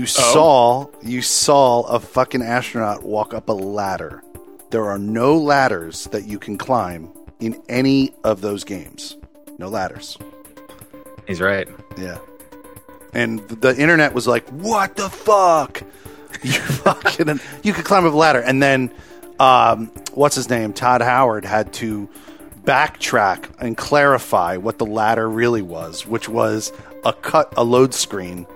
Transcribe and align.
You 0.00 0.06
saw 0.06 0.86
you 1.02 1.20
saw 1.20 1.82
a 1.82 2.00
fucking 2.00 2.40
astronaut 2.40 3.02
walk 3.02 3.34
up 3.34 3.50
a 3.50 3.52
ladder. 3.52 4.22
There 4.70 4.86
are 4.86 4.98
no 4.98 5.36
ladders 5.36 6.04
that 6.04 6.24
you 6.24 6.38
can 6.38 6.56
climb 6.56 7.12
in 7.38 7.62
any 7.68 8.14
of 8.24 8.40
those 8.40 8.64
games. 8.64 9.18
No 9.58 9.68
ladders. 9.68 10.16
He's 11.28 11.38
right. 11.38 11.68
Yeah. 11.98 12.16
And 13.12 13.40
the 13.46 13.76
internet 13.76 14.14
was 14.14 14.26
like, 14.26 14.48
"What 14.48 14.96
the 14.96 15.10
fuck? 15.10 15.82
You 16.42 16.52
fucking 16.52 17.38
you 17.62 17.74
could 17.74 17.84
climb 17.84 18.06
up 18.06 18.14
a 18.14 18.16
ladder." 18.16 18.40
And 18.40 18.62
then 18.62 18.90
um, 19.38 19.88
what's 20.14 20.34
his 20.34 20.48
name? 20.48 20.72
Todd 20.72 21.02
Howard 21.02 21.44
had 21.44 21.74
to 21.74 22.08
backtrack 22.62 23.50
and 23.58 23.76
clarify 23.76 24.56
what 24.56 24.78
the 24.78 24.86
ladder 24.86 25.28
really 25.28 25.60
was, 25.60 26.06
which 26.06 26.26
was 26.26 26.72
a 27.04 27.12
cut 27.12 27.52
a 27.58 27.64
load 27.64 27.92
screen 27.92 28.46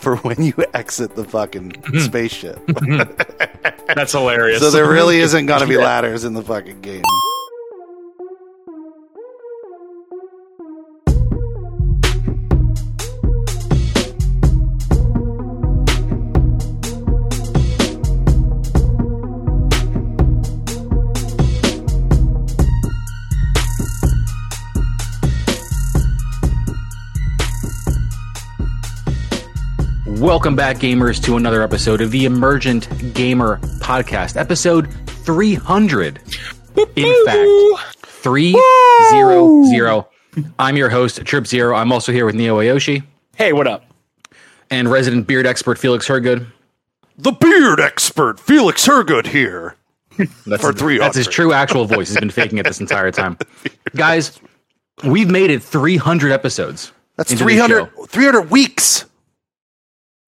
for 0.00 0.16
when 0.24 0.42
you 0.42 0.54
exit 0.74 1.14
the 1.14 1.24
fucking 1.24 1.72
mm-hmm. 1.72 1.98
spaceship. 1.98 2.58
Mm-hmm. 2.66 3.92
That's 3.94 4.12
hilarious. 4.12 4.60
so 4.60 4.70
there 4.70 4.88
really 4.88 5.18
isn't 5.20 5.46
going 5.46 5.60
to 5.60 5.66
be 5.66 5.76
ladders 5.76 6.24
in 6.24 6.32
the 6.32 6.42
fucking 6.42 6.80
game. 6.80 7.02
Welcome 30.40 30.56
back, 30.56 30.78
gamers, 30.78 31.22
to 31.24 31.36
another 31.36 31.62
episode 31.62 32.00
of 32.00 32.12
the 32.12 32.24
Emergent 32.24 32.88
Gamer 33.12 33.58
Podcast, 33.82 34.38
episode 34.38 34.90
300. 35.06 36.18
In 36.96 37.26
fact, 37.26 38.06
300. 38.06 40.06
I'm 40.58 40.78
your 40.78 40.88
host, 40.88 41.22
Trip 41.26 41.46
Zero. 41.46 41.76
I'm 41.76 41.92
also 41.92 42.10
here 42.10 42.24
with 42.24 42.36
Neo 42.36 42.56
Ayoshi 42.56 43.04
hey, 43.34 43.52
what 43.52 43.66
up? 43.66 43.84
and 44.70 44.90
resident 44.90 45.26
beard 45.26 45.46
expert 45.46 45.76
Felix 45.76 46.06
Hergood. 46.06 46.46
The 47.18 47.32
beard 47.32 47.78
expert 47.78 48.40
Felix 48.40 48.86
Hergood 48.86 49.26
here. 49.26 49.76
That's, 50.46 50.62
For 50.62 50.72
300. 50.72 51.02
that's 51.02 51.16
his 51.18 51.28
true 51.28 51.52
actual 51.52 51.84
voice. 51.84 52.08
He's 52.08 52.18
been 52.18 52.30
faking 52.30 52.56
it 52.56 52.64
this 52.64 52.80
entire 52.80 53.10
time. 53.10 53.36
Guys, 53.94 54.40
we've 55.04 55.30
made 55.30 55.50
it 55.50 55.62
300 55.62 56.32
episodes. 56.32 56.92
That's 57.18 57.30
into 57.30 57.44
300, 57.44 57.90
300 58.08 58.50
weeks. 58.50 59.04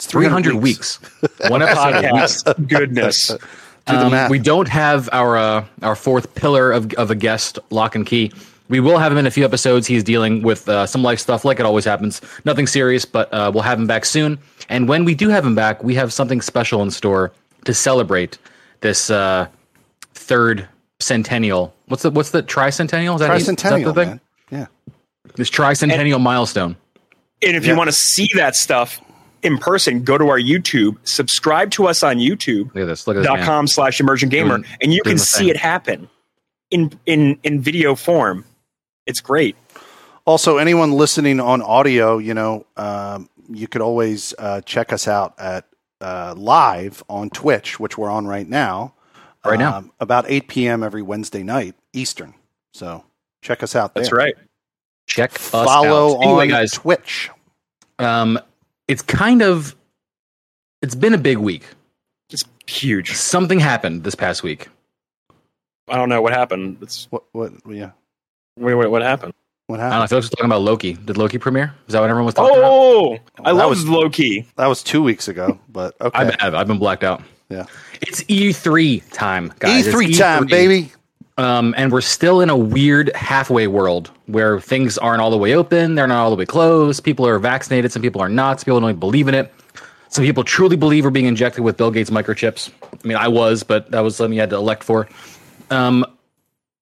It's 0.03 0.11
300 0.11 0.57
weeks. 0.57 0.97
One 1.47 1.63
episode 1.63 1.95
a 1.95 2.01
week. 2.03 2.11
Podcast. 2.13 2.69
Goodness. 2.69 3.29
Do 3.87 3.97
the 3.97 4.25
Um, 4.25 4.31
we 4.31 4.41
don't 4.41 4.67
have 4.67 5.09
our 5.13 5.37
uh, 5.37 5.65
our 5.83 5.95
fourth 5.95 6.35
pillar 6.35 6.73
of, 6.73 6.93
of 6.95 7.13
a 7.13 7.15
guest, 7.15 7.61
Lock 7.71 7.95
and 7.95 8.05
Key. 8.05 8.33
We 8.69 8.81
will 8.81 8.99
have 8.99 9.13
him 9.13 9.19
in 9.19 9.27
a 9.27 9.31
few 9.31 9.45
episodes. 9.45 9.87
He's 9.87 10.03
dealing 10.03 10.43
with 10.43 10.69
uh, 10.69 10.87
some 10.87 11.03
life 11.05 11.21
stuff, 11.21 11.45
like 11.45 11.61
it 11.61 11.67
always 11.67 11.85
happens. 11.85 12.21
Nothing 12.45 12.67
serious, 12.67 13.05
but 13.05 13.33
uh, 13.33 13.51
we'll 13.55 13.63
have 13.63 13.79
him 13.79 13.87
back 13.87 14.05
soon. 14.05 14.39
And 14.69 14.89
when 14.89 15.05
we 15.05 15.15
do 15.15 15.29
have 15.29 15.45
him 15.47 15.55
back, 15.55 15.85
we 15.85 15.95
have 15.95 16.13
something 16.13 16.41
special 16.41 16.83
in 16.83 16.91
store 16.91 17.33
to 17.65 17.73
celebrate 17.75 18.39
this 18.81 19.09
uh, 19.11 19.47
third 20.15 20.69
centennial. 20.99 21.73
What's 21.87 22.03
the 22.03 22.11
what's 22.11 22.31
the 22.31 22.43
tricentennial? 22.43 23.15
Is 23.15 23.21
that 23.21 23.37
is 23.37 23.47
that 23.47 23.57
Tricentennial, 23.57 23.85
the 23.85 23.95
thing? 23.95 24.09
man. 24.09 24.21
Yeah. 24.51 24.67
This 25.37 25.49
tricentennial 25.51 26.21
milestone. 26.21 26.77
And 27.41 27.57
if 27.57 27.65
Yeah. 27.65 27.73
you 27.73 27.77
want 27.79 27.89
to 27.89 27.93
see 27.97 28.29
that 28.35 28.57
stuff 28.57 29.01
in 29.43 29.59
person, 29.59 30.03
go 30.05 30.17
to 30.19 30.29
our 30.29 30.39
YouTube, 30.39 30.97
subscribe 31.05 31.71
to 31.73 31.87
us 31.89 32.03
on 32.03 32.17
YouTube. 32.19 32.67
Look 32.75 32.83
at 32.85 32.87
this. 32.87 33.07
Look 33.07 33.17
at 33.17 33.21
this. 33.21 33.27
dot 33.27 33.39
Man. 33.39 33.47
com 33.47 33.67
slash 33.67 34.01
emergent 34.01 34.31
gamer 34.33 34.59
Doing- 34.59 34.69
and 34.81 34.93
you 34.95 35.03
can 35.03 35.19
see 35.19 35.41
thing. 35.45 35.49
it 35.51 35.57
happen 35.57 36.09
in 36.71 36.99
in 37.07 37.39
in 37.43 37.61
video 37.61 37.95
form 37.95 38.45
it's 39.07 39.21
great 39.21 39.57
Also, 40.27 40.57
anyone 40.59 40.93
listening 40.93 41.41
on 41.41 41.61
audio, 41.61 42.19
you 42.19 42.33
know, 42.35 42.65
um, 42.77 43.29
you 43.53 43.67
could 43.67 43.83
always 43.83 44.33
uh, 44.39 44.61
check 44.61 44.93
us 44.93 45.09
out 45.09 45.35
at 45.39 45.67
uh, 46.01 46.33
live 46.37 47.03
on 47.09 47.29
Twitch, 47.31 47.81
which 47.81 47.99
we're 47.99 48.09
on 48.11 48.27
right 48.29 48.49
now. 48.49 48.95
Right 49.45 49.59
now. 49.59 49.79
Um, 49.79 49.91
about 49.99 50.27
8 50.29 50.47
p.m. 50.47 50.85
every 50.85 51.03
Wednesday 51.03 51.43
night 51.43 51.75
Eastern. 51.93 52.35
So 52.73 53.05
check 53.43 53.65
us 53.65 53.75
out 53.75 53.95
there. 53.95 54.05
that's 54.05 54.13
right 54.13 54.35
Check 55.09 55.35
us 55.35 55.49
Follow 55.51 56.15
out. 56.15 56.23
Anyway, 56.23 56.45
on 56.45 56.49
guys, 56.49 56.71
Twitch. 56.73 57.29
um, 57.99 58.39
it's 58.93 59.03
kind 59.03 59.43
of 59.43 59.75
it's 60.83 60.95
been 60.95 61.15
a 61.15 61.19
big 61.19 61.39
week. 61.39 61.65
it's 62.31 62.45
huge 62.67 63.13
Something 63.13 63.59
happened 63.61 64.05
this 64.05 64.15
past 64.15 64.43
week. 64.43 64.69
i 65.89 65.97
don't 65.97 66.09
know 66.09 66.21
what 66.23 66.33
happened 66.33 66.79
it's 66.83 67.07
What? 67.11 67.25
What? 67.33 67.53
Yeah. 67.69 67.91
wait, 68.59 68.75
wait 68.75 68.91
what 68.91 69.03
happened 69.03 69.33
What 69.67 69.81
I 69.81 69.85
don't 69.85 69.91
know. 69.91 69.95
happened? 69.95 70.05
I 70.05 70.07
feel 70.09 70.19
like 70.19 70.23
was 70.23 70.31
talking 70.31 70.47
about 70.47 70.63
Loki. 70.63 70.93
Did 70.95 71.17
Loki 71.17 71.39
premiere? 71.39 71.75
Is 71.87 71.93
that 71.93 72.01
what 72.01 72.11
everyone 72.11 72.27
was 72.27 72.35
talking 72.35 72.59
about? 72.59 72.71
oh 72.73 73.15
i 73.45 73.51
that 73.51 73.55
love 73.55 73.71
was- 73.71 73.87
loki 73.89 74.47
That 74.57 74.67
was 74.67 74.83
two 74.83 75.03
weeks 75.03 75.29
ago, 75.29 75.59
but 75.69 75.95
okay. 76.01 76.19
I've, 76.19 76.37
I've, 76.41 76.55
I've 76.55 76.67
been 76.67 76.79
blacked 76.79 77.05
out. 77.05 77.23
yeah. 77.49 77.67
It's 78.01 78.23
E3 78.25 79.03
time, 79.13 79.53
guys. 79.61 79.87
It's 79.87 79.95
E3 79.97 80.19
time, 80.19 80.45
E3. 80.47 80.51
baby. 80.51 80.93
Um, 81.39 81.75
and 81.79 81.91
we're 81.91 82.03
still 82.03 82.41
in 82.41 82.51
a 82.51 82.57
weird 82.57 83.11
halfway 83.15 83.67
world 83.67 84.11
where 84.27 84.61
things 84.61 84.99
aren't 84.99 85.23
all 85.23 85.31
the 85.31 85.39
way 85.39 85.55
open, 85.55 85.95
they're 85.95 86.07
not 86.07 86.23
all 86.23 86.31
the 86.31 86.37
way 86.37 86.45
closed. 86.45 87.03
People 87.05 87.27
are 87.27 87.39
vaccinated, 87.39 87.91
some 87.91 88.03
people 88.03 88.21
are 88.21 88.29
not. 88.29 88.61
Some 88.61 88.65
people 88.67 88.81
don't 88.81 88.91
even 88.91 89.01
believe 89.01 89.29
in 89.29 89.35
it. 89.35 89.53
Some 90.09 90.25
people 90.25 90.45
truly 90.45 90.77
believe 90.77 91.05
we're 91.05 91.11
being 91.11 91.27
injected 91.27 91.65
with 91.65 91.79
Bill 91.79 91.91
Gates 91.91 92.11
microchips. 92.11 92.71
I 92.93 93.09
mean, 93.09 93.17
I 93.17 93.29
was, 93.29 93.63
but 93.63 93.91
that 93.93 94.01
was 94.01 94.17
something 94.17 94.35
you 94.35 94.41
had 94.41 94.51
to 94.51 94.57
elect 94.57 94.85
for. 94.85 95.09
Um, 95.71 96.05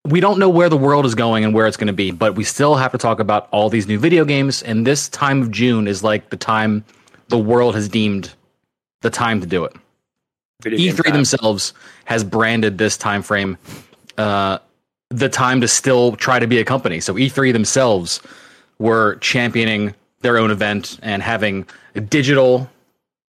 we 0.05 0.19
don't 0.19 0.41
know 0.41 0.49
where 0.49 0.69
the 0.69 0.77
world 0.77 1.07
is 1.07 1.15
going 1.15 1.45
and 1.45 1.55
where 1.55 1.69
it's 1.69 1.77
going 1.77 1.87
to 1.87 1.93
be, 1.93 2.11
but 2.11 2.35
we 2.35 2.43
still 2.43 2.75
have 2.75 2.91
to 2.91 2.99
talk 2.99 3.21
about 3.21 3.49
all 3.53 3.71
these 3.71 3.87
new 3.87 4.01
video 4.01 4.25
games. 4.25 4.63
And 4.65 4.85
this 4.85 5.09
time 5.09 5.43
of 5.43 5.53
June 5.53 5.87
is 5.87 6.03
like 6.03 6.31
the 6.31 6.37
time 6.37 6.85
the 7.29 7.39
world 7.39 7.77
has 7.77 7.89
deemed 7.89 8.33
the 9.03 9.11
time 9.11 9.41
to 9.41 9.47
do 9.47 9.65
it. 9.65 9.77
Video 10.63 10.93
E3 10.93 11.05
time. 11.05 11.13
themselves 11.13 11.73
has 12.07 12.25
branded 12.25 12.79
this 12.79 12.97
time 12.97 13.23
frame 13.23 13.57
uh, 14.21 14.59
the 15.09 15.29
time 15.29 15.61
to 15.63 15.67
still 15.67 16.15
try 16.17 16.39
to 16.39 16.47
be 16.47 16.59
a 16.59 16.65
company. 16.65 17.01
So 17.01 17.15
E3 17.15 17.53
themselves 17.53 18.21
were 18.79 19.17
championing 19.17 19.95
their 20.21 20.37
own 20.37 20.51
event 20.51 20.99
and 21.03 21.23
having 21.23 21.67
digital 22.09 22.69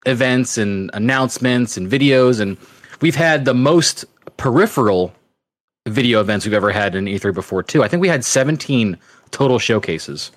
events 0.06 0.56
and 0.56 0.90
announcements 0.94 1.76
and 1.76 1.90
videos 1.90 2.40
and 2.40 2.56
we've 3.00 3.16
had 3.16 3.44
the 3.44 3.54
most 3.54 4.04
peripheral 4.36 5.12
video 5.88 6.20
events 6.20 6.46
we've 6.46 6.54
ever 6.54 6.70
had 6.70 6.94
in 6.94 7.06
E3 7.06 7.34
before 7.34 7.64
too. 7.64 7.82
I 7.82 7.88
think 7.88 8.00
we 8.00 8.08
had 8.08 8.24
17 8.24 8.96
total 9.32 9.58
showcases 9.58 10.30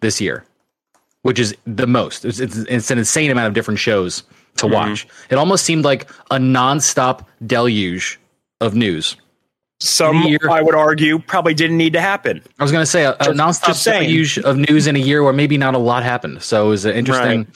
this 0.00 0.18
year, 0.18 0.46
which 1.22 1.38
is 1.38 1.54
the 1.66 1.86
most. 1.86 2.24
It's, 2.24 2.40
it's, 2.40 2.56
it's 2.56 2.90
an 2.90 2.96
insane 2.96 3.30
amount 3.30 3.48
of 3.48 3.54
different 3.54 3.80
shows 3.80 4.22
to 4.56 4.66
watch. 4.66 5.06
It 5.28 5.36
almost 5.36 5.66
seemed 5.66 5.84
like 5.84 6.10
a 6.30 6.38
nonstop 6.38 7.26
deluge 7.46 8.18
of 8.62 8.74
news. 8.74 9.16
Some 9.80 10.22
year- 10.22 10.38
i 10.50 10.62
would 10.62 10.74
argue 10.74 11.18
probably 11.18 11.52
didn't 11.54 11.76
need 11.76 11.92
to 11.92 12.00
happen 12.00 12.40
I 12.58 12.62
was 12.62 12.72
going 12.72 12.82
to 12.82 12.86
say 12.90 13.04
a, 13.04 13.12
a 13.12 13.16
nonstop 13.34 13.74
deluge 14.06 14.38
of 14.38 14.56
news 14.56 14.86
in 14.86 14.96
a 14.96 15.00
year 15.00 15.22
where 15.22 15.32
maybe 15.32 15.58
not 15.58 15.74
a 15.74 15.78
lot 15.78 16.02
happened. 16.04 16.42
So 16.42 16.66
it 16.66 16.68
was 16.70 16.84
an 16.84 16.94
interesting, 16.94 17.46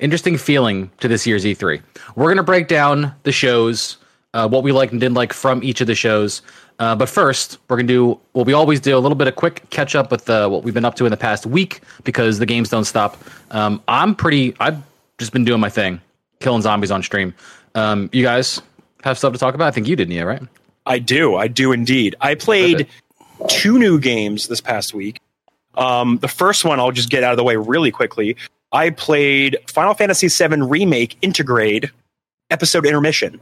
interesting 0.00 0.36
feeling 0.38 0.90
to 1.00 1.08
this 1.08 1.26
year's 1.26 1.44
E3. 1.44 1.80
We're 2.16 2.26
going 2.26 2.36
to 2.38 2.42
break 2.42 2.68
down 2.68 3.14
the 3.22 3.32
shows, 3.32 3.96
uh, 4.34 4.48
what 4.48 4.62
we 4.62 4.72
liked 4.72 4.92
and 4.92 5.00
didn't 5.00 5.14
like 5.14 5.32
from 5.32 5.62
each 5.62 5.80
of 5.80 5.86
the 5.86 5.94
shows. 5.94 6.42
Uh, 6.80 6.94
but 6.94 7.08
first, 7.08 7.58
we're 7.68 7.76
going 7.76 7.86
to 7.86 7.92
do 7.92 8.20
what 8.32 8.46
we 8.46 8.52
always 8.52 8.80
do 8.80 8.96
a 8.96 9.00
little 9.00 9.16
bit 9.16 9.26
of 9.28 9.36
quick 9.36 9.68
catch 9.70 9.94
up 9.94 10.10
with 10.10 10.28
uh, 10.28 10.48
what 10.48 10.62
we've 10.64 10.74
been 10.74 10.84
up 10.84 10.94
to 10.96 11.04
in 11.06 11.10
the 11.10 11.16
past 11.16 11.46
week 11.46 11.80
because 12.04 12.38
the 12.38 12.46
games 12.46 12.68
don't 12.68 12.84
stop. 12.84 13.16
Um, 13.52 13.82
I'm 13.88 14.14
pretty, 14.14 14.54
I've 14.60 14.82
just 15.18 15.32
been 15.32 15.44
doing 15.44 15.60
my 15.60 15.70
thing, 15.70 16.00
killing 16.40 16.62
zombies 16.62 16.90
on 16.90 17.02
stream. 17.02 17.34
Um, 17.74 18.10
you 18.12 18.22
guys 18.22 18.60
have 19.04 19.16
stuff 19.18 19.32
to 19.32 19.38
talk 19.38 19.54
about? 19.54 19.68
I 19.68 19.70
think 19.70 19.88
you 19.88 19.96
did, 19.96 20.08
Nia, 20.08 20.26
right? 20.26 20.42
I 20.88 20.98
do. 20.98 21.36
I 21.36 21.48
do 21.48 21.72
indeed. 21.72 22.16
I 22.20 22.34
played 22.34 22.88
two 23.48 23.78
new 23.78 24.00
games 24.00 24.48
this 24.48 24.60
past 24.60 24.94
week. 24.94 25.20
Um, 25.76 26.18
the 26.18 26.28
first 26.28 26.64
one 26.64 26.80
I'll 26.80 26.90
just 26.90 27.10
get 27.10 27.22
out 27.22 27.32
of 27.32 27.36
the 27.36 27.44
way 27.44 27.56
really 27.56 27.90
quickly. 27.92 28.36
I 28.72 28.90
played 28.90 29.56
Final 29.68 29.94
Fantasy 29.94 30.28
VII 30.28 30.62
Remake 30.62 31.18
Intergrade 31.20 31.90
episode 32.50 32.84
intermission, 32.86 33.40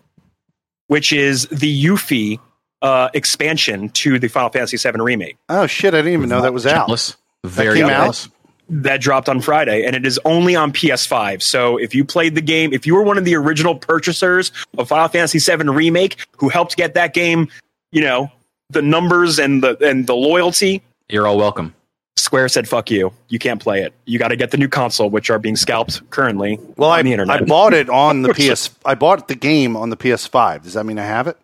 which 0.88 1.12
is 1.12 1.46
the 1.48 1.84
Yuffie 1.84 2.38
uh, 2.82 3.08
expansion 3.14 3.88
to 3.90 4.18
the 4.18 4.28
Final 4.28 4.50
Fantasy 4.50 4.76
VII 4.76 5.00
Remake 5.00 5.36
Oh 5.48 5.66
shit! 5.66 5.94
I 5.94 5.98
didn't 5.98 6.12
even 6.12 6.28
know 6.28 6.42
that 6.42 6.52
was 6.52 6.66
out. 6.66 6.86
Jealous. 6.88 7.16
Very 7.44 7.78
came 7.78 7.88
out? 7.88 8.28
Jealous. 8.68 8.82
that 8.84 9.00
dropped 9.00 9.28
on 9.28 9.40
Friday, 9.40 9.84
and 9.84 9.94
it 9.96 10.06
is 10.06 10.18
only 10.24 10.54
on 10.56 10.72
PS5. 10.72 11.42
So 11.42 11.76
if 11.76 11.94
you 11.94 12.04
played 12.04 12.34
the 12.34 12.40
game, 12.40 12.72
if 12.72 12.86
you 12.86 12.94
were 12.94 13.02
one 13.02 13.18
of 13.18 13.24
the 13.24 13.34
original 13.36 13.74
purchasers 13.74 14.52
of 14.78 14.88
Final 14.88 15.08
Fantasy 15.08 15.38
VII 15.38 15.68
Remake, 15.68 16.16
who 16.38 16.48
helped 16.48 16.76
get 16.76 16.94
that 16.94 17.14
game, 17.14 17.48
you 17.92 18.00
know, 18.02 18.30
the 18.70 18.82
numbers 18.82 19.38
and 19.38 19.62
the 19.62 19.76
and 19.86 20.06
the 20.06 20.14
loyalty, 20.14 20.82
You're 21.08 21.26
all 21.26 21.36
welcome. 21.38 21.72
Square 22.18 22.48
said, 22.48 22.66
"Fuck 22.68 22.90
you! 22.90 23.12
You 23.28 23.38
can't 23.38 23.60
play 23.60 23.82
it. 23.82 23.92
You 24.06 24.18
got 24.18 24.28
to 24.28 24.36
get 24.36 24.50
the 24.50 24.56
new 24.56 24.68
console, 24.68 25.10
which 25.10 25.30
are 25.30 25.38
being 25.38 25.54
scalped 25.54 26.08
currently 26.10 26.58
Well, 26.76 26.90
on 26.90 26.98
I, 26.98 27.02
the 27.02 27.12
internet." 27.12 27.42
I 27.42 27.44
bought 27.44 27.74
it 27.74 27.88
on 28.04 28.22
the 28.22 28.34
PS. 28.34 28.70
I 28.84 28.94
bought 28.96 29.28
the 29.28 29.34
game 29.36 29.76
on 29.76 29.90
the 29.90 29.96
PS5. 29.96 30.62
Does 30.64 30.72
that 30.72 30.84
mean 30.84 30.98
I 30.98 31.04
have 31.04 31.28
it? 31.28 31.36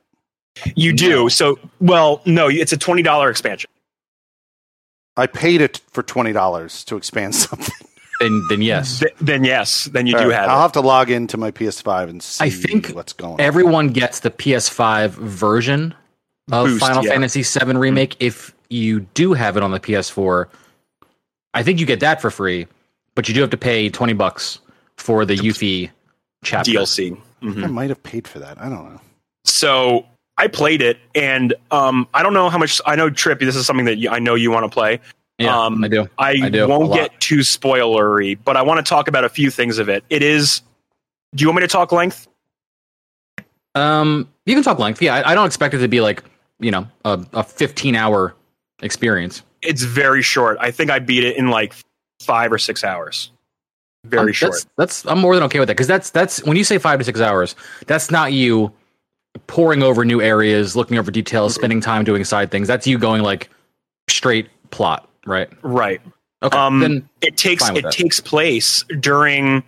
you 0.75 0.93
do 0.93 1.29
so. 1.29 1.59
Well, 1.81 2.21
no, 2.27 2.49
it's 2.49 2.73
a 2.73 2.77
twenty 2.77 3.03
dollar 3.03 3.31
expansion. 3.31 3.71
I 5.17 5.27
paid 5.27 5.61
it 5.61 5.81
for 5.91 6.03
twenty 6.03 6.33
dollars 6.33 6.85
to 6.85 6.97
expand 6.97 7.35
something. 7.37 7.89
Then 8.21 8.43
then 8.49 8.63
yes. 8.63 9.01
Th- 9.01 9.13
then 9.21 9.45
yes, 9.45 9.87
then 9.87 10.07
you 10.07 10.17
All 10.17 10.23
do 10.25 10.31
right, 10.31 10.41
have 10.41 10.49
I'll 10.49 10.59
it. 10.59 10.63
have 10.63 10.73
to 10.73 10.81
log 10.81 11.11
into 11.11 11.37
my 11.37 11.51
PS5 11.51 12.09
and 12.09 12.23
see 12.23 12.45
I 12.45 12.51
think 12.51 12.89
what's 12.91 13.13
going 13.13 13.35
on. 13.35 13.41
Everyone 13.41 13.89
gets 13.89 14.21
the 14.21 14.31
PS5 14.31 15.11
version 15.11 15.95
of 16.53 16.67
Boost, 16.67 16.81
Final 16.81 17.05
yeah. 17.05 17.11
Fantasy 17.13 17.43
VII 17.43 17.77
Remake. 17.77 18.17
If 18.21 18.55
you 18.71 19.01
do 19.01 19.33
have 19.33 19.57
it 19.57 19.63
on 19.63 19.73
the 19.73 19.81
PS4, 19.81 20.47
I 21.55 21.63
think 21.63 21.81
you 21.81 21.87
get 21.87 22.01
that 22.01 22.21
for 22.23 22.31
free, 22.31 22.67
but 23.15 23.29
you 23.29 23.35
do 23.35 23.41
have 23.41 23.51
to 23.51 23.57
pay 23.59 23.89
twenty 23.89 24.13
bucks 24.13 24.61
for 24.97 25.25
the 25.25 25.35
Yuffie 25.35 25.91
chapter. 26.45 26.71
DLC. 26.71 27.19
Mhm. 27.43 27.65
I 27.65 27.67
might 27.67 27.89
have 27.91 28.03
paid 28.05 28.29
for 28.29 28.39
that. 28.39 28.57
I 28.61 28.69
don't 28.69 28.93
know. 28.95 29.01
So 29.45 30.07
I 30.39 30.49
played 30.49 30.83
it, 30.83 30.99
and 31.15 31.55
um, 31.71 32.09
I 32.15 32.23
don't 32.23 32.35
know 32.35 32.49
how 32.49 32.59
much. 32.59 32.81
I 32.87 32.97
know 32.97 33.11
Trippy. 33.11 33.41
This 33.41 33.57
is 33.57 33.67
something 33.67 33.87
that 33.87 33.99
you, 33.99 34.11
I 34.11 34.19
know 34.19 34.35
you 34.35 34.51
want 34.51 34.65
to 34.65 34.71
play. 34.71 35.01
Yeah, 35.39 35.65
Um, 35.65 35.83
I 35.83 35.89
do. 35.89 36.09
I, 36.19 36.31
I 36.31 36.49
do, 36.49 36.69
won't 36.69 36.93
get 36.93 37.19
too 37.21 37.39
spoilery, 37.39 38.39
but 38.43 38.57
I 38.57 38.63
want 38.63 38.85
to 38.85 38.89
talk 38.89 39.09
about 39.09 39.25
a 39.25 39.29
few 39.29 39.51
things 39.51 39.79
of 39.79 39.89
it. 39.89 40.05
It 40.11 40.23
is. 40.23 40.63
Do 41.35 41.43
you 41.43 41.49
want 41.49 41.57
me 41.57 41.63
to 41.63 41.69
talk 41.69 41.93
length? 41.93 42.29
Um, 43.75 44.29
you 44.47 44.55
can 44.55 44.63
talk 44.63 44.79
length. 44.79 45.01
Yeah, 45.01 45.17
I, 45.17 45.33
I 45.33 45.35
don't 45.35 45.47
expect 45.47 45.75
it 45.75 45.79
to 45.79 45.89
be 45.89 46.01
like 46.01 46.23
you 46.61 46.71
know 46.71 46.87
a, 47.05 47.25
a 47.33 47.43
fifteen 47.45 47.95
hour 47.97 48.35
experience. 48.83 49.43
It's 49.63 49.83
very 49.83 50.23
short. 50.23 50.59
I 50.61 50.71
think 50.71 50.91
I 50.91 50.99
beat 50.99 51.25
it 51.25 51.37
in 51.37 51.49
like 51.49 51.75
five 52.21 52.53
or 52.53 52.59
six 52.59 52.85
hours. 52.85 53.31
Very 54.05 54.31
Um, 54.31 54.33
short. 54.33 54.53
That's, 54.53 54.67
that's 54.77 55.07
I'm 55.07 55.21
more 55.21 55.35
than 55.35 55.45
okay 55.45 55.59
with 55.59 55.69
that 55.69 55.75
because 55.75 55.87
that's 55.87 56.11
that's 56.11 56.43
when 56.45 56.57
you 56.57 56.65
say 56.65 56.79
five 56.79 56.99
to 56.99 57.05
six 57.05 57.21
hours, 57.21 57.55
that's 57.87 58.11
not 58.11 58.33
you 58.33 58.73
poring 59.47 59.83
over 59.83 60.05
new 60.05 60.21
areas, 60.21 60.77
looking 60.77 60.99
over 60.99 61.11
details, 61.11 61.55
spending 61.55 61.81
time 61.81 62.05
doing 62.05 62.25
side 62.25 62.51
things. 62.51 62.69
That's 62.69 62.87
you 62.87 62.99
going 62.99 63.23
like 63.23 63.49
straight 64.09 64.49
plot, 64.71 65.09
right? 65.27 65.49
Right. 65.63 66.01
Okay, 66.43 66.57
Um, 66.59 66.81
then 66.81 67.09
it 67.21 67.37
takes 67.37 67.69
it 67.71 67.83
that. 67.83 67.93
takes 67.93 68.19
place 68.21 68.83
during 69.01 69.63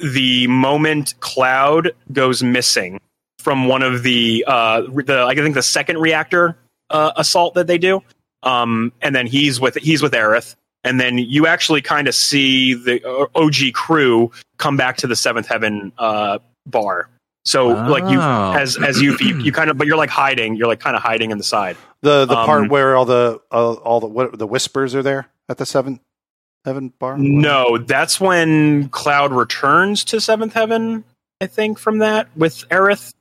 the 0.00 0.46
moment 0.48 1.14
Cloud 1.20 1.92
goes 2.12 2.42
missing 2.42 3.00
from 3.38 3.66
one 3.68 3.82
of 3.82 4.02
the 4.02 4.44
uh 4.48 4.82
the 4.82 5.24
I 5.28 5.34
think 5.34 5.54
the 5.54 5.62
second 5.62 5.98
reactor 5.98 6.56
uh, 6.90 7.12
assault 7.16 7.54
that 7.54 7.66
they 7.66 7.78
do. 7.78 8.02
Um, 8.42 8.92
and 9.00 9.14
then 9.14 9.26
he's 9.28 9.60
with 9.60 9.76
he's 9.76 10.02
with 10.02 10.12
Aerith, 10.12 10.56
and 10.82 10.98
then 10.98 11.18
you 11.18 11.46
actually 11.46 11.80
kind 11.80 12.08
of 12.08 12.14
see 12.16 12.74
the 12.74 13.00
uh, 13.08 13.26
OG 13.36 13.72
crew 13.72 14.32
come 14.58 14.76
back 14.76 14.96
to 14.98 15.06
the 15.06 15.14
Seventh 15.14 15.46
Heaven 15.46 15.92
uh, 15.98 16.40
bar. 16.66 17.08
So 17.44 17.68
like 17.68 18.04
you 18.10 18.18
Oh. 18.20 18.52
as 18.52 18.76
as 18.76 19.00
you, 19.00 19.16
you 19.20 19.38
you 19.40 19.52
kind 19.52 19.68
of 19.70 19.76
but 19.76 19.86
you're 19.86 19.96
like 19.96 20.10
hiding 20.10 20.54
you're 20.56 20.68
like 20.68 20.80
kind 20.80 20.94
of 20.96 21.02
hiding 21.02 21.30
in 21.32 21.38
the 21.38 21.44
side. 21.44 21.76
The 22.02 22.24
the 22.24 22.36
Um, 22.36 22.46
part 22.46 22.70
where 22.70 22.94
all 22.96 23.04
the 23.04 23.40
uh, 23.50 23.72
all 23.74 24.00
the 24.00 24.06
what, 24.06 24.38
the 24.38 24.46
whispers 24.46 24.94
are 24.94 25.02
there 25.02 25.28
at 25.48 25.58
the 25.58 25.66
seven 25.66 26.00
heaven 26.64 26.92
bar. 26.98 27.18
No, 27.18 27.78
that's 27.78 28.20
when 28.20 28.88
Cloud 28.90 29.32
returns 29.32 30.04
to 30.04 30.20
Seventh 30.20 30.52
Heaven. 30.54 31.02
I 31.40 31.46
think 31.48 31.78
from 31.80 31.98
that 31.98 32.28
with 32.36 32.64
Aerith. 32.68 33.12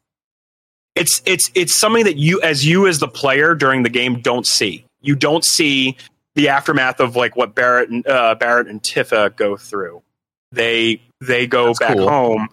It's 0.94 1.22
it's 1.26 1.50
it's 1.56 1.74
something 1.74 2.04
that 2.04 2.18
you 2.18 2.42
as 2.42 2.66
you 2.66 2.86
as 2.86 3.00
the 3.00 3.08
player 3.08 3.56
during 3.56 3.84
the 3.84 3.90
game 3.90 4.20
don't 4.22 4.46
see. 4.46 4.86
You 5.02 5.16
don't 5.16 5.44
see 5.46 5.98
the 6.36 6.50
aftermath 6.50 7.00
of 7.00 7.16
like 7.16 7.36
what 7.36 7.56
Barrett 7.56 7.90
and 7.90 8.06
uh, 8.06 8.36
Barrett 8.36 8.68
and 8.68 8.82
Tifa 8.84 9.36
go 9.36 9.56
through. 9.58 10.02
They 10.52 11.02
they 11.22 11.48
go 11.48 11.68
That's 11.68 11.80
back 11.80 11.98
cool. 11.98 12.10
home, 12.10 12.50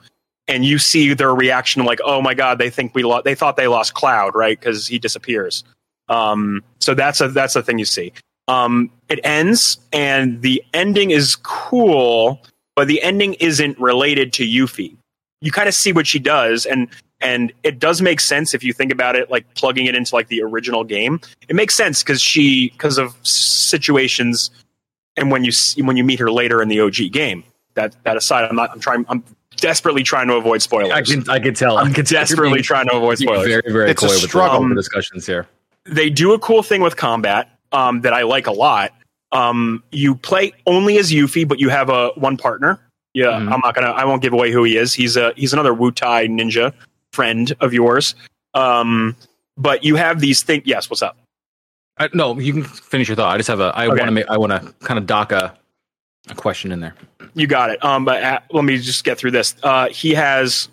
and 0.48 0.64
you 0.64 0.78
see 0.78 1.14
their 1.14 1.34
reaction 1.34 1.84
like, 1.84 2.00
"Oh 2.04 2.20
my 2.22 2.34
god!" 2.34 2.58
They 2.58 2.70
think 2.70 2.94
we 2.94 3.02
lo- 3.02 3.22
they 3.22 3.34
thought 3.34 3.56
they 3.56 3.68
lost 3.68 3.94
Cloud, 3.94 4.34
right? 4.34 4.58
Because 4.58 4.86
he 4.86 4.98
disappears. 4.98 5.62
Um, 6.08 6.64
so 6.80 6.94
that's 6.94 7.20
a 7.20 7.28
that's 7.28 7.54
a 7.54 7.62
thing 7.62 7.78
you 7.78 7.84
see. 7.84 8.12
Um, 8.48 8.90
it 9.08 9.20
ends, 9.24 9.78
and 9.92 10.40
the 10.40 10.62
ending 10.72 11.10
is 11.10 11.36
cool, 11.36 12.40
but 12.74 12.88
the 12.88 13.02
ending 13.02 13.34
isn't 13.34 13.78
related 13.78 14.32
to 14.34 14.44
Yuffie. 14.44 14.96
You 15.42 15.52
kind 15.52 15.68
of 15.68 15.74
see 15.74 15.92
what 15.92 16.06
she 16.06 16.18
does, 16.18 16.64
and 16.64 16.88
and 17.20 17.52
it 17.62 17.78
does 17.78 18.00
make 18.00 18.20
sense 18.20 18.54
if 18.54 18.64
you 18.64 18.72
think 18.72 18.90
about 18.90 19.16
it, 19.16 19.30
like 19.30 19.52
plugging 19.54 19.86
it 19.86 19.94
into 19.94 20.14
like 20.14 20.28
the 20.28 20.42
original 20.42 20.82
game. 20.82 21.20
It 21.48 21.56
makes 21.56 21.74
sense 21.74 22.02
because 22.02 22.22
she 22.22 22.70
because 22.70 22.96
of 22.96 23.14
situations, 23.22 24.50
and 25.16 25.30
when 25.30 25.44
you 25.44 25.52
when 25.76 25.98
you 25.98 26.04
meet 26.04 26.18
her 26.18 26.30
later 26.30 26.62
in 26.62 26.68
the 26.68 26.80
OG 26.80 27.12
game. 27.12 27.44
That 27.74 27.94
that 28.04 28.16
aside, 28.16 28.48
I'm 28.48 28.56
not. 28.56 28.70
I'm 28.72 28.80
trying. 28.80 29.04
I'm 29.08 29.22
desperately 29.60 30.02
trying 30.02 30.28
to 30.28 30.34
avoid 30.34 30.62
spoilers. 30.62 30.92
I 30.92 31.02
can 31.02 31.28
I 31.28 31.38
can 31.38 31.54
tell. 31.54 31.78
I 31.78 31.82
I'm 31.82 31.92
desperately 31.92 32.54
being- 32.54 32.62
trying 32.64 32.88
to 32.88 32.96
avoid 32.96 33.20
you're 33.20 33.34
spoilers. 33.34 33.46
Very 33.48 33.62
very 33.72 33.90
It's 33.90 34.02
a 34.02 34.06
coy 34.06 34.12
with 34.12 34.22
the- 34.22 34.28
struggle. 34.28 34.68
the 34.68 34.74
discussions 34.74 35.26
here. 35.26 35.46
they 35.84 36.10
do 36.10 36.32
a 36.34 36.38
cool 36.38 36.62
thing 36.62 36.80
with 36.82 36.96
combat 36.96 37.48
um, 37.72 38.02
that 38.02 38.12
I 38.12 38.22
like 38.22 38.46
a 38.46 38.52
lot. 38.52 38.92
Um, 39.32 39.82
you 39.92 40.14
play 40.14 40.52
only 40.66 40.98
as 40.98 41.10
Yuffie, 41.10 41.46
but 41.46 41.58
you 41.60 41.68
have 41.70 41.88
a 41.90 42.08
one 42.16 42.36
partner. 42.36 42.78
Yeah, 43.14 43.26
Mhm. 43.26 43.52
I'm 43.52 43.60
not 43.60 43.74
gonna. 43.74 43.90
I 43.90 44.04
won't 44.04 44.22
give 44.22 44.32
away 44.32 44.50
who 44.52 44.64
he 44.64 44.76
is. 44.76 44.92
He's 44.94 45.16
a 45.16 45.32
he's 45.36 45.52
another 45.52 45.72
Wutai 45.74 46.28
ninja 46.28 46.72
friend 47.12 47.52
of 47.60 47.72
yours. 47.72 48.14
Um, 48.54 49.16
but 49.56 49.82
you 49.84 49.96
have 49.96 50.20
these 50.20 50.42
things. 50.42 50.62
Yes, 50.66 50.88
what's 50.90 51.02
up? 51.02 51.16
I, 51.98 52.08
no, 52.14 52.38
you 52.38 52.52
can 52.52 52.62
finish 52.64 53.08
your 53.08 53.16
thought. 53.16 53.34
I 53.34 53.36
just 53.38 53.48
have 53.48 53.60
a. 53.60 53.72
I 53.74 53.86
Okay. 53.86 53.96
want 53.96 54.02
to 54.06 54.10
make. 54.12 54.28
I 54.28 54.36
want 54.38 54.52
to 54.52 54.72
kind 54.86 54.98
of 54.98 55.06
dock 55.06 55.32
a, 55.32 55.54
a 56.30 56.34
question 56.34 56.72
in 56.72 56.80
there. 56.80 56.94
You 57.34 57.46
got 57.46 57.70
it. 57.70 57.82
Um, 57.84 58.04
but 58.04 58.22
uh, 58.22 58.40
let 58.50 58.64
me 58.64 58.78
just 58.78 59.04
get 59.04 59.18
through 59.18 59.32
this. 59.32 59.54
Uh, 59.62 59.88
he 59.88 60.14
has. 60.14 60.68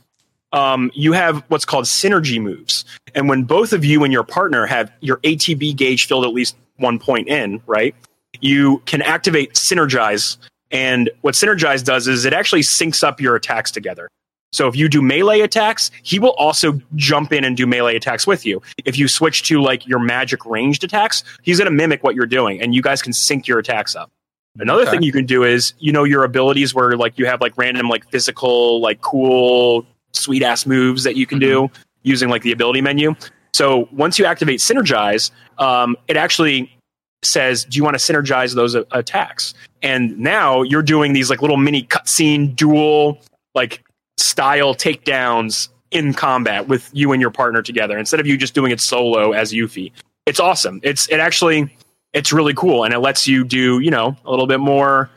Um, 0.54 0.90
you 0.94 1.12
have 1.12 1.44
what's 1.50 1.66
called 1.66 1.86
synergy 1.86 2.42
moves, 2.42 2.86
and 3.14 3.28
when 3.28 3.44
both 3.44 3.74
of 3.74 3.84
you 3.84 4.04
and 4.04 4.14
your 4.14 4.24
partner 4.24 4.66
have 4.66 4.92
your 5.02 5.18
ATB 5.18 5.76
gauge 5.76 6.08
filled 6.08 6.24
at 6.24 6.34
least 6.34 6.56
one 6.78 6.98
point 6.98 7.28
in, 7.28 7.62
right? 7.66 7.94
You 8.40 8.82
can 8.86 9.02
activate 9.02 9.54
synergize, 9.54 10.38
and 10.72 11.10
what 11.22 11.34
synergize 11.34 11.84
does 11.84 12.08
is 12.08 12.24
it 12.24 12.32
actually 12.32 12.62
syncs 12.62 13.04
up 13.04 13.20
your 13.20 13.36
attacks 13.36 13.70
together. 13.70 14.08
So 14.54 14.70
if 14.70 14.76
you 14.78 14.88
do 14.88 15.02
melee 15.02 15.42
attacks, 15.42 15.92
he 16.02 16.18
will 16.18 16.34
also 16.38 16.80
jump 16.96 17.34
in 17.34 17.44
and 17.44 17.58
do 17.58 17.68
melee 17.68 17.98
attacks 17.98 18.26
with 18.26 18.46
you. 18.46 18.62
If 18.86 18.98
you 18.98 19.10
switch 19.10 19.44
to 19.50 19.62
like 19.62 19.86
your 19.86 20.00
magic 20.00 20.46
ranged 20.46 20.86
attacks, 20.86 21.26
he's 21.42 21.58
going 21.58 21.66
to 21.66 21.76
mimic 21.76 22.04
what 22.04 22.16
you're 22.16 22.26
doing, 22.26 22.62
and 22.62 22.74
you 22.74 22.82
guys 22.82 23.02
can 23.02 23.12
sync 23.12 23.48
your 23.48 23.60
attacks 23.60 23.98
up. 23.98 24.12
Another 24.60 24.84
Okay. 24.84 24.92
thing 24.92 25.04
you 25.04 25.12
can 25.12 25.26
do 25.26 25.44
is, 25.44 25.74
you 25.80 25.92
know, 25.92 26.04
your 26.04 26.24
abilities 26.24 26.74
where 26.74 26.96
like 26.96 27.18
you 27.18 27.26
have 27.26 27.42
like 27.42 27.54
random 27.58 27.90
like 27.90 28.10
physical, 28.10 28.80
like 28.80 29.02
cool, 29.02 29.86
sweet 30.14 30.44
ass 30.44 30.66
moves 30.66 31.04
that 31.04 31.16
you 31.16 31.26
can 31.26 31.40
do 31.40 31.70
using 32.04 32.30
like 32.30 32.42
the 32.42 32.52
ability 32.52 32.82
menu. 32.82 33.16
So 33.54 33.90
once 33.92 34.18
you 34.18 34.26
activate 34.26 34.60
synergize, 34.60 35.32
um, 35.60 35.98
it 36.08 36.16
actually 36.18 36.72
says, 37.24 37.66
"Do 37.66 37.78
you 37.78 37.84
want 37.84 37.98
to 38.00 38.14
synergize 38.14 38.56
those 38.56 38.76
a- 38.76 38.86
attacks?" 38.92 39.54
And 39.82 40.18
now 40.18 40.62
you're 40.62 40.82
doing 40.84 41.14
these 41.14 41.30
like 41.30 41.42
little 41.42 41.58
mini 41.58 41.84
cutscene 41.84 42.56
dual 42.56 43.20
like 43.56 43.84
style 44.18 44.74
takedowns 44.76 45.70
in 45.92 46.14
combat 46.14 46.68
with 46.68 46.90
you 46.94 47.12
and 47.12 47.22
your 47.22 47.32
partner 47.32 47.62
together 47.62 47.98
instead 47.98 48.20
of 48.20 48.28
you 48.28 48.38
just 48.38 48.54
doing 48.54 48.72
it 48.72 48.82
solo 48.82 49.32
as 49.32 49.54
Yuffie. 49.54 49.92
It's 50.26 50.40
awesome. 50.40 50.80
It's 50.84 51.08
it 51.10 51.20
actually 51.20 51.76
it's 52.16 52.34
really 52.34 52.54
cool 52.56 52.84
and 52.84 52.94
it 52.96 53.00
lets 53.00 53.28
you 53.28 53.44
do 53.44 53.80
you 53.80 53.92
know 53.92 54.16
a 54.26 54.30
little 54.32 54.48
bit 54.48 54.60
more 54.60 55.10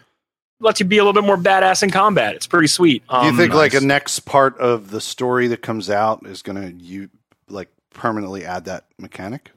lets 0.61 0.81
you 0.81 0.85
be 0.87 0.99
a 0.99 1.05
little 1.05 1.19
bit 1.19 1.25
more 1.25 1.37
badass 1.39 1.83
in 1.85 1.91
combat. 1.91 2.35
It's 2.35 2.47
pretty 2.47 2.67
sweet. 2.67 3.03
Do 3.09 3.17
you 3.19 3.23
Um, 3.31 3.37
think 3.37 3.55
like 3.55 3.75
a 3.75 3.81
next 3.81 4.21
part 4.27 4.59
of 4.59 4.91
the 4.91 5.01
story 5.01 5.47
that 5.49 5.63
comes 5.63 5.89
out 5.89 6.27
is 6.27 6.43
going 6.43 6.61
to 6.61 6.85
you 6.85 7.09
like 7.49 7.69
permanently 7.95 8.45
add 8.45 8.65
that 8.65 8.85
mechanic? 8.99 9.53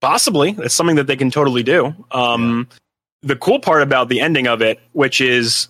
Possibly. 0.00 0.56
It's 0.58 0.74
something 0.74 0.96
that 0.96 1.06
they 1.06 1.14
can 1.14 1.30
totally 1.30 1.62
do. 1.62 1.94
Um, 2.10 2.66
The 3.22 3.36
cool 3.36 3.60
part 3.60 3.82
about 3.82 4.08
the 4.08 4.18
ending 4.20 4.48
of 4.48 4.62
it, 4.62 4.80
which 4.94 5.20
is 5.20 5.68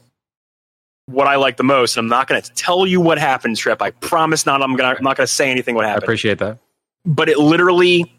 what 1.05 1.27
I 1.27 1.37
like 1.37 1.59
the 1.59 1.65
most, 1.65 1.99
and 1.99 2.07
I'm 2.07 2.09
not 2.09 2.27
going 2.27 2.41
to 2.41 2.51
tell 2.55 2.87
you 2.87 2.99
what 2.99 3.19
happens, 3.19 3.59
Trip. 3.59 3.83
I 3.83 3.91
promise 3.91 4.47
not. 4.47 4.63
I'm 4.63 4.75
gonna. 4.75 4.95
I'm 4.97 5.05
not 5.05 5.19
going 5.19 5.27
to 5.27 5.33
say 5.33 5.51
anything 5.51 5.75
what 5.75 5.85
happened. 5.85 6.05
I 6.05 6.07
appreciate 6.07 6.39
that. 6.39 6.57
but 7.05 7.29
it 7.29 7.37
literally 7.39 8.11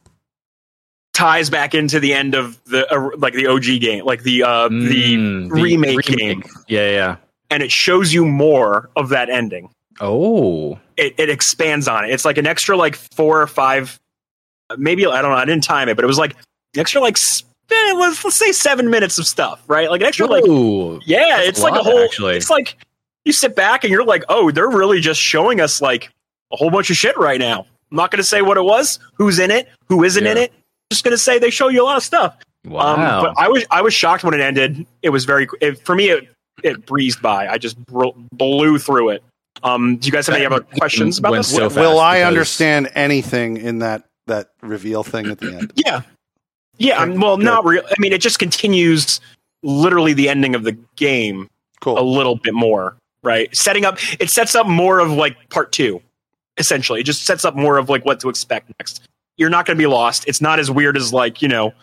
ties 1.23 1.49
back 1.49 1.73
into 1.73 2.01
the 2.01 2.13
end 2.13 2.35
of 2.35 2.61
the 2.65 2.85
uh, 2.93 3.09
like 3.17 3.33
the 3.33 3.47
OG 3.47 3.79
game, 3.79 4.03
like 4.03 4.23
the 4.23 4.43
uh, 4.43 4.67
the 4.67 5.15
Mm, 5.15 5.49
remake 5.51 6.01
game. 6.01 6.43
Yeah, 6.67 6.89
yeah. 6.89 7.15
and 7.49 7.63
it 7.63 7.71
shows 7.71 8.13
you 8.13 8.25
more 8.25 8.89
of 8.97 9.07
that 9.09 9.29
ending. 9.29 9.69
Oh, 10.01 10.77
It, 10.97 11.13
it 11.17 11.29
expands 11.29 11.87
on 11.87 12.03
it. 12.03 12.11
It's 12.11 12.25
like 12.25 12.37
an 12.37 12.45
extra 12.45 12.75
like 12.75 12.95
four 12.97 13.41
or 13.41 13.47
five, 13.47 13.99
maybe 14.77 15.05
I 15.05 15.21
don't 15.21 15.31
know. 15.31 15.37
I 15.37 15.45
didn't 15.45 15.63
time 15.63 15.87
it, 15.87 15.95
but 15.95 16.03
it 16.03 16.07
was 16.07 16.17
like 16.17 16.33
an 16.73 16.79
extra 16.81 16.99
like 16.99 17.17
eh, 17.71 17.93
let's, 17.95 18.21
let's 18.25 18.35
say 18.35 18.51
seven 18.51 18.89
minutes 18.89 19.17
of 19.17 19.25
stuff, 19.25 19.63
right? 19.67 19.89
Like 19.89 20.01
an 20.01 20.07
extra 20.07 20.25
like 20.27 20.45
Ooh. 20.45 20.99
yeah, 21.05 21.39
it's 21.41 21.59
a 21.61 21.63
like 21.63 21.79
a 21.79 21.83
whole. 21.83 22.03
actually. 22.03 22.35
It's 22.35 22.49
like 22.49 22.75
you 23.23 23.31
sit 23.31 23.55
back 23.55 23.85
and 23.85 23.91
you're 23.91 24.03
like, 24.03 24.25
oh, 24.27 24.51
they're 24.51 24.67
really 24.69 24.99
just 24.99 25.21
showing 25.21 25.61
us 25.61 25.81
like 25.81 26.11
a 26.51 26.57
whole 26.57 26.69
bunch 26.69 26.89
of 26.89 26.97
shit 26.97 27.17
right 27.17 27.39
now. 27.39 27.65
I'm 27.91 27.95
not 27.97 28.11
going 28.11 28.17
to 28.17 28.23
say 28.27 28.41
what 28.41 28.57
it 28.57 28.63
was, 28.65 28.99
who's 29.13 29.39
in 29.39 29.51
it, 29.51 29.69
who 29.87 30.03
isn't 30.03 30.25
in 30.25 30.35
it. 30.37 30.51
Just 30.91 31.03
going 31.03 31.11
to 31.13 31.17
say 31.17 31.39
they 31.39 31.49
show 31.49 31.69
you 31.69 31.83
a 31.83 31.85
lot 31.85 31.97
of 31.97 32.03
stuff. 32.03 32.37
Wow. 32.65 32.93
Um, 32.95 33.23
but 33.25 33.33
I 33.37 33.47
was 33.49 33.65
I 33.71 33.81
was 33.81 33.93
shocked 33.93 34.23
when 34.23 34.33
it 34.33 34.39
ended. 34.41 34.85
It 35.01 35.09
was 35.09 35.25
very 35.25 35.47
it, 35.61 35.83
for 35.85 35.95
me. 35.95 36.09
It 36.09 36.29
it 36.63 36.85
breezed 36.85 37.21
by. 37.21 37.47
I 37.47 37.57
just 37.57 37.77
bro- 37.85 38.15
blew 38.31 38.77
through 38.79 39.09
it. 39.09 39.23
Um, 39.63 39.97
do 39.97 40.05
you 40.05 40.11
guys 40.11 40.27
have 40.27 40.35
any 40.35 40.45
other 40.45 40.61
questions 40.61 41.17
about 41.19 41.31
this? 41.33 41.53
so 41.53 41.63
Will 41.63 41.69
fast 41.69 41.81
I 41.81 42.17
because- 42.19 42.27
understand 42.27 42.89
anything 42.95 43.57
in 43.57 43.79
that 43.79 44.03
that 44.27 44.51
reveal 44.61 45.03
thing 45.03 45.27
at 45.27 45.39
the 45.39 45.55
end? 45.57 45.73
Yeah, 45.85 46.01
yeah. 46.77 46.99
I'm, 47.01 47.19
well, 47.19 47.37
Good. 47.37 47.45
not 47.45 47.65
real. 47.65 47.83
I 47.85 47.93
mean, 47.99 48.13
it 48.13 48.21
just 48.21 48.39
continues 48.39 49.19
literally 49.63 50.13
the 50.13 50.29
ending 50.29 50.55
of 50.55 50.63
the 50.63 50.77
game 50.95 51.49
Cool. 51.81 51.99
a 51.99 52.03
little 52.03 52.35
bit 52.37 52.53
more, 52.53 52.95
right? 53.23 53.53
Setting 53.55 53.83
up. 53.83 53.97
It 54.21 54.29
sets 54.29 54.55
up 54.55 54.67
more 54.67 54.99
of 54.99 55.11
like 55.11 55.49
part 55.49 55.71
two. 55.73 56.01
Essentially, 56.57 57.01
it 57.01 57.03
just 57.03 57.25
sets 57.25 57.43
up 57.45 57.55
more 57.55 57.77
of 57.77 57.89
like 57.89 58.05
what 58.05 58.19
to 58.21 58.29
expect 58.29 58.71
next. 58.79 59.01
You're 59.37 59.49
not 59.49 59.65
going 59.65 59.77
to 59.77 59.81
be 59.81 59.87
lost. 59.87 60.25
It's 60.27 60.41
not 60.41 60.59
as 60.59 60.69
weird 60.71 60.95
as 60.97 61.11
like 61.13 61.41
you 61.41 61.47
know. 61.47 61.73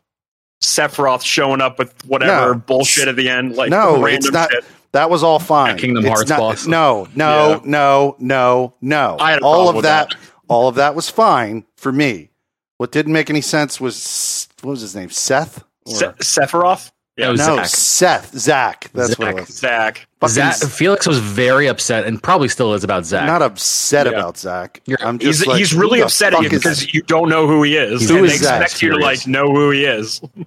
Sephiroth 0.62 1.22
showing 1.22 1.60
up 1.62 1.78
with 1.78 1.94
whatever 2.06 2.52
No. 2.54 2.60
bullshit 2.60 3.08
at 3.08 3.16
the 3.16 3.30
end, 3.30 3.56
like 3.56 3.70
no, 3.70 3.94
random 4.02 4.14
it's 4.18 4.30
not. 4.30 4.50
shit. 4.50 4.64
That 4.92 5.08
was 5.08 5.22
all 5.22 5.38
fine. 5.38 5.78
Kingdom 5.78 6.04
It's 6.04 6.12
Hearts 6.14 6.28
not- 6.30 6.38
boss. 6.38 6.66
No, 6.66 7.08
no, 7.14 7.48
Yeah. 7.50 7.60
no, 7.64 8.16
no, 8.18 8.74
no. 8.82 9.16
I 9.18 9.30
had 9.30 9.40
a 9.40 9.44
all 9.44 9.68
of 9.70 9.76
with 9.76 9.84
that, 9.84 10.10
that. 10.10 10.18
all 10.48 10.68
of 10.68 10.74
that 10.74 10.94
was 10.94 11.08
fine 11.08 11.64
for 11.76 11.92
me. 11.92 12.28
What 12.76 12.92
didn't 12.92 13.12
make 13.14 13.30
any 13.30 13.40
sense 13.40 13.80
was 13.80 14.48
what 14.60 14.72
was 14.72 14.80
his 14.82 14.94
name? 14.94 15.08
Seth. 15.10 15.64
Or- 15.86 15.94
Se- 15.94 16.12
Sephiroth, 16.20 16.90
That 17.20 17.30
was 17.30 17.40
no, 17.40 17.56
Zach. 17.56 17.66
Seth. 17.66 18.38
Zach. 18.38 18.90
That's 18.92 19.18
what 19.18 19.26
Zach. 19.26 19.34
it 19.36 19.40
was. 19.40 19.48
Zach. 19.58 20.06
Fucking 20.20 20.34
Zach, 20.34 20.56
Felix 20.70 21.06
was 21.06 21.18
very 21.18 21.66
upset 21.66 22.04
and 22.06 22.22
probably 22.22 22.48
still 22.48 22.74
is 22.74 22.84
about 22.84 23.04
Zach. 23.06 23.26
not 23.26 23.42
upset 23.42 24.06
Yeah. 24.06 24.12
about 24.12 24.36
Zach. 24.36 24.80
You're- 24.86 25.02
I'm 25.04 25.18
He's, 25.18 25.38
just 25.38 25.46
like, 25.46 25.58
he's 25.58 25.74
really 25.74 26.00
upset 26.02 26.34
at 26.34 26.40
you 26.42 26.46
is- 26.48 26.52
because 26.52 26.92
you 26.94 27.02
don't 27.02 27.28
know 27.28 27.46
who 27.46 27.62
he 27.62 27.76
is, 27.76 28.08
Who 28.08 28.16
and 28.18 28.26
is 28.26 28.32
they 28.32 28.38
Zach? 28.38 28.62
expect 28.62 28.82
you 28.82 28.90
to 28.90 28.96
like 28.98 29.26
know 29.26 29.46
who 29.52 29.70
he 29.70 29.84
is. 29.84 30.20
and 30.36 30.46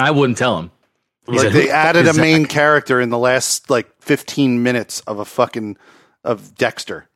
I 0.00 0.10
wouldn't 0.10 0.38
tell 0.38 0.58
him. 0.58 0.70
He 1.26 1.32
like 1.32 1.40
said, 1.40 1.52
they 1.52 1.70
added 1.70 2.04
is 2.04 2.10
a 2.10 2.12
Zach?" 2.14 2.20
main 2.22 2.46
character 2.46 3.00
in 3.00 3.10
the 3.10 3.18
last 3.18 3.68
like 3.70 3.88
15 4.00 4.62
minutes 4.62 5.00
of 5.00 5.18
a 5.18 5.24
fucking 5.24 5.76
of 6.24 6.54
Dexter. 6.56 7.08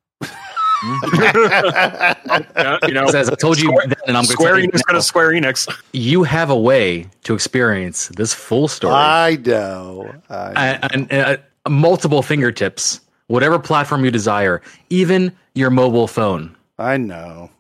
Yeah, 0.83 2.79
you 2.87 2.95
know, 2.95 3.07
Says, 3.09 3.29
I 3.29 3.35
told 3.35 3.59
you 3.61 3.69
Square- 3.69 3.87
then, 3.89 3.97
and 4.07 4.17
I'm 4.17 4.25
Square 4.25 4.53
going 4.57 4.71
to 4.71 4.79
Enix, 4.79 4.83
gonna 4.87 5.03
Square 5.03 5.31
Enix. 5.31 5.83
You 5.93 6.23
have 6.23 6.51
a 6.51 6.57
way 6.57 7.07
to 7.25 7.35
experience 7.35 8.09
this 8.09 8.33
full 8.33 8.69
story 8.69 8.95
I 8.95 9.37
know. 9.45 10.15
I 10.29 10.79
and, 10.93 11.11
and 11.11 11.13
uh, 11.13 11.37
multiple 11.69 12.23
fingertips, 12.23 13.01
whatever 13.27 13.59
platform 13.59 14.05
you 14.05 14.11
desire, 14.11 14.63
even 14.89 15.33
your 15.55 15.71
mobile 15.71 16.07
phone. 16.07 16.57
I 16.79 16.97
know. 16.97 17.51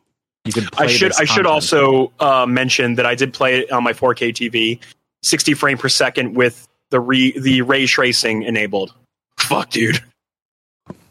You 0.44 0.52
can. 0.52 0.64
Play 0.66 0.86
I 0.86 0.88
should 0.88 1.12
this 1.12 1.20
I 1.20 1.24
should 1.24 1.46
also 1.46 2.12
uh, 2.20 2.46
mention 2.46 2.94
that 2.94 3.04
I 3.04 3.14
did 3.14 3.34
play 3.34 3.60
it 3.60 3.70
on 3.72 3.84
my 3.84 3.92
4K 3.92 4.32
TV, 4.32 4.78
60 5.22 5.54
frame 5.54 5.76
per 5.76 5.88
second 5.88 6.34
with 6.34 6.66
the 6.88 7.00
re 7.00 7.38
the 7.38 7.62
ray 7.62 7.86
tracing 7.86 8.42
enabled. 8.42 8.94
Fuck, 9.38 9.70
dude, 9.70 10.02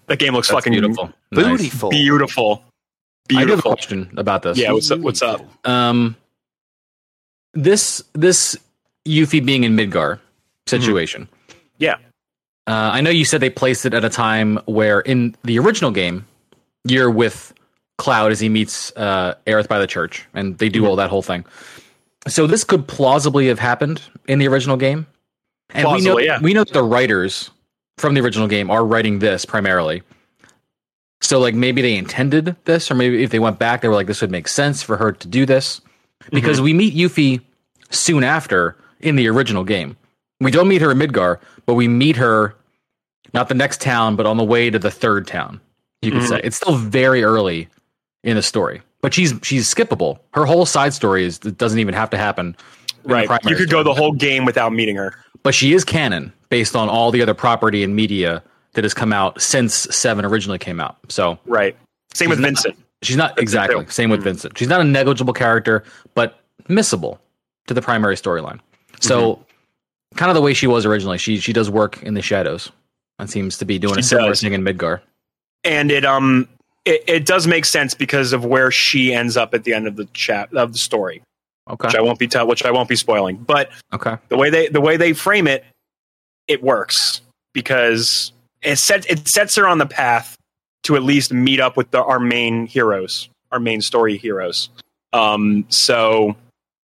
that 0.09 0.19
game 0.19 0.33
looks 0.33 0.49
That's 0.49 0.57
fucking 0.57 0.73
beautiful. 0.73 1.13
Nice. 1.31 1.59
Beautiful. 1.59 1.89
beautiful, 1.91 2.63
I 3.29 3.33
have 3.33 3.43
a 3.43 3.45
beautiful. 3.45 3.71
question 3.71 4.13
about 4.17 4.41
this. 4.41 4.57
Yeah, 4.57 4.71
what's 4.71 4.89
up? 4.91 4.99
What's 4.99 5.21
up? 5.21 5.41
Um, 5.67 6.15
this 7.53 8.03
this 8.13 8.57
Yuffie 9.07 9.45
being 9.45 9.63
in 9.63 9.75
Midgar 9.75 10.19
situation. 10.67 11.29
Yeah. 11.77 11.95
Uh, 12.67 12.91
I 12.93 13.01
know 13.01 13.09
you 13.09 13.25
said 13.25 13.41
they 13.41 13.49
placed 13.49 13.85
it 13.85 13.93
at 13.93 14.03
a 14.03 14.09
time 14.09 14.59
where 14.65 14.99
in 14.99 15.35
the 15.43 15.57
original 15.59 15.91
game, 15.91 16.25
you're 16.83 17.09
with 17.09 17.53
Cloud 17.97 18.31
as 18.31 18.39
he 18.39 18.49
meets 18.49 18.91
uh, 18.95 19.35
Aerith 19.45 19.67
by 19.67 19.79
the 19.79 19.87
church, 19.87 20.27
and 20.33 20.57
they 20.57 20.69
do 20.69 20.85
all 20.85 20.95
that 20.95 21.09
whole 21.09 21.21
thing. 21.21 21.45
So 22.27 22.47
this 22.47 22.63
could 22.63 22.87
plausibly 22.87 23.47
have 23.47 23.59
happened 23.59 24.01
in 24.27 24.39
the 24.39 24.47
original 24.47 24.77
game, 24.77 25.05
and 25.69 25.87
we 25.91 26.01
know 26.01 26.19
yeah. 26.19 26.39
we 26.41 26.53
know 26.53 26.63
that 26.63 26.73
the 26.73 26.83
writers 26.83 27.51
from 27.99 28.13
the 28.13 28.21
original 28.21 28.47
game 28.47 28.71
are 28.71 28.85
writing 28.85 29.19
this 29.19 29.45
primarily. 29.45 30.01
So 31.21 31.39
like 31.39 31.53
maybe 31.53 31.81
they 31.81 31.97
intended 31.97 32.55
this, 32.65 32.89
or 32.89 32.95
maybe 32.95 33.23
if 33.23 33.29
they 33.29 33.39
went 33.39 33.59
back, 33.59 33.81
they 33.81 33.87
were 33.87 33.93
like, 33.95 34.07
this 34.07 34.21
would 34.21 34.31
make 34.31 34.47
sense 34.47 34.81
for 34.81 34.97
her 34.97 35.11
to 35.11 35.27
do 35.27 35.45
this 35.45 35.81
because 36.31 36.61
we 36.61 36.73
meet 36.73 36.95
Yuffie 36.95 37.41
soon 37.89 38.23
after 38.23 38.77
in 39.01 39.15
the 39.15 39.27
original 39.27 39.63
game. 39.63 39.97
We 40.39 40.51
don't 40.51 40.67
meet 40.69 40.81
her 40.81 40.91
in 40.91 40.97
Midgar, 40.97 41.39
but 41.65 41.73
we 41.73 41.87
meet 41.87 42.15
her 42.15 42.55
not 43.33 43.49
the 43.49 43.53
next 43.53 43.81
town, 43.81 44.15
but 44.15 44.25
on 44.25 44.37
the 44.37 44.43
way 44.43 44.69
to 44.69 44.79
the 44.79 44.89
third 44.91 45.27
town. 45.27 45.59
You 46.01 46.11
could 46.11 46.21
Mhm. 46.21 46.27
say 46.29 46.41
it's 46.43 46.55
still 46.55 46.75
very 46.77 47.23
early 47.23 47.67
in 48.23 48.35
the 48.37 48.41
story, 48.41 48.81
but 49.01 49.13
she's 49.13 49.33
she's 49.43 49.71
skippable. 49.73 50.19
Her 50.33 50.45
whole 50.45 50.65
side 50.65 50.93
story 50.93 51.25
is 51.25 51.37
doesn't 51.37 51.79
even 51.79 51.93
have 51.93 52.09
to 52.11 52.17
happen. 52.17 52.55
Right, 53.03 53.29
you 53.45 53.55
could 53.55 53.69
go 53.69 53.81
story. 53.81 53.83
the 53.83 53.93
whole 53.93 54.13
game 54.13 54.45
without 54.45 54.71
meeting 54.73 54.95
her. 54.95 55.13
but 55.43 55.53
she 55.53 55.73
is 55.73 55.83
canon 55.83 56.31
based 56.49 56.75
on 56.75 56.89
all 56.89 57.11
the 57.11 57.21
other 57.21 57.33
property 57.33 57.83
and 57.83 57.95
media 57.95 58.43
that 58.73 58.83
has 58.83 58.93
come 58.93 59.13
out 59.13 59.41
since 59.41 59.73
Seven 59.73 60.25
originally 60.25 60.59
came 60.59 60.79
out. 60.79 60.97
So 61.09 61.37
Right. 61.45 61.75
Same 62.13 62.29
with 62.29 62.39
not- 62.39 62.47
Vincent. 62.47 62.77
She's 63.01 63.15
not 63.15 63.29
Vincent 63.31 63.41
exactly 63.43 63.85
same 63.89 64.09
with 64.09 64.19
Mhm. 64.21 64.23
Vincent. 64.25 64.57
She's 64.57 64.67
not 64.67 64.81
a 64.81 64.83
negligible 64.83 65.33
character, 65.33 65.83
but 66.15 66.39
missable 66.67 67.17
to 67.67 67.73
the 67.73 67.81
primary 67.81 68.15
storyline. 68.15 68.59
So, 68.99 69.33
Mm-hmm. 69.35 70.17
kind 70.17 70.29
of 70.29 70.35
the 70.35 70.41
way 70.41 70.53
she 70.53 70.67
was 70.67 70.85
originally. 70.85 71.17
She 71.17 71.39
she 71.39 71.53
does 71.53 71.69
work 71.69 72.01
in 72.03 72.13
the 72.15 72.21
shadows 72.21 72.71
and 73.19 73.29
seems 73.29 73.57
to 73.59 73.65
be 73.65 73.79
doing 73.79 73.95
She 73.95 73.99
a 74.01 74.03
similar 74.03 74.29
does. 74.29 74.41
thing 74.41 74.53
in 74.53 74.63
Midgar. 74.63 74.99
and 75.63 75.91
it 75.91 76.05
um 76.05 76.47
it, 76.85 77.03
it 77.07 77.25
does 77.25 77.45
make 77.45 77.65
sense 77.65 77.93
because 77.93 78.31
of 78.33 78.45
where 78.45 78.71
she 78.71 79.13
ends 79.13 79.35
up 79.37 79.53
at 79.53 79.63
the 79.65 79.73
end 79.73 79.85
of 79.87 79.95
the 79.97 80.05
chat 80.13 80.49
of 80.55 80.71
the 80.71 80.79
story, 80.79 81.21
Okay. 81.69 81.87
which 81.87 81.95
I 81.95 82.01
won't 82.01 82.17
be 82.17 82.27
tell, 82.27 82.47
which 82.47 82.63
I 82.65 82.71
won't 82.71 82.87
be 82.89 82.95
spoiling. 82.95 83.35
But 83.37 83.69
Okay. 83.93 84.15
the 84.29 84.37
way 84.37 84.49
they 84.49 84.67
the 84.69 84.81
way 84.81 84.97
they 84.97 85.13
frame 85.13 85.47
it, 85.47 85.63
it 86.49 86.61
works 86.61 87.21
because 87.53 88.33
it 88.61 88.77
sets 88.77 89.05
it 89.05 89.25
sets 89.29 89.55
her 89.55 89.65
on 89.65 89.77
the 89.77 89.85
path 89.85 90.37
to 90.83 90.95
at 90.95 91.03
least 91.03 91.31
meet 91.31 91.59
up 91.59 91.77
with 91.77 91.91
the, 91.91 92.03
our 92.03 92.19
main 92.19 92.65
heroes, 92.65 93.29
our 93.51 93.59
main 93.59 93.79
story 93.79 94.17
heroes. 94.17 94.69
Um, 95.13 95.65
so 95.69 96.35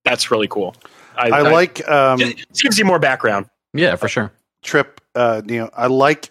that's 0.04 0.30
really 0.30 0.48
cool. 0.48 0.76
I, 1.16 1.30
I 1.30 1.42
like 1.42 1.88
um, 1.88 2.20
it 2.22 2.46
gives 2.54 2.78
you 2.78 2.86
more 2.86 3.00
background. 3.00 3.48
Yeah, 3.74 3.96
for 3.96 4.08
sure. 4.08 4.32
Trip, 4.64 5.02
uh, 5.16 5.42
you 5.48 5.60
know, 5.60 5.70
I 5.76 5.88
like. 5.88 6.30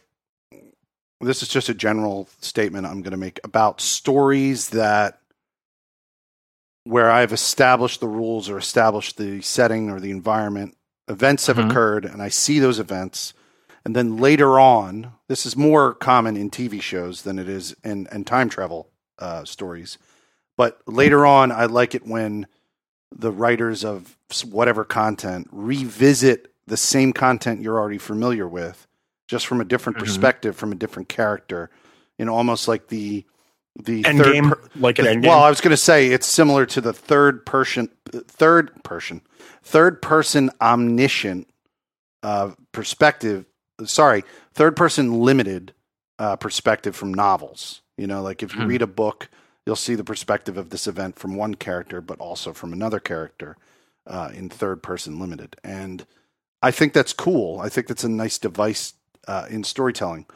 This 1.21 1.41
is 1.41 1.49
just 1.49 1.69
a 1.69 1.75
general 1.75 2.29
statement 2.41 2.85
I'm 2.85 3.01
going 3.01 3.12
to 3.12 3.17
make 3.17 3.39
about 3.45 3.81
stories 3.81 4.71
that 4.71 5.21
where 6.83 7.11
I've 7.11 7.33
established 7.33 8.01
the 8.01 8.09
rules 8.09 8.51
or 8.51 8.59
established 8.59 9.19
the 9.19 9.41
setting 9.41 9.89
or 9.89 10.01
the 10.01 10.11
environment. 10.11 10.77
Events 11.09 11.47
have 11.49 11.57
Mhm. 11.57 11.71
occurred, 11.71 12.05
and 12.05 12.23
I 12.23 12.29
see 12.29 12.59
those 12.59 12.79
events, 12.79 13.35
and 13.85 13.97
then 13.97 14.17
later 14.19 14.59
on, 14.61 15.13
this 15.29 15.45
is 15.45 15.57
more 15.57 15.95
common 15.95 16.37
in 16.37 16.51
TV 16.51 16.81
shows 16.81 17.23
than 17.23 17.39
it 17.39 17.49
is 17.49 17.75
in, 17.83 18.09
in 18.13 18.25
time 18.25 18.49
travel 18.49 18.89
uh, 19.19 19.45
stories. 19.45 19.99
But 20.57 20.81
later 20.87 21.25
on, 21.27 21.51
I 21.53 21.67
like 21.67 21.95
it 21.95 22.07
when 22.07 22.47
the 23.15 23.31
writers 23.33 23.85
of 23.85 24.17
whatever 24.51 24.85
content 24.85 25.49
revisit 25.53 26.53
the 26.67 26.77
same 26.77 27.13
content 27.13 27.61
you're 27.61 27.79
already 27.79 27.99
familiar 27.99 28.47
with, 28.49 28.87
just 29.27 29.47
from 29.47 29.61
a 29.61 29.65
different 29.65 29.97
Mhm. 29.99 30.01
perspective, 30.01 30.57
from 30.57 30.73
a 30.73 30.77
different 30.77 31.09
character. 31.09 31.71
You 32.19 32.25
know, 32.25 32.35
almost 32.35 32.69
like 32.69 32.89
the 32.89 33.25
the 33.76 34.05
End 34.05 34.19
third 34.19 34.33
game, 34.33 34.50
per- 34.50 34.61
like 34.76 34.99
an 34.99 35.07
end 35.07 35.23
game. 35.23 35.29
well, 35.31 35.43
I 35.43 35.49
was 35.49 35.61
going 35.61 35.71
to 35.71 35.76
say 35.76 36.09
it's 36.09 36.26
similar 36.26 36.67
to 36.67 36.81
the 36.81 36.93
third 36.93 37.47
person, 37.47 37.88
third 38.12 38.83
person, 38.85 39.23
third 39.62 40.02
person 40.02 40.50
omniscient 40.61 41.49
uh, 42.23 42.50
perspective. 42.73 43.47
Sorry, 43.85 44.25
third 44.55 44.76
person 44.76 45.21
limited 45.23 45.73
uh, 46.19 46.37
perspective 46.37 46.95
from 46.95 47.12
novels. 47.14 47.81
You 47.97 48.07
know, 48.07 48.23
like 48.23 48.43
if 48.43 48.55
you 48.55 48.61
Mhm. 48.62 48.69
read 48.69 48.83
a 48.83 48.87
book, 48.87 49.29
you'll 49.67 49.76
see 49.76 49.95
the 49.95 50.05
perspective 50.05 50.57
of 50.57 50.71
this 50.71 50.87
event 50.87 51.19
from 51.19 51.35
one 51.37 51.55
character, 51.55 52.00
but 52.00 52.19
also 52.19 52.52
from 52.52 52.73
another 52.73 53.00
character 53.00 53.57
uh, 54.07 54.31
in 54.35 54.49
third 54.49 54.83
person 54.83 55.19
limited. 55.21 55.57
And 55.64 56.05
I 56.61 56.71
think 56.73 56.93
that's 56.93 57.12
cool. 57.12 57.61
I 57.61 57.69
think 57.69 57.87
that's 57.87 58.05
a 58.05 58.09
nice 58.09 58.38
device 58.38 58.95
uh, 59.29 59.47
in 59.49 59.62
storytelling. 59.64 60.26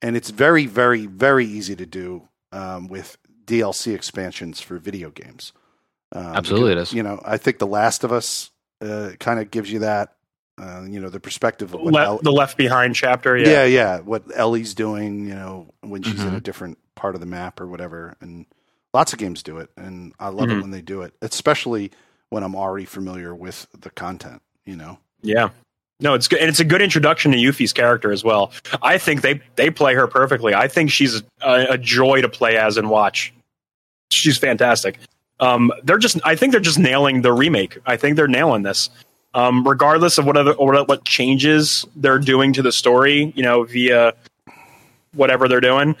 And 0.00 0.16
it's 0.16 0.30
very, 0.30 0.66
very, 0.66 1.06
very 1.06 1.46
easy 1.46 1.76
to 1.76 1.86
do 1.86 2.28
um, 2.52 2.86
with 2.88 3.16
DLC 3.46 3.94
expansions 3.94 4.60
for 4.60 4.78
video 4.78 5.10
games. 5.10 5.52
Um, 6.12 6.26
Absolutely 6.26 6.72
it 6.72 6.74
because, 6.76 6.88
is. 6.88 6.94
You 6.94 7.02
know, 7.02 7.20
I 7.24 7.36
think 7.38 7.58
The 7.58 7.66
Last 7.66 8.04
of 8.04 8.12
Us 8.12 8.50
uh, 8.80 9.10
kind 9.18 9.40
of 9.40 9.50
gives 9.50 9.72
you 9.72 9.80
that. 9.80 10.14
Uh, 10.60 10.82
you 10.86 11.00
know, 11.00 11.08
the 11.08 11.18
perspective 11.18 11.72
of 11.74 11.80
what 11.80 11.94
Le- 11.94 12.04
El- 12.04 12.18
the 12.18 12.30
left 12.30 12.56
behind 12.58 12.94
chapter. 12.94 13.36
yeah. 13.36 13.48
Yeah. 13.48 13.64
yeah, 13.64 14.00
What 14.00 14.24
Ellie's 14.34 14.74
doing, 14.74 15.26
you 15.26 15.34
know, 15.34 15.68
when 15.80 16.02
she's 16.02 16.22
in 16.22 16.30
Mhm. 16.32 16.36
a 16.36 16.40
different 16.40 16.78
part 16.94 17.14
of 17.14 17.20
the 17.20 17.26
map 17.26 17.58
or 17.58 17.66
whatever. 17.66 18.14
And 18.20 18.44
lots 18.92 19.14
of 19.14 19.18
games 19.18 19.42
do 19.42 19.56
it, 19.58 19.70
and 19.78 20.12
I 20.20 20.28
love 20.28 20.48
Mhm. 20.50 20.58
it 20.58 20.60
when 20.60 20.70
they 20.70 20.82
do 20.82 21.00
it, 21.00 21.14
especially 21.22 21.90
when 22.28 22.42
I'm 22.44 22.54
already 22.54 22.84
familiar 22.84 23.34
with 23.34 23.66
the 23.78 23.88
content. 23.90 24.42
You 24.66 24.76
know, 24.76 24.98
Yeah. 25.22 25.48
No, 26.02 26.14
it's 26.14 26.28
good, 26.28 26.40
and 26.40 26.48
it's 26.48 26.60
a 26.60 26.64
good 26.64 26.82
introduction 26.82 27.32
to 27.32 27.38
Yuffie's 27.38 27.72
character 27.72 28.12
as 28.12 28.24
well. 28.24 28.52
I 28.82 28.98
think 28.98 29.22
they 29.22 29.40
they 29.56 29.70
play 29.70 29.94
her 29.94 30.06
perfectly. 30.06 30.54
I 30.54 30.68
think 30.68 30.90
she's 30.90 31.22
a, 31.40 31.66
a 31.70 31.78
joy 31.78 32.20
to 32.20 32.28
play 32.28 32.56
as 32.56 32.76
and 32.76 32.90
watch. 32.90 33.32
She's 34.10 34.36
fantastic. 34.36 34.98
Um, 35.40 35.72
they're 35.82 35.98
just, 35.98 36.18
I 36.24 36.36
think 36.36 36.52
they're 36.52 36.60
just 36.60 36.78
nailing 36.78 37.22
the 37.22 37.32
remake. 37.32 37.78
I 37.86 37.96
think 37.96 38.16
they're 38.16 38.28
nailing 38.28 38.62
this. 38.62 38.90
Um, 39.34 39.66
regardless 39.66 40.18
of 40.18 40.26
what 40.26 40.36
other 40.36 40.52
what, 40.54 40.88
what 40.88 41.04
changes 41.04 41.86
they're 41.96 42.18
doing 42.18 42.52
to 42.52 42.62
the 42.62 42.70
story, 42.70 43.32
you 43.34 43.42
know, 43.42 43.64
via 43.64 44.12
whatever 45.14 45.48
they're 45.48 45.60
doing, 45.60 45.96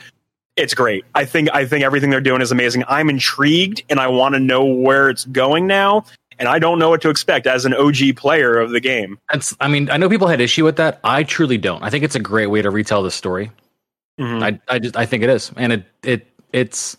it's 0.56 0.74
great. 0.74 1.04
I 1.14 1.24
think 1.24 1.48
I 1.54 1.64
think 1.64 1.82
everything 1.82 2.10
they're 2.10 2.20
doing 2.20 2.42
is 2.42 2.52
amazing. 2.52 2.84
I'm 2.88 3.08
intrigued 3.08 3.82
and 3.88 3.98
I 3.98 4.08
want 4.08 4.34
to 4.34 4.40
know 4.40 4.64
where 4.64 5.08
it's 5.08 5.24
going 5.24 5.66
now. 5.66 6.04
And 6.42 6.48
I 6.48 6.58
don't 6.58 6.80
know 6.80 6.90
what 6.90 7.00
to 7.02 7.08
expect 7.08 7.46
as 7.46 7.64
an 7.66 7.72
OG 7.72 8.16
player 8.16 8.58
of 8.58 8.70
the 8.72 8.80
game. 8.80 9.16
That's, 9.30 9.56
I 9.60 9.68
mean, 9.68 9.88
I 9.90 9.96
know 9.96 10.08
people 10.08 10.26
had 10.26 10.40
issue 10.40 10.64
with 10.64 10.74
that. 10.74 10.98
I 11.04 11.22
truly 11.22 11.56
don't. 11.56 11.80
I 11.84 11.88
think 11.88 12.02
it's 12.02 12.16
a 12.16 12.20
great 12.20 12.48
way 12.48 12.60
to 12.62 12.68
retell 12.68 13.04
the 13.04 13.12
story. 13.12 13.52
Mhm. 14.18 14.42
I, 14.42 14.58
I 14.74 14.80
just, 14.80 14.96
I 14.96 15.06
think 15.06 15.22
it 15.22 15.30
is, 15.30 15.52
and 15.56 15.72
it, 15.72 15.84
it, 16.02 16.26
it's, 16.52 16.96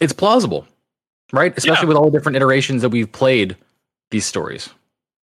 it's 0.00 0.14
plausible, 0.14 0.66
right? 1.34 1.52
Especially 1.54 1.82
Yeah. 1.84 1.88
with 1.88 1.96
all 1.98 2.06
the 2.06 2.16
different 2.18 2.36
iterations 2.36 2.80
that 2.80 2.88
we've 2.88 3.12
played 3.12 3.58
these 4.10 4.24
stories. 4.24 4.68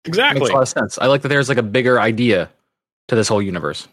It 0.06 0.10
Exactly. 0.10 0.42
makes 0.42 0.52
a 0.52 0.54
lot 0.54 0.62
of 0.62 0.70
sense. 0.70 1.00
I 1.00 1.08
like 1.08 1.24
that 1.24 1.30
there's 1.30 1.50
like 1.50 1.58
a 1.58 1.64
bigger 1.64 2.00
idea 2.00 2.52
to 3.08 3.16
this 3.16 3.28
whole 3.28 3.42
universe. 3.42 3.88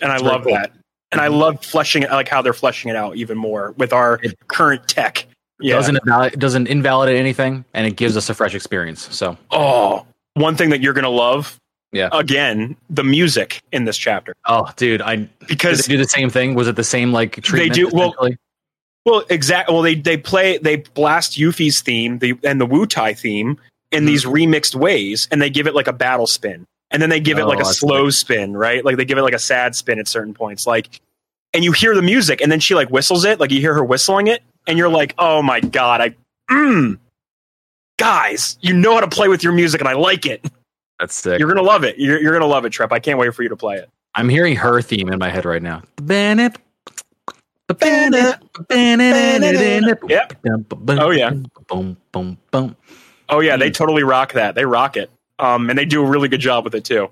and 0.00 0.10
I 0.10 0.14
It's 0.14 0.22
very 0.22 0.32
love 0.34 0.44
cool. 0.44 0.54
that. 0.54 0.72
And 1.12 1.20
I 1.20 1.26
love 1.28 1.62
fleshing 1.62 2.02
it, 2.04 2.10
I 2.10 2.14
like 2.14 2.28
how 2.28 2.40
they're 2.40 2.54
fleshing 2.54 2.88
it 2.90 2.96
out 2.96 3.16
even 3.16 3.36
more 3.36 3.72
with 3.76 3.92
our 3.92 4.18
current 4.48 4.88
tech. 4.88 5.26
Yeah. 5.60 5.74
Doesn't 5.74 5.96
invalid, 5.96 6.38
doesn't 6.38 6.66
invalidate 6.68 7.16
anything, 7.16 7.64
and 7.74 7.86
it 7.86 7.96
gives 7.96 8.16
us 8.16 8.28
a 8.30 8.34
fresh 8.34 8.54
experience. 8.54 9.14
So 9.14 9.36
oh, 9.50 10.06
one 10.34 10.56
thing 10.56 10.70
that 10.70 10.80
you're 10.80 10.92
gonna 10.94 11.08
love. 11.08 11.58
Yeah. 11.90 12.10
Again, 12.12 12.76
the 12.90 13.02
music 13.02 13.62
in 13.72 13.84
this 13.86 13.96
chapter 13.96 14.34
Oh, 14.44 14.70
dude, 14.76 15.00
I 15.00 15.28
because 15.48 15.86
they 15.86 15.94
do 15.94 15.98
the 15.98 16.08
same 16.08 16.28
thing. 16.30 16.54
Was 16.54 16.68
it 16.68 16.76
the 16.76 16.84
same 16.84 17.12
like 17.12 17.40
treatment? 17.42 17.74
They 17.74 17.82
do- 17.82 17.90
well. 17.92 18.14
Well, 19.06 19.24
exactly. 19.30 19.72
Well, 19.72 19.82
they 19.82 19.94
they 19.94 20.16
play 20.18 20.58
they 20.58 20.76
blast 20.76 21.38
Yuffie's 21.38 21.80
theme 21.80 22.18
the, 22.18 22.34
and 22.44 22.60
the 22.60 22.66
Wutai 22.66 23.18
theme 23.18 23.58
in 23.90 24.02
Mhm. 24.04 24.06
these 24.06 24.24
remixed 24.26 24.74
ways, 24.74 25.26
and 25.30 25.40
they 25.40 25.48
give 25.48 25.66
it 25.66 25.74
like 25.74 25.86
a 25.88 25.92
battle 25.94 26.26
spin, 26.26 26.66
and 26.90 27.00
then 27.00 27.08
they 27.08 27.20
give 27.20 27.38
it 27.38 27.42
Oh, 27.42 27.48
like 27.48 27.60
a 27.60 27.64
slow 27.64 28.04
nice. 28.04 28.18
spin, 28.18 28.54
right? 28.54 28.84
Like 28.84 28.96
they 28.98 29.06
give 29.06 29.16
it 29.16 29.22
like 29.22 29.32
a 29.34 29.38
sad 29.38 29.74
spin 29.74 29.98
at 29.98 30.06
certain 30.08 30.34
points, 30.34 30.66
like. 30.66 31.00
And 31.54 31.64
you 31.64 31.72
hear 31.72 31.94
the 31.94 32.02
music, 32.02 32.42
and 32.42 32.52
then 32.52 32.60
she 32.60 32.74
like 32.74 32.90
whistles 32.90 33.24
it, 33.24 33.40
like 33.40 33.50
you 33.50 33.58
hear 33.58 33.72
her 33.72 33.82
whistling 33.82 34.26
it, 34.26 34.42
and 34.68 34.78
you're 34.78 34.88
like, 34.88 35.14
"Oh 35.18 35.42
my 35.42 35.58
god, 35.60 36.00
I, 36.00 36.14
mm, 36.50 36.98
guys, 37.98 38.56
you 38.60 38.74
know 38.74 38.94
how 38.94 39.00
to 39.00 39.08
play 39.08 39.26
with 39.28 39.42
your 39.42 39.52
music, 39.52 39.80
and 39.80 39.88
I 39.88 39.94
like 39.94 40.24
it. 40.26 40.44
That's 41.00 41.14
sick. 41.14 41.38
You're 41.40 41.48
gonna 41.48 41.62
love 41.62 41.82
it. 41.84 41.98
You're, 41.98 42.20
you're 42.20 42.32
gonna 42.32 42.46
love 42.46 42.64
it, 42.64 42.70
Trep. 42.70 42.92
I 42.92 43.00
can't 43.00 43.18
wait 43.18 43.34
for 43.34 43.42
you 43.42 43.48
to 43.48 43.56
play 43.56 43.76
it." 43.76 43.88
I'm 44.14 44.28
hearing 44.28 44.56
her 44.56 44.80
theme 44.82 45.08
in 45.10 45.18
my 45.18 45.28
head 45.30 45.44
right 45.44 45.62
now. 45.62 45.82
Bennett. 45.96 46.56
Bennett. 47.78 48.36
Bennett. 48.68 49.98
Yep. 50.08 50.32
Oh, 50.88 51.10
yeah. 51.10 51.30
Boom, 51.68 51.96
boom, 52.12 52.38
boom. 52.50 52.76
Oh 53.28 53.40
yeah, 53.40 53.56
they 53.58 53.70
totally 53.70 54.02
rock 54.02 54.32
that. 54.32 54.54
They 54.54 54.64
rock 54.64 54.96
it. 54.96 55.10
Um, 55.38 55.68
and 55.68 55.78
they 55.78 55.84
do 55.84 56.02
a 56.02 56.08
really 56.08 56.28
good 56.28 56.40
job 56.40 56.64
with 56.64 56.74
it 56.74 56.84
too. 56.84 57.10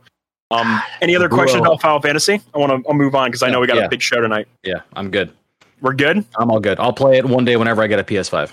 Um, 0.50 0.80
any 1.02 1.14
other 1.14 1.28
questions 1.36 1.60
Bro. 1.60 1.72
about 1.72 1.82
Final 1.82 2.00
Fantasy? 2.00 2.40
I 2.54 2.58
want 2.58 2.72
to. 2.72 2.88
I'll 2.88 2.94
move 2.96 3.14
on 3.14 3.28
because 3.28 3.42
I 3.42 3.50
know 3.50 3.60
we 3.60 3.66
got 3.66 3.76
Yeah. 3.76 3.84
a 3.84 3.88
big 3.88 4.00
show 4.02 4.20
tonight. 4.20 4.48
Yeah, 4.64 4.80
I'm 4.94 5.10
good. 5.10 5.30
We're 5.80 5.92
good. 5.94 6.24
I'm 6.38 6.50
all 6.50 6.60
good. 6.60 6.78
I'll 6.80 6.92
play 6.92 7.18
it 7.18 7.24
one 7.24 7.44
day 7.44 7.56
whenever 7.56 7.82
I 7.82 7.86
get 7.86 7.98
a 7.98 8.04
PS5. 8.04 8.52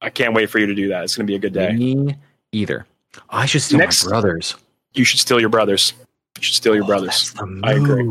I 0.00 0.10
can't 0.10 0.34
wait 0.34 0.50
for 0.50 0.58
you 0.58 0.66
to 0.66 0.74
do 0.74 0.88
that. 0.88 1.04
It's 1.04 1.16
going 1.16 1.26
to 1.26 1.30
be 1.30 1.36
a 1.36 1.38
good 1.38 1.52
day. 1.52 1.72
Me 1.72 2.16
either. 2.52 2.86
I 3.30 3.46
should 3.46 3.62
steal 3.62 3.78
Next- 3.78 4.04
my 4.04 4.10
brothers. 4.10 4.56
You 4.94 5.04
should 5.04 5.20
steal 5.20 5.40
your 5.40 5.48
brothers. 5.48 5.92
You 6.38 6.42
should 6.44 6.54
steal 6.56 6.74
your 6.74 6.84
Oh, 6.84 6.88
brothers. 6.88 7.34
I 7.62 7.72
agree. 7.74 8.04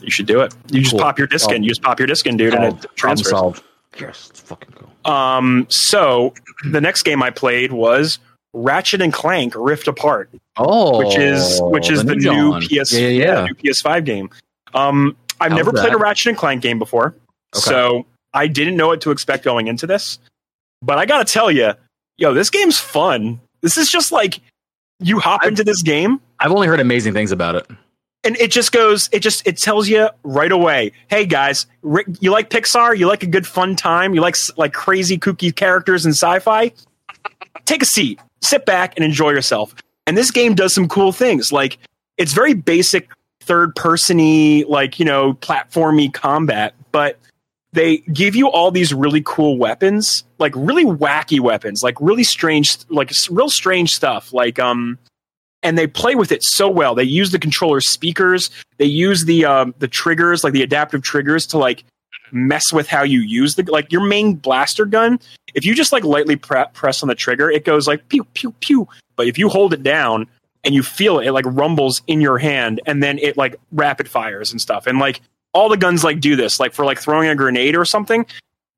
You 0.00 0.10
should 0.10 0.26
do 0.26 0.40
it. 0.40 0.54
You 0.70 0.82
just 0.82 0.96
pop 0.96 1.18
your 1.18 1.26
disc 1.28 1.50
in. 1.52 1.62
You 1.62 1.68
just 1.68 1.82
pop 1.82 1.98
your 2.00 2.06
disc 2.06 2.26
in, 2.26 2.36
dude, 2.36 2.54
and 2.54 2.64
it 2.64 2.86
transfers. 2.96 3.30
solved. 3.30 3.62
Yes, 4.00 4.28
it's 4.30 4.40
fucking 4.40 4.74
cool. 4.74 5.12
Um, 5.12 5.66
so 5.70 6.34
the 6.70 6.80
next 6.80 7.02
game 7.02 7.22
I 7.22 7.30
played 7.30 7.70
was 7.72 8.18
Ratchet 8.52 9.00
and 9.02 9.12
Clank 9.12 9.54
Rift 9.56 9.86
Apart. 9.86 10.30
Oh, 10.56 10.98
which 10.98 11.16
is 11.16 11.60
which 11.62 11.90
is 11.90 12.04
the, 12.04 12.16
new 12.16 12.22
John. 12.22 12.62
PS 12.62 12.92
Yeah, 12.92 13.08
yeah, 13.08 13.08
yeah. 13.08 13.44
new 13.46 13.54
PS5 13.54 14.04
game. 14.04 14.30
Um, 14.74 15.16
I've 15.40 15.52
How's 15.52 15.58
never 15.58 15.72
played 15.72 15.86
that? 15.86 15.94
a 15.94 15.98
Ratchet 15.98 16.26
and 16.30 16.36
Clank 16.38 16.60
game 16.62 16.78
before, 16.80 17.14
Okay. 17.56 17.70
so 17.70 18.06
I 18.32 18.46
didn't 18.46 18.76
know 18.76 18.88
what 18.88 19.00
to 19.02 19.10
expect 19.10 19.44
going 19.44 19.68
into 19.68 19.86
this. 19.86 20.18
But 20.82 20.98
I 20.98 21.06
gotta 21.06 21.24
tell 21.24 21.50
you, 21.50 21.72
yo, 22.18 22.34
this 22.34 22.50
game's 22.50 22.78
fun. 22.78 23.40
This 23.62 23.76
is 23.76 23.90
just 23.90 24.12
like 24.12 24.40
you 25.00 25.18
hop 25.20 25.40
I've- 25.42 25.48
into 25.48 25.64
this 25.64 25.82
game 25.82 26.20
I've 26.40 26.52
only 26.52 26.66
heard 26.66 26.80
amazing 26.80 27.14
things 27.14 27.32
about 27.32 27.54
it. 27.54 27.66
and 28.24 28.36
it 28.38 28.50
just 28.50 28.72
goes 28.72 29.08
it 29.12 29.20
just 29.20 29.46
it 29.46 29.56
tells 29.58 29.88
you 29.88 30.08
right 30.22 30.52
away 30.52 30.92
hey 31.08 31.26
guys 31.26 31.66
you 32.20 32.30
like 32.30 32.48
pixar 32.50 32.96
you 32.96 33.06
like 33.06 33.22
a 33.22 33.26
good 33.26 33.46
fun 33.46 33.74
time 33.76 34.14
you 34.14 34.20
like 34.20 34.36
like 34.56 34.72
crazy 34.72 35.18
kooky 35.18 35.54
characters 35.54 36.04
and 36.06 36.12
sci-fi 36.14 36.70
take 37.64 37.82
a 37.82 37.86
seat 37.86 38.18
sit 38.42 38.64
back 38.66 38.94
and 38.96 39.04
enjoy 39.04 39.30
yourself 39.30 39.74
and 40.06 40.16
this 40.16 40.30
game 40.30 40.54
does 40.54 40.72
some 40.72 40.88
cool 40.88 41.12
things 41.12 41.50
like 41.52 41.78
it's 42.18 42.32
very 42.32 42.54
basic 42.54 43.08
third 43.40 43.74
persony 43.74 44.64
like 44.64 44.98
you 44.98 45.04
know 45.04 45.34
platformy 45.34 46.12
combat 46.12 46.74
but 46.92 47.18
they 47.74 47.98
give 48.12 48.34
you 48.34 48.48
all 48.48 48.70
these 48.70 48.94
really 48.94 49.22
cool 49.24 49.58
weapons 49.58 50.24
like 50.38 50.52
really 50.56 50.84
wacky 50.84 51.40
weapons 51.40 51.82
like 51.82 51.96
really 52.00 52.24
strange 52.24 52.78
like 52.88 53.10
real 53.30 53.50
strange 53.50 53.90
stuff 53.90 54.32
like 54.32 54.58
um 54.58 54.98
and 55.64 55.78
they 55.78 55.86
play 55.86 56.14
with 56.14 56.30
it 56.30 56.44
so 56.44 56.68
well. 56.68 56.94
They 56.94 57.04
use 57.04 57.32
the 57.32 57.38
controller 57.38 57.80
speakers. 57.80 58.50
They 58.76 58.84
use 58.84 59.24
the 59.24 59.46
um, 59.46 59.74
the 59.78 59.88
triggers, 59.88 60.44
like 60.44 60.52
the 60.52 60.62
adaptive 60.62 61.02
triggers, 61.02 61.46
to 61.48 61.58
like 61.58 61.84
mess 62.30 62.72
with 62.72 62.86
how 62.86 63.02
you 63.02 63.20
use 63.20 63.54
the 63.54 63.62
like 63.64 63.90
your 63.90 64.06
main 64.06 64.34
blaster 64.34 64.84
gun. 64.84 65.18
If 65.54 65.64
you 65.64 65.74
just 65.74 65.90
like 65.90 66.04
lightly 66.04 66.36
pre- 66.36 66.66
press 66.74 67.02
on 67.02 67.08
the 67.08 67.14
trigger, 67.14 67.50
it 67.50 67.64
goes 67.64 67.88
like 67.88 68.08
pew 68.08 68.24
pew 68.34 68.52
pew. 68.60 68.86
But 69.16 69.26
if 69.26 69.38
you 69.38 69.48
hold 69.48 69.72
it 69.72 69.82
down 69.82 70.26
and 70.64 70.74
you 70.74 70.82
feel 70.82 71.18
it, 71.18 71.26
it 71.26 71.32
like 71.32 71.46
rumbles 71.48 72.02
in 72.06 72.20
your 72.20 72.38
hand, 72.38 72.80
and 72.86 73.02
then 73.02 73.18
it 73.18 73.36
like 73.38 73.56
rapid 73.72 74.08
fires 74.08 74.52
and 74.52 74.60
stuff. 74.60 74.86
And 74.86 74.98
like 74.98 75.22
all 75.54 75.68
the 75.68 75.76
guns 75.76 76.04
like 76.04 76.20
do 76.20 76.36
this. 76.36 76.60
Like 76.60 76.74
for 76.74 76.84
like 76.84 76.98
throwing 76.98 77.28
a 77.28 77.34
grenade 77.34 77.76
or 77.76 77.84
something, 77.84 78.26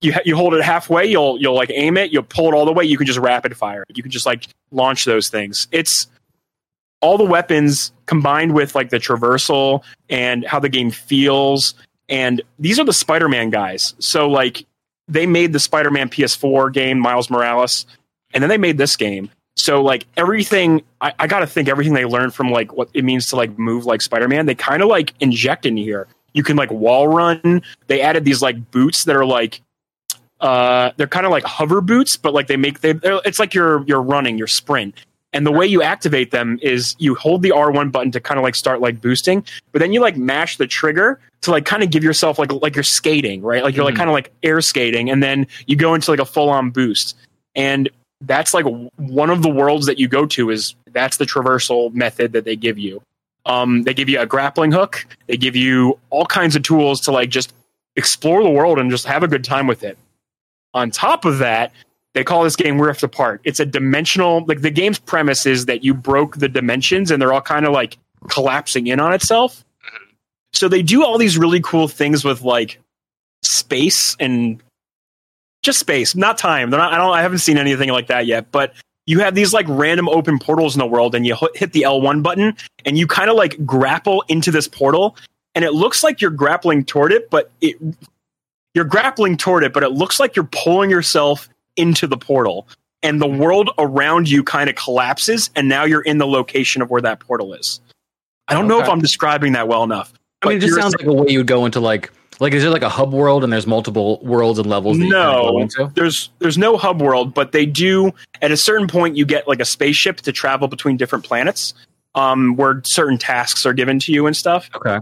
you 0.00 0.12
ha- 0.12 0.20
you 0.24 0.36
hold 0.36 0.54
it 0.54 0.62
halfway, 0.62 1.06
you'll 1.06 1.40
you'll 1.40 1.54
like 1.54 1.70
aim 1.74 1.96
it, 1.96 2.12
you'll 2.12 2.22
pull 2.22 2.48
it 2.48 2.54
all 2.54 2.64
the 2.64 2.72
way. 2.72 2.84
You 2.84 2.96
can 2.96 3.06
just 3.06 3.18
rapid 3.18 3.56
fire. 3.56 3.84
You 3.92 4.02
can 4.02 4.12
just 4.12 4.26
like 4.26 4.46
launch 4.70 5.04
those 5.04 5.28
things. 5.28 5.66
It's 5.72 6.06
all 7.00 7.18
the 7.18 7.24
weapons 7.24 7.92
combined 8.06 8.54
with 8.54 8.74
like 8.74 8.90
the 8.90 8.98
traversal 8.98 9.82
and 10.08 10.44
how 10.44 10.58
the 10.58 10.68
game 10.68 10.90
feels 10.90 11.74
and 12.08 12.40
these 12.58 12.78
are 12.78 12.84
the 12.84 12.92
spider-man 12.92 13.50
guys 13.50 13.94
so 13.98 14.28
like 14.28 14.64
they 15.08 15.26
made 15.26 15.52
the 15.52 15.60
spider-man 15.60 16.08
ps4 16.08 16.72
game 16.72 16.98
miles 16.98 17.28
morales 17.30 17.86
and 18.32 18.42
then 18.42 18.48
they 18.48 18.56
made 18.56 18.78
this 18.78 18.96
game 18.96 19.30
so 19.56 19.82
like 19.82 20.06
everything 20.16 20.82
i, 21.00 21.12
I 21.18 21.26
gotta 21.26 21.46
think 21.46 21.68
everything 21.68 21.94
they 21.94 22.04
learned 22.04 22.34
from 22.34 22.50
like 22.50 22.72
what 22.72 22.88
it 22.94 23.04
means 23.04 23.26
to 23.28 23.36
like 23.36 23.58
move 23.58 23.84
like 23.84 24.02
spider-man 24.02 24.46
they 24.46 24.54
kind 24.54 24.82
of 24.82 24.88
like 24.88 25.12
inject 25.20 25.66
in 25.66 25.76
here 25.76 26.06
you 26.36 26.42
can 26.44 26.56
like 26.56 26.70
wall 26.70 27.08
run 27.08 27.62
they 27.88 28.00
added 28.00 28.24
these 28.24 28.40
like 28.42 28.70
boots 28.70 29.04
that 29.04 29.16
are 29.16 29.24
like 29.24 29.60
uh 30.40 30.90
they're 30.96 31.06
kind 31.06 31.24
of 31.26 31.32
like 31.32 31.44
hover 31.44 31.80
boots 31.80 32.16
but 32.16 32.34
like 32.34 32.46
they 32.46 32.56
make 32.56 32.80
they 32.80 32.94
it's 33.24 33.38
like 33.38 33.54
you're 33.54 33.82
you're 33.86 34.02
running 34.02 34.36
your 34.36 34.46
sprint 34.46 34.94
and 35.32 35.46
the 35.46 35.52
way 35.52 35.66
you 35.66 35.82
activate 35.82 36.30
them 36.30 36.58
is 36.62 36.94
you 36.98 37.14
hold 37.14 37.42
the 37.42 37.50
R1 37.50 37.92
button 37.92 38.10
to 38.12 38.20
kind 38.20 38.38
of 38.38 38.44
like 38.44 38.54
start 38.54 38.80
like 38.80 39.02
boosting, 39.02 39.44
but 39.72 39.80
then 39.80 39.92
you 39.92 40.00
like 40.00 40.16
mash 40.16 40.56
the 40.56 40.66
trigger 40.66 41.20
to 41.42 41.50
like 41.50 41.66
kind 41.66 41.82
of 41.82 41.90
give 41.90 42.02
yourself 42.02 42.38
like 42.38 42.50
like 42.52 42.74
you're 42.74 42.82
skating, 42.84 43.42
right? 43.42 43.62
Like 43.62 43.76
you're 43.76 43.84
like 43.84 43.94
Mhm. 43.94 43.98
kind 43.98 44.08
of 44.08 44.14
like 44.14 44.32
air 44.42 44.62
skating, 44.62 45.10
and 45.10 45.22
then 45.22 45.46
you 45.66 45.76
go 45.76 45.92
into 45.92 46.10
like 46.10 46.20
a 46.20 46.24
full 46.24 46.48
on 46.48 46.70
boost. 46.70 47.16
And 47.54 47.90
that's 48.22 48.54
like 48.54 48.64
one 48.96 49.28
of 49.28 49.42
the 49.42 49.50
worlds 49.50 49.84
that 49.86 49.98
you 49.98 50.08
go 50.08 50.24
to 50.26 50.48
is 50.50 50.74
that's 50.92 51.18
the 51.18 51.26
traversal 51.26 51.92
method 51.92 52.32
that 52.32 52.44
they 52.44 52.56
give 52.56 52.78
you. 52.78 53.02
Um, 53.46 53.84
they 53.84 53.94
give 53.94 54.08
you 54.08 54.20
a 54.20 54.26
grappling 54.26 54.72
hook. 54.72 55.06
They 55.28 55.36
give 55.36 55.56
you 55.56 55.98
all 56.10 56.26
kinds 56.26 56.56
of 56.56 56.62
tools 56.62 57.00
to 57.02 57.12
like 57.12 57.30
just 57.30 57.54
explore 57.94 58.42
the 58.42 58.50
world 58.50 58.78
and 58.78 58.90
just 58.90 59.06
have 59.06 59.22
a 59.22 59.28
good 59.28 59.44
time 59.44 59.66
with 59.66 59.82
it. 59.82 59.96
On 60.74 60.90
top 60.90 61.24
of 61.24 61.38
that, 61.38 61.72
they 62.12 62.24
call 62.24 62.44
this 62.44 62.56
game 62.56 62.80
Rift 62.80 63.02
Apart. 63.02 63.40
It's 63.44 63.60
a 63.60 63.66
dimensional, 63.66 64.44
like 64.46 64.62
the 64.62 64.70
game's 64.70 64.98
premise 64.98 65.46
is 65.46 65.66
that 65.66 65.84
you 65.84 65.94
broke 65.94 66.36
the 66.36 66.48
dimensions 66.48 67.10
and 67.10 67.22
they're 67.22 67.32
all 67.32 67.40
kind 67.40 67.64
of 67.64 67.72
like 67.72 67.98
collapsing 68.28 68.88
in 68.88 69.00
on 69.00 69.12
itself. 69.12 69.64
So 70.52 70.68
they 70.68 70.82
do 70.82 71.04
all 71.04 71.18
these 71.18 71.38
really 71.38 71.60
cool 71.60 71.88
things 71.88 72.24
with 72.24 72.42
like 72.42 72.80
space 73.44 74.16
and 74.18 74.62
just 75.62 75.78
space, 75.78 76.14
not 76.14 76.38
time. 76.38 76.70
They're 76.70 76.80
not, 76.80 76.92
I 76.92 76.96
don't, 76.96 77.14
I 77.14 77.22
haven't 77.22 77.38
seen 77.38 77.58
anything 77.58 77.90
like 77.90 78.06
that 78.08 78.26
yet, 78.26 78.50
but 78.50 78.72
you 79.06 79.20
have 79.20 79.34
these 79.34 79.52
like 79.52 79.66
random 79.68 80.08
open 80.08 80.38
portals 80.38 80.74
in 80.74 80.80
the 80.80 80.86
world 80.86 81.14
and 81.14 81.26
you 81.26 81.36
hit- 81.54 81.72
the 81.72 81.82
L1 81.82 82.22
button 82.22 82.56
and 82.84 82.98
you 82.98 83.06
kind 83.06 83.30
of 83.30 83.36
like 83.36 83.64
grapple 83.64 84.24
into 84.28 84.50
this 84.50 84.68
portal 84.68 85.16
and 85.54 85.64
it 85.64 85.72
looks 85.72 86.04
like 86.04 86.20
you're 86.20 86.30
grappling 86.30 86.84
toward 86.84 87.12
it, 87.12 87.30
but 87.30 87.50
it, 87.60 87.76
you're 88.74 88.84
grappling 88.84 89.36
toward 89.36 89.64
it, 89.64 89.72
but 89.72 89.82
it 89.82 89.92
looks 89.92 90.20
like 90.20 90.36
you're 90.36 90.48
pulling 90.52 90.90
yourself 90.90 91.48
into 91.76 92.06
the 92.06 92.16
portal 92.16 92.68
and 93.02 93.20
the 93.22 93.26
world 93.26 93.70
around 93.78 94.28
you 94.28 94.42
kind 94.42 94.68
of 94.68 94.76
collapses 94.76 95.50
and 95.54 95.68
now 95.68 95.84
you're 95.84 96.02
in 96.02 96.18
the 96.18 96.26
location 96.26 96.82
of 96.82 96.90
where 96.90 97.00
that 97.00 97.20
portal 97.20 97.54
is. 97.54 97.80
I 98.48 98.54
don't 98.54 98.68
know 98.68 98.80
if 98.80 98.88
I'm 98.88 99.00
describing 99.00 99.52
that 99.52 99.66
well 99.66 99.82
enough. 99.82 100.12
I 100.42 100.48
mean, 100.48 100.58
it 100.58 100.60
just 100.60 100.74
sounds 100.74 100.94
like 100.96 101.06
a 101.06 101.12
way 101.12 101.26
you 101.28 101.38
would 101.38 101.46
go 101.46 101.64
into 101.64 101.80
like 101.80 102.12
Like, 102.38 102.52
is 102.52 102.62
there 102.62 102.70
like 102.70 102.82
a 102.82 102.88
hub 102.88 103.12
world 103.14 103.44
and 103.44 103.52
there's 103.52 103.66
multiple 103.66 104.20
worlds 104.22 104.58
and 104.58 104.68
levels 104.68 104.98
that 104.98 105.04
you 105.06 105.10
go 105.12 105.66
No, 105.66 105.88
there's 105.94 106.30
there's 106.38 106.58
no 106.58 106.76
hub 106.76 107.00
world, 107.00 107.32
but 107.32 107.52
they 107.52 107.64
do 107.64 108.12
at 108.42 108.50
a 108.50 108.56
certain 108.56 108.88
point 108.88 109.16
you 109.16 109.24
get 109.24 109.48
like 109.48 109.60
a 109.60 109.64
spaceship 109.64 110.18
to 110.18 110.32
travel 110.32 110.68
between 110.68 110.96
different 110.96 111.24
planets, 111.24 111.72
um, 112.14 112.56
where 112.56 112.82
certain 112.84 113.16
tasks 113.16 113.64
are 113.64 113.72
given 113.72 113.98
to 114.00 114.12
you 114.12 114.26
and 114.26 114.36
stuff. 114.36 114.68
Okay. 114.74 114.98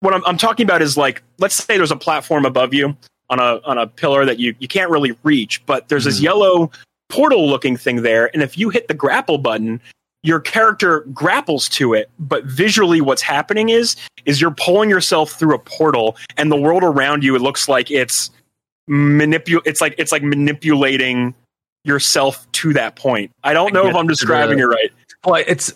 What 0.00 0.14
I'm, 0.14 0.24
I'm 0.26 0.36
talking 0.36 0.64
about 0.64 0.82
is 0.82 0.96
like, 0.96 1.22
let's 1.38 1.56
say 1.56 1.76
there's 1.76 1.90
a 1.90 1.96
platform 1.96 2.44
above 2.44 2.74
you 2.74 2.96
on 3.30 3.38
a 3.38 3.60
on 3.64 3.78
a 3.78 3.86
pillar 3.86 4.24
that 4.26 4.38
you 4.38 4.54
you 4.58 4.68
can't 4.68 4.90
really 4.90 5.16
reach, 5.22 5.64
but 5.64 5.88
there's 5.88 6.04
this 6.04 6.20
Mhm. 6.20 6.24
yellow 6.24 6.70
portal 7.08 7.48
looking 7.48 7.76
thing 7.76 8.02
there, 8.02 8.30
and 8.34 8.42
if 8.42 8.56
you 8.58 8.68
hit 8.70 8.86
the 8.88 8.94
grapple 8.94 9.38
button, 9.38 9.80
your 10.22 10.40
character 10.40 11.00
grapples 11.12 11.68
to 11.70 11.94
it, 11.94 12.10
but 12.18 12.44
visually 12.44 13.00
what's 13.00 13.22
happening 13.22 13.68
is 13.70 13.96
is 14.26 14.40
you're 14.40 14.50
pulling 14.50 14.90
yourself 14.90 15.32
through 15.32 15.54
a 15.54 15.58
portal, 15.58 16.16
and 16.36 16.52
the 16.52 16.60
world 16.60 16.82
around 16.82 17.24
you 17.24 17.34
it 17.34 17.42
looks 17.42 17.68
like 17.68 17.90
it's 17.90 18.30
manipul 18.88 19.60
it's 19.64 19.80
like 19.80 19.94
it's 19.98 20.12
like 20.12 20.22
manipulating 20.22 21.34
yourself 21.84 22.50
to 22.52 22.72
that 22.74 22.96
point. 22.96 23.30
I 23.44 23.52
don't 23.52 23.72
know 23.72 23.88
if 23.88 23.94
I'm 23.94 24.06
describing 24.06 24.58
it 24.58 24.64
right. 24.64 24.90
Well, 25.24 25.42
it's. 25.46 25.74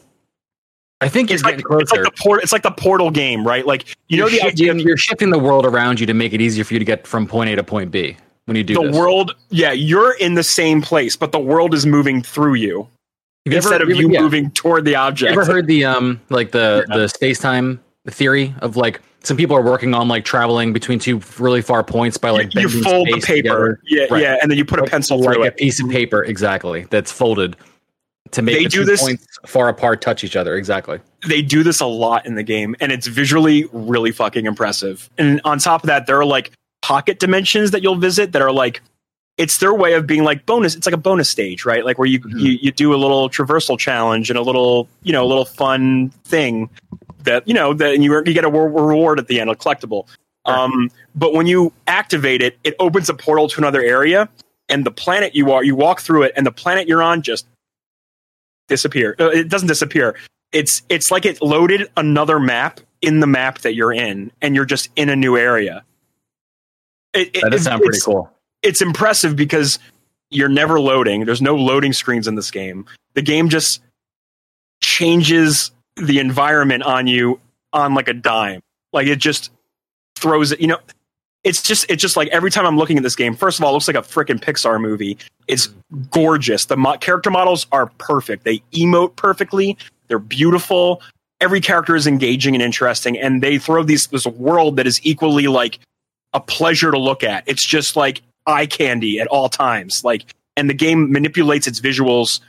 I 1.00 1.08
think 1.08 1.30
It's 1.30 1.42
like, 1.42 1.56
it's 1.58 1.90
like 1.92 2.02
the 2.02 2.12
port 2.18 2.42
it's 2.42 2.52
like 2.52 2.62
the 2.62 2.70
portal 2.70 3.10
game, 3.10 3.46
right? 3.46 3.66
Like 3.66 3.94
you 4.08 4.16
know 4.16 4.26
you're, 4.26 4.40
the 4.40 4.46
idea 4.46 4.70
of 4.70 4.80
you're 4.80 4.96
shifting 4.96 5.30
the 5.30 5.38
world 5.38 5.66
around 5.66 6.00
you 6.00 6.06
to 6.06 6.14
make 6.14 6.32
it 6.32 6.40
easier 6.40 6.64
for 6.64 6.72
you 6.72 6.78
to 6.78 6.84
get 6.84 7.06
from 7.06 7.26
point 7.26 7.50
A 7.50 7.56
to 7.56 7.64
point 7.64 7.90
B 7.90 8.16
when 8.46 8.56
you 8.56 8.64
do 8.64 8.74
the 8.74 8.84
this. 8.84 8.96
world 8.96 9.34
yeah, 9.50 9.72
you're 9.72 10.16
in 10.16 10.34
the 10.34 10.44
same 10.44 10.80
place, 10.80 11.14
but 11.14 11.32
the 11.32 11.38
world 11.38 11.74
is 11.74 11.84
moving 11.84 12.22
through 12.22 12.54
you 12.54 12.88
you 13.44 13.56
instead 13.56 13.82
ever- 13.82 13.90
of 13.90 13.96
you 13.96 14.10
yeah. 14.10 14.20
moving 14.20 14.50
toward 14.52 14.84
the 14.84 14.96
object. 14.96 15.34
You 15.34 15.40
ever 15.40 15.50
heard 15.50 15.66
the 15.66 15.84
um 15.84 16.20
like 16.30 16.50
the 16.52 16.84
the 16.88 17.08
space 17.08 17.38
time 17.38 17.80
theory 18.08 18.54
of 18.60 18.76
like 18.76 19.00
some 19.22 19.36
people 19.36 19.56
are 19.56 19.62
working 19.62 19.94
on 19.94 20.06
like 20.08 20.24
traveling 20.24 20.72
between 20.72 20.98
two 20.98 21.20
really 21.38 21.62
far 21.62 21.82
points 21.82 22.18
by 22.18 22.30
like 22.30 22.54
you, 22.54 22.62
you 22.62 22.82
fold 22.82 23.08
the 23.08 23.20
paper, 23.20 23.34
together. 23.76 23.80
yeah, 23.86 24.06
Right. 24.10 24.22
yeah, 24.22 24.36
and 24.42 24.50
then 24.50 24.58
you 24.58 24.64
put 24.66 24.78
a 24.80 24.84
pencil 24.84 25.18
like 25.18 25.34
through 25.34 25.44
a 25.46 25.50
piece 25.50 25.82
of 25.82 25.88
paper 25.90 26.22
exactly 26.24 26.86
that's 26.90 27.10
folded 27.10 27.56
to 28.32 28.42
make 28.42 28.56
They 28.56 28.64
the 28.64 28.68
do 28.70 28.78
two 28.80 28.84
this- 28.84 29.02
points 29.02 29.26
far 29.46 29.68
apart 29.68 30.00
touch 30.02 30.24
each 30.24 30.36
other 30.36 30.56
exactly. 30.56 30.98
They 31.26 31.40
do 31.40 31.62
this 31.62 31.80
a 31.80 31.86
lot 31.86 32.26
in 32.26 32.34
the 32.34 32.42
game, 32.42 32.76
and 32.80 32.92
it's 32.92 33.06
visually 33.06 33.66
really 33.72 34.10
fucking 34.12 34.44
impressive. 34.44 35.08
And 35.16 35.40
on 35.46 35.58
top 35.58 35.82
of 35.82 35.86
that, 35.86 36.06
there 36.06 36.18
are 36.18 36.24
like 36.26 36.52
pocket 36.82 37.18
dimensions 37.18 37.70
that 37.70 37.82
you'll 37.82 37.94
visit 37.96 38.32
that 38.32 38.42
are 38.42 38.52
like 38.52 38.82
it's 39.36 39.58
their 39.58 39.74
way 39.74 39.94
of 39.94 40.06
being 40.06 40.22
like 40.24 40.46
bonus. 40.46 40.74
It's 40.76 40.86
like 40.86 40.94
a 40.94 40.98
bonus 40.98 41.28
stage, 41.28 41.64
right? 41.64 41.84
Like 41.84 41.98
where 41.98 42.06
you 42.06 42.20
Mhm. 42.20 42.38
you, 42.40 42.58
you 42.62 42.72
do 42.72 42.94
a 42.94 42.96
little 42.96 43.28
traversal 43.28 43.78
challenge 43.78 44.30
and 44.30 44.38
a 44.38 44.42
little 44.42 44.88
you 45.02 45.12
know 45.12 45.24
a 45.24 45.26
little 45.26 45.44
fun 45.44 46.10
thing 46.24 46.70
that 47.24 47.46
you 47.48 47.54
know 47.54 47.74
that 47.74 47.94
and 47.94 48.04
you 48.04 48.14
you 48.16 48.32
get 48.34 48.44
a 48.44 48.48
reward 48.50 49.18
at 49.18 49.26
the 49.28 49.40
end, 49.40 49.50
a 49.50 49.54
collectible. 49.54 50.06
Sure. 50.46 50.56
Um, 50.58 50.90
but 51.14 51.32
when 51.32 51.46
you 51.46 51.72
activate 51.86 52.42
it, 52.42 52.58
it 52.64 52.74
opens 52.78 53.08
a 53.08 53.14
portal 53.14 53.48
to 53.48 53.58
another 53.58 53.80
area, 53.82 54.28
and 54.68 54.84
the 54.84 54.90
planet 54.90 55.34
you 55.34 55.50
are 55.52 55.64
you 55.64 55.74
walk 55.74 56.00
through 56.02 56.22
it, 56.24 56.32
and 56.36 56.46
the 56.46 56.52
planet 56.52 56.86
you're 56.86 57.02
on 57.02 57.22
just 57.22 57.46
disappear. 58.68 59.16
Uh, 59.18 59.30
it 59.30 59.48
doesn't 59.48 59.68
disappear. 59.68 60.14
It's 60.52 60.82
it's 60.88 61.10
like 61.10 61.24
it 61.24 61.42
loaded 61.42 61.90
another 61.96 62.38
map 62.38 62.80
in 63.02 63.20
the 63.20 63.26
map 63.26 63.58
that 63.60 63.74
you're 63.74 63.92
in, 63.92 64.30
and 64.42 64.54
you're 64.54 64.64
just 64.64 64.90
in 64.96 65.08
a 65.08 65.16
new 65.16 65.36
area. 65.36 65.82
It, 67.12 67.30
it- 67.34 67.42
That 67.42 67.50
does 67.52 67.64
sound 67.64 67.82
pretty 67.82 68.00
cool. 68.04 68.30
It's 68.64 68.82
impressive 68.82 69.36
because 69.36 69.78
you're 70.30 70.48
never 70.48 70.80
loading. 70.80 71.24
There's 71.24 71.42
no 71.42 71.54
loading 71.54 71.92
screens 71.92 72.26
in 72.26 72.34
this 72.34 72.50
game. 72.50 72.86
The 73.14 73.22
game 73.22 73.48
just 73.48 73.80
changes 74.82 75.70
the 75.96 76.18
environment 76.18 76.82
on 76.82 77.06
you 77.06 77.40
on 77.72 77.94
like 77.94 78.08
a 78.08 78.14
dime. 78.14 78.60
Like 78.92 79.06
it 79.06 79.18
just 79.18 79.50
throws 80.16 80.52
it. 80.52 80.60
You 80.60 80.68
know, 80.68 80.78
it's 81.44 81.62
just 81.62 81.86
it's 81.90 82.00
just 82.00 82.16
like 82.16 82.28
every 82.28 82.50
time 82.50 82.66
I'm 82.66 82.78
looking 82.78 82.96
at 82.96 83.02
this 83.02 83.16
game. 83.16 83.34
First 83.34 83.58
of 83.58 83.64
all, 83.64 83.70
it 83.70 83.74
looks 83.74 83.86
like 83.86 83.96
a 83.96 84.02
freaking 84.02 84.40
Pixar 84.40 84.80
movie. 84.80 85.18
It's 85.46 85.68
gorgeous. 86.10 86.64
The 86.64 86.76
mo- 86.76 86.96
character 86.96 87.30
models 87.30 87.66
are 87.70 87.86
perfect. 87.98 88.44
They 88.44 88.58
emote 88.72 89.14
perfectly. 89.16 89.76
They're 90.08 90.18
beautiful. 90.18 91.02
Every 91.40 91.60
character 91.60 91.94
is 91.94 92.06
engaging 92.06 92.54
and 92.54 92.62
interesting, 92.62 93.18
and 93.18 93.42
they 93.42 93.58
throw 93.58 93.82
these 93.82 94.06
this 94.06 94.26
world 94.26 94.76
that 94.76 94.86
is 94.86 95.00
equally 95.04 95.46
like 95.46 95.78
a 96.32 96.40
pleasure 96.40 96.90
to 96.90 96.98
look 96.98 97.22
at. 97.22 97.44
It's 97.46 97.66
just 97.66 97.96
like 97.96 98.22
eye 98.46 98.66
candy 98.66 99.20
at 99.20 99.26
all 99.28 99.48
times. 99.48 100.02
Like, 100.04 100.34
and 100.56 100.68
the 100.70 100.74
game 100.74 101.10
manipulates 101.12 101.66
its 101.66 101.80
visuals 101.80 102.40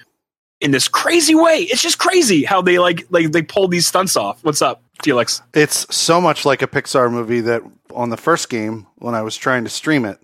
in 0.62 0.72
this 0.72 0.88
crazy 0.88 1.36
way. 1.36 1.60
It's 1.70 1.82
just 1.82 1.98
crazy 2.00 2.44
how 2.44 2.62
they 2.62 2.80
like 2.80 3.06
like 3.10 3.32
they 3.32 3.42
pull 3.42 3.68
these 3.68 3.88
stunts 3.88 4.16
off. 4.16 4.44
What's 4.44 4.62
up, 4.62 4.82
Felix? 5.04 5.42
It's 5.54 5.94
so 5.96 6.22
much 6.22 6.46
like 6.46 6.62
a 6.62 6.68
Pixar 6.68 7.12
movie 7.12 7.42
that 7.42 7.62
on 7.94 8.10
the 8.10 8.18
first 8.18 8.50
game, 8.50 8.88
when 8.96 9.16
I 9.16 9.22
was 9.22 9.36
trying 9.38 9.64
to 9.64 9.70
stream 9.70 10.06
it, 10.06 10.20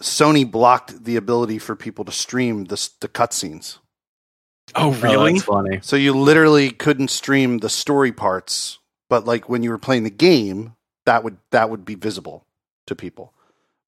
Sony 0.00 0.48
blocked 0.50 1.04
the 1.04 1.16
ability 1.16 1.58
for 1.58 1.76
people 1.76 2.04
to 2.04 2.12
stream 2.12 2.64
the, 2.64 2.88
the 3.00 3.08
cutscenes. 3.08 3.78
Oh, 4.74 4.88
Oh, 4.88 4.92
really? 5.00 5.32
that's 5.34 5.44
funny. 5.44 5.78
So 5.82 5.96
you 5.96 6.14
literally 6.14 6.70
couldn't 6.70 7.08
stream 7.08 7.58
the 7.58 7.68
story 7.68 8.12
parts, 8.12 8.78
but 9.10 9.24
like 9.24 9.48
when 9.48 9.62
you 9.62 9.70
were 9.70 9.78
playing 9.78 10.04
the 10.04 10.10
game, 10.10 10.74
that 11.06 11.22
would 11.22 11.36
that 11.50 11.68
would 11.70 11.84
be 11.84 11.94
visible 11.96 12.46
to 12.86 12.96
people. 12.96 13.32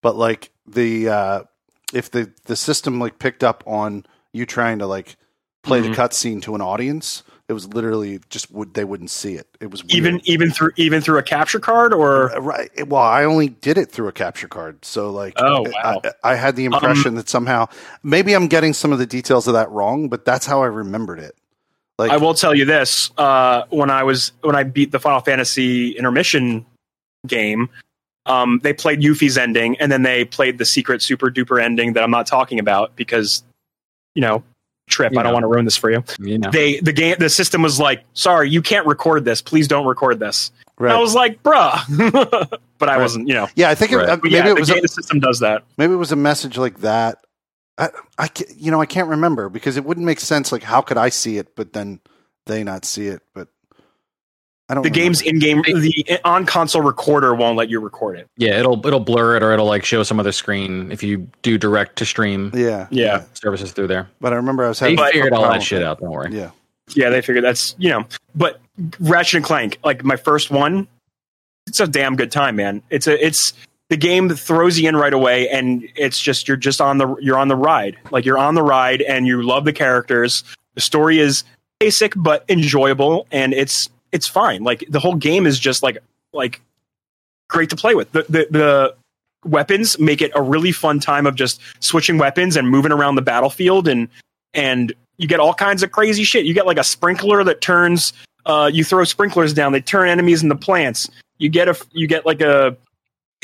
But 0.01 0.15
like 0.15 0.51
the 0.67 1.09
uh 1.09 1.43
if 1.93 2.11
the 2.11 2.31
the 2.45 2.55
system 2.55 2.99
like 2.99 3.19
picked 3.19 3.43
up 3.43 3.63
on 3.65 4.05
you 4.33 4.45
trying 4.45 4.79
to 4.79 4.85
like 4.87 5.15
play 5.63 5.79
Mhm. 5.81 5.83
the 5.83 6.01
cutscene 6.01 6.41
to 6.41 6.55
an 6.55 6.61
audience, 6.61 7.23
it 7.49 7.53
was 7.53 7.67
literally 7.73 8.19
just 8.29 8.51
would 8.51 8.73
they 8.73 8.83
wouldn't 8.83 9.09
see 9.09 9.35
it. 9.35 9.47
It 9.61 9.71
was 9.71 9.83
weird. 9.83 9.93
even 9.93 10.21
even 10.25 10.51
through 10.51 10.71
even 10.75 11.01
through 11.01 11.17
a 11.17 11.23
capture 11.23 11.59
card 11.59 11.93
or 11.93 12.27
right. 12.39 12.69
Well, 12.87 13.01
I 13.01 13.23
only 13.23 13.47
did 13.49 13.77
it 13.77 13.89
through 13.89 14.09
a 14.09 14.11
capture 14.11 14.47
card, 14.47 14.83
so 14.83 15.09
like, 15.11 15.33
Oh, 15.37 15.61
wow. 15.61 16.01
Um, 16.03 16.11
I, 16.23 16.31
I 16.31 16.35
had 16.35 16.55
the 16.55 16.65
impression 16.65 17.15
that 17.15 17.29
somehow 17.29 17.67
maybe 18.03 18.33
I'm 18.33 18.47
getting 18.47 18.73
some 18.73 18.91
of 18.91 18.99
the 18.99 19.05
details 19.05 19.47
of 19.47 19.53
that 19.53 19.69
wrong, 19.71 20.09
but 20.09 20.25
that's 20.25 20.45
how 20.45 20.61
I 20.61 20.67
remembered 20.67 21.19
it. 21.19 21.35
Like, 21.97 22.11
I 22.11 22.17
will 22.17 22.33
tell 22.35 22.53
you 22.53 22.65
this: 22.65 23.09
uh, 23.17 23.63
when 23.69 23.89
I 23.89 24.03
was 24.03 24.31
when 24.41 24.55
I 24.55 24.63
beat 24.63 24.91
the 24.91 24.99
Final 24.99 25.19
Fantasy 25.21 25.91
intermission 25.97 26.65
game, 27.25 27.69
um, 28.27 28.59
they 28.63 28.73
played 28.73 29.01
Yuffie's 29.01 29.37
ending, 29.37 29.77
and 29.79 29.91
then 29.91 30.03
they 30.03 30.25
played 30.25 30.57
the 30.57 30.65
secret 30.65 31.01
super 31.01 31.29
duper 31.31 31.61
ending 31.61 31.93
that 31.93 32.03
I'm 32.03 32.11
not 32.11 32.27
talking 32.27 32.59
about 32.59 32.95
because, 32.95 33.43
you 34.15 34.21
know, 34.21 34.43
trip. 34.89 35.13
You 35.13 35.19
I 35.19 35.23
don't 35.23 35.31
know. 35.31 35.33
want 35.35 35.43
to 35.43 35.47
ruin 35.47 35.65
this 35.65 35.77
for 35.77 35.91
you. 35.91 36.03
You 36.19 36.37
know. 36.37 36.49
They 36.51 36.79
the 36.79 36.93
game 36.93 37.15
the 37.19 37.29
system 37.29 37.61
was 37.61 37.79
like, 37.79 38.03
sorry, 38.13 38.49
you 38.49 38.61
can't 38.61 38.85
record 38.87 39.25
this. 39.25 39.41
Please 39.41 39.67
don't 39.67 39.85
record 39.85 40.19
this. 40.19 40.51
right. 40.77 40.89
And 40.91 40.97
I 40.97 41.01
was 41.01 41.13
like, 41.15 41.41
bruh, 41.43 42.49
but 42.77 42.89
I 42.89 42.93
Right. 42.95 43.01
wasn't. 43.01 43.27
You 43.27 43.33
know, 43.33 43.47
yeah, 43.55 43.69
I 43.69 43.75
think 43.75 43.91
it, 43.91 43.97
Right. 43.97 44.09
uh, 44.09 44.17
maybe 44.23 44.35
yeah, 44.35 44.45
it 44.47 44.55
the, 44.55 44.59
was 44.61 44.69
game, 44.69 44.77
a, 44.79 44.81
the 44.81 44.87
system 44.87 45.19
does 45.19 45.39
that. 45.39 45.63
maybe 45.77 45.93
it 45.93 45.97
was 45.97 46.11
a 46.11 46.15
message 46.15 46.57
like 46.57 46.79
that. 46.81 47.19
I, 47.79 47.89
I, 48.17 48.29
you 48.55 48.71
know, 48.71 48.81
I 48.81 48.85
can't 48.87 49.07
remember 49.09 49.49
because 49.49 49.77
it 49.77 49.85
wouldn't 49.85 50.05
make 50.05 50.19
sense. 50.19 50.51
Like, 50.51 50.63
how 50.63 50.81
could 50.81 50.97
I 50.97 51.09
see 51.09 51.37
it, 51.37 51.55
but 51.55 51.73
then 51.73 51.99
they 52.47 52.63
not 52.63 52.85
see 52.85 53.07
it? 53.07 53.21
But 53.35 53.49
I 54.69 54.73
don't. 54.73 54.83
The 54.83 54.89
game's 54.89 55.21
in 55.21 55.39
game. 55.39 55.61
The 55.61 56.19
on 56.25 56.45
console 56.45 56.81
recorder 56.81 57.33
won't 57.33 57.57
let 57.57 57.69
you 57.69 57.79
record 57.79 58.17
it. 58.19 58.27
yeah, 58.37 58.59
it'll 58.59 58.85
it'll 58.85 58.99
blur 58.99 59.37
it 59.37 59.43
or 59.43 59.53
it'll 59.53 59.65
like 59.65 59.85
show 59.85 60.03
some 60.03 60.19
other 60.19 60.31
screen 60.33 60.91
if 60.91 61.01
you 61.03 61.27
do 61.41 61.57
direct 61.57 61.95
to 61.97 62.05
stream 62.05 62.51
Yeah, 62.53 62.87
Yeah. 62.91 63.23
services 63.33 63.71
through 63.71 63.87
there. 63.87 64.09
But 64.19 64.33
I 64.33 64.35
remember 64.35 64.65
I 64.65 64.69
was 64.69 64.79
They 64.79 64.95
having 64.95 65.11
figured 65.11 65.31
a 65.31 65.35
all 65.35 65.41
problem 65.43 65.59
that 65.59 65.65
shit 65.65 65.83
out. 65.83 65.99
Don't 66.01 66.11
worry. 66.11 66.35
Yeah. 66.35 66.51
Yeah, 66.95 67.09
they 67.09 67.21
figured 67.21 67.43
that's 67.45 67.75
you 67.77 67.89
know. 67.89 68.05
But 68.35 68.59
Ratchet 68.99 69.35
and 69.37 69.45
Clank, 69.45 69.77
like 69.83 70.03
my 70.03 70.15
first 70.17 70.51
one, 70.51 70.87
it's 71.67 71.79
a 71.79 71.87
damn 71.87 72.15
good 72.15 72.31
time, 72.31 72.55
man. 72.57 72.81
It's 72.89 73.07
a 73.07 73.25
it's 73.25 73.53
the 73.89 73.97
game 73.97 74.27
that 74.27 74.35
throws 74.37 74.77
you 74.77 74.89
in 74.89 74.95
right 74.97 75.13
away, 75.13 75.47
and 75.49 75.87
it's 75.95 76.19
just 76.19 76.47
you're 76.47 76.57
just 76.57 76.81
on 76.81 76.97
the 76.97 77.15
you're 77.21 77.37
on 77.37 77.47
the 77.47 77.55
ride. 77.55 77.95
Like 78.11 78.25
you're 78.25 78.37
on 78.37 78.55
the 78.55 78.63
ride, 78.63 79.01
and 79.01 79.25
you 79.27 79.41
love 79.43 79.63
the 79.65 79.71
characters. 79.73 80.43
The 80.75 80.81
story 80.81 81.19
is 81.19 81.43
basic 81.79 82.13
but 82.17 82.43
enjoyable, 82.49 83.27
and 83.31 83.53
it's 83.53 83.89
it's 84.11 84.27
fine. 84.27 84.63
Like 84.63 84.85
the 84.89 84.99
whole 84.99 85.15
game 85.15 85.45
is 85.45 85.59
just 85.59 85.83
like 85.83 85.97
like 86.33 86.61
great 87.49 87.69
to 87.69 87.75
play 87.75 87.95
with. 87.95 88.11
The 88.11 88.23
the, 88.23 88.47
the 88.51 88.95
weapons 89.45 89.99
make 89.99 90.21
it 90.21 90.31
a 90.35 90.41
really 90.41 90.71
fun 90.71 90.99
time 90.99 91.25
of 91.25 91.35
just 91.35 91.61
switching 91.79 92.17
weapons 92.17 92.55
and 92.55 92.69
moving 92.69 92.91
around 92.91 93.15
the 93.15 93.21
battlefield 93.21 93.87
and 93.87 94.09
and 94.53 94.93
you 95.17 95.27
get 95.27 95.39
all 95.39 95.53
kinds 95.53 95.83
of 95.83 95.91
crazy 95.91 96.23
shit. 96.23 96.45
You 96.45 96.53
get 96.53 96.65
like 96.65 96.77
a 96.77 96.83
sprinkler 96.83 97.43
that 97.43 97.61
turns. 97.61 98.13
Uh, 98.45 98.69
you 98.71 98.83
throw 98.83 99.03
sprinklers 99.03 99.53
down, 99.53 99.73
they 99.73 99.81
turn 99.81 100.07
enemies 100.07 100.41
into 100.41 100.55
plants. 100.55 101.09
You 101.37 101.49
get 101.49 101.67
a 101.67 101.77
you 101.91 102.07
get 102.07 102.25
like 102.25 102.41
a 102.41 102.77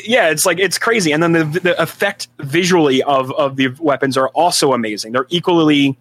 yeah, 0.02 0.30
it's 0.30 0.46
like 0.46 0.58
it's 0.58 0.78
crazy. 0.78 1.12
And 1.12 1.22
then 1.22 1.32
the 1.32 1.44
the 1.44 1.82
effect 1.82 2.28
visually 2.40 3.02
of 3.02 3.30
of 3.32 3.56
the 3.56 3.68
weapons 3.78 4.16
are 4.16 4.28
also 4.28 4.72
amazing. 4.72 5.12
They're 5.12 5.26
equally 5.28 5.96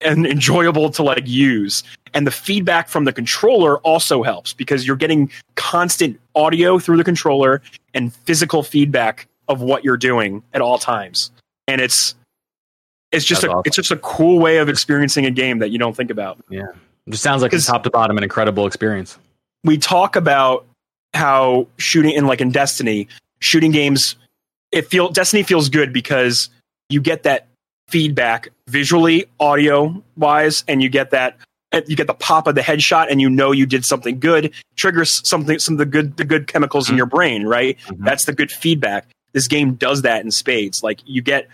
and 0.00 0.26
enjoyable 0.26 0.90
to 0.90 1.02
like 1.02 1.26
use. 1.26 1.82
And 2.12 2.26
the 2.26 2.30
feedback 2.30 2.88
from 2.88 3.04
the 3.04 3.12
controller 3.12 3.78
also 3.78 4.22
helps 4.22 4.52
because 4.52 4.86
you're 4.86 4.96
getting 4.96 5.30
constant 5.56 6.18
audio 6.34 6.78
through 6.78 6.96
the 6.98 7.04
controller 7.04 7.60
and 7.94 8.14
physical 8.14 8.62
feedback 8.62 9.26
of 9.48 9.60
what 9.60 9.84
you're 9.84 9.96
doing 9.96 10.42
at 10.52 10.60
all 10.60 10.78
times. 10.78 11.30
And 11.68 11.80
it's 11.80 12.14
it's 13.12 13.24
just 13.24 13.42
That's 13.42 13.52
a 13.52 13.56
awesome. 13.56 13.62
it's 13.66 13.76
just 13.76 13.90
a 13.92 13.96
cool 13.98 14.38
way 14.40 14.58
of 14.58 14.68
experiencing 14.68 15.24
a 15.26 15.30
game 15.30 15.58
that 15.60 15.70
you 15.70 15.78
don't 15.78 15.96
think 15.96 16.10
about. 16.10 16.38
Yeah. 16.50 16.62
It 17.06 17.10
just 17.10 17.22
sounds 17.22 17.42
like 17.42 17.50
'Cause- 17.52 17.66
top 17.66 17.82
to 17.84 17.90
bottom 17.90 18.16
an 18.16 18.22
incredible 18.24 18.66
experience. 18.66 19.18
We 19.62 19.78
talk 19.78 20.16
about 20.16 20.66
how 21.14 21.68
shooting 21.78 22.12
in 22.12 22.26
like 22.26 22.40
in 22.40 22.50
Destiny, 22.50 23.08
shooting 23.40 23.70
games, 23.70 24.16
it 24.72 24.88
feel 24.88 25.08
Destiny 25.10 25.42
feels 25.42 25.68
good 25.68 25.92
because 25.92 26.48
you 26.88 27.00
get 27.00 27.22
that 27.22 27.46
feedback 27.88 28.48
visually, 28.68 29.26
audio 29.40 30.02
wise, 30.16 30.64
and 30.68 30.82
you 30.82 30.88
get 30.88 31.10
that 31.10 31.36
you 31.88 31.96
get 31.96 32.06
the 32.06 32.14
pop 32.14 32.46
of 32.46 32.54
the 32.54 32.60
headshot 32.60 33.08
and 33.10 33.20
you 33.20 33.28
know 33.28 33.50
you 33.50 33.66
did 33.66 33.84
something 33.84 34.20
good 34.20 34.52
triggers 34.76 35.20
something 35.28 35.58
some 35.58 35.74
of 35.74 35.78
the 35.78 35.84
good 35.86 36.16
the 36.16 36.24
good 36.24 36.46
chemicals 36.46 36.88
in 36.88 36.96
your 36.96 37.06
brain 37.06 37.44
right? 37.46 37.76
Mhm. 37.86 38.04
that's 38.04 38.26
the 38.26 38.32
good 38.32 38.52
feedback. 38.52 39.06
This 39.32 39.48
game 39.48 39.74
does 39.74 40.02
that 40.02 40.24
in 40.24 40.30
spades. 40.30 40.84
Like 40.84 41.00
you 41.04 41.20
get 41.20 41.48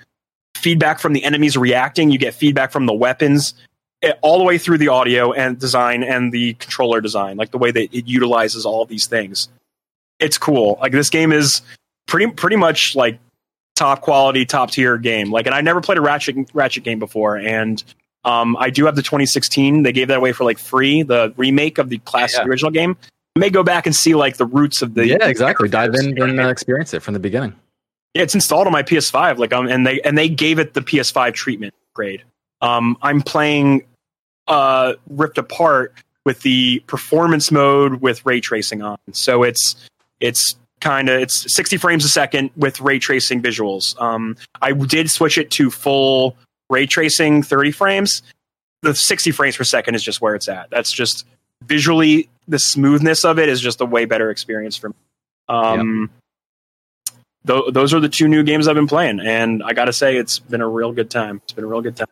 feedback 0.58 1.00
from 1.00 1.14
the 1.14 1.24
enemies 1.24 1.56
reacting 1.56 2.10
you 2.10 2.18
get 2.18 2.34
feedback 2.34 2.70
from 2.70 2.84
the 2.84 2.92
weapons 2.92 3.54
eh, 4.02 4.12
all 4.20 4.36
the 4.36 4.44
way 4.44 4.58
through 4.58 4.76
the 4.76 4.88
audio 4.88 5.32
and 5.32 5.58
design 5.58 6.02
and 6.02 6.32
the 6.32 6.52
controller 6.54 7.00
design 7.00 7.38
like 7.38 7.50
the 7.50 7.56
way 7.58 7.70
that 7.70 7.84
it 7.96 8.06
utilizes 8.06 8.66
all 8.66 8.84
these 8.84 9.06
things. 9.06 9.48
It's 10.18 10.36
cool. 10.36 10.78
Like 10.82 10.92
this 10.92 11.08
game 11.08 11.32
is 11.32 11.62
pretty 12.06 12.30
pretty 12.32 12.56
much 12.56 12.94
like 12.94 13.18
top 13.80 14.02
quality 14.02 14.44
top 14.44 14.70
tier 14.70 14.98
game 14.98 15.30
like 15.30 15.46
and 15.46 15.54
i 15.54 15.60
never 15.62 15.80
played 15.80 15.96
a 15.96 16.00
ratchet 16.02 16.36
ratchet 16.52 16.84
game 16.84 16.98
before 16.98 17.36
and 17.36 17.82
um, 18.22 18.54
I 18.58 18.68
do 18.68 18.84
have 18.84 18.96
the 18.96 19.02
2016. 19.02 19.82
They 19.82 19.92
gave 19.92 20.08
that 20.08 20.18
away 20.18 20.32
for 20.32 20.44
like 20.44 20.58
free, 20.58 21.02
the 21.02 21.32
remake 21.38 21.78
of 21.78 21.88
the 21.88 21.96
classic 22.00 22.40
Yeah. 22.42 22.48
original 22.48 22.70
game. 22.70 22.98
I 23.34 23.38
may 23.40 23.48
go 23.48 23.62
back 23.62 23.86
and 23.86 23.96
see 23.96 24.14
like 24.14 24.36
the 24.36 24.44
roots 24.44 24.82
of 24.82 24.92
the 24.92 25.06
yeah, 25.06 25.26
exactly. 25.26 25.70
Dive 25.70 25.94
in 25.94 26.22
and 26.22 26.38
uh, 26.38 26.48
experience 26.48 26.92
it 26.92 27.00
from 27.02 27.14
the 27.14 27.18
beginning. 27.20 27.54
yeah, 28.12 28.22
it's 28.22 28.34
installed 28.34 28.66
on 28.66 28.74
my 28.74 28.82
PS5. 28.82 29.38
Like 29.38 29.54
um, 29.54 29.68
and 29.68 29.86
they 29.86 30.02
and 30.02 30.18
they 30.18 30.28
gave 30.28 30.58
it 30.58 30.74
the 30.74 30.82
PS5 30.82 31.32
treatment 31.32 31.72
grade. 31.94 32.22
Um, 32.60 32.98
I'm 33.00 33.22
playing 33.22 33.86
uh 34.48 34.92
Rift 35.08 35.38
Apart 35.38 35.94
with 36.26 36.42
the 36.42 36.80
performance 36.88 37.50
mode 37.50 38.02
with 38.02 38.26
ray 38.26 38.40
tracing 38.42 38.82
on. 38.82 38.98
So 39.12 39.44
it's 39.44 39.76
it's 40.20 40.56
kind 40.80 41.08
of 41.08 41.20
it's 41.20 41.52
60 41.54 41.76
frames 41.76 42.04
a 42.04 42.08
second 42.08 42.50
with 42.56 42.80
ray 42.80 42.98
tracing 42.98 43.42
visuals. 43.42 44.00
Um, 44.00 44.36
I 44.60 44.72
did 44.72 45.10
switch 45.10 45.38
it 45.38 45.50
to 45.52 45.70
full 45.70 46.36
ray 46.68 46.86
tracing 46.86 47.42
30 47.42 47.72
frames. 47.72 48.22
The 48.82 48.94
60 48.94 49.30
frames 49.32 49.56
per 49.56 49.64
second 49.64 49.94
is 49.94 50.02
just 50.02 50.20
where 50.20 50.34
it's 50.34 50.48
at. 50.48 50.70
That's 50.70 50.90
just 50.90 51.26
visually 51.62 52.28
the 52.48 52.58
smoothness 52.58 53.24
of 53.24 53.38
it 53.38 53.48
is 53.48 53.60
just 53.60 53.80
a 53.80 53.84
way 53.84 54.06
better 54.06 54.30
experience 54.30 54.76
for 54.76 54.88
me. 54.88 54.94
Um, 55.48 56.10
tho- 57.44 57.70
those 57.70 57.92
are 57.92 58.00
the 58.00 58.08
two 58.08 58.28
new 58.28 58.42
games 58.42 58.68
I've 58.68 58.74
been 58.74 58.86
playing, 58.86 59.20
and 59.20 59.62
I 59.62 59.72
got 59.72 59.86
to 59.86 59.92
say, 59.92 60.16
it's 60.16 60.38
been 60.38 60.60
a 60.60 60.68
real 60.68 60.92
good 60.92 61.10
time. 61.10 61.40
It's 61.44 61.52
been 61.52 61.64
a 61.64 61.68
real 61.68 61.82
good 61.82 61.96
time. 61.96 62.08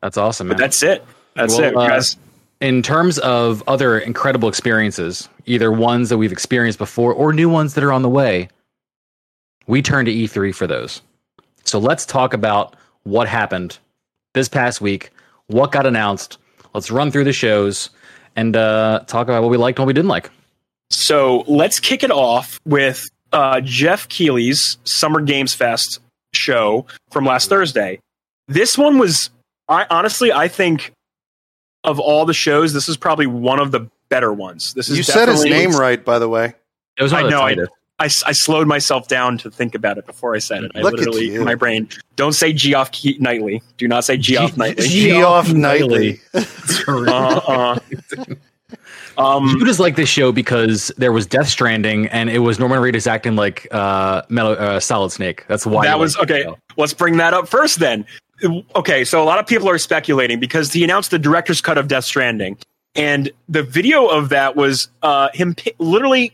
That's 0.00 0.16
awesome, 0.16 0.48
man. 0.48 0.56
But 0.56 0.60
that's 0.62 0.82
it. 0.82 1.04
That's 1.34 1.56
Well, 1.58 1.64
it, 1.64 1.76
uh, 1.76 1.88
guys. 1.88 2.16
In 2.64 2.80
terms 2.80 3.18
of 3.18 3.62
other 3.66 3.98
incredible 3.98 4.48
experiences, 4.48 5.28
either 5.44 5.70
ones 5.70 6.08
that 6.08 6.16
we've 6.16 6.32
experienced 6.32 6.78
before 6.78 7.12
or 7.12 7.30
new 7.30 7.50
ones 7.50 7.74
that 7.74 7.84
are 7.84 7.92
on 7.92 8.00
the 8.00 8.08
way, 8.08 8.48
we 9.66 9.82
turn 9.82 10.06
to 10.06 10.10
E3 10.10 10.54
for 10.54 10.66
those. 10.66 11.02
So 11.64 11.78
let's 11.78 12.06
talk 12.06 12.32
about 12.32 12.74
what 13.02 13.28
happened 13.28 13.76
this 14.32 14.48
past 14.48 14.80
week, 14.80 15.10
what 15.48 15.72
got 15.72 15.84
announced. 15.84 16.38
Let's 16.72 16.90
run 16.90 17.10
through 17.10 17.24
the 17.24 17.34
shows 17.34 17.90
and 18.34 18.56
uh, 18.56 19.00
talk 19.06 19.28
about 19.28 19.42
what 19.42 19.50
we 19.50 19.58
liked 19.58 19.78
and 19.78 19.82
what 19.84 19.88
we 19.88 19.92
didn't 19.92 20.08
like. 20.08 20.30
So 20.90 21.44
let's 21.46 21.78
kick 21.78 22.02
it 22.02 22.10
off 22.10 22.58
with 22.64 23.04
uh, 23.34 23.60
Geoff 23.60 24.08
Keighley's 24.08 24.78
Summer 24.84 25.20
Games 25.20 25.52
Fest 25.52 26.00
show 26.32 26.86
from 27.10 27.26
last 27.26 27.50
Thursday. 27.50 28.00
This 28.48 28.78
one 28.78 28.96
was, 28.96 29.28
I 29.68 29.84
honestly, 29.90 30.32
I 30.32 30.48
think 30.48 30.93
of 31.84 32.00
all 32.00 32.24
the 32.26 32.34
shows, 32.34 32.72
this 32.72 32.88
is 32.88 32.96
probably 32.96 33.26
one 33.26 33.60
of 33.60 33.70
the 33.70 33.88
better 34.08 34.32
ones. 34.32 34.74
This 34.74 34.88
is 34.88 34.96
You 34.96 35.02
said 35.02 35.28
his 35.28 35.44
name 35.44 35.70
right, 35.72 36.02
by 36.04 36.18
the 36.18 36.28
way. 36.28 36.54
It 36.96 37.02
was 37.02 37.12
one 37.12 37.26
I 37.26 37.28
know, 37.28 37.40
I- 37.42 37.54
tightest. 37.54 37.72
I, 38.00 38.06
s- 38.06 38.24
I 38.24 38.32
slowed 38.32 38.66
myself 38.66 39.06
down 39.06 39.38
to 39.38 39.50
think 39.52 39.76
about 39.76 39.98
it 39.98 40.04
before 40.06 40.34
I 40.34 40.40
said 40.40 40.64
it. 40.64 40.72
I 40.74 40.80
Look 40.80 40.94
at 40.94 40.98
literally, 40.98 41.30
you. 41.30 41.44
my 41.44 41.54
brain, 41.54 41.88
don't 42.16 42.32
say 42.32 42.52
Geoff 42.52 42.90
Ke- 42.90 43.20
Nightly. 43.20 43.62
Do 43.76 43.86
not 43.86 44.04
say 44.04 44.16
Geoff 44.16 44.56
Nightly. 44.56 44.88
Geoff 44.88 45.46
Geoff 45.46 45.54
Knightley. 45.54 46.20
uh, 46.88 47.40
uh. 47.46 47.78
um, 49.16 49.46
you 49.46 49.64
just 49.64 49.78
like 49.78 49.94
this 49.94 50.08
show 50.08 50.32
because 50.32 50.90
there 50.98 51.12
was 51.12 51.24
Death 51.24 51.48
Stranding 51.48 52.08
and 52.08 52.28
it 52.30 52.40
was 52.40 52.58
Norman 52.58 52.80
Reedus 52.80 53.06
acting 53.06 53.36
like 53.36 53.68
uh, 53.70 54.22
Metal, 54.28 54.56
uh, 54.58 54.80
Solid 54.80 55.10
Snake. 55.12 55.44
That's 55.46 55.64
why 55.64 55.84
that 55.86 55.98
was 55.98 56.18
like 56.18 56.30
okay. 56.32 56.52
Let's 56.76 56.94
bring 56.94 57.18
that 57.18 57.32
up 57.32 57.46
first 57.46 57.78
then. 57.78 58.04
Okay, 58.74 59.04
so 59.04 59.22
a 59.22 59.26
lot 59.26 59.38
of 59.38 59.46
people 59.46 59.68
are 59.68 59.78
speculating 59.78 60.40
because 60.40 60.72
he 60.72 60.82
announced 60.82 61.10
the 61.10 61.18
director's 61.18 61.60
cut 61.60 61.78
of 61.78 61.88
Death 61.88 62.04
Stranding, 62.04 62.58
and 62.94 63.30
the 63.48 63.62
video 63.62 64.06
of 64.06 64.28
that 64.30 64.56
was 64.56 64.88
uh, 65.02 65.28
him 65.32 65.54
pi- 65.54 65.72
literally 65.78 66.32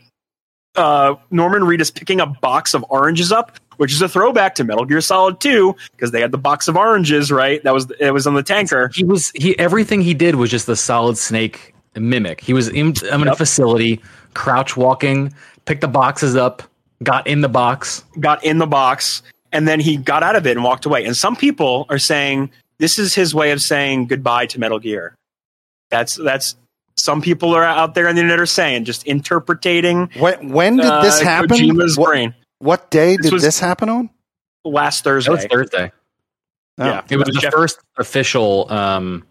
uh, 0.75 1.15
Norman 1.29 1.63
Reedus 1.63 1.93
picking 1.93 2.19
a 2.19 2.25
box 2.25 2.73
of 2.73 2.85
oranges 2.89 3.31
up, 3.31 3.57
which 3.77 3.91
is 3.91 4.01
a 4.01 4.09
throwback 4.09 4.55
to 4.55 4.63
Metal 4.63 4.85
Gear 4.85 5.01
Solid 5.01 5.39
2 5.39 5.75
because 5.91 6.11
they 6.11 6.21
had 6.21 6.31
the 6.31 6.37
box 6.37 6.67
of 6.67 6.75
oranges, 6.75 7.31
right? 7.31 7.63
That 7.63 7.73
was 7.73 7.91
it 7.99 8.11
was 8.11 8.25
on 8.25 8.33
the 8.33 8.43
tanker. 8.43 8.89
He 8.93 9.03
was 9.03 9.31
he 9.35 9.57
everything 9.59 10.01
he 10.01 10.13
did 10.13 10.35
was 10.35 10.49
just 10.49 10.65
the 10.65 10.75
Solid 10.75 11.17
Snake 11.17 11.73
mimic. 11.95 12.41
He 12.41 12.53
was 12.53 12.69
in, 12.69 12.93
in 13.11 13.27
a 13.27 13.35
facility, 13.35 14.01
crouch 14.33 14.77
walking, 14.77 15.33
picked 15.65 15.81
the 15.81 15.87
boxes 15.87 16.35
up, 16.35 16.63
got 17.03 17.27
in 17.27 17.41
the 17.41 17.49
box. 17.49 18.03
got 18.19 18.43
in 18.43 18.57
the 18.57 18.67
box 18.67 19.23
and 19.51 19.67
then 19.67 19.79
he 19.79 19.97
got 19.97 20.23
out 20.23 20.35
of 20.35 20.45
it 20.47 20.51
and 20.57 20.63
walked 20.63 20.85
away. 20.85 21.05
And 21.05 21.15
some 21.15 21.35
people 21.35 21.85
are 21.89 21.99
saying 21.99 22.51
this 22.79 22.97
is 22.99 23.13
his 23.15 23.33
way 23.35 23.51
of 23.51 23.61
saying 23.61 24.07
goodbye 24.07 24.45
to 24.47 24.59
Metal 24.59 24.79
Gear. 24.79 25.15
That's 25.89 26.15
that's 26.15 26.55
some 26.97 27.21
people 27.21 27.53
are 27.55 27.63
out 27.63 27.95
there 27.95 28.07
on 28.07 28.15
the 28.15 28.21
internet 28.21 28.39
are 28.39 28.45
saying 28.45 28.85
just 28.85 29.03
interpreting 29.05 30.09
When, 30.19 30.49
when 30.49 30.75
did 30.77 30.85
this 31.03 31.21
uh, 31.21 31.23
happen? 31.23 31.49
Kojima's 31.49 31.97
What, 31.97 32.09
brain 32.09 32.35
what 32.59 32.91
day 32.91 33.17
did 33.17 33.31
was- 33.33 33.41
this 33.43 33.59
happen 33.59 33.89
on? 33.89 34.09
last 34.63 35.03
That 35.03 35.13
was 35.15 35.25
Thursday. 35.27 35.47
Thursday. 35.47 35.91
Oh. 36.77 36.85
Yeah, 36.85 37.01
It 37.09 37.17
was 37.17 37.25
the 37.27 37.39
Jeff- 37.41 37.51
first 37.53 37.79
official 37.97 38.71
um, 38.71 39.25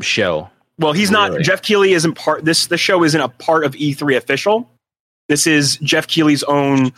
show. 0.00 0.50
Well, 0.78 0.92
he's 0.92 1.10
not. 1.10 1.30
Really? 1.32 1.42
Geoff 1.42 1.62
Keighley 1.62 1.92
isn't 1.92 2.14
part. 2.14 2.44
This 2.44 2.66
the 2.66 2.78
show 2.78 3.02
isn't 3.04 3.20
a 3.20 3.28
part 3.28 3.64
of 3.64 3.72
E3 3.74 4.16
official. 4.16 4.68
This 5.28 5.46
is 5.46 5.76
Geoff 5.78 6.06
Keighley's 6.06 6.42
own 6.44 6.92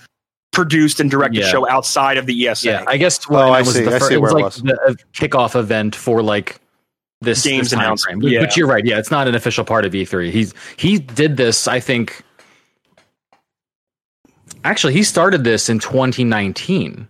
produced 0.53 1.01
and 1.01 1.11
directed 1.11 1.41
Yeah. 1.41 1.49
show 1.49 1.69
outside 1.69 2.17
of 2.19 2.27
the 2.27 2.47
ESA. 2.49 2.69
Yeah, 2.69 2.85
I 2.87 2.97
guess. 2.99 3.29
What 3.29 3.43
Oh, 3.45 3.51
I 3.53 3.59
I 3.59 3.63
was 3.63 3.75
see. 3.75 3.85
the 3.85 3.95
I 3.97 3.99
see 3.99 4.15
it 4.15 4.21
was 4.21 4.33
where 4.33 4.41
it 4.41 4.45
like 4.45 4.53
was. 4.53 4.63
the 4.63 4.81
uh, 4.87 4.95
kickoff 5.15 5.59
event 5.59 5.97
for 5.97 6.23
like 6.23 6.61
this 7.21 7.43
Games 7.43 7.71
this 7.71 7.73
time 7.73 7.81
announcement, 7.87 8.15
frame. 8.15 8.21
But- 8.21 8.31
yeah. 8.31 8.41
But 8.41 8.57
you're 8.57 8.67
right. 8.69 8.85
Yeah, 8.85 8.99
it's 8.99 9.11
not 9.11 9.27
an 9.29 9.35
official 9.35 9.65
part 9.65 9.85
of 9.85 9.93
E3. 9.93 10.31
He's 10.31 10.55
he 10.77 10.99
did 10.99 11.37
this. 11.37 11.67
I 11.67 11.81
think. 11.81 12.23
Actually, 14.65 14.93
he 14.93 15.03
started 15.03 15.43
this 15.43 15.69
in 15.69 15.79
2019, 15.81 17.09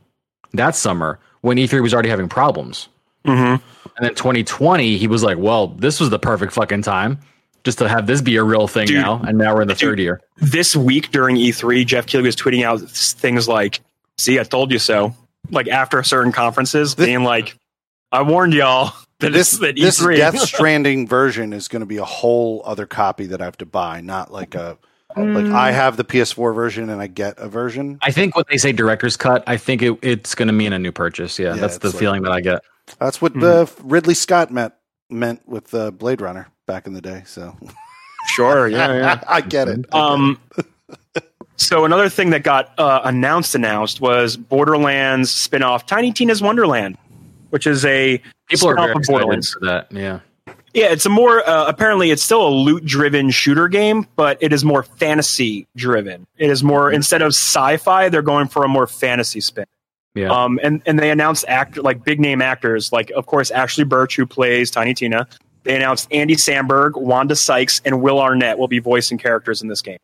that 0.55 0.75
summer 0.75 1.19
when 1.43 1.59
E3 1.59 1.83
was 1.83 1.93
already 1.93 2.09
having 2.09 2.29
problems. 2.29 2.89
Mhm. 3.27 3.61
And 3.97 4.07
then 4.07 4.15
2020, 4.15 4.97
he 4.97 5.07
was 5.07 5.23
like, 5.23 5.37
"Well, 5.39 5.69
this 5.69 6.01
was 6.01 6.09
the 6.11 6.19
perfect 6.19 6.53
fucking 6.55 6.83
time 6.83 7.19
just 7.65 7.79
to 7.79 7.89
have 7.89 8.07
this 8.07 8.21
be 8.21 8.37
a 8.37 8.43
real 8.45 8.67
thing 8.69 8.87
Dude. 8.87 8.97
now." 8.97 9.21
And 9.27 9.39
now 9.39 9.55
we're 9.55 9.63
in 9.63 9.69
the 9.69 9.75
Dude. 9.75 9.81
third 9.91 9.99
year. 9.99 10.21
This 10.39 10.75
week 10.77 11.11
during 11.11 11.37
E3, 11.37 11.85
Geoff 11.87 12.07
Keighley 12.07 12.27
was 12.27 12.37
tweeting 12.37 12.65
out 12.65 12.81
things 12.91 13.49
like, 13.49 13.81
"See, 14.19 14.39
I 14.41 14.45
told 14.45 14.71
you 14.73 14.79
so." 14.79 15.15
Like 15.51 15.69
after 15.69 16.03
certain 16.03 16.33
conferences, 16.33 16.95
Thi- 16.95 17.07
being 17.07 17.25
like, 17.25 17.59
"I 18.13 18.23
warned 18.23 18.55
y'all 18.55 18.93
that 19.21 19.33
This 19.33 19.51
this 19.53 19.61
that 19.61 19.77
this 19.77 20.01
E3." 20.01 20.17
Death 20.17 20.39
Stranding 20.41 21.07
version 21.09 21.53
is 21.53 21.69
going 21.69 21.81
to 21.81 21.87
be 21.87 21.97
a 21.99 22.05
whole 22.05 22.63
other 22.65 22.87
copy 22.87 23.27
that 23.27 23.41
I 23.41 23.45
have 23.45 23.59
to 23.59 23.67
buy, 23.67 24.01
not 24.01 24.33
like 24.33 24.55
a 24.55 24.79
like 25.15 25.45
I 25.47 25.73
have 25.73 25.99
the 25.99 26.05
PS4 26.05 26.55
version 26.55 26.89
and 26.89 26.99
I 27.03 27.07
get 27.07 27.35
a 27.39 27.47
version. 27.47 27.99
I 28.01 28.13
think 28.13 28.35
what 28.35 28.47
they 28.49 28.57
say 28.57 28.73
director's 28.73 29.19
cut, 29.19 29.45
I 29.47 29.59
think 29.59 29.83
it, 29.83 29.99
it's 30.01 30.35
going 30.35 30.47
to 30.47 30.55
mean 30.55 30.73
a 30.73 30.79
new 30.79 30.91
purchase. 30.91 31.39
Yeah, 31.39 31.55
Yeah, 31.55 31.61
that's 31.61 31.77
the 31.79 31.89
like- 31.91 31.99
feeling 31.99 32.23
that 32.23 32.33
I 32.33 32.41
get. 32.41 32.63
That's 32.99 33.21
what 33.21 33.35
the 33.35 33.71
Ridley 33.83 34.15
Scott 34.15 34.51
meant 34.51 34.73
meant 35.11 35.47
with 35.47 35.75
uh, 35.75 35.91
Blade 35.91 36.21
Runner 36.23 36.49
back 36.67 36.87
in 36.87 36.93
the 36.93 37.01
day. 37.01 37.23
So 37.27 37.57
sure, 38.29 38.69
yeah, 38.69 38.93
yeah. 38.95 39.23
I 39.27 39.41
get 39.41 39.69
it. 39.69 39.93
Um, 39.95 40.39
so 41.57 41.85
another 41.85 42.09
thing 42.09 42.31
that 42.31 42.43
got 42.43 42.79
uh, 42.79 43.01
announced 43.05 43.55
announced 43.55 44.01
was 44.01 44.37
Borderlands 44.37 45.31
spin-off 45.31 45.87
Tiny 45.87 46.13
Tina's 46.13 46.43
Wonderland, 46.43 46.97
which 47.51 47.67
is 47.67 47.85
a 47.85 48.21
People 48.49 48.69
are 48.69 48.77
very 48.77 48.93
of 48.93 48.99
excited 48.99 49.47
for 49.47 49.61
that. 49.61 49.91
Yeah. 49.91 50.21
Yeah, 50.75 50.87
it's 50.87 51.05
a 51.05 51.11
more 51.11 51.47
uh, 51.47 51.67
apparently 51.67 52.11
it's 52.11 52.23
still 52.23 52.47
a 52.47 52.49
loot-driven 52.49 53.31
shooter 53.31 53.69
game, 53.69 54.07
but 54.17 54.39
it 54.41 54.55
is 54.55 54.65
more 54.65 54.83
fantasy-driven. 54.83 56.27
It 56.39 56.51
is 56.51 56.65
more 56.65 56.91
instead 56.91 57.21
of 57.21 57.29
sci-fi, 57.29 58.09
they're 58.09 58.23
going 58.23 58.49
for 58.49 58.65
a 58.65 58.69
more 58.69 58.87
fantasy 58.87 59.43
spin. 59.43 59.67
Yeah. 60.15 60.31
Um, 60.31 60.59
and 60.63 60.83
and 60.87 60.99
they 60.99 61.11
announced 61.11 61.45
act 61.49 61.77
like 61.77 62.05
big 62.05 62.21
name 62.21 62.41
actors, 62.41 62.93
like 62.93 63.11
of 63.11 63.27
course 63.27 63.51
Ashly 63.51 63.85
Burch, 63.85 64.17
who 64.17 64.27
plays 64.27 64.71
Tiny 64.71 64.95
Tina. 64.95 65.27
They 65.65 65.77
announced 65.77 66.09
Andy 66.11 66.37
Samberg, 66.37 67.01
Wanda 67.01 67.37
Sykes, 67.37 67.81
and 67.85 68.03
Will 68.03 68.21
Arnett 68.21 68.59
will 68.59 68.69
be 68.69 68.79
voicing 68.79 69.19
characters 69.19 69.63
in 69.63 69.69
this 69.69 69.83
game. 69.83 69.99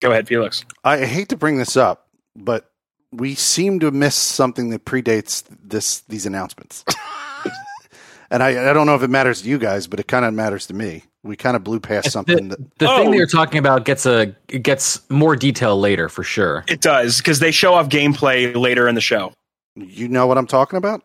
Go 0.00 0.10
ahead, 0.10 0.26
Felix. 0.26 0.64
I 0.84 1.04
hate 1.04 1.28
to 1.30 1.36
bring 1.36 1.58
this 1.58 1.76
up, 1.76 2.08
but 2.36 2.70
we 3.12 3.34
seem 3.34 3.78
to 3.80 3.90
miss 3.90 4.14
something 4.16 4.70
that 4.70 4.84
predates 4.84 5.44
this 5.62 6.00
these 6.02 6.26
announcements. 6.26 6.84
and 8.30 8.42
I, 8.42 8.70
I 8.70 8.72
don't 8.72 8.86
know 8.86 8.94
if 8.94 9.02
it 9.02 9.10
matters 9.10 9.42
to 9.42 9.48
you 9.48 9.58
guys, 9.58 9.86
but 9.86 10.00
it 10.00 10.08
kind 10.08 10.24
of 10.24 10.34
matters 10.34 10.66
to 10.68 10.74
me. 10.74 11.04
We 11.22 11.36
kind 11.36 11.54
of 11.54 11.62
blew 11.62 11.78
past 11.78 12.10
something. 12.10 12.48
The, 12.48 12.56
that, 12.56 12.78
the 12.78 12.90
Oh. 12.90 12.96
thing 12.96 13.10
that 13.10 13.16
oh. 13.16 13.18
you're 13.18 13.26
talking 13.28 13.58
about 13.58 13.84
gets 13.84 14.06
a 14.06 14.26
gets 14.48 15.08
more 15.08 15.36
detail 15.36 15.78
later 15.78 16.08
for 16.08 16.24
sure. 16.24 16.64
It 16.66 16.80
does 16.80 17.18
because 17.18 17.38
they 17.38 17.52
show 17.52 17.74
off 17.74 17.88
gameplay 17.88 18.56
later 18.56 18.88
in 18.88 18.94
the 18.96 19.00
show. 19.00 19.32
you 19.76 20.08
know 20.08 20.26
what 20.26 20.36
I'm 20.36 20.46
talking 20.48 20.78
about? 20.78 21.02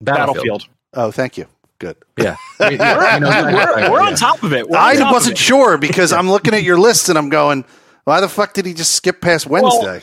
Battlefield. 0.00 0.66
Oh, 0.94 1.10
thank 1.10 1.36
you. 1.36 1.46
Good. 1.80 1.96
Yeah, 2.18 2.36
We're, 2.60 2.76
we're, 2.76 3.90
we're 3.90 4.02
on 4.02 4.14
top 4.14 4.42
of 4.42 4.52
it. 4.52 4.68
We're 4.68 4.76
I 4.76 5.10
wasn't 5.10 5.38
it. 5.38 5.38
sure 5.38 5.78
because 5.78 6.12
I'm 6.12 6.30
looking 6.30 6.52
at 6.52 6.62
your 6.62 6.78
list 6.78 7.08
and 7.08 7.16
I'm 7.16 7.30
going, 7.30 7.64
why 8.04 8.20
the 8.20 8.28
fuck 8.28 8.52
did 8.52 8.66
he 8.66 8.74
just 8.74 8.94
skip 8.94 9.22
past 9.22 9.46
Wednesday? 9.46 10.02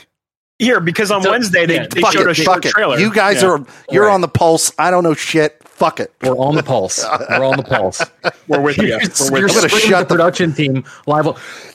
Here 0.58 0.80
because 0.80 1.10
on 1.10 1.22
So- 1.22 1.30
Wednesday 1.30 1.66
they, 1.66 1.74
yeah, 1.76 1.86
they 1.90 2.00
showed 2.02 2.26
it, 2.26 2.30
a 2.30 2.34
short 2.34 2.64
it. 2.64 2.70
trailer. 2.70 2.98
You 2.98 3.12
guys 3.12 3.42
Yeah. 3.42 3.48
are 3.50 3.64
you're 3.90 4.06
Right. 4.06 4.14
on 4.14 4.20
the 4.20 4.28
pulse. 4.28 4.72
I 4.78 4.90
don't 4.90 5.04
know 5.04 5.14
shit. 5.14 5.54
Fuck 5.64 6.00
it. 6.00 6.12
We're 6.22 6.36
on 6.36 6.56
the 6.56 6.62
pulse. 6.64 7.04
We're 7.30 7.44
on 7.44 7.56
the 7.56 7.62
pulse. 7.68 8.02
We're 8.48 8.60
with 8.60 8.78
you. 8.78 8.88
You're, 8.88 8.98
We're 8.98 9.04
with 9.04 9.30
you're 9.30 9.48
gonna 9.48 9.68
shut 9.68 9.92
at 9.92 10.08
the 10.08 10.14
the- 10.14 10.14
production 10.16 10.52
team 10.52 10.82
live. 11.06 11.28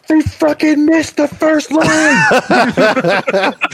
They 0.10 0.20
fucking 0.20 0.86
missed 0.86 1.16
the 1.16 1.30
first 1.30 1.72
line. 1.72 1.88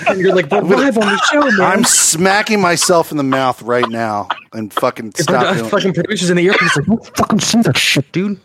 and 0.07 0.19
you're 0.21 0.35
like, 0.35 0.51
we're 0.51 0.61
live 0.77 0.97
on 0.99 1.07
the 1.07 1.17
show, 1.31 1.41
man. 1.41 1.61
I'm 1.61 1.83
smacking 1.83 2.61
myself 2.61 3.09
in 3.11 3.17
the 3.17 3.23
mouth 3.23 3.59
right 3.63 3.89
now 3.89 4.27
and 4.53 4.71
fucking 4.73 5.11
The 5.17 5.23
stop 5.23 5.43
produ- 5.47 5.57
doing 5.57 5.69
fucking 5.71 5.93
producers 5.95 6.29
in 6.29 6.37
the 6.37 6.43
earpiece 6.45 6.77
like, 6.77 6.85
don't 6.85 7.17
fucking 7.17 7.39
see 7.39 7.61
that 7.63 7.77
shit, 7.77 8.11
dude. 8.11 8.39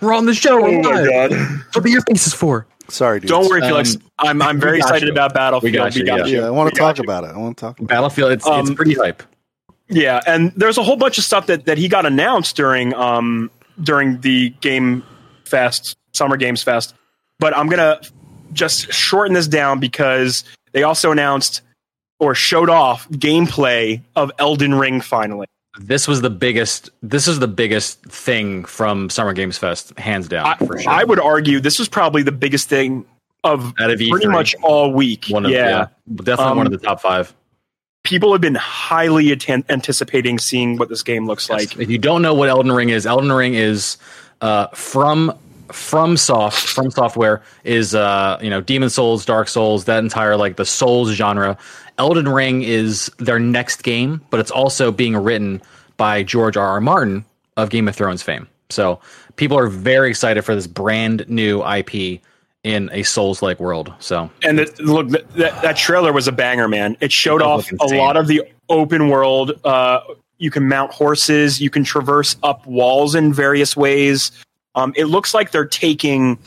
We're 0.00 0.14
on 0.14 0.26
the 0.26 0.34
show. 0.34 0.64
Oh 0.66 0.72
my 0.82 0.82
god! 1.06 1.30
That's 1.30 1.76
what 1.76 1.84
the 1.84 1.92
earpiece 1.92 2.26
is 2.26 2.34
for. 2.34 2.66
Sorry, 2.90 3.20
dude. 3.20 3.28
Don't 3.28 3.46
worry, 3.48 3.62
Um, 3.62 3.84
I'm 4.18 4.40
I'm 4.42 4.60
very 4.60 4.78
excited 4.82 5.06
you. 5.06 5.12
about 5.12 5.34
Battlefield. 5.34 5.72
We 5.72 5.78
got 5.78 5.94
you, 5.94 6.04
yeah. 6.06 6.24
Yeah, 6.24 6.46
I 6.46 6.50
want 6.50 6.72
to 6.72 6.78
talk 6.78 6.98
you. 6.98 7.04
about 7.04 7.24
it. 7.24 7.28
I 7.30 7.36
want 7.36 7.56
to 7.56 7.60
talk. 7.60 7.78
About 7.78 7.88
Battlefield. 7.88 8.32
It's 8.32 8.46
it's 8.46 8.70
Um, 8.70 8.74
pretty 8.74 8.94
hype. 8.94 9.22
Yeah, 9.88 10.20
and 10.26 10.52
there's 10.56 10.76
a 10.78 10.82
whole 10.82 10.96
bunch 10.96 11.18
of 11.18 11.24
stuff 11.24 11.46
that, 11.46 11.64
that 11.66 11.78
he 11.78 11.88
got 11.88 12.04
announced 12.06 12.56
during 12.56 12.94
um 12.94 13.50
during 13.82 14.20
the 14.20 14.50
Game 14.60 15.02
Fest 15.44 15.96
Summer 16.12 16.36
Games 16.36 16.62
Fest. 16.62 16.94
But 17.38 17.56
I'm 17.56 17.68
gonna 17.68 18.00
just 18.52 18.92
shorten 18.92 19.34
this 19.34 19.46
down 19.48 19.78
because 19.80 20.44
they 20.72 20.82
also 20.82 21.10
announced 21.12 21.60
or 22.20 22.34
showed 22.34 22.68
off 22.70 23.08
gameplay 23.10 24.00
of 24.16 24.32
Elden 24.38 24.74
Ring 24.74 25.00
finally. 25.00 25.46
This 25.80 26.08
was 26.08 26.20
the 26.20 26.30
biggest. 26.30 26.90
This 27.02 27.28
is 27.28 27.38
the 27.38 27.48
biggest 27.48 28.02
thing 28.04 28.64
from 28.64 29.08
Summer 29.10 29.32
Games 29.32 29.56
Fest, 29.58 29.96
hands 29.98 30.28
down. 30.28 30.46
I, 30.46 30.56
for 30.56 30.78
sure. 30.78 30.90
I 30.90 31.04
would 31.04 31.20
argue 31.20 31.60
this 31.60 31.78
was 31.78 31.88
probably 31.88 32.22
the 32.22 32.32
biggest 32.32 32.68
thing 32.68 33.04
of 33.44 33.72
Out 33.80 33.90
of 33.90 33.98
pretty 33.98 34.26
E3. 34.26 34.32
much 34.32 34.54
all 34.62 34.92
week. 34.92 35.26
one 35.28 35.44
of 35.44 35.52
yeah. 35.52 35.68
yeah, 35.68 35.86
definitely 36.16 36.44
Um, 36.44 36.56
one 36.58 36.66
of 36.66 36.72
the 36.72 36.78
top 36.78 37.00
five. 37.00 37.32
people 38.02 38.32
have 38.32 38.40
been 38.40 38.56
highly 38.56 39.30
atten- 39.30 39.64
anticipating 39.68 40.38
seeing 40.40 40.76
what 40.76 40.88
this 40.88 41.02
game 41.04 41.26
looks 41.26 41.48
like. 41.48 41.78
if 41.78 41.88
you 41.88 41.98
don't 41.98 42.22
know 42.22 42.34
what 42.34 42.48
Elden 42.48 42.72
Ring 42.72 42.88
is, 42.88 43.06
Elden 43.06 43.30
Ring 43.30 43.54
is 43.54 43.96
uh, 44.40 44.66
from 44.68 45.32
from 45.72 46.16
soft 46.16 46.66
from 46.68 46.90
software 46.90 47.42
is 47.64 47.94
uh, 47.94 48.38
you 48.40 48.50
know 48.50 48.60
Demon 48.60 48.90
Souls, 48.90 49.24
Dark 49.24 49.48
Souls, 49.48 49.84
that 49.84 49.98
entire 49.98 50.36
like 50.36 50.56
the 50.56 50.64
Souls 50.64 51.10
genre. 51.10 51.56
Elden 51.98 52.28
Ring 52.28 52.62
is 52.62 53.10
their 53.18 53.38
next 53.38 53.82
game, 53.82 54.20
but 54.30 54.38
it's 54.38 54.50
also 54.50 54.92
being 54.92 55.16
written 55.16 55.60
by 55.96 56.22
George 56.22 56.56
R. 56.56 56.66
R. 56.66 56.80
Martin 56.80 57.24
of 57.56 57.70
Game 57.70 57.88
of 57.88 57.96
Thrones 57.96 58.22
fame. 58.22 58.48
So 58.70 59.00
people 59.36 59.58
are 59.58 59.66
very 59.66 60.10
excited 60.10 60.42
for 60.42 60.54
this 60.54 60.66
brand 60.66 61.28
new 61.28 61.64
IP 61.66 62.20
in 62.64 62.90
a 62.92 63.02
Souls 63.02 63.42
like 63.42 63.58
world. 63.60 63.92
So 63.98 64.30
And 64.42 64.58
the, 64.58 64.82
look, 64.82 65.08
that, 65.08 65.28
that, 65.34 65.62
that 65.62 65.76
trailer 65.76 66.12
was 66.12 66.28
a 66.28 66.32
banger, 66.32 66.68
man. 66.68 66.96
It 67.00 67.12
showed 67.12 67.42
off 67.42 67.70
a 67.80 67.86
lot 67.86 68.16
of 68.16 68.26
the 68.26 68.42
open 68.68 69.08
world. 69.08 69.58
Uh, 69.64 70.00
you 70.38 70.50
can 70.50 70.68
mount 70.68 70.92
horses. 70.92 71.60
You 71.60 71.70
can 71.70 71.84
traverse 71.84 72.36
up 72.42 72.66
walls 72.66 73.14
in 73.14 73.32
various 73.32 73.76
ways. 73.76 74.30
Um, 74.78 74.92
it 74.96 75.06
looks 75.06 75.34
like 75.34 75.50
they're 75.50 75.66
taking 75.66 76.38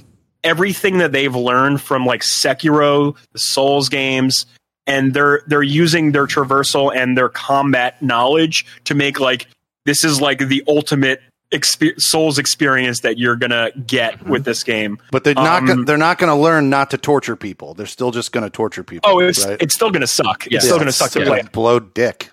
everything 0.43 0.97
that 0.99 1.11
they've 1.11 1.35
learned 1.35 1.81
from 1.81 2.05
like 2.05 2.21
Sekiro, 2.21 3.15
the 3.33 3.39
Souls 3.39 3.89
games, 3.89 4.45
and 4.87 5.13
they're 5.13 5.41
they're 5.47 5.61
using 5.63 6.11
their 6.13 6.27
traversal 6.27 6.95
and 6.95 7.17
their 7.17 7.29
combat 7.29 8.01
knowledge 8.01 8.65
to 8.85 8.95
make 8.95 9.19
like 9.19 9.47
this 9.85 10.03
is 10.03 10.21
like 10.21 10.39
the 10.39 10.63
ultimate 10.67 11.21
exper- 11.51 11.99
Souls 11.99 12.37
experience 12.39 13.01
that 13.01 13.17
you're 13.17 13.35
gonna 13.35 13.71
get 13.85 14.25
with 14.25 14.45
this 14.45 14.63
game. 14.63 14.97
But 15.11 15.23
they're 15.23 15.33
not. 15.35 15.59
Um, 15.63 15.65
gonna, 15.67 15.83
they're 15.83 15.97
not 15.97 16.17
going 16.17 16.29
to 16.29 16.35
learn 16.35 16.69
not 16.69 16.91
to 16.91 16.97
torture 16.97 17.35
people. 17.35 17.73
They're 17.73 17.85
still 17.85 18.11
just 18.11 18.31
going 18.31 18.43
to 18.45 18.49
torture 18.49 18.83
people. 18.83 19.09
Oh, 19.11 19.19
it's 19.19 19.45
right? 19.45 19.61
it's 19.61 19.75
still 19.75 19.91
gonna 19.91 20.07
suck. 20.07 20.45
Yeah. 20.49 20.55
It's 20.57 20.65
still 20.65 20.77
Yeah, 20.77 20.81
gonna 20.81 20.91
suck 20.93 21.11
to 21.11 21.19
play. 21.25 21.39
gonna 21.39 21.49
blow 21.51 21.79
dick. 21.79 22.29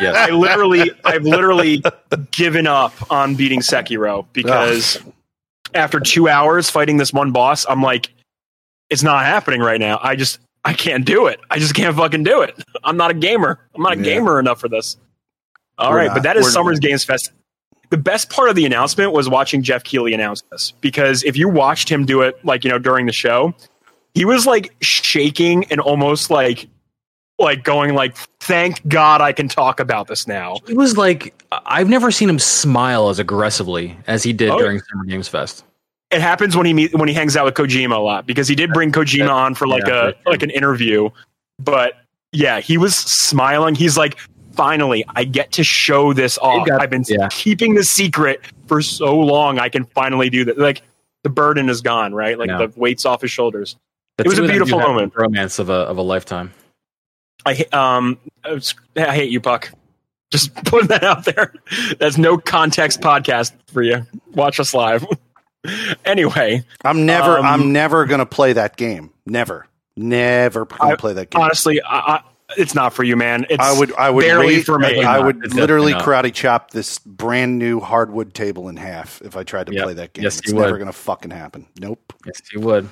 yes, 0.00 0.14
I 0.16 0.30
literally, 0.30 0.90
I've 1.04 1.24
literally 1.24 1.82
given 2.30 2.66
up 2.66 2.94
on 3.10 3.34
beating 3.34 3.60
Sekiro 3.60 4.26
because 4.32 4.98
after 5.74 6.00
two 6.00 6.28
hours 6.28 6.70
fighting 6.70 6.96
this 6.96 7.12
one 7.12 7.32
boss, 7.32 7.64
I'm 7.68 7.82
like, 7.82 8.12
it's 8.90 9.02
not 9.02 9.24
happening 9.24 9.60
right 9.60 9.80
now. 9.80 9.98
I 10.02 10.16
just, 10.16 10.38
I 10.64 10.74
can't 10.74 11.04
do 11.04 11.26
it. 11.26 11.40
I 11.50 11.58
just 11.58 11.74
can't 11.74 11.96
fucking 11.96 12.24
do 12.24 12.42
it. 12.42 12.62
I'm 12.84 12.96
not 12.96 13.10
a 13.10 13.14
gamer. 13.14 13.58
I'm 13.74 13.82
not 13.82 13.94
a 13.94 13.96
Yeah. 13.96 14.02
gamer 14.04 14.38
enough 14.38 14.60
for 14.60 14.68
this. 14.68 14.96
All 15.78 15.90
We're 15.90 15.96
right, 15.98 16.06
not. 16.08 16.14
but 16.14 16.22
that 16.24 16.36
is 16.36 16.42
We're 16.44 16.48
not. 16.48 16.52
Summer's 16.52 16.78
Games 16.80 17.04
Fest. 17.04 17.32
The 17.90 17.96
best 17.98 18.30
part 18.30 18.48
of 18.48 18.56
the 18.56 18.64
announcement 18.64 19.12
was 19.12 19.28
watching 19.28 19.62
Geoff 19.62 19.84
Keighley 19.84 20.14
announce 20.14 20.42
this 20.50 20.72
because 20.80 21.22
if 21.24 21.36
you 21.36 21.48
watched 21.48 21.88
him 21.90 22.06
do 22.06 22.22
it, 22.22 22.42
like 22.44 22.64
you 22.64 22.70
know, 22.70 22.78
during 22.78 23.06
the 23.06 23.12
show, 23.12 23.54
he 24.14 24.24
was 24.24 24.46
like 24.46 24.74
shaking 24.80 25.64
and 25.70 25.80
almost 25.80 26.30
like, 26.30 26.68
like 27.42 27.64
going 27.64 27.94
like, 27.94 28.16
"Thank 28.40 28.86
God 28.88 29.20
I 29.20 29.32
can 29.32 29.48
talk 29.48 29.80
about 29.80 30.06
this 30.08 30.26
now." 30.26 30.56
he 30.66 30.74
was 30.74 30.96
like 30.96 31.34
I've 31.66 31.88
never 31.88 32.10
seen 32.10 32.28
him 32.28 32.38
smile 32.38 33.08
as 33.10 33.18
aggressively 33.18 33.96
as 34.06 34.22
he 34.22 34.32
did 34.32 34.48
Oh, 34.50 34.58
during 34.58 34.80
Summer 34.80 35.04
Games 35.04 35.28
Fest. 35.28 35.64
it 36.10 36.20
happens 36.22 36.56
when 36.56 36.64
he 36.66 36.72
meet 36.72 36.94
when 36.94 37.08
he 37.08 37.14
hangs 37.14 37.36
out 37.36 37.44
with 37.44 37.54
Kojima 37.54 37.94
a 37.96 37.98
lot 38.00 38.26
because 38.26 38.48
he 38.48 38.54
did 38.54 38.72
bring 38.72 38.90
Kojima 38.92 39.28
on 39.30 39.54
for 39.54 39.66
like 39.68 39.86
Yeah, 39.86 40.12
a 40.26 40.30
like 40.30 40.42
an 40.42 40.50
interview. 40.50 41.10
But 41.58 41.94
yeah, 42.32 42.60
he 42.60 42.78
was 42.78 42.94
smiling. 42.96 43.74
He's 43.74 43.96
like, 43.98 44.18
finally, 44.52 45.04
I 45.14 45.24
get 45.24 45.52
to 45.52 45.64
show 45.64 46.12
this 46.14 46.38
off. 46.38 46.66
got- 46.66 46.80
I've 46.80 46.90
been 46.90 47.04
yeah. 47.06 47.28
keeping 47.30 47.74
the 47.74 47.84
secret 47.84 48.40
for 48.66 48.80
so 48.80 49.18
long. 49.18 49.58
I 49.58 49.68
can 49.68 49.84
finally 49.84 50.30
do 50.30 50.44
that. 50.46 50.58
Like 50.58 50.82
the 51.24 51.28
burden 51.30 51.68
is 51.68 51.80
gone, 51.82 52.14
right? 52.14 52.38
Like 52.38 52.48
Yeah. 52.48 52.58
the 52.66 52.72
weight's 52.74 53.04
off 53.04 53.20
his 53.20 53.30
shoulders. 53.30 53.76
The 54.16 54.24
It 54.24 54.28
was 54.28 54.38
a 54.38 54.42
of 54.42 54.48
them 54.48 54.56
do 54.56 54.64
beautiful 54.64 54.80
moment. 54.80 55.12
Romance 55.14 55.58
of 55.58 55.68
a 55.70 55.72
of 55.72 55.98
a 55.98 56.02
lifetime. 56.02 56.52
I 57.46 57.64
um 57.72 58.18
I 58.44 58.52
was- 58.52 58.74
I 58.96 59.14
hate 59.14 59.30
you, 59.30 59.40
Puck. 59.40 59.70
Just 60.30 60.54
putting 60.64 60.88
that 60.88 61.04
out 61.04 61.24
there. 61.24 61.52
That's 61.98 62.16
no 62.18 62.38
context 62.38 63.00
podcast 63.00 63.52
for 63.66 63.82
you. 63.82 64.06
Watch 64.32 64.58
us 64.60 64.72
live. 64.74 65.04
anyway, 66.04 66.64
I'm 66.84 67.06
never. 67.06 67.38
Um, 67.38 67.44
I'm 67.46 67.72
never 67.72 68.04
going 68.06 68.20
to 68.20 68.26
play 68.26 68.52
that 68.54 68.76
game. 68.76 69.10
Never. 69.26 69.66
Never 69.96 70.64
going 70.64 70.80
I- 70.80 70.90
to 70.92 70.96
play 70.96 71.12
that 71.14 71.30
game. 71.30 71.42
honestly, 71.42 71.80
I, 71.82 71.98
I, 71.98 72.22
it's 72.56 72.74
not 72.74 72.92
for 72.92 73.02
you, 73.04 73.16
man. 73.16 73.46
It's 73.50 73.62
I 73.62 73.78
would. 73.78 73.92
I 73.94 74.10
would. 74.10 74.22
barely 74.22 74.56
rate- 74.56 74.66
for 74.66 74.78
me. 74.78 74.86
Definitely 74.88 75.04
I 75.06 75.18
would 75.20 75.44
It's 75.44 75.54
literally 75.54 75.92
definitely 75.92 76.30
karate 76.30 76.34
chop 76.34 76.70
this 76.70 76.98
brand 77.00 77.58
new 77.58 77.80
hardwood 77.80 78.34
table 78.34 78.68
in 78.68 78.76
half 78.76 79.20
if 79.22 79.36
I 79.36 79.42
tried 79.44 79.66
to 79.68 79.74
Yep. 79.74 79.84
play 79.84 79.94
that 79.94 80.12
game. 80.14 80.24
Yes, 80.24 80.38
it's 80.38 80.48
you 80.48 80.54
never 80.54 80.72
would. 80.72 80.78
going 80.78 80.86
to 80.86 80.92
fucking 80.92 81.30
happen. 81.30 81.66
Nope. 81.80 82.12
Yes, 82.26 82.40
you 82.52 82.60
would. 82.60 82.88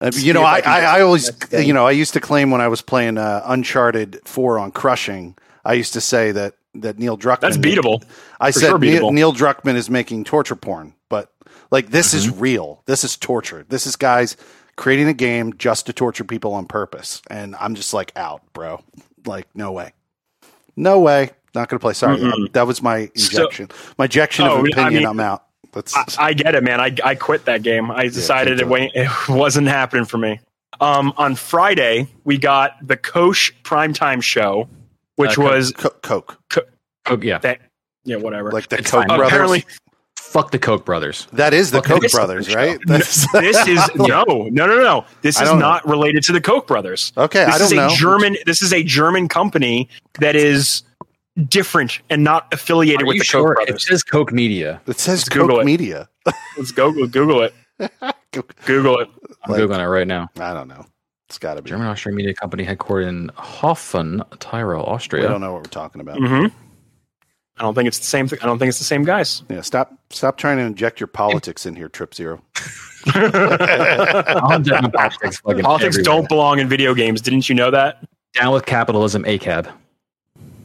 Uh, 0.00 0.10
See 0.10 0.26
you 0.26 0.32
know, 0.32 0.42
I, 0.42 0.60
I 0.64 0.80
I, 0.98 1.00
always, 1.02 1.30
you 1.52 1.72
know, 1.74 1.86
I 1.86 1.90
used 1.90 2.14
to 2.14 2.20
claim 2.20 2.50
when 2.50 2.60
I 2.62 2.68
was 2.68 2.80
playing 2.80 3.18
uh, 3.18 3.42
Uncharted 3.44 4.20
Four 4.24 4.58
on 4.58 4.70
Crushing, 4.72 5.36
I 5.64 5.74
used 5.74 5.92
to 5.92 6.00
say 6.00 6.32
that 6.32 6.54
that 6.74 6.98
Neil 6.98 7.18
Druckmann. 7.18 7.40
That's 7.40 7.58
beatable. 7.58 8.02
I 8.40 8.50
For 8.52 8.60
said 8.60 8.68
sure 8.70 8.78
Neil, 8.78 9.02
beatable. 9.10 9.12
Neil 9.12 9.32
Druckmann 9.34 9.74
is 9.74 9.90
making 9.90 10.24
torture 10.24 10.56
porn, 10.56 10.94
but 11.10 11.30
like 11.70 11.90
this 11.90 12.14
is 12.14 12.26
Mm-hmm. 12.28 12.40
real. 12.40 12.82
This 12.86 13.04
is 13.04 13.16
torture. 13.16 13.66
This 13.68 13.86
is 13.86 13.96
guys 13.96 14.36
creating 14.76 15.08
a 15.08 15.12
game 15.14 15.52
just 15.58 15.84
to 15.86 15.92
torture 15.92 16.24
people 16.24 16.54
on 16.54 16.64
purpose, 16.66 17.20
and 17.28 17.54
I'm 17.60 17.74
just 17.74 17.92
like 17.92 18.12
out, 18.16 18.40
bro. 18.54 18.82
Like 19.26 19.48
no 19.54 19.72
way, 19.72 19.92
no 20.76 20.98
way. 21.00 21.30
Not 21.54 21.68
gonna 21.68 21.80
play. 21.80 21.92
Sorry, 21.92 22.16
Mm-mm. 22.16 22.52
that 22.52 22.66
was 22.66 22.80
my 22.82 23.10
So- 23.16 23.48
my 23.98 24.04
injection 24.06 24.46
Oh, 24.46 24.60
of 24.60 24.64
I 24.64 24.68
opinion. 24.68 24.94
mean- 25.02 25.06
I'm 25.06 25.20
out. 25.20 25.44
That's 25.72 25.94
I, 26.18 26.26
I 26.28 26.32
get 26.32 26.54
it, 26.54 26.62
man. 26.64 26.80
I, 26.80 26.94
I 27.04 27.14
quit 27.14 27.44
that 27.44 27.62
game. 27.62 27.90
I 27.90 28.04
decided 28.04 28.58
keep 28.58 28.66
it, 28.66 28.68
wa- 28.68 28.88
it 28.94 29.08
wasn't 29.28 29.68
happening 29.68 30.04
for 30.04 30.18
me. 30.18 30.40
Um, 30.80 31.12
on 31.16 31.34
Friday, 31.34 32.08
we 32.24 32.38
got 32.38 32.76
the 32.86 32.96
Koch 32.96 33.52
primetime 33.62 34.22
show, 34.22 34.68
which 35.16 35.32
Uh, 35.32 35.34
Co- 35.34 35.42
was 35.44 35.72
Co- 35.72 35.90
Coke, 36.02 36.38
Oh 37.06 37.18
yeah, 37.20 37.38
that. 37.38 37.60
Yeah, 38.04 38.16
whatever. 38.16 38.50
like 38.50 38.68
the 38.68 38.78
It's 38.78 38.90
Koch 38.90 39.00
fine. 39.00 39.08
brothers. 39.08 39.26
Apparently, 39.28 39.64
fuck 40.16 40.50
the 40.52 40.58
Koch 40.58 40.84
brothers. 40.84 41.26
that 41.32 41.52
is 41.52 41.70
the 41.70 41.78
Okay. 41.78 41.92
Koch 41.94 42.02
This- 42.02 42.12
brothers, 42.14 42.54
right? 42.54 42.78
That's- 42.86 43.26
this 43.32 43.66
is 43.68 43.80
no, 43.94 44.06
no, 44.06 44.66
no, 44.66 44.66
no. 44.82 45.04
This 45.22 45.40
is 45.40 45.48
don't 45.48 45.58
know. 45.58 45.80
related 45.84 46.22
to 46.24 46.32
the 46.32 46.40
Koch 46.40 46.66
brothers. 46.66 47.12
okay. 47.16 47.44
This 47.44 47.54
I 47.54 47.58
don't 47.58 47.66
is 47.66 47.72
a 47.72 47.76
know. 47.76 47.88
German. 47.94 48.36
This 48.46 48.62
is 48.62 48.72
a 48.72 48.82
German 48.82 49.28
company 49.28 49.88
that 50.20 50.34
is 50.36 50.82
different 51.48 52.00
and 52.10 52.22
not 52.24 52.52
affiliated 52.52 53.02
Are 53.02 53.06
with 53.06 53.14
you 53.16 53.20
the 53.20 53.24
sure? 53.24 53.54
Koch 53.56 53.68
It 53.68 53.80
says 53.80 54.02
Koch 54.02 54.32
Media. 54.32 54.80
It 54.86 54.98
says 54.98 55.20
Let's 55.20 55.28
Google 55.28 55.48
Coke 55.56 55.62
it. 55.62 55.66
Media. 55.66 56.08
Let's 56.56 56.72
go 56.72 56.92
Google 56.92 57.42
it. 57.42 57.54
Google 58.66 58.98
it. 59.00 59.08
I'm 59.44 59.52
Like- 59.52 59.60
googling 59.62 59.80
it 59.80 59.88
right 59.88 60.06
now. 60.06 60.28
I 60.38 60.52
don't 60.54 60.68
know. 60.68 60.84
It's 61.28 61.38
got 61.38 61.54
to 61.54 61.62
be. 61.62 61.70
German 61.70 61.86
Austrian 61.86 62.16
media 62.16 62.34
company 62.34 62.64
headquartered 62.66 63.06
in 63.08 63.28
Höfen, 63.38 64.20
Tyrol, 64.40 64.84
Austria. 64.84 65.20
We 65.22 65.26
Austria. 65.26 65.28
don't 65.28 65.40
know 65.40 65.52
what 65.52 65.62
we're 65.62 65.68
talking 65.70 66.00
about. 66.00 66.18
Mm-hmm. 66.18 66.46
I 67.56 67.62
don't 67.62 67.74
think 67.74 67.86
it's 67.86 67.98
the 67.98 68.04
same. 68.04 68.26
Th- 68.28 68.42
I 68.42 68.46
don't 68.46 68.58
think 68.58 68.68
it's 68.70 68.78
the 68.78 68.84
same 68.84 69.04
guys. 69.04 69.42
Yeah, 69.48 69.60
stop 69.60 69.92
stop 70.10 70.38
trying 70.38 70.56
to 70.56 70.64
inject 70.64 70.98
your 70.98 71.06
politics 71.06 71.66
in 71.66 71.76
here, 71.76 71.88
Trip 71.88 72.14
Zero. 72.14 72.42
I'll 73.14 74.56
inject 74.56 74.82
my 74.82 74.90
politics. 74.90 75.40
Politics 75.40 75.98
don't 75.98 76.28
belong 76.28 76.58
in 76.58 76.68
video 76.68 76.94
games. 76.94 77.20
Didn't 77.20 77.48
you 77.48 77.54
know 77.54 77.70
that? 77.70 78.02
Down 78.34 78.52
with 78.52 78.66
capitalism, 78.66 79.22
ACAB. 79.24 79.70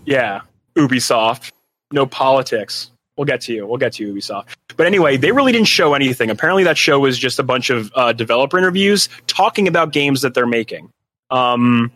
Yeah, 0.06 0.42
Ubisoft. 0.78 1.52
No 1.92 2.06
politics. 2.06 2.92
We'll 3.18 3.26
get 3.26 3.42
to 3.42 3.54
you. 3.54 3.66
We'll 3.66 3.78
get 3.78 3.94
to 3.94 4.06
you, 4.06 4.14
Ubisoft. 4.14 4.48
But 4.76 4.88
anyway, 4.88 5.16
they 5.18 5.32
really 5.32 5.52
didn't 5.54 5.68
show 5.68 5.94
anything. 5.94 6.30
Apparently, 6.30 6.64
that 6.66 6.78
show 6.78 7.00
was 7.00 7.18
just 7.18 7.40
a 7.40 7.44
bunch 7.44 7.70
of 7.70 7.92
uh, 7.96 8.12
developer 8.12 8.58
interviews 8.58 9.08
talking 9.28 9.68
about 9.68 9.94
games 9.94 10.22
that 10.22 10.34
they're 10.34 10.46
making. 10.48 10.92
Um, 11.32 11.92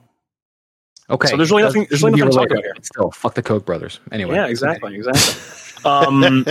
Okay. 1.11 1.27
So 1.29 1.37
there's 1.37 1.49
really 1.49 1.63
nothing- 1.63 1.87
there's 1.89 2.03
really 2.03 2.19
nothing 2.19 2.31
to 2.31 2.37
talk 2.37 2.51
about 2.51 2.63
but 2.75 2.85
Still, 2.85 3.09
fuck 3.11 3.33
the 3.33 3.41
Koch 3.41 3.65
brothers. 3.65 3.99
Anyway. 4.11 4.35
yeah, 4.35 4.45
exactly, 4.45 4.95
exactly. 4.95 5.33
Um, 5.85 6.45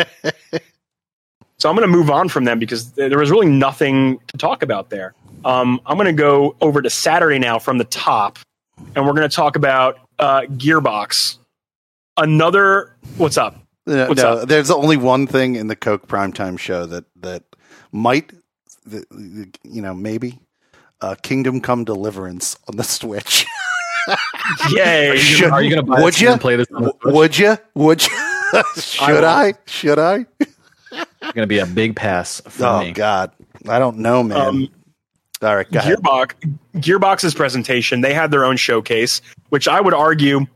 so 1.59 1.69
I'm 1.69 1.77
going 1.77 1.87
to 1.87 1.97
move 1.97 2.09
on 2.11 2.29
from 2.31 2.45
them 2.45 2.59
because 2.59 2.93
there 2.93 3.19
was 3.19 3.31
really 3.31 3.47
nothing 3.47 4.19
to 4.29 4.37
talk 4.39 4.63
about 4.63 4.89
there. 4.91 5.15
Um, 5.45 5.81
I'm 5.85 5.97
going 5.99 6.07
to 6.07 6.13
go 6.15 6.57
over 6.63 6.81
to 6.81 6.89
Saturday 6.89 7.39
now 7.39 7.59
from 7.59 7.77
the 7.77 7.85
top, 7.85 8.39
and 8.97 9.07
we're 9.07 9.13
going 9.13 9.29
to 9.29 9.37
talk 9.37 9.55
about 9.57 9.99
uh, 10.19 10.41
Gearbox. 10.43 11.37
Another, 12.19 12.97
what's 13.17 13.37
up? 13.39 13.57
No, 13.87 14.09
What's 14.09 14.21
no, 14.23 14.33
up? 14.39 14.49
there's 14.49 14.71
only 14.71 14.97
one 14.97 15.27
thing 15.27 15.55
in 15.57 15.69
the 15.69 15.77
Coke 15.77 16.07
primetime 16.09 16.59
show 16.59 16.85
that 16.87 17.05
that 17.17 17.45
might, 17.93 18.33
the, 18.85 19.05
the- 19.11 19.49
you 19.63 19.81
know, 19.81 19.95
maybe 19.95 20.39
uh, 21.01 21.15
Kingdom 21.23 21.61
Come 21.61 21.85
Deliverance 21.85 22.59
on 22.69 22.77
the 22.77 22.83
Switch. 22.85 23.47
Yay! 24.71 25.17
Should- 25.17 25.51
Are 25.51 25.63
you 25.63 25.71
going 25.71 25.85
to 25.87 25.91
buy 25.91 26.03
would 26.03 26.21
you? 26.21 26.31
and 26.31 26.41
play 26.41 26.57
this? 26.57 26.67
On 26.75 26.83
the 26.85 26.95
would 27.05 27.39
you? 27.39 27.57
Would 27.75 28.05
you? 28.05 28.13
Should 28.77 29.09
will. 29.09 29.25
I? 29.25 29.55
Should 29.67 29.99
I? 29.99 30.27
It's 30.41 31.33
going 31.33 31.35
to 31.37 31.47
be 31.47 31.59
a 31.61 31.67
big 31.67 31.95
pass 31.97 32.41
for 32.43 32.63
me. 32.63 32.67
Oh 32.69 32.81
me. 32.81 32.93
God, 32.93 33.31
I 33.69 33.79
don't 33.79 33.99
know, 33.99 34.23
man. 34.23 34.39
Um, 34.39 34.69
All 35.43 35.55
right, 35.57 35.71
go 35.71 35.79
ahead. 35.79 35.99
Gearbox, 35.99 36.33
Gearbox's 36.77 37.35
presentation, 37.35 38.01
they 38.01 38.13
had 38.13 38.31
their 38.31 38.45
own 38.45 38.57
showcase, 38.57 39.21
which 39.51 39.69
I 39.69 39.81
would 39.81 39.95
argue 39.95 40.47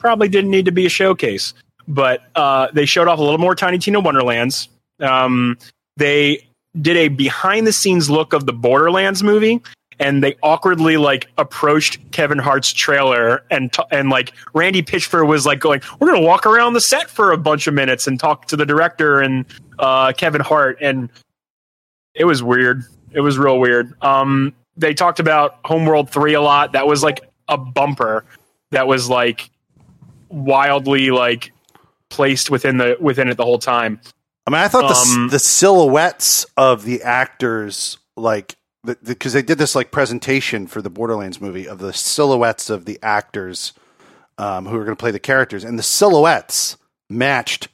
probably 0.00 0.28
didn't 0.28 0.50
need 0.50 0.64
to 0.64 0.72
be 0.72 0.86
a 0.86 0.88
showcase. 0.88 1.54
But 1.86 2.22
uh, 2.34 2.68
they 2.72 2.86
showed 2.86 3.06
off 3.06 3.18
a 3.18 3.22
little 3.22 3.38
more 3.38 3.54
Tiny 3.54 3.78
Tina 3.78 4.00
Wonderlands. 4.00 4.68
Um, 4.98 5.56
they 5.96 6.46
did 6.80 6.96
a 6.96 7.08
behind 7.08 7.66
the 7.66 7.72
scenes 7.72 8.10
look 8.10 8.32
of 8.32 8.46
the 8.46 8.52
Borderlands 8.52 9.22
movie, 9.22 9.60
and 9.98 10.22
they 10.22 10.36
awkwardly 10.42 10.96
like 10.96 11.28
approached 11.36 11.98
Kevin 12.12 12.38
Hart's 12.38 12.72
trailer, 12.72 13.42
and 13.50 13.72
t- 13.72 13.82
and 13.90 14.08
like 14.10 14.32
Randy 14.54 14.82
Pitchford 14.82 15.26
was 15.26 15.46
like 15.46 15.60
going, 15.60 15.80
"We're 15.98 16.12
gonna 16.12 16.26
walk 16.26 16.46
around 16.46 16.74
the 16.74 16.80
set 16.80 17.10
for 17.10 17.32
a 17.32 17.38
bunch 17.38 17.66
of 17.66 17.74
minutes 17.74 18.06
and 18.06 18.18
talk 18.18 18.46
to 18.46 18.56
the 18.56 18.66
director 18.66 19.20
and 19.20 19.44
uh, 19.78 20.12
Kevin 20.12 20.40
Hart," 20.40 20.78
and 20.80 21.08
it 22.14 22.24
was 22.24 22.42
weird. 22.42 22.84
It 23.12 23.20
was 23.20 23.36
real 23.38 23.58
weird. 23.58 23.92
Um, 24.02 24.54
they 24.76 24.94
talked 24.94 25.18
about 25.18 25.58
Homeworld 25.64 26.10
three 26.10 26.34
a 26.34 26.40
lot. 26.40 26.72
That 26.72 26.86
was 26.86 27.02
like 27.02 27.20
a 27.48 27.58
bumper 27.58 28.24
that 28.70 28.86
was 28.86 29.08
like 29.08 29.50
wildly 30.30 31.10
like 31.10 31.52
placed 32.08 32.50
within 32.50 32.78
the 32.78 32.96
within 33.00 33.28
it 33.28 33.36
the 33.36 33.44
whole 33.44 33.58
time. 33.58 34.00
I 34.46 34.50
mean, 34.50 34.60
I 34.60 34.68
thought 34.68 34.88
the, 34.88 35.20
Um, 35.20 35.28
the 35.28 35.38
silhouettes 35.38 36.46
of 36.56 36.84
the 36.84 37.02
actors, 37.02 37.98
like, 38.16 38.56
because 39.04 39.32
they 39.34 39.42
did 39.42 39.58
this 39.58 39.74
like 39.74 39.90
presentation 39.92 40.66
for 40.66 40.80
the 40.80 40.90
Borderlands 40.90 41.40
movie 41.40 41.68
of 41.68 41.78
the 41.78 41.92
silhouettes 41.92 42.70
of 42.70 42.84
the 42.86 42.98
actors 43.02 43.74
um, 44.38 44.66
who 44.66 44.76
are 44.76 44.84
going 44.84 44.96
to 44.96 45.00
play 45.00 45.10
the 45.10 45.20
characters, 45.20 45.62
and 45.62 45.78
the 45.78 45.82
silhouettes 45.82 46.78
matched 47.10 47.68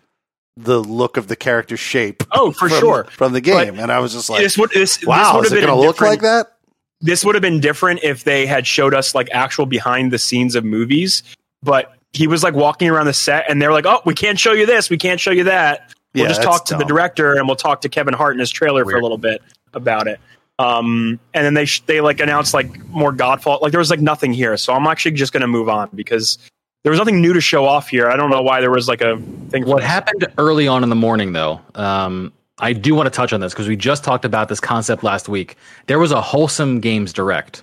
the 0.56 0.82
look 0.82 1.16
of 1.16 1.28
the 1.28 1.36
character 1.36 1.76
shape. 1.76 2.24
Oh, 2.32 2.50
for 2.50 2.68
from, 2.68 2.78
sure. 2.80 3.04
from 3.10 3.32
the 3.32 3.40
game, 3.40 3.78
and 3.78 3.92
I 3.92 4.00
was 4.00 4.12
just 4.12 4.28
like, 4.28 4.42
this 4.42 4.58
would 4.58 4.70
this, 4.70 4.96
this 4.96 5.06
"Wow, 5.06 5.36
would 5.36 5.46
is 5.46 5.52
it 5.52 5.60
going 5.60 5.68
to 5.68 5.74
look 5.74 6.00
like 6.00 6.22
that?" 6.22 6.56
This 7.00 7.24
would 7.24 7.34
have 7.34 7.42
been 7.42 7.60
different 7.60 8.00
if 8.02 8.24
they 8.24 8.46
had 8.46 8.66
showed 8.66 8.92
us 8.92 9.14
like 9.14 9.28
actual 9.30 9.66
behind 9.66 10.12
the 10.12 10.18
scenes 10.18 10.54
of 10.54 10.64
movies. 10.64 11.22
But 11.62 11.95
he 12.12 12.26
was 12.26 12.42
like 12.42 12.54
walking 12.54 12.88
around 12.88 13.06
the 13.06 13.12
set, 13.12 13.46
and 13.48 13.60
they're 13.60 13.72
like, 13.72 13.86
"Oh, 13.86 14.00
we 14.04 14.14
can't 14.14 14.38
show 14.38 14.52
you 14.52 14.66
this. 14.66 14.88
We 14.90 14.96
can't 14.98 15.20
show 15.20 15.30
you 15.30 15.44
that. 15.44 15.92
We'll 16.14 16.24
Yeah, 16.24 16.28
just 16.28 16.42
talk 16.42 16.64
to 16.66 16.76
the 16.76 16.84
director, 16.84 17.34
and 17.34 17.46
we'll 17.46 17.56
talk 17.56 17.82
to 17.82 17.88
Kevin 17.88 18.14
Hart 18.14 18.34
in 18.34 18.40
his 18.40 18.50
trailer 18.50 18.84
for 18.84 18.96
a 18.96 19.02
little 19.02 19.18
bit 19.18 19.42
about 19.74 20.06
it." 20.06 20.18
Um, 20.58 21.20
and 21.34 21.44
then 21.44 21.52
they 21.54 21.66
sh- 21.66 21.82
they 21.84 22.00
like 22.00 22.18
announced 22.20 22.54
like 22.54 22.78
more 22.88 23.12
Godfall. 23.12 23.60
Like 23.60 23.72
there 23.72 23.78
was 23.78 23.90
like 23.90 24.00
nothing 24.00 24.32
here, 24.32 24.56
so 24.56 24.72
I'm 24.72 24.86
actually 24.86 25.12
just 25.12 25.32
going 25.32 25.42
to 25.42 25.46
move 25.46 25.68
on 25.68 25.90
because 25.94 26.38
there 26.82 26.90
was 26.90 26.98
nothing 26.98 27.20
new 27.20 27.34
to 27.34 27.40
show 27.42 27.66
off 27.66 27.88
here. 27.88 28.08
I 28.08 28.16
don't 28.16 28.30
know 28.30 28.40
why 28.40 28.60
there 28.62 28.70
was 28.70 28.88
like 28.88 29.02
a 29.02 29.18
thing. 29.50 29.66
What 29.66 29.78
this. 29.80 29.86
happened 29.86 30.26
early 30.38 30.66
on 30.66 30.82
in 30.82 30.88
the 30.88 30.94
morning, 30.96 31.32
though, 31.34 31.60
um, 31.74 32.32
I 32.58 32.72
do 32.72 32.94
want 32.94 33.06
to 33.06 33.10
touch 33.10 33.34
on 33.34 33.40
this 33.40 33.52
because 33.52 33.68
we 33.68 33.76
just 33.76 34.02
talked 34.02 34.24
about 34.24 34.48
this 34.48 34.60
concept 34.60 35.02
last 35.02 35.28
week. 35.28 35.56
There 35.88 35.98
was 35.98 36.10
a 36.10 36.22
Wholesome 36.22 36.80
Games 36.80 37.12
Direct 37.12 37.62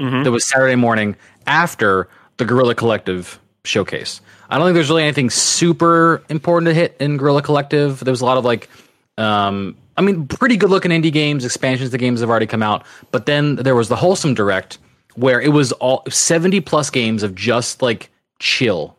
Mhm. 0.00 0.24
that 0.24 0.32
was 0.32 0.48
Saturday 0.48 0.74
morning 0.74 1.14
after 1.46 2.08
the 2.38 2.44
Gorilla 2.44 2.74
Collective 2.74 3.38
showcase. 3.64 4.20
I 4.50 4.58
don't 4.58 4.66
think 4.66 4.74
there's 4.74 4.90
really 4.90 5.04
anything 5.04 5.30
super 5.30 6.22
important 6.28 6.68
to 6.68 6.74
hit 6.74 6.96
in 7.00 7.16
Gorilla 7.16 7.42
Collective. 7.42 8.00
There 8.00 8.12
was 8.12 8.20
a 8.20 8.26
lot 8.26 8.36
of 8.36 8.44
like, 8.44 8.68
um, 9.18 9.76
I 9.96 10.02
mean, 10.02 10.26
pretty 10.26 10.56
good 10.56 10.70
looking 10.70 10.90
indie 10.90 11.12
games, 11.12 11.44
expansions 11.44 11.90
to 11.90 11.98
games 11.98 12.20
have 12.20 12.30
already 12.30 12.46
come 12.46 12.62
out. 12.62 12.84
But 13.10 13.26
then 13.26 13.56
there 13.56 13.74
was 13.74 13.88
the 13.88 13.96
Wholesome 13.96 14.34
Direct 14.34 14.78
where 15.14 15.40
it 15.40 15.52
was 15.52 15.72
all 15.72 16.02
70 16.08 16.60
plus 16.62 16.90
games 16.90 17.22
of 17.22 17.34
just 17.34 17.82
like 17.82 18.10
chill 18.38 18.96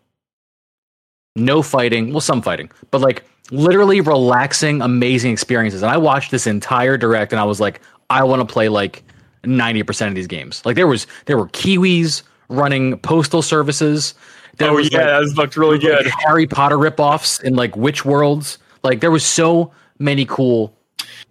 no 1.36 1.61
fighting 1.61 2.11
well 2.11 2.22
some 2.22 2.41
fighting 2.41 2.70
but 2.91 3.01
like 3.01 3.24
literally 3.51 4.01
relaxing 4.01 4.82
amazing 4.82 5.32
experiences 5.32 5.82
and 5.82 5.91
i 5.91 5.97
watched 5.97 6.32
this 6.32 6.47
entire 6.47 6.97
direct 6.97 7.34
and 7.34 7.39
i 7.39 7.43
was 7.43 7.59
like 7.59 7.82
i 8.09 8.24
want 8.24 8.47
to 8.47 8.51
play 8.51 8.70
like 8.70 9.03
90% 9.43 10.07
of 10.07 10.16
these 10.16 10.28
games 10.28 10.66
like 10.66 10.76
there 10.76 10.88
was 10.88 11.05
there 11.26 11.38
were 11.38 11.47
kiwis 11.47 12.22
running 12.47 12.97
postal 12.99 13.41
services 13.41 14.14
there 14.58 14.70
Oh 14.72 14.76
was 14.76 14.91
yeah, 14.91 15.18
like, 15.20 15.28
that 15.30 15.36
looked 15.36 15.58
really 15.58 15.80
good. 15.80 16.06
harry 16.26 16.45
potter 16.47 16.78
ripoffs 16.78 17.41
in 17.43 17.56
like 17.56 17.76
witch 17.76 18.06
worlds? 18.06 18.58
Like 18.84 18.99
there 19.01 19.12
was 19.12 19.26
so 19.26 19.72
many 19.99 20.26
cool 20.26 20.76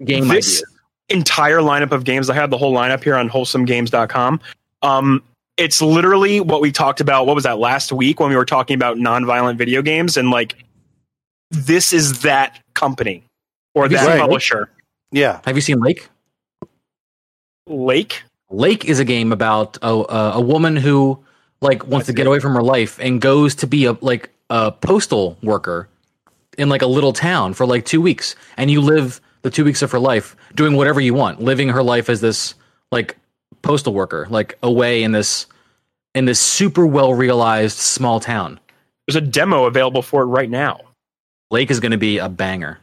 game 0.04 0.28
this 0.28 0.58
ideas. 0.62 0.64
entire 1.10 1.58
lineup 1.58 1.92
of 1.92 2.04
games 2.04 2.30
i 2.30 2.34
have 2.34 2.50
the 2.50 2.56
whole 2.58 2.72
lineup 2.72 3.02
here 3.04 3.14
on 3.16 3.28
wholesomegames.com 3.28 4.40
um 4.82 5.22
it's 5.58 5.82
literally 5.82 6.40
what 6.40 6.60
we 6.62 6.72
talked 6.72 7.00
about 7.00 7.26
what 7.26 7.34
was 7.34 7.44
that 7.44 7.58
last 7.58 7.92
week 7.92 8.18
when 8.18 8.30
we 8.30 8.36
were 8.36 8.44
talking 8.46 8.74
about 8.74 8.96
non-violent 8.98 9.58
video 9.58 9.82
games 9.82 10.16
and 10.16 10.30
like 10.30 10.56
this 11.50 11.92
is 11.92 12.20
that 12.22 12.60
company 12.74 13.22
or 13.74 13.82
Have 13.84 13.92
that 13.92 14.06
seen- 14.06 14.18
publisher. 14.20 14.70
Yeah, 15.10 15.40
have 15.44 15.54
you 15.56 15.60
seen 15.60 15.80
lake? 15.80 16.08
Lake? 17.66 18.22
Lake 18.50 18.84
is 18.86 18.98
a 18.98 19.04
game 19.04 19.32
about 19.32 19.76
a, 19.82 19.88
a, 19.88 20.30
a 20.36 20.40
woman 20.40 20.76
who 20.76 21.22
like 21.62 21.86
wants 21.86 22.06
to 22.08 22.12
get 22.12 22.26
away 22.26 22.40
from 22.40 22.54
her 22.54 22.62
life 22.62 22.98
and 23.00 23.20
goes 23.20 23.54
to 23.56 23.66
be 23.66 23.86
a 23.86 23.92
like 24.00 24.30
a 24.50 24.72
postal 24.72 25.38
worker 25.42 25.88
in 26.58 26.68
like 26.68 26.82
a 26.82 26.86
little 26.86 27.12
town 27.12 27.54
for 27.54 27.64
like 27.64 27.84
two 27.84 28.00
weeks, 28.00 28.36
and 28.56 28.70
you 28.70 28.80
live 28.80 29.20
the 29.42 29.50
two 29.50 29.64
weeks 29.64 29.82
of 29.82 29.90
her 29.90 29.98
life 29.98 30.36
doing 30.54 30.76
whatever 30.76 31.00
you 31.00 31.14
want, 31.14 31.40
living 31.40 31.68
her 31.70 31.82
life 31.82 32.10
as 32.10 32.20
this 32.20 32.54
like 32.90 33.16
postal 33.62 33.94
worker, 33.94 34.26
like 34.28 34.58
away 34.62 35.02
in 35.02 35.12
this 35.12 35.46
in 36.14 36.26
this 36.26 36.40
super 36.40 36.86
well 36.86 37.14
realized 37.14 37.78
small 37.78 38.20
town. 38.20 38.60
there's 39.06 39.16
a 39.16 39.20
demo 39.20 39.64
available 39.64 40.02
for 40.02 40.22
it 40.22 40.26
right 40.26 40.50
now 40.50 40.78
Lake 41.52 41.70
is 41.70 41.78
going 41.78 41.92
to 41.92 41.98
be 41.98 42.18
a 42.18 42.28
banger. 42.28 42.78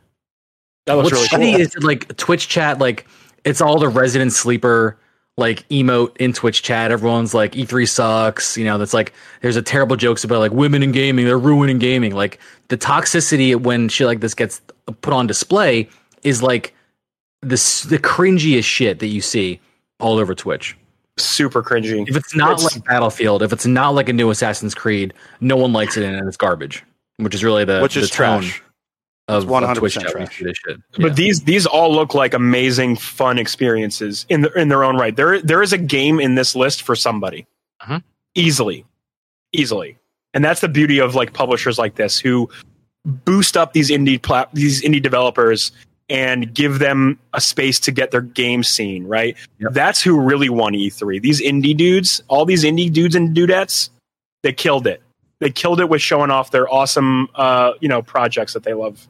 that 0.86 0.94
looks 0.94 1.12
What's 1.12 1.34
really 1.34 1.54
cool 1.54 1.62
is 1.62 1.76
like 1.80 2.16
Twitch 2.18 2.48
chat, 2.48 2.78
like 2.78 3.08
it's 3.44 3.62
all 3.62 3.80
the 3.80 3.90
resident 3.90 4.32
sleeper 4.32 4.98
like 5.40 5.68
emote 5.70 6.16
in 6.18 6.34
Twitch 6.34 6.62
chat. 6.62 6.92
Everyone's 6.92 7.34
like 7.34 7.54
E3 7.54 7.90
sucks. 7.90 8.56
You 8.58 8.66
know, 8.66 8.78
that's 8.78 8.94
like 8.94 9.14
there's 9.42 9.56
a 9.56 9.62
terrible 9.62 9.96
jokes 9.96 10.24
about 10.24 10.40
like 10.40 10.52
women 10.52 10.84
in 10.84 10.92
gaming, 10.92 11.26
they're 11.26 11.40
ruining 11.40 11.80
gaming. 11.80 12.14
Like 12.14 12.40
the 12.68 12.78
toxicity 12.78 13.56
when 13.56 13.90
shit 13.90 14.06
like 14.06 14.20
this 14.20 14.36
gets 14.36 14.62
put 15.02 15.14
on 15.14 15.26
display 15.26 15.90
is 16.24 16.44
like 16.44 16.76
the 17.42 17.56
the 17.90 17.98
cringiest 17.98 18.66
shit 18.66 19.00
that 19.00 19.08
you 19.08 19.22
see 19.22 19.60
all 20.00 20.18
over 20.20 20.36
Twitch. 20.36 20.78
super 21.18 21.62
cringy 21.64 22.08
If 22.08 22.16
it's 22.16 22.36
not 22.36 22.52
It's- 22.60 22.76
like 22.76 22.86
Battlefield, 22.86 23.42
if 23.44 23.52
it's 23.52 23.66
not 23.66 23.90
like 23.96 24.08
a 24.10 24.14
new 24.14 24.30
Assassin's 24.30 24.74
Creed, 24.76 25.14
no 25.42 25.56
one 25.58 25.74
likes 25.74 25.98
it 25.98 26.04
and 26.04 26.28
it's 26.28 26.38
garbage. 26.38 26.84
Which 27.18 27.34
is 27.36 27.44
really 27.44 27.66
the 27.66 27.82
which 27.82 27.98
is 27.98 28.10
the 28.10 28.16
tone 28.16 28.42
trash. 28.44 28.64
Of, 29.30 29.46
100% 29.46 29.72
of 29.72 29.78
Twitch 29.78 29.94
chat 29.94 30.08
trash. 30.08 30.38
see 30.38 30.44
this 30.46 30.58
shit. 30.68 30.78
but 30.94 31.02
Yeah. 31.10 31.14
these 31.14 31.42
these 31.44 31.66
all 31.66 31.94
look 31.94 32.14
like 32.14 32.34
amazing 32.34 32.96
fun 32.98 33.38
experiences 33.38 34.26
in 34.30 34.42
the, 34.42 34.52
in 34.54 34.70
their 34.70 34.84
own 34.84 34.98
right 34.98 35.16
there 35.16 35.40
there 35.42 35.62
is 35.62 35.72
a 35.74 35.78
game 35.78 36.20
in 36.20 36.36
this 36.36 36.56
list 36.56 36.82
for 36.82 36.96
somebody 36.96 37.46
Uh-huh. 37.82 38.00
easily 38.36 38.86
easily 39.54 39.98
and 40.34 40.44
that's 40.46 40.62
the 40.62 40.70
beauty 40.70 41.00
of 41.00 41.16
like 41.16 41.34
publishers 41.34 41.78
like 41.80 41.96
this 41.96 42.20
who 42.20 42.50
boost 43.06 43.58
up 43.58 43.74
these 43.74 43.90
indie 43.90 44.22
plat- 44.22 44.50
these 44.54 44.82
indie 44.84 45.02
developers 45.02 45.72
and 46.10 46.54
give 46.54 46.80
them 46.80 47.20
a 47.34 47.42
space 47.42 47.80
to 47.80 47.92
get 47.92 48.12
their 48.12 48.22
game 48.22 48.64
seen 48.64 49.06
right 49.06 49.36
Yep. 49.60 49.74
that's 49.74 50.02
who 50.02 50.20
really 50.20 50.50
won 50.50 50.74
e3 50.74 51.22
these 51.22 51.42
indie 51.42 51.76
dudes 51.76 52.22
all 52.28 52.46
these 52.46 52.64
indie 52.64 52.92
dudes 52.92 53.16
and 53.16 53.36
dudettes 53.36 53.90
they 54.44 54.54
killed 54.54 54.86
it 54.88 55.02
they 55.40 55.50
killed 55.50 55.80
it 55.80 55.88
with 55.90 56.02
showing 56.02 56.32
off 56.32 56.52
their 56.52 56.68
awesome 56.72 57.30
uh, 57.36 57.72
you 57.80 57.88
know 57.88 58.02
projects 58.02 58.54
that 58.54 58.64
they 58.64 58.74
love, 58.74 59.08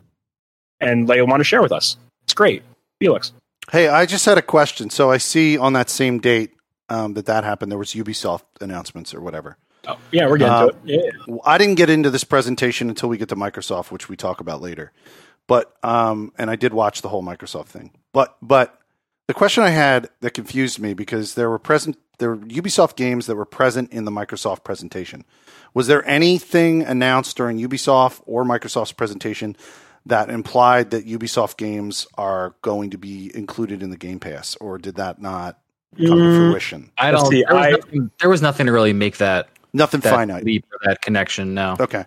and 0.79 1.07
they 1.07 1.21
want 1.21 1.39
to 1.39 1.43
share 1.43 1.61
with 1.61 1.71
us. 1.71 1.97
It's 2.23 2.33
great, 2.33 2.63
Felix. 2.99 3.33
Hey, 3.71 3.87
I 3.87 4.05
just 4.05 4.25
had 4.25 4.37
a 4.37 4.41
question. 4.41 4.89
So 4.89 5.11
I 5.11 5.17
see 5.17 5.57
on 5.57 5.73
that 5.73 5.89
same 5.89 6.19
date 6.19 6.51
um, 6.89 7.13
that 7.13 7.27
that 7.27 7.43
happened, 7.43 7.71
there 7.71 7.79
was 7.79 7.93
Ubisoft 7.93 8.43
announcements 8.61 9.13
or 9.13 9.21
whatever. 9.21 9.57
Oh, 9.87 9.97
yeah, 10.11 10.27
we're 10.27 10.37
getting 10.37 10.53
Uh, 10.53 10.67
to 10.67 10.75
it. 10.85 11.15
Yeah. 11.27 11.35
I 11.45 11.57
didn't 11.57 11.75
get 11.75 11.89
into 11.89 12.09
this 12.09 12.23
presentation 12.23 12.89
until 12.89 13.09
we 13.09 13.17
get 13.17 13.29
to 13.29 13.35
Microsoft, 13.35 13.91
which 13.91 14.09
we 14.09 14.15
talk 14.15 14.39
about 14.41 14.61
later. 14.61 14.91
But 15.47 15.73
um, 15.83 16.31
and 16.37 16.49
I 16.49 16.55
did 16.55 16.73
watch 16.73 17.01
the 17.01 17.09
whole 17.09 17.23
Microsoft 17.23 17.67
thing. 17.67 17.91
But 18.11 18.35
but 18.41 18.79
the 19.27 19.33
question 19.33 19.63
I 19.63 19.69
had 19.69 20.09
that 20.21 20.31
confused 20.31 20.79
me 20.79 20.93
because 20.93 21.35
there 21.35 21.49
were 21.49 21.59
present 21.59 21.97
there 22.19 22.31
were 22.31 22.37
Ubisoft 22.37 22.95
games 22.95 23.25
that 23.27 23.35
were 23.35 23.45
present 23.45 23.91
in 23.91 24.05
the 24.05 24.11
Microsoft 24.11 24.63
presentation. 24.63 25.25
Was 25.73 25.87
there 25.87 26.07
anything 26.07 26.83
announced 26.83 27.37
during 27.37 27.57
Ubisoft 27.59 28.21
or 28.25 28.43
Microsoft's 28.43 28.91
presentation 28.91 29.55
that 30.05 30.29
implied 30.29 30.91
that 30.91 31.05
Ubisoft 31.07 31.57
games 31.57 32.07
are 32.17 32.55
going 32.61 32.89
to 32.91 32.97
be 32.97 33.31
included 33.35 33.83
in 33.83 33.89
the 33.89 33.97
Game 33.97 34.19
Pass, 34.19 34.55
or 34.57 34.77
did 34.77 34.95
that 34.95 35.21
not 35.21 35.59
come 35.97 36.05
to 36.05 36.11
Mm, 36.13 36.49
fruition? 36.51 36.91
I 36.97 37.11
don't. 37.11 37.25
see, 37.27 37.43
there, 37.47 37.55
was 37.55 37.65
I- 37.65 37.71
nothing, 37.71 38.11
there 38.19 38.29
was 38.29 38.41
nothing 38.41 38.65
to 38.67 38.71
really 38.71 38.93
make 38.93 39.17
that 39.17 39.49
Nothing 39.73 39.99
that 40.01 40.13
finite. 40.13 40.43
leap 40.43 40.65
or 40.71 40.79
that 40.89 41.01
connection. 41.01 41.53
No. 41.53 41.75
Okay. 41.79 42.05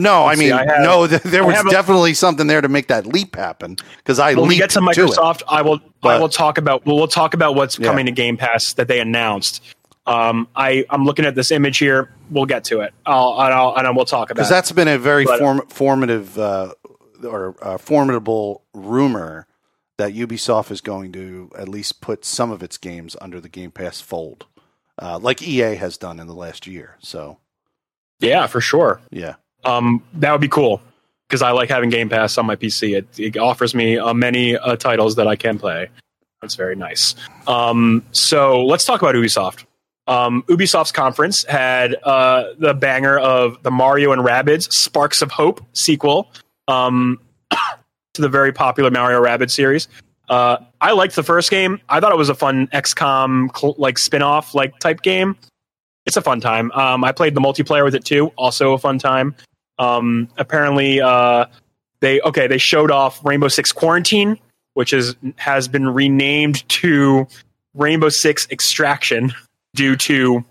No, 0.00 0.22
I 0.22 0.26
Let's 0.28 0.38
see, 0.40 0.44
mean, 0.46 0.52
I 0.54 0.64
have- 0.72 0.82
no, 0.82 1.06
there 1.08 1.44
was 1.44 1.56
have 1.56 1.66
a- 1.66 1.70
definitely 1.70 2.14
something 2.14 2.46
there 2.46 2.60
to 2.60 2.68
make 2.68 2.88
that 2.88 3.06
leap 3.06 3.34
happen 3.34 3.76
because 3.96 4.18
I 4.18 4.34
when 4.34 4.46
we 4.48 4.56
get 4.56 4.70
to 4.70 4.78
it. 4.78 4.82
Microsoft, 4.82 5.42
I 5.48 5.62
will 5.62 5.80
I 6.02 6.18
will 6.20 6.28
talk 6.28 6.58
about 6.58 6.86
well, 6.86 6.96
we'll 6.96 7.08
talk 7.08 7.34
about 7.34 7.54
what's 7.56 7.78
Yeah. 7.78 7.86
coming 7.88 8.06
to 8.06 8.12
Game 8.12 8.36
Pass 8.36 8.74
that 8.74 8.86
they 8.88 9.00
announced. 9.00 9.62
Um, 10.06 10.46
I 10.54 10.84
I'm 10.90 11.04
looking 11.04 11.24
at 11.24 11.34
this 11.34 11.50
image 11.50 11.78
here. 11.78 12.10
We'll 12.30 12.46
get 12.46 12.64
to 12.64 12.80
it. 12.80 12.94
I'll 13.06 13.40
and 13.40 13.52
I'll 13.52 13.74
and 13.76 13.96
we'll 13.96 14.04
talk 14.04 14.30
about 14.30 14.36
because 14.36 14.48
that's 14.48 14.70
been 14.72 14.88
a 14.88 14.98
very 14.98 15.24
But- 15.24 15.38
form, 15.40 15.62
formative 15.68 16.38
uh, 16.38 16.72
or 17.24 17.54
uh, 17.62 17.78
formidable 17.78 18.62
rumor 18.74 19.46
that 19.98 20.12
Ubisoft 20.14 20.70
is 20.70 20.80
going 20.80 21.12
to 21.12 21.50
at 21.58 21.68
least 21.68 22.00
put 22.00 22.24
some 22.24 22.50
of 22.50 22.62
its 22.62 22.76
games 22.78 23.16
under 23.20 23.40
the 23.40 23.48
Game 23.48 23.70
Pass 23.72 24.00
fold, 24.00 24.46
uh, 25.00 25.18
like 25.20 25.42
EA 25.42 25.74
has 25.74 25.96
done 25.96 26.20
in 26.20 26.26
the 26.28 26.34
last 26.34 26.66
year. 26.66 26.96
So 27.00 27.38
Yeah, 28.20 28.46
for 28.46 28.60
sure. 28.60 29.00
yeah, 29.10 29.34
Um, 29.64 30.02
that 30.14 30.30
would 30.32 30.40
be 30.40 30.48
cool 30.48 30.80
because 31.28 31.42
I 31.42 31.50
like 31.50 31.68
having 31.68 31.90
Game 31.90 32.08
Pass 32.08 32.38
on 32.38 32.46
my 32.46 32.54
PC. 32.56 32.96
It, 32.96 33.18
it 33.18 33.36
offers 33.36 33.74
me 33.74 33.98
uh, 33.98 34.14
many 34.14 34.56
uh, 34.56 34.76
titles 34.76 35.16
that 35.16 35.26
I 35.26 35.34
can 35.36 35.58
play. 35.58 35.88
That's 36.40 36.54
very 36.54 36.76
nice. 36.76 37.16
Um, 37.48 38.04
so 38.12 38.64
let's 38.64 38.84
talk 38.84 39.02
about 39.02 39.16
Ubisoft. 39.16 39.64
Um, 40.06 40.42
Ubisoft's 40.48 40.92
conference 40.92 41.44
had 41.44 41.94
uh, 42.04 42.44
the 42.58 42.72
banger 42.72 43.18
of 43.18 43.62
the 43.64 43.70
Mario 43.72 44.12
and 44.12 44.22
Rabbids 44.22 44.72
Sparks 44.72 45.20
of 45.22 45.32
Hope 45.32 45.60
sequel 45.74 46.30
um, 46.68 47.18
to 48.14 48.22
the 48.22 48.28
very 48.28 48.52
popular 48.52 48.90
Mario 48.90 49.20
Rabbids 49.22 49.50
series. 49.50 49.88
Uh, 50.28 50.58
I 50.80 50.92
liked 50.92 51.16
the 51.16 51.22
first 51.22 51.50
game. 51.50 51.80
I 51.88 52.00
thought 52.00 52.12
it 52.12 52.18
was 52.18 52.28
a 52.28 52.34
fun 52.34 52.66
XCOM 52.68 53.56
cl- 53.56 53.74
like 53.78 53.96
spin-off 53.98 54.54
like 54.54 54.78
type 54.78 55.00
game. 55.02 55.36
It's 56.06 56.16
a 56.16 56.22
fun 56.22 56.40
time. 56.40 56.70
Um, 56.72 57.02
I 57.02 57.12
played 57.12 57.34
the 57.34 57.40
multiplayer 57.40 57.82
with 57.84 57.94
it 57.94 58.04
too. 58.04 58.28
Also 58.36 58.72
a 58.74 58.78
fun 58.78 58.98
time. 58.98 59.34
Um, 59.78 60.28
apparently, 60.36 61.00
uh, 61.00 61.46
they 62.00 62.20
okay. 62.20 62.46
They 62.46 62.58
showed 62.58 62.90
off 62.90 63.24
Rainbow 63.24 63.48
Six 63.48 63.72
Quarantine, 63.72 64.38
which 64.74 64.92
is 64.92 65.16
has 65.36 65.66
been 65.68 65.88
renamed 65.88 66.68
to 66.68 67.26
Rainbow 67.74 68.08
Six 68.08 68.46
Extraction 68.50 69.32
due 69.74 69.96
to 69.96 70.44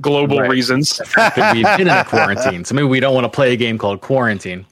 global 0.00 0.40
Right. 0.40 0.50
reasons. 0.50 0.96
The 0.96 1.04
fact 1.04 1.36
that 1.36 1.54
we've 1.54 1.64
been 1.64 1.82
in 1.82 1.88
a 1.88 2.04
quarantine, 2.04 2.64
so 2.64 2.74
maybe 2.74 2.88
we 2.88 3.00
don't 3.00 3.14
want 3.14 3.24
to 3.24 3.28
play 3.30 3.52
a 3.52 3.56
game 3.56 3.76
called 3.78 4.00
Quarantine. 4.00 4.66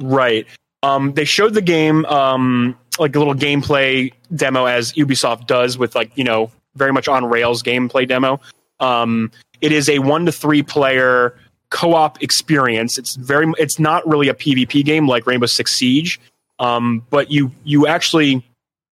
Right. 0.00 0.46
Um, 0.82 1.12
they 1.12 1.24
showed 1.24 1.54
the 1.54 1.62
game, 1.62 2.06
um, 2.06 2.76
like 2.98 3.14
a 3.14 3.18
little 3.18 3.34
gameplay 3.34 4.12
demo, 4.34 4.64
as 4.64 4.92
Ubisoft 4.94 5.46
does 5.46 5.76
with 5.76 5.94
like 5.94 6.16
you 6.16 6.24
know 6.24 6.50
very 6.74 6.92
much 6.92 7.08
on 7.08 7.24
rails 7.26 7.62
gameplay 7.62 8.08
demo. 8.08 8.40
Um, 8.78 9.30
it 9.60 9.72
is 9.72 9.88
a 9.88 9.98
one 9.98 10.26
to 10.26 10.32
three 10.32 10.62
player 10.62 11.36
co-op 11.70 12.22
experience. 12.22 12.98
It's 12.98 13.16
very. 13.16 13.52
It's 13.58 13.78
not 13.78 14.06
really 14.08 14.28
a 14.28 14.34
PvP 14.34 14.84
game 14.84 15.06
like 15.06 15.26
Rainbow 15.26 15.46
Six 15.46 15.72
Siege, 15.72 16.20
um, 16.58 17.04
but 17.10 17.30
you 17.30 17.52
you 17.64 17.86
actually 17.86 18.44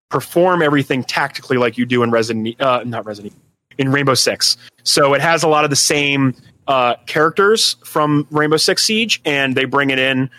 perform 0.09 0.63
everything 0.63 1.05
tactically 1.05 1.57
like 1.57 1.79
you 1.79 1.87
do 1.87 2.03
in 2.03 2.11
Resident, 2.11 2.61
uh, 2.61 2.83
not 2.85 3.07
Resident, 3.07 3.35
in 3.79 3.93
Rainbow 3.93 4.15
Six. 4.15 4.57
So 4.83 5.15
it 5.15 5.21
has 5.21 5.43
a 5.43 5.49
lot 5.49 5.65
of 5.65 5.71
the 5.71 5.77
same 5.77 6.35
uh, 6.67 6.95
characters 7.07 7.77
from 7.85 8.27
Rainbow 8.31 8.57
Six 8.57 8.85
Siege, 8.85 9.21
and 9.25 9.55
they 9.55 9.65
bring 9.65 9.91
it 9.91 9.99
in 9.99 10.31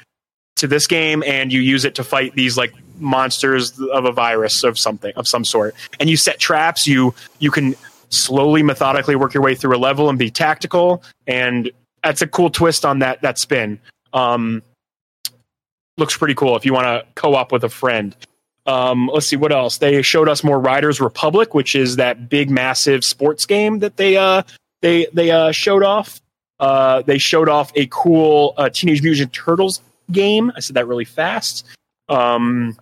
to 0.58 0.68
this 0.68 0.88
game 0.88 1.24
and 1.26 1.53
you 1.53 1.62
use 1.62 1.86
it 1.86 1.95
to 1.95 2.03
fight 2.03 2.34
these 2.36 2.58
like 2.58 2.74
monsters 2.99 3.80
of 3.80 4.05
a 4.05 4.12
virus 4.12 4.64
of 4.64 4.78
something 4.78 5.14
of 5.16 5.28
some 5.28 5.45
sort. 5.45 5.76
And 5.99 6.10
you 6.10 6.18
set 6.18 6.39
traps 6.39 6.88
you 6.88 7.14
you 7.39 7.51
can 7.51 7.76
slowly 8.10 8.64
methodically 8.64 9.16
work 9.16 9.34
your 9.34 9.43
way 9.43 9.55
through 9.55 9.76
a 9.76 9.80
level 9.80 10.10
and 10.10 10.18
be 10.18 10.30
tactical. 10.30 11.03
And 11.26 11.72
that's 12.03 12.22
a 12.22 12.28
cool 12.28 12.49
twist 12.49 12.86
on 12.86 12.99
that 12.99 13.22
that 13.22 13.38
spin. 13.38 13.80
Um 14.14 14.62
looks 15.97 16.16
pretty 16.16 16.36
cool 16.36 16.55
if 16.55 16.66
you 16.66 16.74
want 16.74 16.86
to 16.86 17.05
co-op 17.16 17.51
with 17.51 17.64
a 17.64 17.70
friend. 17.70 18.16
Um 18.66 19.08
let's 19.14 19.28
see 19.28 19.36
what 19.36 19.51
else? 19.51 19.78
They 19.78 20.01
showed 20.01 20.30
us 20.30 20.43
more 20.43 20.60
riders 20.60 20.99
republic 20.99 21.53
which 21.53 21.76
is 21.76 21.97
that 21.97 22.30
big 22.30 22.49
massive 22.49 23.03
sports 23.03 23.45
game 23.45 23.80
that 23.80 23.97
they 23.97 24.18
uh 24.18 24.43
they 24.82 25.08
they 25.14 25.32
uh 25.32 25.51
showed 25.51 25.84
off. 25.84 26.20
Uh 26.60 27.03
they 27.03 27.20
showed 27.20 27.49
off 27.49 27.72
a 27.76 27.88
cool 27.91 28.55
uh, 28.58 28.70
teenage 28.70 29.03
mutant 29.03 29.32
turtles 29.32 29.82
game. 30.12 30.51
I 30.55 30.60
said 30.60 30.76
that 30.76 30.88
really 30.88 31.05
fast. 31.05 31.66
Um, 32.10 32.78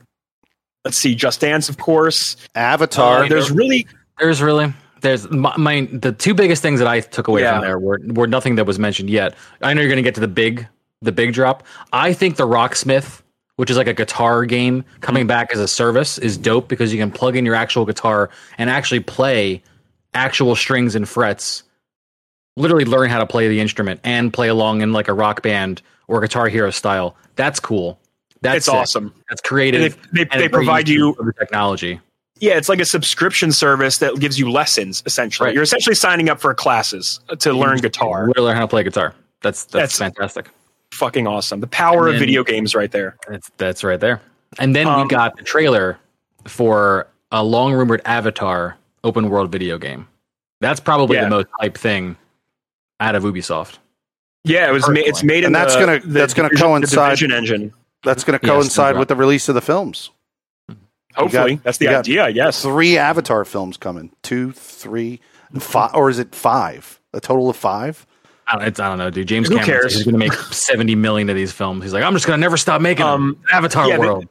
let's 0.84 0.98
see, 0.98 1.16
Just 1.16 1.42
Dance, 1.42 1.70
of 1.70 1.78
course. 1.78 2.38
Avatar. 2.56 3.24
Uh, 3.24 3.28
there's 3.28 3.52
really 3.52 3.88
There's 4.20 4.42
really 4.42 4.74
there's 5.02 5.30
my, 5.30 5.56
my 5.58 5.88
the 5.92 6.12
two 6.12 6.34
biggest 6.34 6.62
things 6.62 6.80
that 6.80 6.88
I 6.88 7.00
took 7.02 7.28
away 7.28 7.42
Yeah. 7.42 7.54
from 7.54 7.62
there 7.62 7.80
were 7.80 8.00
were 8.06 8.28
nothing 8.28 8.56
that 8.56 8.66
was 8.66 8.80
mentioned 8.80 9.10
yet. 9.10 9.36
I 9.62 9.74
know 9.74 9.82
you're 9.82 9.90
going 9.90 9.98
to 9.98 10.04
get 10.04 10.16
to 10.16 10.22
the 10.22 10.28
big 10.28 10.68
the 11.02 11.12
big 11.12 11.34
drop. 11.34 11.64
I 11.94 12.14
think 12.14 12.38
the 12.38 12.48
Rocksmith, 12.48 13.22
which 13.58 13.70
is 13.70 13.78
like 13.78 13.88
a 13.88 13.94
guitar 13.94 14.46
game 14.46 14.84
coming 15.02 15.28
back 15.28 15.52
as 15.54 15.60
a 15.60 15.68
service, 15.68 16.18
is 16.18 16.38
dope 16.38 16.68
because 16.68 16.94
you 16.94 17.00
can 17.00 17.12
plug 17.12 17.36
in 17.36 17.46
your 17.46 17.56
actual 17.56 17.86
guitar 17.86 18.30
and 18.58 18.70
actually 18.70 19.02
play 19.02 19.62
actual 20.14 20.56
strings 20.56 20.96
and 20.96 21.08
frets. 21.08 21.64
Literally 22.58 22.86
learn 22.86 23.10
how 23.10 23.20
to 23.20 23.26
play 23.28 23.50
the 23.50 23.60
instrument 23.60 24.00
and 24.06 24.32
play 24.32 24.48
along 24.48 24.82
in 24.82 24.94
like 24.94 25.10
a 25.10 25.14
rock 25.14 25.42
band 25.42 25.82
or 26.08 26.22
Guitar 26.22 26.48
Hero 26.50 26.70
style. 26.72 27.16
That's 27.36 27.60
cool. 27.60 28.00
That's 28.42 28.58
it's 28.58 28.66
sick. 28.68 28.76
awesome. 28.76 29.14
That's 29.30 29.42
creative. 29.42 29.98
They, 30.14 30.24
they, 30.24 30.30
and 30.32 30.42
they 30.42 30.50
provide 30.50 30.88
you, 30.88 31.16
the 31.18 31.34
technology. 31.40 32.00
yeah, 32.40 32.54
it's 32.58 32.70
like 32.70 32.80
a 32.80 32.86
subscription 32.86 33.52
service 33.52 33.98
that 34.00 34.20
gives 34.20 34.38
you 34.38 34.52
lessons. 34.52 35.02
Essentially, 35.06 35.48
Right. 35.48 35.54
you're 35.54 35.64
essentially 35.64 35.96
signing 35.96 36.30
up 36.30 36.40
for 36.40 36.54
classes 36.54 37.20
to 37.40 37.54
learn 37.54 37.80
guitar. 37.80 38.28
Literally 38.28 38.48
learn 38.50 38.56
how 38.58 38.62
to 38.64 38.68
play 38.68 38.84
guitar. 38.84 39.14
That's 39.42 39.64
that's, 39.66 39.98
That's- 39.98 39.98
fantastic. 39.98 40.50
Fucking 40.92 41.28
awesome. 41.28 41.60
The 41.60 41.68
power 41.68 42.08
And 42.08 42.16
of 42.16 42.20
video 42.20 42.44
games, 42.44 42.76
right 42.76 42.92
there. 42.92 43.18
That's 43.28 43.50
that's 43.58 43.84
right 43.84 44.00
there. 44.00 44.22
And 44.60 44.76
then 44.76 44.86
we 44.88 44.94
Um, 44.94 45.08
got 45.08 45.36
the 45.36 45.44
trailer 45.44 45.98
for 46.46 47.08
a 47.32 47.44
long 47.44 47.74
rumored 47.74 48.02
Avatar 48.06 48.78
open 49.04 49.30
world 49.30 49.52
video 49.52 49.78
game. 49.78 50.08
That's 50.62 50.80
probably 50.80 51.16
Yeah. 51.18 51.24
the 51.26 51.30
most 51.32 51.48
hype 51.60 51.78
thing 51.78 52.16
out 53.02 53.16
of 53.16 53.24
Ubisoft. 53.24 53.80
Yeah, 54.46 54.70
it 54.70 54.72
was. 54.72 54.88
Ma- 54.88 54.96
it's 55.00 55.24
made 55.24 55.40
in 55.40 55.46
And 55.48 55.56
that's 55.56 55.74
the- 55.74 55.80
gonna- 55.80 56.00
the 56.00 56.08
that's 56.08 56.34
gonna 56.34 56.50
Division- 56.50 56.68
coincide- 56.68 56.98
the 57.04 57.06
Division 57.28 57.32
engine. 57.32 57.74
That's 58.04 58.24
going 58.24 58.40
to 58.40 58.46
Yes, 58.46 58.54
coincide 58.54 58.94
no 58.96 59.00
with 59.00 59.08
the 59.08 59.16
release 59.16 59.50
of 59.50 59.56
the 59.56 59.62
films. 59.62 60.12
Hopefully, 61.16 61.56
got- 61.56 61.64
that's 61.64 61.78
the 61.80 61.88
idea. 61.88 62.30
Yes. 62.30 62.62
Three 62.62 62.98
Avatar 62.98 63.46
films 63.46 63.78
coming. 63.78 64.12
Two, 64.22 64.52
three, 64.52 65.22
five, 65.60 65.92
or 65.96 66.10
is 66.10 66.20
it 66.20 66.36
five? 66.36 67.00
A 67.14 67.20
total 67.22 67.50
of 67.50 67.56
five? 67.56 68.06
I 68.48 68.58
don't, 68.58 68.68
it's, 68.68 68.80
I 68.80 68.90
don't 68.90 68.98
know, 69.00 69.10
dude. 69.10 69.28
James 69.28 69.48
Who 69.48 69.56
Cameron 69.58 69.82
cares? 69.82 69.96
is 69.96 70.04
going 70.04 70.14
to 70.14 70.20
make 70.20 70.34
seventy 70.52 70.94
million 70.94 71.30
of 71.30 71.36
these 71.36 71.52
films. 71.52 71.84
He's 71.84 71.94
like, 71.94 72.04
I'm 72.04 72.14
just 72.14 72.28
going 72.28 72.38
to 72.38 72.42
never 72.42 72.58
stop 72.58 72.80
making 72.82 73.06
Um, 73.06 73.28
them. 73.30 73.44
Avatar 73.52 73.88
yeah, 73.88 73.96
the- 73.96 74.00
world. 74.02 74.28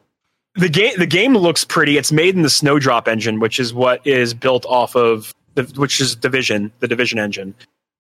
the 0.57 0.69
game 0.69 0.93
the 0.99 1.07
game 1.07 1.37
looks 1.37 1.65
pretty. 1.65 1.97
It's 1.99 2.13
made 2.13 2.37
in 2.37 2.43
the 2.43 2.51
Snowdrop 2.51 3.09
engine, 3.09 3.41
which 3.41 3.59
is 3.59 3.75
what 3.75 4.07
is 4.07 4.35
built 4.35 4.65
off 4.67 4.95
of 4.95 5.35
the, 5.55 5.65
which 5.77 6.01
is 6.01 6.15
Division, 6.15 6.71
the 6.81 6.87
Division 6.87 7.19
engine. 7.19 7.55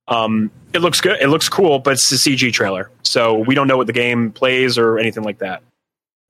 Um, 0.08 0.50
it 0.72 0.80
looks 0.80 1.00
good. 1.00 1.20
It 1.20 1.28
looks 1.28 1.48
cool, 1.48 1.78
but 1.78 1.94
it's 1.94 2.10
a 2.12 2.16
CG 2.16 2.52
trailer, 2.52 2.90
so 3.02 3.38
we 3.38 3.54
don't 3.54 3.66
know 3.68 3.76
what 3.76 3.86
the 3.86 3.92
game 3.92 4.30
plays 4.32 4.76
or 4.76 4.98
anything 4.98 5.22
like 5.22 5.38
that. 5.38 5.62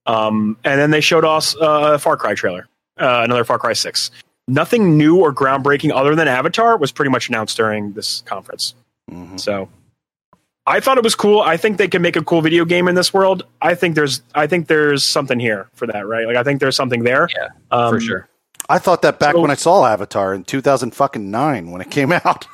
Um, 0.07 0.57
and 0.64 0.79
then 0.81 0.91
they 0.91 1.01
showed 1.01 1.25
us 1.25 1.57
uh, 1.57 1.93
a 1.95 1.99
Far 1.99 2.16
Cry 2.16 2.35
trailer, 2.35 2.68
uh, 2.99 3.22
another 3.25 3.45
Far 3.45 3.59
Cry 3.59 3.72
Six. 3.72 4.11
Nothing 4.47 4.99
new 4.99 5.18
or 5.20 5.33
groundbreaking 5.35 5.91
other 5.95 6.14
than 6.14 6.29
Avatar 6.29 6.77
was 6.77 6.93
pretty 6.93 7.11
much 7.11 7.29
announced 7.29 7.57
during 7.57 7.93
this 7.95 8.20
conference. 8.27 8.75
Mhm. 9.11 9.41
So 9.41 9.68
I 10.66 10.81
thought 10.81 10.99
it 10.99 11.05
was 11.05 11.14
cool. 11.14 11.41
I 11.41 11.57
think 11.57 11.79
they 11.79 11.89
can 11.89 12.03
make 12.03 12.16
a 12.16 12.22
cool 12.22 12.43
video 12.43 12.64
game 12.66 12.87
in 12.87 12.95
this 12.95 13.12
world. 13.14 13.45
I 13.62 13.75
think 13.75 13.95
there's 13.95 14.22
I 14.35 14.47
think 14.47 14.66
there's 14.68 15.05
something 15.05 15.41
here 15.41 15.68
for 15.75 15.87
that, 15.87 16.07
right? 16.07 16.27
Like 16.27 16.37
I 16.37 16.43
think 16.43 16.61
there's 16.61 16.77
something 16.77 17.05
there. 17.05 17.29
Yeah, 17.35 17.49
um, 17.70 17.95
for 17.95 18.01
sure. 18.01 18.29
I 18.69 18.79
thought 18.79 19.03
that 19.03 19.19
back 19.19 19.35
So- 19.35 19.41
when 19.41 19.51
I 19.51 19.55
saw 19.55 19.85
Avatar 19.87 20.35
in 20.35 20.45
2009 20.45 21.71
when 21.71 21.81
it 21.81 21.91
came 21.91 22.12
out. 22.25 22.47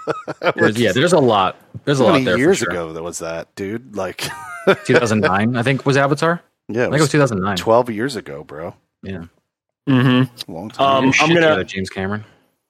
There's, 0.57 0.79
yeah, 0.79 0.93
there's 0.93 1.13
a 1.13 1.19
lot. 1.19 1.57
There's 1.85 2.01
a 2.01 2.05
lot 2.05 2.13
many 2.15 2.25
there. 2.25 2.35
for 2.35 2.39
years 2.41 2.59
sure. 2.59 2.71
ago 2.71 2.93
that 2.93 3.03
was 3.03 3.19
that, 3.21 3.55
dude? 3.55 3.95
Like, 3.97 4.29
2009, 4.85 5.57
I 5.57 5.63
think 5.63 5.87
was 5.87 5.97
Avatar. 5.97 6.43
yeah, 6.69 6.83
I 6.83 6.85
think 6.87 6.97
it 6.97 7.01
was 7.01 7.11
2009. 7.13 7.57
12 7.57 7.91
years 7.91 8.17
ago, 8.17 8.45
bro. 8.45 8.75
Yeah, 9.03 9.25
Mm-hmm. 9.89 10.53
Long 10.53 10.69
time. 10.71 11.05
Um, 11.07 11.13
I'm 11.21 11.35
gonna- 11.35 11.65
James 11.65 11.91
Cameron. 11.91 12.25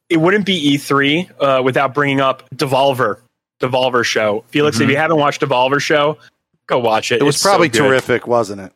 It 0.09 0.16
wouldn't 0.20 0.45
be 0.47 0.76
E3 0.76 1.30
uh, 1.41 1.62
without 1.62 1.95
bringing 1.95 2.20
up 2.20 2.49
Devolver, 2.51 3.20
Devolver 3.61 4.05
Show. 4.05 4.45
Felix, 4.49 4.80
if 4.80 4.86
Mhm. 4.88 4.91
you 4.91 4.97
haven't 4.97 5.18
watched 5.18 5.41
Devolver 5.41 5.80
Show, 5.80 6.18
go 6.66 6.78
watch 6.78 7.12
it. 7.12 7.20
it 7.20 7.24
was 7.24 7.36
It's 7.36 7.45
probably 7.45 7.68
good. 7.68 7.78
terrific, 7.78 8.26
wasn't 8.26 8.61
it? 8.61 8.72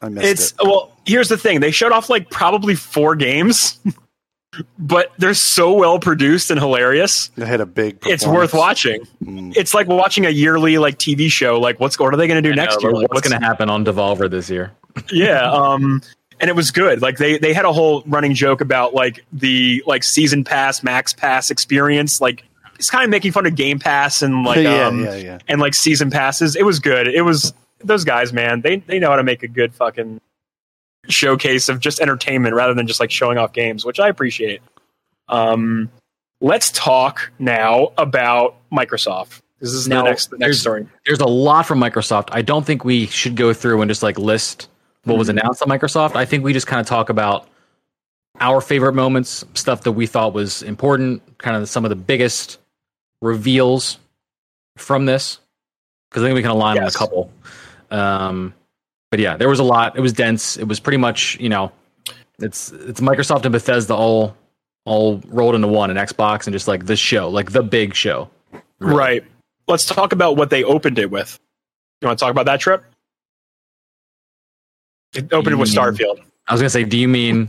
I 0.00 0.08
missed 0.08 0.26
It's 0.26 0.50
it. 0.52 0.56
well, 0.62 0.93
here's 1.06 1.28
the 1.28 1.36
thing. 1.38 1.60
They 1.60 1.70
showed 1.70 1.92
off 1.92 2.08
like 2.10 2.30
probably 2.30 2.74
four 2.74 3.14
games, 3.16 3.78
but 4.78 5.12
they're 5.18 5.34
so 5.34 5.72
well 5.72 5.98
produced 5.98 6.50
and 6.50 6.58
hilarious. 6.60 7.28
They 7.36 7.46
had 7.46 7.60
a 7.60 7.66
big. 7.66 7.98
It's 8.06 8.26
worth 8.26 8.54
watching. 8.54 9.02
Mm. 9.24 9.56
It's 9.56 9.74
like 9.74 9.86
watching 9.88 10.26
a 10.26 10.30
yearly 10.30 10.78
like 10.78 10.98
TV 10.98 11.28
show. 11.28 11.58
Like 11.60 11.80
what's 11.80 11.98
what 11.98 12.12
are 12.14 12.16
they 12.16 12.26
going 12.28 12.42
to 12.42 12.48
do 12.48 12.54
next 12.54 12.76
Yeah, 12.80 12.88
year? 12.88 12.92
but 12.92 13.00
Like, 13.02 13.12
what's 13.12 13.28
going 13.28 13.40
to 13.40 13.46
happen 13.46 13.68
on 13.70 13.84
Devolver 13.84 14.30
this 14.30 14.48
year? 14.50 14.72
yeah 15.10 15.50
um 15.50 16.00
and 16.38 16.48
it 16.48 16.54
was 16.54 16.70
good 16.70 17.02
like 17.02 17.18
they 17.18 17.36
they 17.36 17.52
had 17.52 17.64
a 17.64 17.72
whole 17.72 18.04
running 18.06 18.32
joke 18.32 18.60
about 18.60 18.94
like 18.94 19.24
the 19.32 19.82
like 19.88 20.04
season 20.04 20.44
pass 20.44 20.84
max 20.84 21.12
pass 21.12 21.50
experience 21.50 22.20
like 22.20 22.44
it's 22.76 22.88
kind 22.90 23.02
of 23.02 23.10
making 23.10 23.32
fun 23.32 23.44
of 23.44 23.56
game 23.56 23.80
pass 23.80 24.22
and 24.22 24.44
like 24.44 24.58
yeah, 24.62 24.86
um 24.86 25.02
yeah, 25.04 25.16
yeah. 25.16 25.38
and 25.48 25.60
like 25.60 25.74
season 25.74 26.10
passes 26.12 26.54
it 26.54 26.62
was 26.64 26.78
good 26.78 27.08
it 27.08 27.22
was 27.22 27.52
those 27.82 28.04
guys 28.04 28.32
man 28.32 28.60
they 28.60 28.76
they 28.76 29.00
know 29.00 29.10
how 29.10 29.16
to 29.16 29.24
make 29.24 29.42
a 29.42 29.48
good 29.48 29.74
fucking 29.74 30.20
showcase 31.08 31.68
of 31.68 31.80
just 31.80 32.00
entertainment 32.00 32.54
rather 32.54 32.74
than 32.74 32.86
just 32.86 33.00
like 33.00 33.10
showing 33.10 33.38
off 33.38 33.52
games 33.52 33.84
which 33.84 33.98
i 34.00 34.08
appreciate 34.08 34.60
um 35.28 35.88
let's 36.40 36.70
talk 36.72 37.30
now 37.38 37.92
about 37.98 38.56
microsoft 38.72 39.40
this 39.60 39.72
is 39.72 39.88
Now, 39.88 40.02
the 40.02 40.10
next 40.10 40.30
the 40.30 40.36
next 40.38 40.46
there's- 40.46 40.60
story 40.60 40.86
There's 41.06 41.20
a 41.20 41.26
lot 41.26 41.64
from 41.64 41.78
Microsoft. 41.80 42.28
I 42.32 42.42
don't 42.42 42.66
think 42.66 42.84
we 42.84 43.06
should 43.06 43.34
go 43.34 43.54
through 43.54 43.80
and 43.80 43.90
just 43.90 44.02
like 44.02 44.18
list 44.18 44.68
what 45.04 45.16
was 45.16 45.30
announced 45.30 45.62
on 45.62 45.68
Microsoft. 45.68 46.16
I 46.16 46.26
think 46.26 46.44
we 46.44 46.52
just 46.52 46.66
kind 46.66 46.80
of 46.80 46.86
talk 46.86 47.08
about 47.08 47.48
our 48.40 48.60
favorite 48.60 48.92
moments, 48.94 49.42
stuff 49.54 49.82
that 49.84 49.92
we 49.92 50.06
thought 50.06 50.34
was 50.34 50.62
important, 50.62 51.22
kind 51.38 51.56
of 51.56 51.66
some 51.68 51.84
of 51.84 51.88
the 51.88 51.94
biggest 51.96 52.58
reveals 53.22 53.98
from 54.76 55.06
this. 55.06 55.38
Because 56.10 56.24
I 56.24 56.26
think 56.26 56.34
we 56.34 56.42
can 56.42 56.50
align 56.50 56.76
on 56.78 56.84
a 56.84 56.90
couple. 56.90 57.32
Um, 57.90 58.52
but 59.14 59.20
yeah, 59.20 59.36
there 59.36 59.48
was 59.48 59.60
a 59.60 59.62
lot. 59.64 59.96
It 59.96 60.00
was 60.00 60.12
dense. 60.12 60.56
It 60.56 60.64
was 60.64 60.80
pretty 60.80 60.96
much, 60.96 61.38
you 61.38 61.48
know, 61.48 61.70
it's 62.40 62.72
it's 62.72 63.00
Microsoft 63.00 63.44
and 63.44 63.52
Bethesda 63.52 63.94
all 63.94 64.36
all 64.86 65.20
rolled 65.28 65.54
into 65.54 65.68
one, 65.68 65.88
and 65.88 65.96
Xbox, 66.00 66.48
and 66.48 66.52
just 66.52 66.66
like 66.66 66.86
the 66.86 66.96
show, 66.96 67.28
like 67.30 67.52
the 67.52 67.62
big 67.62 67.94
show. 67.94 68.28
Really. 68.80 68.96
right 68.96 69.24
let's 69.68 69.86
talk 69.86 70.12
about 70.12 70.36
what 70.36 70.50
they 70.50 70.64
opened 70.64 70.98
it 70.98 71.08
with 71.12 71.38
you 72.02 72.06
want 72.08 72.18
to 72.18 72.22
talk 72.24 72.32
about 72.32 72.46
that 72.46 72.58
trip 72.58 72.82
it 75.14 75.32
opened 75.32 75.54
it 75.54 75.58
with 75.58 75.70
Mm. 75.70 75.78
starfield 75.78 76.20
I 76.48 76.52
was 76.52 76.60
gonna 76.60 76.70
say, 76.70 76.82
do 76.84 76.98
you 76.98 77.06
mean 77.08 77.48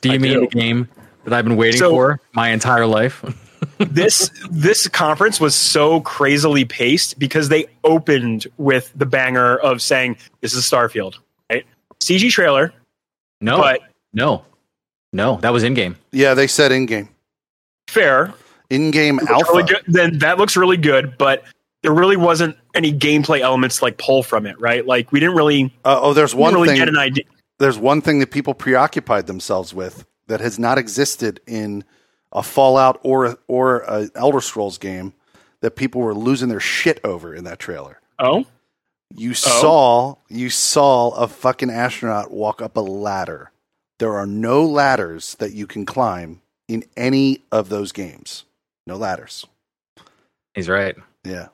do 0.00 0.08
you 0.08 0.16
I 0.16 0.18
mean 0.18 0.32
do. 0.32 0.40
the 0.40 0.46
game 0.48 0.88
that 1.24 1.32
I've 1.32 1.44
been 1.44 1.56
waiting 1.56 1.78
So- 1.78 1.90
for 1.90 2.20
my 2.32 2.48
entire 2.50 2.86
life? 2.86 3.22
this 3.84 4.30
this 4.50 4.88
conference 4.88 5.40
was 5.40 5.54
so 5.54 6.00
crazily 6.00 6.64
paced 6.64 7.18
because 7.18 7.48
they 7.48 7.66
opened 7.84 8.46
with 8.56 8.92
the 8.96 9.06
banger 9.06 9.56
of 9.56 9.80
saying 9.82 10.16
this 10.40 10.54
is 10.54 10.64
starfield 10.68 11.16
right 11.50 11.64
cg 12.00 12.30
trailer 12.30 12.72
no, 13.40 13.58
but 13.58 13.80
no, 14.12 14.44
no. 15.12 15.36
That 15.42 15.52
was 15.52 15.64
in 15.64 15.74
game. 15.74 15.96
Yeah, 16.12 16.34
they 16.34 16.46
said 16.46 16.72
in 16.72 16.86
game. 16.86 17.08
fair 17.88 18.32
In 18.70 18.90
game 18.90 19.20
alpha. 19.28 19.44
really 19.52 19.62
good, 19.64 19.82
then 19.86 20.18
that 20.18 20.38
looks 20.38 20.56
really 20.56 20.76
good 20.78 21.16
but 21.18 21.44
there 21.82 21.92
really 21.92 22.16
wasn't 22.16 22.56
any 22.74 22.92
gameplay 22.92 23.40
elements 23.40 23.82
like 23.82 23.98
pull 23.98 24.22
from 24.22 24.46
it 24.46 24.58
right 24.60 24.86
like 24.86 25.12
we 25.12 25.20
didn't 25.20 25.34
really, 25.36 25.72
Uh, 25.84 25.98
oh, 26.00 26.12
there's 26.14 26.34
one 26.34 26.54
really 26.54 26.68
thing. 26.68 26.78
get 26.78 26.88
an 26.88 26.96
idea 26.96 27.24
there's 27.58 27.78
one 27.78 28.00
thing 28.00 28.18
that 28.20 28.30
people 28.30 28.54
preoccupied 28.54 29.26
themselves 29.26 29.74
with 29.74 30.04
that 30.26 30.40
has 30.40 30.58
not 30.58 30.78
existed 30.78 31.40
in 31.46 31.84
a 32.34 32.42
Fallout 32.42 33.00
or 33.02 33.38
or 33.48 33.80
a 33.80 34.10
Elder 34.14 34.40
Scrolls 34.40 34.78
game 34.78 35.14
that 35.60 35.76
people 35.76 36.00
were 36.00 36.14
losing 36.14 36.48
their 36.48 36.60
shit 36.60 37.00
over 37.04 37.34
in 37.34 37.44
that 37.44 37.58
trailer. 37.58 38.00
oh 38.18 38.44
You 39.14 39.32
saw 39.34 40.16
you 40.28 40.50
saw 40.50 41.10
a 41.10 41.28
fucking 41.28 41.70
astronaut 41.70 42.30
walk 42.30 42.60
up 42.60 42.76
a 42.76 42.80
ladder. 42.80 43.50
There 43.98 44.14
are 44.14 44.26
no 44.26 44.64
ladders 44.64 45.36
that 45.36 45.52
you 45.52 45.66
can 45.66 45.86
climb 45.86 46.40
in 46.68 46.84
any 46.96 47.42
of 47.52 47.68
those 47.68 47.92
games. 47.92 48.44
No 48.86 48.96
ladders. 48.96 49.46
He's 50.54 50.68
right. 50.68 50.96
Yeah. 51.24 51.48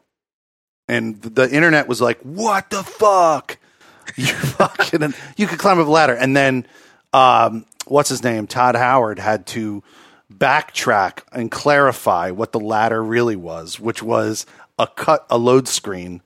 And 0.89 1.21
the 1.23 1.49
internet 1.49 1.87
was 1.87 2.01
like, 2.01 2.19
"What 2.23 2.71
the 2.71 2.83
fuck? 2.83 3.59
You 4.17 4.27
fucking 4.27 5.15
you 5.37 5.47
could 5.47 5.61
climb 5.61 5.79
up 5.79 5.87
a 5.87 5.91
ladder." 5.91 6.15
And 6.15 6.37
then 6.37 6.67
um, 7.13 7.65
what's 7.87 8.09
his 8.09 8.25
name? 8.25 8.49
Todd 8.49 8.75
Howard 8.75 9.21
had 9.21 9.47
to 9.49 9.85
backtrack 10.33 11.21
and 11.33 11.51
clarify 11.51 12.31
what 12.31 12.53
the 12.53 12.61
ladder 12.61 13.03
really 13.03 13.37
was, 13.37 13.81
which 13.81 14.03
was 14.03 14.47
a 14.79 14.87
cut 14.87 15.27
a 15.29 15.39
load 15.39 15.69
screen 15.69 16.23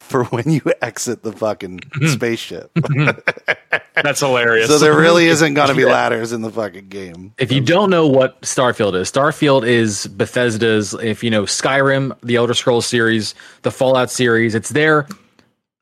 for 0.00 0.24
when 0.26 0.50
you 0.50 0.62
exit 0.82 1.22
the 1.22 1.32
fucking 1.32 1.80
mm-hmm. 1.80 2.06
spaceship. 2.06 2.72
Mm-hmm. 2.74 3.70
that's 3.94 4.20
hilarious 4.20 4.68
so 4.68 4.78
there 4.78 4.96
really 4.96 5.26
isn't 5.28 5.54
going 5.54 5.68
to 5.68 5.74
be 5.74 5.84
ladders 5.84 6.32
in 6.32 6.42
the 6.42 6.50
fucking 6.50 6.88
game. 6.88 7.32
If 7.38 7.52
you 7.52 7.60
don't 7.60 7.90
know 7.90 8.06
what 8.06 8.40
Starfield 8.42 8.94
is, 8.94 9.10
Starfield 9.10 9.66
is 9.66 10.06
Bethesda's. 10.08 10.94
If 10.94 11.24
you 11.24 11.30
know 11.30 11.44
Skyrim, 11.44 12.16
the 12.22 12.36
Elder 12.36 12.54
Scrolls 12.54 12.86
series, 12.86 13.34
the 13.62 13.70
Fallout 13.70 14.10
series, 14.10 14.54
it's 14.54 14.70
their 14.70 15.06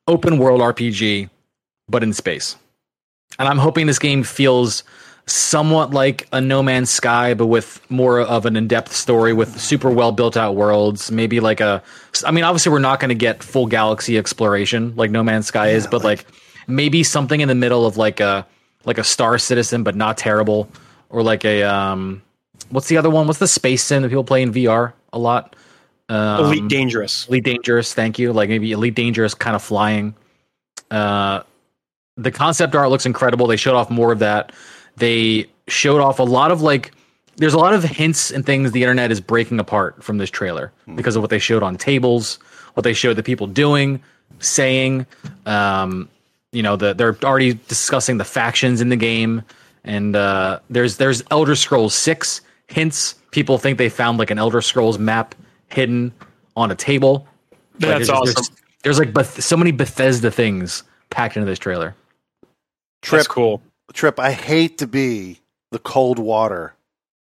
open 0.07 0.37
world 0.37 0.61
RPG, 0.61 1.29
but 1.87 2.03
in 2.03 2.13
space. 2.13 2.55
And 3.39 3.47
I'm 3.47 3.57
hoping 3.57 3.87
this 3.87 3.99
game 3.99 4.23
feels 4.23 4.83
somewhat 5.25 5.91
like 5.91 6.27
a 6.31 6.41
No 6.41 6.61
Man's 6.61 6.89
Sky, 6.89 7.33
but 7.33 7.47
with 7.47 7.79
more 7.89 8.19
of 8.19 8.45
an 8.45 8.55
in-depth 8.55 8.93
story 8.93 9.33
with 9.33 9.59
super 9.59 9.89
well 9.89 10.11
built 10.11 10.35
out 10.35 10.55
worlds. 10.55 11.11
Maybe 11.11 11.39
like 11.39 11.61
a, 11.61 11.81
I 12.25 12.31
mean, 12.31 12.43
obviously 12.43 12.71
we're 12.71 12.79
not 12.79 12.99
going 12.99 13.09
to 13.09 13.15
get 13.15 13.43
full 13.43 13.67
galaxy 13.67 14.17
exploration 14.17 14.95
like 14.95 15.11
No 15.11 15.23
Man's 15.23 15.47
Sky 15.47 15.69
is, 15.69 15.87
but 15.87 16.03
like 16.03 16.25
maybe 16.67 17.03
something 17.03 17.41
in 17.41 17.47
the 17.47 17.55
middle 17.55 17.85
of 17.85 17.97
like 17.97 18.19
a 18.19 18.45
like 18.85 18.97
a 18.97 19.03
Star 19.03 19.37
Citizen, 19.37 19.83
but 19.83 19.95
not 19.95 20.17
terrible, 20.17 20.69
or 21.09 21.23
like 21.23 21.45
a 21.45 21.63
um, 21.63 22.21
what's 22.69 22.87
the 22.87 22.97
other 22.97 23.09
one? 23.09 23.27
What's 23.27 23.39
the 23.39 23.47
space 23.47 23.83
sim 23.83 24.01
that 24.01 24.09
people 24.09 24.23
play 24.23 24.41
in 24.41 24.51
VR 24.51 24.93
a 25.13 25.19
lot? 25.19 25.55
Um, 26.09 26.45
elite 26.45 26.67
dangerous 26.67 27.27
Elite 27.27 27.45
Dangerous, 27.45 27.93
thank 27.93 28.19
you. 28.19 28.33
Like 28.33 28.49
maybe 28.49 28.73
Elite 28.73 28.93
Dangerous 28.93 29.33
kind 29.33 29.55
of 29.55 29.63
flying. 29.63 30.15
Uh, 30.91 31.43
the 32.17 32.31
concept 32.31 32.75
art 32.75 32.89
looks 32.89 33.05
incredible. 33.05 33.47
They 33.47 33.55
showed 33.55 33.75
off 33.75 33.89
more 33.89 34.11
of 34.11 34.19
that. 34.19 34.51
They 34.97 35.47
showed 35.67 36.01
off 36.01 36.19
a 36.19 36.23
lot 36.23 36.51
of 36.51 36.61
like. 36.61 36.93
There's 37.35 37.55
a 37.55 37.57
lot 37.57 37.73
of 37.73 37.83
hints 37.83 38.29
and 38.29 38.45
things 38.45 38.71
the 38.71 38.83
internet 38.83 39.11
is 39.11 39.19
breaking 39.19 39.59
apart 39.59 40.03
from 40.03 40.19
this 40.19 40.29
trailer 40.29 40.71
because 40.95 41.15
of 41.15 41.23
what 41.23 41.31
they 41.31 41.39
showed 41.39 41.63
on 41.63 41.77
tables, 41.77 42.37
what 42.75 42.83
they 42.83 42.93
showed 42.93 43.15
the 43.15 43.23
people 43.23 43.47
doing, 43.47 44.03
saying. 44.39 45.07
Um, 45.47 46.09
you 46.51 46.61
know, 46.61 46.75
the, 46.75 46.93
they're 46.93 47.17
already 47.23 47.55
discussing 47.67 48.17
the 48.17 48.23
factions 48.23 48.81
in 48.81 48.89
the 48.89 48.95
game, 48.95 49.41
and 49.83 50.15
uh, 50.15 50.59
there's 50.69 50.97
there's 50.97 51.23
Elder 51.31 51.55
Scrolls 51.55 51.95
Six 51.95 52.41
hints. 52.67 53.15
People 53.31 53.57
think 53.57 53.79
they 53.79 53.89
found 53.89 54.19
like 54.19 54.29
an 54.29 54.37
Elder 54.37 54.61
Scrolls 54.61 54.99
map 54.99 55.33
hidden 55.69 56.13
on 56.55 56.69
a 56.69 56.75
table. 56.75 57.27
Like, 57.51 57.79
that's 57.79 58.07
there's, 58.07 58.09
awesome 58.11 58.33
There's, 58.35 58.51
there's 58.83 58.99
like 58.99 59.13
Beth- 59.13 59.41
so 59.43 59.57
many 59.57 59.71
Bethesda 59.71 60.29
things 60.29 60.83
packed 61.09 61.35
into 61.35 61.47
this 61.47 61.57
trailer. 61.57 61.95
Trip 63.01 63.19
that's 63.19 63.27
cool 63.27 63.61
Trip, 63.91 64.19
I 64.19 64.31
hate 64.31 64.77
to 64.79 64.87
be 64.87 65.39
the 65.71 65.79
cold 65.79 66.17
water 66.19 66.73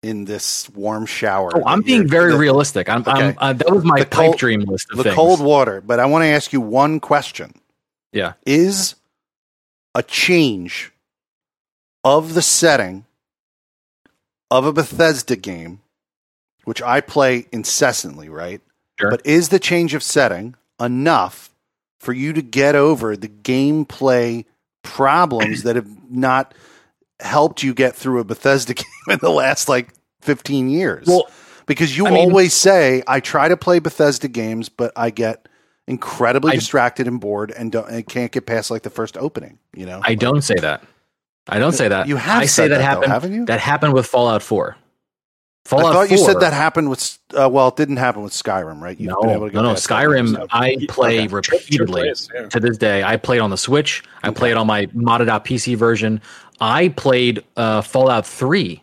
in 0.02 0.24
this 0.26 0.68
warm 0.70 1.06
shower. 1.06 1.50
Oh, 1.54 1.62
I'm 1.66 1.80
being 1.82 2.06
very 2.06 2.32
the- 2.32 2.38
realistic. 2.38 2.88
I'm, 2.88 3.02
I'm 3.06 3.34
uh, 3.38 3.52
that 3.54 3.70
was 3.72 3.84
my 3.84 4.00
The 4.00 4.06
pipe 4.06 4.26
cold- 4.26 4.38
dream 4.38 4.60
list 4.62 4.90
of 4.90 4.98
the 4.98 5.04
things. 5.04 5.14
cold 5.16 5.40
water. 5.40 5.80
But 5.80 5.98
I 6.00 6.06
want 6.06 6.22
to 6.22 6.28
ask 6.28 6.52
you 6.52 6.60
one 6.60 7.00
question: 7.00 7.54
yeah, 8.12 8.34
Is 8.46 8.94
a 9.94 10.02
change 10.02 10.92
of 12.04 12.34
the 12.34 12.42
setting 12.42 13.04
of 14.50 14.66
a 14.66 14.72
Bethesda 14.72 15.36
game, 15.36 15.80
which 16.64 16.82
I 16.82 17.00
play 17.00 17.46
incessantly, 17.50 18.28
right? 18.28 18.60
Sure. 19.00 19.10
But 19.10 19.24
is 19.24 19.48
the 19.48 19.58
change 19.58 19.94
of 19.94 20.02
setting 20.02 20.54
enough 20.78 21.50
for 21.98 22.12
you 22.12 22.32
to 22.34 22.42
get 22.42 22.74
over 22.76 23.16
the 23.16 23.28
gameplay 23.28 24.44
problems 24.84 25.64
that 25.64 25.74
have 25.74 25.88
not 26.10 26.54
helped 27.20 27.62
you 27.64 27.74
get 27.74 27.96
through 27.96 28.20
a 28.20 28.24
Bethesda 28.24 28.74
game 28.74 28.84
in 29.10 29.18
the 29.20 29.30
last 29.30 29.68
like 29.68 29.92
15 30.22 30.70
years? 30.70 31.06
Well, 31.08 31.26
because 31.66 31.96
you 31.96 32.06
I 32.06 32.10
mean- 32.10 32.28
always 32.30 32.54
say, 32.54 33.02
I 33.08 33.18
try 33.20 33.48
to 33.48 33.56
play 33.56 33.80
Bethesda 33.80 34.28
games, 34.28 34.68
but 34.68 34.92
I 34.94 35.10
get 35.10 35.48
incredibly 35.88 36.52
I- 36.52 36.56
distracted 36.56 37.08
and 37.08 37.20
bored 37.20 37.50
and, 37.50 37.72
don't, 37.72 37.88
and 37.88 38.06
can't 38.06 38.30
get 38.30 38.46
past 38.46 38.70
like 38.70 38.82
the 38.82 38.90
first 38.90 39.16
opening, 39.16 39.58
you 39.74 39.86
know? 39.86 40.00
I 40.04 40.14
don't 40.14 40.42
say 40.42 40.54
that. 40.60 40.84
I 41.48 41.58
don't 41.58 41.72
say 41.72 41.88
that. 41.88 42.06
You 42.08 42.16
have 42.16 42.42
I 42.42 42.46
say 42.46 42.68
that, 42.68 42.68
that, 42.68 42.78
though, 42.78 42.84
happened. 42.84 43.12
haven't 43.12 43.32
you? 43.34 43.44
That 43.46 43.60
happened 43.60 43.92
with 43.92 44.06
Fallout 44.06 44.42
4. 44.42 44.76
I 45.66 45.68
Fallout 45.70 45.92
thought 45.94 46.10
you 46.10 46.18
said 46.18 46.40
that 46.40 46.52
happened 46.52 46.90
with. 46.90 47.18
Uh, 47.32 47.48
well, 47.48 47.68
it 47.68 47.76
didn't 47.76 47.96
happen 47.96 48.22
with 48.22 48.32
Skyrim, 48.34 48.80
right? 48.82 49.00
You've 49.00 49.12
No, 49.12 49.20
been 49.22 49.30
able 49.30 49.48
to 49.48 49.54
no, 49.54 49.62
no. 49.62 49.72
Skyrim, 49.72 50.46
I 50.50 50.76
play 50.88 51.20
Okay. 51.20 51.28
repeatedly 51.28 52.02
plays, 52.02 52.28
yeah. 52.34 52.48
to 52.48 52.60
this 52.60 52.76
day. 52.76 53.02
I 53.02 53.16
played 53.16 53.40
on 53.40 53.48
the 53.50 53.56
Switch. 53.56 54.02
I 54.22 54.30
played 54.30 54.50
it 54.52 54.56
on 54.58 54.66
my 54.66 54.86
modded 54.86 55.28
out 55.28 55.44
PC 55.46 55.74
version. 55.76 56.20
I 56.60 56.88
played 56.90 57.42
uh, 57.56 57.80
Fallout 57.80 58.26
3 58.26 58.82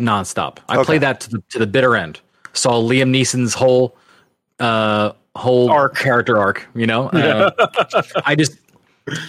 nonstop. 0.00 0.58
I 0.68 0.76
Okay. 0.78 0.84
played 0.84 1.00
that 1.02 1.20
to 1.20 1.30
the, 1.30 1.42
to 1.50 1.58
the 1.60 1.66
bitter 1.66 1.94
end. 1.96 2.20
Saw 2.54 2.72
Liam 2.82 3.10
Neeson's 3.10 3.54
whole 3.54 3.96
uh, 4.58 5.12
whole 5.36 5.70
Arc. 5.70 5.94
character 5.96 6.38
arc. 6.38 6.66
You 6.74 6.86
know, 6.88 7.04
uh, 7.12 7.50
I 8.26 8.34
just. 8.34 8.58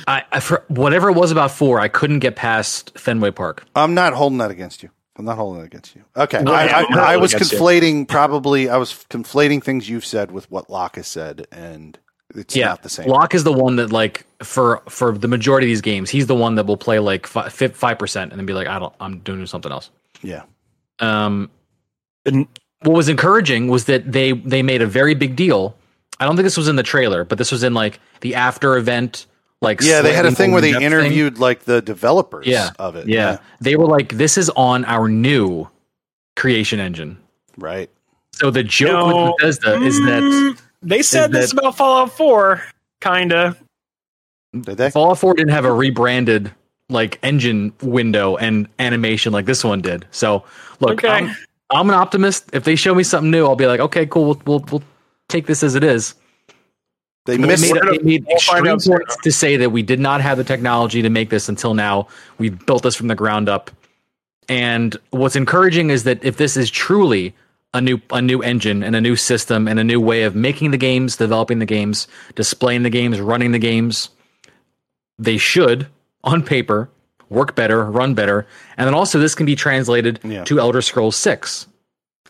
I, 0.08 0.24
I 0.32 0.40
for 0.42 0.64
whatever 0.68 1.10
it 1.10 1.14
was 1.14 1.32
about 1.32 1.52
four, 1.52 1.80
I 1.80 1.88
couldn't 1.90 2.20
get 2.20 2.36
past 2.36 2.98
Fenway 2.98 3.32
Park. 3.32 3.66
I'm 3.76 3.94
not 3.94 4.14
holding 4.14 4.40
that 4.40 4.52
against 4.52 4.82
you. 4.84 4.90
I'm 5.20 5.26
not 5.26 5.36
holding 5.36 5.60
that 5.62 5.66
against 5.68 5.96
you. 5.96 6.04
Okay. 6.16 6.42
No, 6.42 6.54
I, 6.54 6.64
I, 6.66 6.86
I'm 6.90 6.98
I 6.98 7.18
was 7.18 7.34
against 7.34 7.52
you. 7.52 7.60
conflating 7.60 8.08
probably 8.08 8.70
I 8.70 8.78
was 8.78 9.06
conflating 9.10 9.64
things 9.64 9.90
you've 9.90 10.06
said 10.06 10.32
with 10.32 10.50
what 10.50 10.70
Locke 10.70 10.96
has 10.96 11.08
said 11.08 11.46
and 11.52 12.00
it's 12.36 12.56
yeah, 12.56 12.68
not 12.70 12.84
the 12.84 12.90
same. 12.90 13.08
Locke 13.08 13.36
is 13.36 13.44
the 13.44 13.52
one 13.54 13.76
that 13.78 13.92
like 13.92 14.26
for 14.42 14.82
for 14.88 15.12
the 15.18 15.28
majority 15.28 15.68
of 15.68 15.70
these 15.70 15.82
games, 15.82 16.10
he's 16.10 16.28
the 16.28 16.36
one 16.36 16.56
that 16.56 16.66
will 16.66 16.78
play 16.78 17.00
like 17.00 17.28
five 17.28 18.00
percent 18.00 18.32
and 18.32 18.40
then 18.40 18.46
be 18.46 18.54
like, 18.54 18.68
I 18.68 18.80
don't, 18.80 18.94
I'm 19.00 19.20
doing 19.20 19.46
something 19.46 19.72
else. 19.72 19.90
yeah. 20.24 20.44
Um, 21.00 21.50
And- 22.26 22.48
what 22.84 22.96
was 22.96 23.10
encouraging 23.10 23.68
was 23.68 23.86
that 23.86 24.10
they 24.10 24.32
they 24.32 24.64
made 24.64 24.82
a 24.82 24.88
very 24.88 25.14
big 25.14 25.36
deal. 25.36 25.76
I 26.20 26.26
don't 26.26 26.38
think 26.38 26.46
this 26.46 26.56
was 26.56 26.70
in 26.70 26.78
the 26.78 26.84
trailer, 26.84 27.26
but 27.26 27.38
this 27.38 27.52
was 27.52 27.62
in 27.64 27.74
like 27.74 28.00
the 28.22 28.36
after 28.36 28.78
event. 28.78 29.26
Like 29.62 29.82
Yeah, 29.82 30.02
they 30.02 30.14
had 30.14 30.26
a 30.26 30.32
thing 30.32 30.52
where 30.54 30.62
they 30.62 30.70
in-depth 30.70 30.80
thing. 30.82 30.86
interviewed 31.02 31.38
like 31.40 31.66
the 31.66 31.82
developers 31.82 32.48
Yeah, 32.48 32.70
of 32.80 32.96
it. 32.96 33.08
Yeah. 33.08 33.40
they 33.60 33.76
were 33.76 33.88
like, 33.88 34.14
"This 34.18 34.38
is 34.38 34.50
on 34.52 34.86
our 34.86 35.10
new 35.10 35.68
creation 36.38 36.80
engine." 36.80 37.18
Right. 37.58 37.90
So 38.32 38.52
the 38.52 38.64
joke 38.64 39.10
No. 39.10 39.26
with 39.26 39.36
Bethesda 39.40 39.82
is 39.84 39.98
that 40.06 40.24
Mm, 40.24 40.58
they 40.82 41.02
said 41.02 41.34
this 41.34 41.52
that- 41.52 41.60
about 41.60 41.76
Fallout 41.76 42.16
4, 42.16 42.64
kinda. 43.02 43.58
Did 44.62 44.78
they? 44.78 44.90
Fallout 44.92 45.20
4 45.20 45.34
didn't 45.34 45.52
have 45.52 45.66
a 45.66 45.74
rebranded 45.74 46.52
like 46.92 47.20
engine 47.22 47.74
window 47.84 48.38
and 48.38 48.68
animation 48.80 49.32
like 49.34 49.46
this 49.46 49.64
one 49.64 49.82
did. 49.82 50.06
So 50.12 50.44
look, 50.80 51.04
Okay. 51.04 51.10
I'm, 51.10 51.36
I'm 51.70 51.90
an 51.90 51.96
optimist. 51.96 52.46
If 52.54 52.64
they 52.64 52.76
show 52.76 52.96
me 52.96 53.04
something 53.04 53.30
new, 53.30 53.46
I'll 53.46 53.56
be 53.58 53.68
like, 53.68 53.80
okay, 53.82 54.06
cool. 54.06 54.26
We'll 54.26 54.42
we'll, 54.46 54.66
we'll 54.72 54.84
take 55.28 55.46
this 55.48 55.62
as 55.64 55.76
it 55.76 55.84
is. 55.84 56.16
They 57.30 57.38
missed 57.38 57.74
made, 57.74 57.82
it. 57.84 58.04
made 58.06 58.26
We'll 58.26 58.36
extreme 58.38 58.80
soon. 58.80 58.98
points 58.98 59.18
to 59.24 59.32
say 59.32 59.58
that 59.58 59.72
we 59.72 59.82
did 59.84 60.00
not 60.00 60.22
have 60.22 60.38
the 60.38 60.44
technology 60.44 61.02
to 61.02 61.10
make 61.10 61.30
this 61.30 61.50
until 61.50 61.74
now. 61.74 62.08
We 62.38 62.50
built 62.50 62.84
this 62.84 62.96
from 62.96 63.08
the 63.08 63.16
ground 63.16 63.48
up. 63.50 63.72
And 64.48 64.98
what's 65.12 65.36
encouraging 65.36 65.90
is 65.92 66.04
that 66.06 66.24
if 66.24 66.38
this 66.38 66.58
is 66.58 66.70
truly 66.72 67.36
a 67.74 67.80
new 67.82 68.00
a 68.12 68.20
new 68.22 68.42
engine 68.42 68.82
and 68.84 68.96
a 68.96 69.02
new 69.02 69.16
system 69.16 69.68
and 69.68 69.80
a 69.80 69.84
new 69.84 70.00
way 70.02 70.24
of 70.24 70.36
making 70.36 70.72
the 70.72 70.78
games, 70.78 71.16
developing 71.18 71.60
the 71.60 71.66
games, 71.68 72.08
displaying 72.36 72.82
the 72.84 72.90
games, 72.90 73.20
running 73.22 73.52
the 73.52 73.60
games, 73.60 74.10
they 75.20 75.38
should, 75.38 75.88
on 76.24 76.42
paper, 76.42 76.90
work 77.30 77.54
better, 77.56 77.84
run 77.86 78.16
better, 78.16 78.48
and 78.78 78.88
then 78.88 78.96
also 78.96 79.20
this 79.20 79.36
can 79.36 79.46
be 79.46 79.56
translated 79.56 80.20
Yeah. 80.24 80.44
to 80.46 80.60
Elder 80.60 80.82
Scrolls 80.82 81.16
Six 81.16 81.68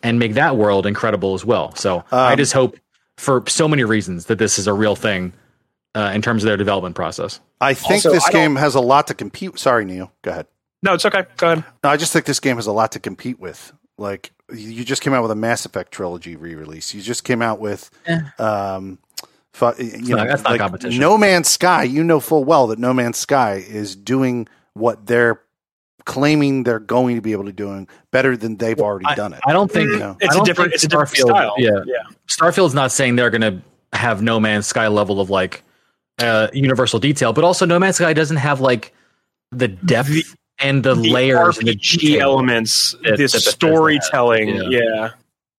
and 0.04 0.20
make 0.20 0.34
that 0.34 0.58
world 0.58 0.86
incredible 0.86 1.34
as 1.36 1.45
well. 1.45 1.74
So 1.76 2.04
I 2.12 2.34
Um, 2.34 2.38
just 2.38 2.52
hope, 2.54 2.76
for 3.20 3.43
so 3.47 3.67
many 3.67 3.84
reasons, 3.84 4.26
that 4.26 4.38
this 4.39 4.57
is 4.57 4.67
a 4.67 4.74
real 4.74 4.95
thing 4.95 5.34
uh, 5.95 6.11
in 6.13 6.22
terms 6.22 6.43
of 6.43 6.47
their 6.47 6.57
development 6.57 6.95
process. 6.95 7.39
I 7.61 7.74
think 7.74 8.05
Also, 8.05 8.11
this 8.11 8.26
I 8.28 8.32
game 8.32 8.55
has 8.55 8.76
a 8.76 8.80
lot 8.82 9.07
to 9.07 9.13
compete. 9.13 9.57
Sorry, 9.59 9.86
Neil. 9.86 10.11
Go 10.22 10.32
ahead. 10.32 10.47
No, 10.82 10.93
it's 10.93 11.05
okay. 11.05 11.26
Go 11.38 11.51
ahead. 11.51 11.65
No, 11.84 11.89
I 11.89 11.97
just 11.97 12.13
think 12.13 12.26
this 12.26 12.39
game 12.39 12.55
has 12.55 12.67
a 12.67 12.72
lot 12.72 12.93
to 12.93 12.99
compete 12.99 13.39
with. 13.39 13.74
Like 13.97 14.32
you 14.53 14.86
just 14.86 15.01
came 15.01 15.13
out 15.13 15.22
with 15.22 15.32
a 15.32 15.36
Mass 15.36 15.65
Effect 15.65 15.91
trilogy 15.91 16.36
re-release. 16.38 16.93
You 16.93 17.01
just 17.01 17.24
came 17.26 17.41
out 17.41 17.59
with, 17.59 17.91
Eh. 18.07 18.20
um, 18.39 18.97
fu- 19.53 19.74
you 19.78 20.15
know, 20.15 20.24
not- 20.24 20.28
that's 20.30 20.43
not 20.43 20.51
like 20.51 20.61
competition. 20.61 20.99
No 21.01 21.17
Man's 21.17 21.49
Sky. 21.49 21.84
You 21.84 22.03
know 22.03 22.20
full 22.22 22.45
well 22.45 22.67
that 22.67 22.80
No 22.80 22.93
Man's 22.93 23.17
Sky 23.17 23.55
is 23.67 23.95
doing 23.95 24.47
what 24.74 25.05
they're 25.07 25.41
claiming 26.10 26.64
they're 26.64 26.80
going 26.80 27.16
to 27.16 27.22
be 27.22 27.32
able 27.32 27.45
to 27.45 27.51
doing 27.51 27.88
better 28.12 28.36
than 28.36 28.57
they've 28.57 28.80
already 28.80 29.05
I, 29.05 29.16
done 29.16 29.32
it. 29.34 29.39
I 29.45 29.53
don't 29.53 29.72
think 29.72 29.89
You 29.91 29.99
know? 29.99 30.18
It's 30.20 30.34
a 30.34 30.38
don't 30.38 30.45
different, 30.45 30.72
think 30.72 30.76
it's 30.76 30.84
a 30.84 30.88
different 30.88 31.10
Starfield- 31.12 31.30
style. 31.30 31.53
Yeah, 31.57 31.70
yeah. 31.86 32.03
Starfield's 32.28 32.74
not 32.74 32.91
saying 32.91 33.16
they're 33.16 33.30
going 33.30 33.41
to 33.41 33.62
have 33.97 34.22
No 34.22 34.39
Man's 34.39 34.66
Sky 34.68 34.88
level 34.88 35.22
of 35.22 35.30
like 35.30 35.64
uh, 36.18 36.47
universal 36.51 36.99
detail, 36.99 37.32
but 37.32 37.43
also 37.43 37.66
No 37.66 37.78
Man's 37.80 37.97
Sky 37.97 38.14
doesn't 38.14 38.38
have 38.38 38.60
like 38.60 38.93
the 39.51 39.68
depth 39.68 40.10
The- 40.10 40.26
and 40.57 40.84
the, 40.84 40.95
the 40.95 41.10
layers 41.10 41.57
and 41.60 41.68
the 41.68 41.76
RPG 41.76 41.99
detail. 41.99 42.22
elements, 42.24 42.95
that- 43.03 43.18
the 43.18 43.28
that 43.28 43.30
storytelling. 43.30 44.55
has. 44.55 44.66
Yeah. 44.70 45.10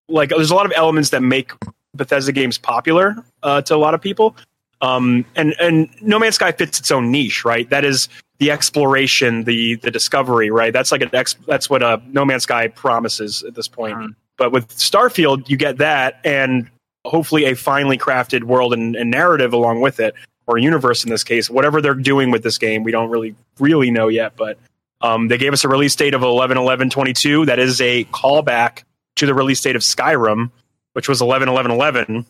Like 0.09 0.31
there's 0.31 0.51
a 0.51 0.55
lot 0.57 0.67
of 0.67 0.73
elements 0.75 1.11
that 1.11 1.23
make 1.23 1.53
Bethesda 1.95 2.33
games 2.33 2.59
popular 2.59 3.17
uh, 3.45 3.63
to 3.63 3.75
a 3.75 3.79
lot 3.79 3.95
of 3.95 4.01
people. 4.03 4.37
Um, 4.83 5.25
and 5.37 5.55
and 5.61 5.89
No 6.03 6.19
Man's 6.19 6.35
Sky 6.37 6.53
fits 6.53 6.79
its 6.81 6.91
own 6.91 7.11
niche, 7.13 7.45
right? 7.45 7.69
That 7.71 7.85
is 7.85 8.09
the 8.41 8.51
exploration, 8.51 9.45
the 9.45 9.77
the 9.77 9.91
discovery, 9.91 10.51
right? 10.51 10.73
That's 10.73 10.91
like 10.91 11.03
an 11.03 11.11
ex- 11.13 11.37
that's 11.47 11.71
what 11.71 11.83
a 11.83 12.03
No 12.09 12.25
Man's 12.25 12.43
Sky 12.43 12.69
promises 12.69 13.45
at 13.45 13.55
this 13.55 13.69
point. 13.69 13.97
Mhm. 13.97 14.15
But 14.37 14.51
with 14.51 14.69
Starfield, 14.77 15.49
you 15.49 15.57
get 15.59 15.77
that, 15.79 16.19
and 16.25 16.69
hopefully 17.07 17.45
a 17.45 17.55
finely 17.55 17.99
crafted 17.99 18.43
world 18.45 18.73
and, 18.73 18.97
and 18.97 19.11
narrative 19.11 19.53
along 19.53 19.83
with 19.83 20.01
it, 20.01 20.15
or 20.47 20.57
universe 20.59 21.05
in 21.05 21.11
this 21.11 21.23
case. 21.23 21.49
Whatever 21.51 21.81
they're 21.83 21.95
doing 21.95 22.31
with 22.31 22.43
this 22.43 22.57
game, 22.59 22.83
we 22.83 22.91
don't 22.91 23.11
really 23.11 23.35
really 23.59 23.91
know 23.91 24.09
yet, 24.09 24.33
but 24.37 24.59
um, 25.03 25.29
they 25.29 25.39
gave 25.39 25.53
us 25.53 25.63
a 25.65 25.69
release 25.69 25.95
date 25.95 26.15
of 26.15 26.23
11 26.23 26.57
11 26.57 26.91
22. 26.91 27.45
That 27.47 27.59
is 27.59 27.81
a 27.81 28.05
callback 28.07 28.83
to 29.17 29.27
the 29.27 29.35
release 29.35 29.61
date 29.61 29.77
of 29.77 29.83
Skyrim, 29.83 30.51
which 30.95 31.09
was 31.09 31.21
11 31.21 31.49
11 31.49 31.71
11. 31.71 32.27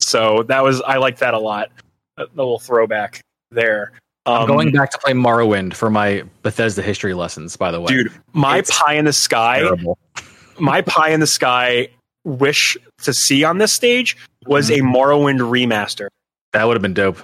So 0.00 0.42
that 0.44 0.64
was, 0.64 0.80
I 0.80 0.96
like 0.96 1.18
that 1.18 1.34
a 1.34 1.38
lot. 1.38 1.70
A 2.16 2.26
little 2.34 2.58
throwback 2.58 3.20
there. 3.50 3.92
Um, 4.26 4.42
I'm 4.42 4.46
going 4.46 4.72
back 4.72 4.90
to 4.90 4.98
play 4.98 5.12
Morrowind 5.12 5.74
for 5.74 5.90
my 5.90 6.24
Bethesda 6.42 6.82
history 6.82 7.14
lessons. 7.14 7.56
By 7.56 7.70
the 7.70 7.80
way, 7.80 7.88
dude, 7.88 8.12
my 8.32 8.58
It's 8.58 8.70
pie 8.78 8.94
in 8.94 9.06
the 9.06 9.12
sky, 9.12 9.60
terrible. 9.60 9.98
my 10.58 10.82
pie 10.82 11.10
in 11.10 11.20
the 11.20 11.26
sky 11.26 11.88
wish 12.24 12.76
to 13.02 13.14
see 13.14 13.44
on 13.44 13.58
this 13.58 13.72
stage 13.72 14.16
was 14.46 14.70
a 14.70 14.80
Morrowind 14.80 15.38
remaster. 15.40 16.08
that 16.52 16.64
would 16.64 16.74
have 16.74 16.82
been 16.82 16.94
dope. 16.94 17.18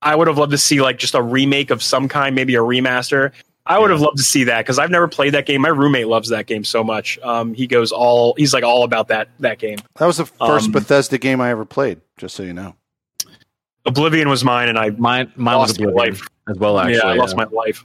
I 0.00 0.14
would 0.16 0.28
have 0.28 0.38
loved 0.38 0.52
to 0.52 0.58
see 0.58 0.80
like 0.80 0.98
just 0.98 1.14
a 1.14 1.22
remake 1.22 1.70
of 1.70 1.82
some 1.82 2.08
kind, 2.08 2.34
maybe 2.34 2.54
a 2.54 2.60
remaster. 2.60 3.32
I 3.64 3.78
would 3.78 3.90
have 3.90 4.00
loved 4.00 4.16
to 4.16 4.24
see 4.24 4.44
that 4.44 4.62
because 4.62 4.78
I've 4.78 4.90
never 4.90 5.06
played 5.06 5.34
that 5.34 5.46
game. 5.46 5.60
My 5.60 5.68
roommate 5.68 6.08
loves 6.08 6.30
that 6.30 6.46
game 6.46 6.64
so 6.64 6.82
much. 6.82 7.18
Um, 7.22 7.54
he 7.54 7.68
goes 7.68 7.92
all 7.92 8.34
he's 8.36 8.52
like 8.52 8.64
all 8.64 8.82
about 8.82 9.08
that 9.08 9.28
that 9.40 9.58
game. 9.58 9.78
that 9.96 10.06
was 10.06 10.16
the 10.16 10.26
first 10.26 10.66
um, 10.66 10.72
Bethesda 10.72 11.18
game 11.18 11.40
I 11.40 11.50
ever 11.50 11.64
played. 11.64 12.00
Just 12.16 12.34
so 12.34 12.42
you 12.42 12.52
know. 12.52 12.74
Oblivion 13.84 14.28
was 14.28 14.44
mine, 14.44 14.68
and 14.68 14.78
I 14.78 14.90
Mine, 14.90 15.32
mine 15.36 15.58
was 15.58 15.70
Lost 15.70 15.80
my 15.80 15.86
Oblivion 15.88 16.14
life. 16.14 16.28
as 16.48 16.58
well. 16.58 16.78
Actually, 16.78 16.94
yeah, 16.96 17.06
I 17.06 17.14
lost 17.14 17.34
yeah. 17.36 17.44
my 17.44 17.50
life. 17.50 17.84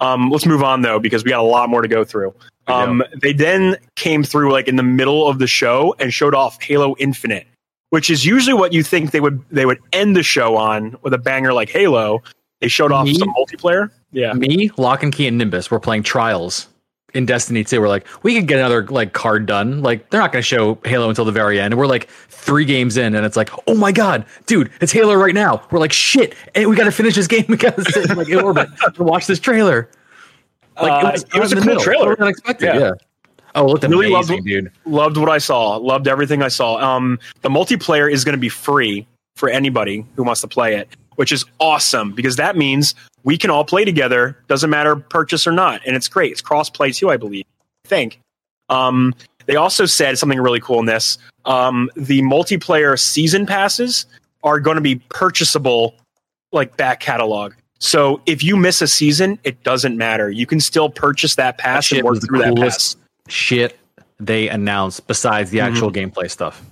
Um, 0.00 0.30
let's 0.30 0.46
move 0.46 0.62
on 0.62 0.82
though 0.82 0.98
because 0.98 1.24
we 1.24 1.30
got 1.30 1.40
a 1.40 1.42
lot 1.42 1.68
more 1.68 1.82
to 1.82 1.88
go 1.88 2.04
through. 2.04 2.34
Um, 2.66 3.04
they 3.20 3.32
then 3.32 3.76
came 3.96 4.24
through 4.24 4.52
like 4.52 4.68
in 4.68 4.76
the 4.76 4.82
middle 4.82 5.28
of 5.28 5.38
the 5.38 5.46
show 5.46 5.94
and 5.98 6.12
showed 6.12 6.34
off 6.34 6.60
Halo 6.62 6.94
Infinite, 6.98 7.46
which 7.90 8.10
is 8.10 8.24
usually 8.24 8.54
what 8.54 8.72
you 8.72 8.82
think 8.82 9.10
they 9.10 9.20
would 9.20 9.42
they 9.50 9.66
would 9.66 9.78
end 9.92 10.16
the 10.16 10.22
show 10.22 10.56
on 10.56 10.96
with 11.02 11.12
a 11.12 11.18
banger 11.18 11.52
like 11.52 11.68
Halo. 11.68 12.22
They 12.60 12.68
showed 12.68 12.92
off 12.92 13.04
Me? 13.04 13.14
some 13.14 13.28
multiplayer. 13.34 13.90
Yeah, 14.12 14.32
Me, 14.32 14.70
Lock 14.78 15.02
and 15.02 15.12
Key, 15.12 15.26
and 15.26 15.36
Nimbus 15.36 15.70
were 15.70 15.80
playing 15.80 16.04
Trials 16.04 16.68
in 17.14 17.26
Destiny 17.26 17.64
2. 17.64 17.80
We're 17.80 17.88
like, 17.88 18.06
we 18.22 18.34
could 18.34 18.46
get 18.48 18.58
another 18.58 18.86
like 18.86 19.12
card 19.12 19.46
done. 19.46 19.82
Like, 19.82 20.10
they're 20.10 20.20
not 20.20 20.32
going 20.32 20.42
to 20.42 20.46
show 20.46 20.78
Halo 20.84 21.08
until 21.08 21.24
the 21.24 21.32
very 21.32 21.58
end. 21.60 21.72
And 21.72 21.78
we're 21.78 21.86
like 21.86 22.08
three 22.28 22.64
games 22.64 22.96
in, 22.96 23.14
and 23.14 23.24
it's 23.24 23.36
like, 23.36 23.50
oh 23.66 23.74
my 23.74 23.92
god, 23.92 24.26
dude, 24.46 24.70
it's 24.80 24.92
Halo 24.92 25.14
right 25.14 25.34
now. 25.34 25.66
We're 25.70 25.78
like, 25.78 25.92
shit, 25.92 26.34
and 26.54 26.68
we 26.68 26.76
got 26.76 26.84
to 26.84 26.92
finish 26.92 27.14
this 27.14 27.26
game. 27.26 27.44
Got 27.46 27.76
to 27.76 27.84
sit 27.84 28.16
like 28.16 28.28
in 28.28 28.40
orbit 28.40 28.68
to 28.94 29.02
watch 29.02 29.26
this 29.26 29.38
trailer. 29.40 29.88
Like, 30.80 31.04
Uh, 31.04 31.08
it 31.08 31.12
was, 31.12 31.22
it 31.22 31.38
was 31.40 31.52
a 31.52 31.56
cool 31.56 31.64
middle. 31.66 31.82
trailer. 31.82 32.20
Unexpected. 32.20 32.66
Yeah. 32.66 32.78
Yeah. 32.78 32.90
Oh, 33.56 33.66
looked 33.68 33.84
Really 33.84 34.08
loved 34.08 34.32
dude. 34.44 34.72
loved 34.84 35.16
what 35.16 35.28
I 35.28 35.38
saw. 35.38 35.76
Loved 35.76 36.08
everything 36.08 36.42
I 36.42 36.48
saw. 36.48 36.74
Um, 36.76 37.20
the 37.42 37.48
multiplayer 37.48 38.12
is 38.12 38.24
going 38.24 38.32
to 38.32 38.40
be 38.40 38.48
free 38.48 39.06
for 39.36 39.48
anybody 39.48 40.04
who 40.16 40.24
wants 40.24 40.40
to 40.40 40.48
play 40.48 40.74
it, 40.74 40.88
which 41.14 41.30
is 41.30 41.44
awesome 41.60 42.12
because 42.12 42.34
that 42.34 42.56
means 42.56 42.96
we 43.24 43.36
can 43.36 43.50
all 43.50 43.64
play 43.64 43.84
together. 43.84 44.38
Doesn't 44.48 44.70
matter 44.70 44.96
purchase 44.96 45.46
or 45.46 45.52
not, 45.52 45.82
and 45.86 45.96
it's 45.96 46.08
great. 46.08 46.32
It's 46.32 46.40
cross 46.40 46.70
play 46.70 46.92
too, 46.92 47.10
I 47.10 47.16
believe. 47.16 47.44
I 47.84 47.88
think. 47.88 48.20
Um, 48.68 49.14
they 49.46 49.56
also 49.56 49.86
said 49.86 50.16
something 50.18 50.40
really 50.40 50.60
cool 50.60 50.78
in 50.78 50.86
this. 50.86 51.18
Um, 51.44 51.90
the 51.96 52.22
multiplayer 52.22 52.98
season 52.98 53.46
passes 53.46 54.06
are 54.42 54.60
going 54.60 54.76
to 54.76 54.80
be 54.80 54.96
purchasable, 54.96 55.94
like 56.52 56.76
back 56.76 57.00
catalog. 57.00 57.52
So 57.78 58.22
if 58.24 58.42
you 58.42 58.56
miss 58.56 58.80
a 58.80 58.86
season, 58.86 59.38
it 59.44 59.62
doesn't 59.62 59.98
matter. 59.98 60.30
You 60.30 60.46
can 60.46 60.60
still 60.60 60.88
purchase 60.88 61.34
that 61.34 61.58
pass 61.58 61.86
shit 61.86 61.98
and 61.98 62.06
work 62.06 62.22
through 62.24 62.38
that 62.38 62.54
pass. 62.54 62.54
coolest 62.54 62.98
shit 63.28 63.78
they 64.20 64.48
announced 64.48 65.06
besides 65.06 65.50
the 65.50 65.60
actual 65.60 65.90
gameplay 65.90 66.30
stuff. 66.30 66.62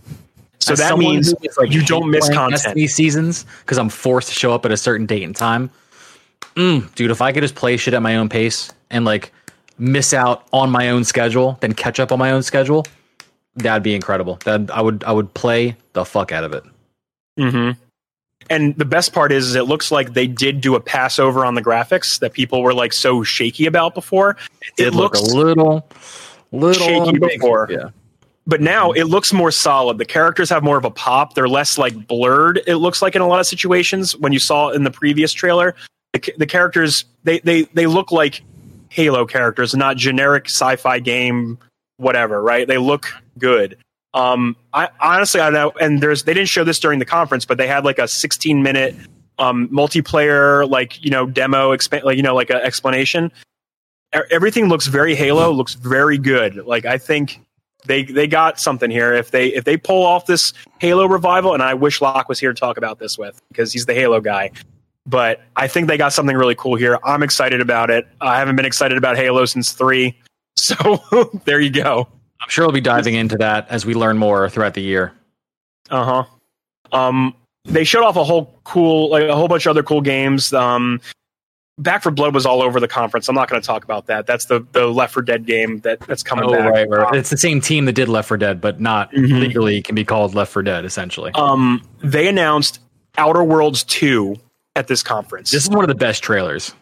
So 0.60 0.74
As 0.74 0.78
that 0.78 0.96
means 0.96 1.34
like, 1.58 1.72
you 1.72 1.84
don't 1.84 2.08
miss 2.10 2.28
content. 2.28 2.62
Destiny 2.62 2.86
seasons 2.86 3.44
because 3.60 3.78
I'm 3.78 3.88
forced 3.88 4.28
to 4.28 4.34
show 4.34 4.54
up 4.54 4.64
at 4.64 4.70
a 4.70 4.76
certain 4.76 5.06
date 5.06 5.24
and 5.24 5.34
time. 5.34 5.70
Mm, 6.54 6.94
dude, 6.94 7.10
if 7.10 7.22
I 7.22 7.32
could 7.32 7.42
just 7.42 7.54
play 7.54 7.76
shit 7.76 7.94
at 7.94 8.02
my 8.02 8.16
own 8.16 8.28
pace 8.28 8.70
and 8.90 9.04
like 9.04 9.32
miss 9.78 10.12
out 10.12 10.46
on 10.52 10.70
my 10.70 10.90
own 10.90 11.04
schedule, 11.04 11.58
then 11.60 11.72
catch 11.72 11.98
up 11.98 12.12
on 12.12 12.18
my 12.18 12.30
own 12.30 12.42
schedule, 12.42 12.84
that'd 13.56 13.82
be 13.82 13.94
incredible. 13.94 14.38
That 14.44 14.70
I 14.70 14.80
would 14.80 15.04
I 15.04 15.12
would 15.12 15.32
play 15.34 15.76
the 15.92 16.04
fuck 16.04 16.32
out 16.32 16.44
of 16.44 16.52
it. 16.52 16.64
Mm-hmm. 17.38 17.80
And 18.50 18.76
the 18.76 18.84
best 18.84 19.12
part 19.12 19.32
is, 19.32 19.48
is, 19.48 19.54
it 19.54 19.62
looks 19.62 19.90
like 19.90 20.14
they 20.14 20.26
did 20.26 20.60
do 20.60 20.74
a 20.74 20.80
passover 20.80 21.44
on 21.44 21.54
the 21.54 21.62
graphics 21.62 22.18
that 22.20 22.32
people 22.32 22.62
were 22.62 22.74
like 22.74 22.92
so 22.92 23.22
shaky 23.22 23.66
about 23.66 23.94
before. 23.94 24.36
It, 24.78 24.88
it 24.88 24.94
looks 24.94 25.20
looks 25.20 25.32
a 25.32 25.36
little, 25.36 25.88
little 26.50 26.86
shaky 26.86 27.18
before. 27.18 27.68
Yeah, 27.70 27.90
but 28.46 28.60
now 28.60 28.90
it 28.92 29.04
looks 29.04 29.32
more 29.32 29.50
solid. 29.50 29.98
The 29.98 30.04
characters 30.04 30.50
have 30.50 30.62
more 30.62 30.76
of 30.76 30.84
a 30.84 30.90
pop. 30.90 31.34
They're 31.34 31.48
less 31.48 31.78
like 31.78 32.06
blurred. 32.08 32.60
It 32.66 32.76
looks 32.76 33.00
like 33.00 33.14
in 33.14 33.22
a 33.22 33.28
lot 33.28 33.40
of 33.40 33.46
situations 33.46 34.16
when 34.16 34.32
you 34.32 34.38
saw 34.38 34.70
in 34.70 34.84
the 34.84 34.90
previous 34.90 35.32
trailer, 35.32 35.74
the, 36.12 36.46
characters 36.46 37.04
they 37.24 37.38
they 37.40 37.62
they 37.74 37.86
look 37.86 38.12
like 38.12 38.42
Halo 38.90 39.24
characters, 39.26 39.74
not 39.74 39.96
generic 39.96 40.46
sci-fi 40.46 40.98
game 40.98 41.58
whatever. 41.96 42.42
Right? 42.42 42.66
They 42.66 42.78
look 42.78 43.12
good. 43.38 43.78
Um, 44.14 44.56
I 44.74 44.88
honestly 45.00 45.40
I 45.40 45.50
know. 45.50 45.72
And 45.80 46.02
there's 46.02 46.24
they 46.24 46.34
didn't 46.34 46.48
show 46.48 46.64
this 46.64 46.78
during 46.78 46.98
the 46.98 47.06
conference, 47.06 47.44
but 47.44 47.58
they 47.58 47.66
had 47.66 47.84
like 47.84 47.98
a 47.98 48.08
16 48.08 48.62
minute 48.62 48.94
um 49.38 49.66
multiplayer 49.68 50.68
like 50.68 51.02
you 51.02 51.10
know 51.10 51.24
demo 51.26 51.74
exp- 51.74 52.04
like 52.04 52.16
you 52.16 52.22
know 52.22 52.34
like 52.34 52.50
an 52.50 52.56
explanation. 52.56 53.32
Everything 54.30 54.68
looks 54.68 54.88
very 54.88 55.14
Halo. 55.14 55.50
Looks 55.50 55.74
very 55.74 56.18
good. 56.18 56.56
Like 56.66 56.84
I 56.84 56.98
think 56.98 57.40
they 57.86 58.04
they 58.04 58.26
got 58.26 58.60
something 58.60 58.90
here. 58.90 59.14
If 59.14 59.30
they 59.30 59.48
if 59.48 59.64
they 59.64 59.78
pull 59.78 60.04
off 60.04 60.26
this 60.26 60.52
Halo 60.78 61.06
revival, 61.06 61.54
and 61.54 61.62
I 61.62 61.72
wish 61.72 62.02
Locke 62.02 62.28
was 62.28 62.38
here 62.38 62.52
to 62.52 62.60
talk 62.60 62.76
about 62.76 62.98
this 62.98 63.16
with 63.16 63.40
because 63.48 63.72
he's 63.72 63.86
the 63.86 63.94
Halo 63.94 64.20
guy. 64.20 64.50
But 65.06 65.40
I 65.56 65.66
think 65.68 65.88
they 65.88 65.96
got 65.96 66.12
something 66.12 66.36
really 66.36 66.54
cool 66.54 66.76
here. 66.76 66.98
I'm 67.04 67.22
excited 67.22 67.60
about 67.60 67.90
it. 67.90 68.06
I 68.20 68.38
haven't 68.38 68.56
been 68.56 68.64
excited 68.66 68.96
about 68.96 69.16
Halo 69.16 69.44
since 69.46 69.72
three, 69.72 70.16
so 70.56 71.02
there 71.44 71.60
you 71.60 71.70
go. 71.70 72.06
I'm 72.40 72.48
sure 72.48 72.64
we'll 72.66 72.72
be 72.72 72.80
diving 72.80 73.14
into 73.14 73.36
that 73.38 73.68
as 73.68 73.84
we 73.86 73.94
learn 73.94 74.18
more 74.18 74.48
throughout 74.48 74.74
the 74.74 74.82
year. 74.82 75.12
Uh 75.90 76.04
huh. 76.92 76.96
Um, 76.96 77.34
they 77.64 77.84
showed 77.84 78.04
off 78.04 78.16
a 78.16 78.24
whole 78.24 78.58
cool, 78.64 79.10
like 79.10 79.24
a 79.24 79.34
whole 79.34 79.48
bunch 79.48 79.66
of 79.66 79.70
other 79.70 79.82
cool 79.82 80.00
games. 80.00 80.52
Um, 80.52 81.00
Back 81.78 82.02
for 82.02 82.10
Blood 82.10 82.34
was 82.34 82.44
all 82.44 82.62
over 82.62 82.80
the 82.80 82.86
conference. 82.88 83.28
I'm 83.28 83.34
not 83.34 83.48
going 83.48 83.60
to 83.60 83.66
talk 83.66 83.82
about 83.82 84.06
that. 84.06 84.26
That's 84.26 84.44
the 84.44 84.64
the 84.72 84.86
Left 84.86 85.12
for 85.14 85.22
Dead 85.22 85.46
game 85.46 85.78
that 85.80 86.00
that's 86.00 86.22
coming 86.22 86.44
Oh, 86.44 86.52
back. 86.52 86.70
right, 86.72 86.88
right. 86.88 87.14
It's 87.14 87.30
the 87.30 87.38
same 87.38 87.60
team 87.60 87.86
that 87.86 87.94
did 87.94 88.08
Left 88.08 88.28
for 88.28 88.36
Dead, 88.36 88.60
but 88.60 88.78
not 88.80 89.10
Mhm. 89.12 89.40
legally 89.40 89.80
can 89.82 89.94
be 89.94 90.04
called 90.04 90.34
Left 90.34 90.52
for 90.52 90.62
Dead. 90.62 90.84
Essentially, 90.84 91.32
Um, 91.34 91.82
they 92.02 92.28
announced 92.28 92.80
Outer 93.16 93.42
Worlds 93.42 93.84
2 93.84 94.36
at 94.76 94.86
this 94.88 95.02
conference. 95.02 95.50
this 95.50 95.64
is 95.64 95.70
one 95.70 95.84
of 95.84 95.88
the 95.88 95.94
best 95.94 96.22
trailers. 96.22 96.74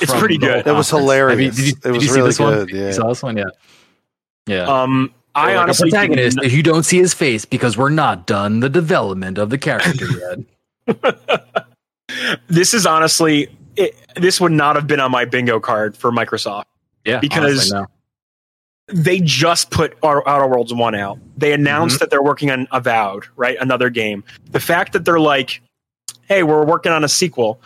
It's 0.00 0.14
pretty 0.14 0.38
good. 0.38 0.64
whole 0.64 0.74
It 0.74 0.76
was 0.76 0.88
hilarious. 0.90 1.32
Have 1.32 1.40
you- 1.40 1.50
did 1.50 1.58
you, 1.58 1.72
It 1.72 1.82
did 1.82 1.92
was 1.92 2.02
you 2.04 2.08
see 2.10 2.14
really 2.16 2.28
this 2.28 2.38
one? 2.40 2.68
yeah. 2.68 2.86
You 2.86 2.92
saw 2.92 3.08
this 3.08 3.22
one, 3.22 3.36
yeah, 3.36 3.44
yeah. 4.46 4.62
um, 4.64 5.12
I 5.34 5.48
Like, 5.54 5.56
honestly 5.62 5.88
a 5.88 5.92
protagonist. 5.92 6.36
did 6.38 6.46
If 6.46 6.52
you 6.52 6.62
don't 6.62 6.84
see 6.84 6.98
his 6.98 7.14
face, 7.14 7.44
because 7.44 7.76
we're 7.76 7.90
not 7.90 8.26
done 8.26 8.60
the 8.60 8.68
development 8.68 9.38
of 9.38 9.50
the 9.50 9.58
character 9.58 10.06
yet. 10.86 11.18
this 12.48 12.74
is 12.74 12.86
honestly 12.86 13.48
it, 13.76 13.94
this 14.16 14.40
would 14.40 14.52
not 14.52 14.74
have 14.76 14.86
been 14.86 14.98
on 15.00 15.10
my 15.10 15.24
bingo 15.24 15.60
card 15.60 15.96
for 15.96 16.10
Microsoft. 16.10 16.64
Yeah, 17.04 17.20
Because- 17.20 17.70
honestly, 17.72 17.78
no. 17.80 17.86
They 18.90 19.20
just 19.20 19.70
put 19.70 19.98
Outer 20.02 20.26
Outer 20.26 20.46
Worlds 20.46 20.72
one 20.72 20.94
out. 20.94 21.18
They 21.36 21.52
announced 21.52 21.96
Mm-hmm. 21.96 22.00
that 22.04 22.10
they're 22.10 22.22
working 22.22 22.50
on 22.50 22.66
Avowed, 22.72 23.26
right? 23.36 23.58
Another 23.60 23.90
game. 23.90 24.24
The 24.50 24.60
fact 24.60 24.94
that 24.94 25.04
they're 25.04 25.20
like, 25.20 25.60
"Hey, 26.28 26.42
we're 26.42 26.64
working 26.64 26.92
on 26.92 27.02
a 27.04 27.08
sequel." 27.08 27.60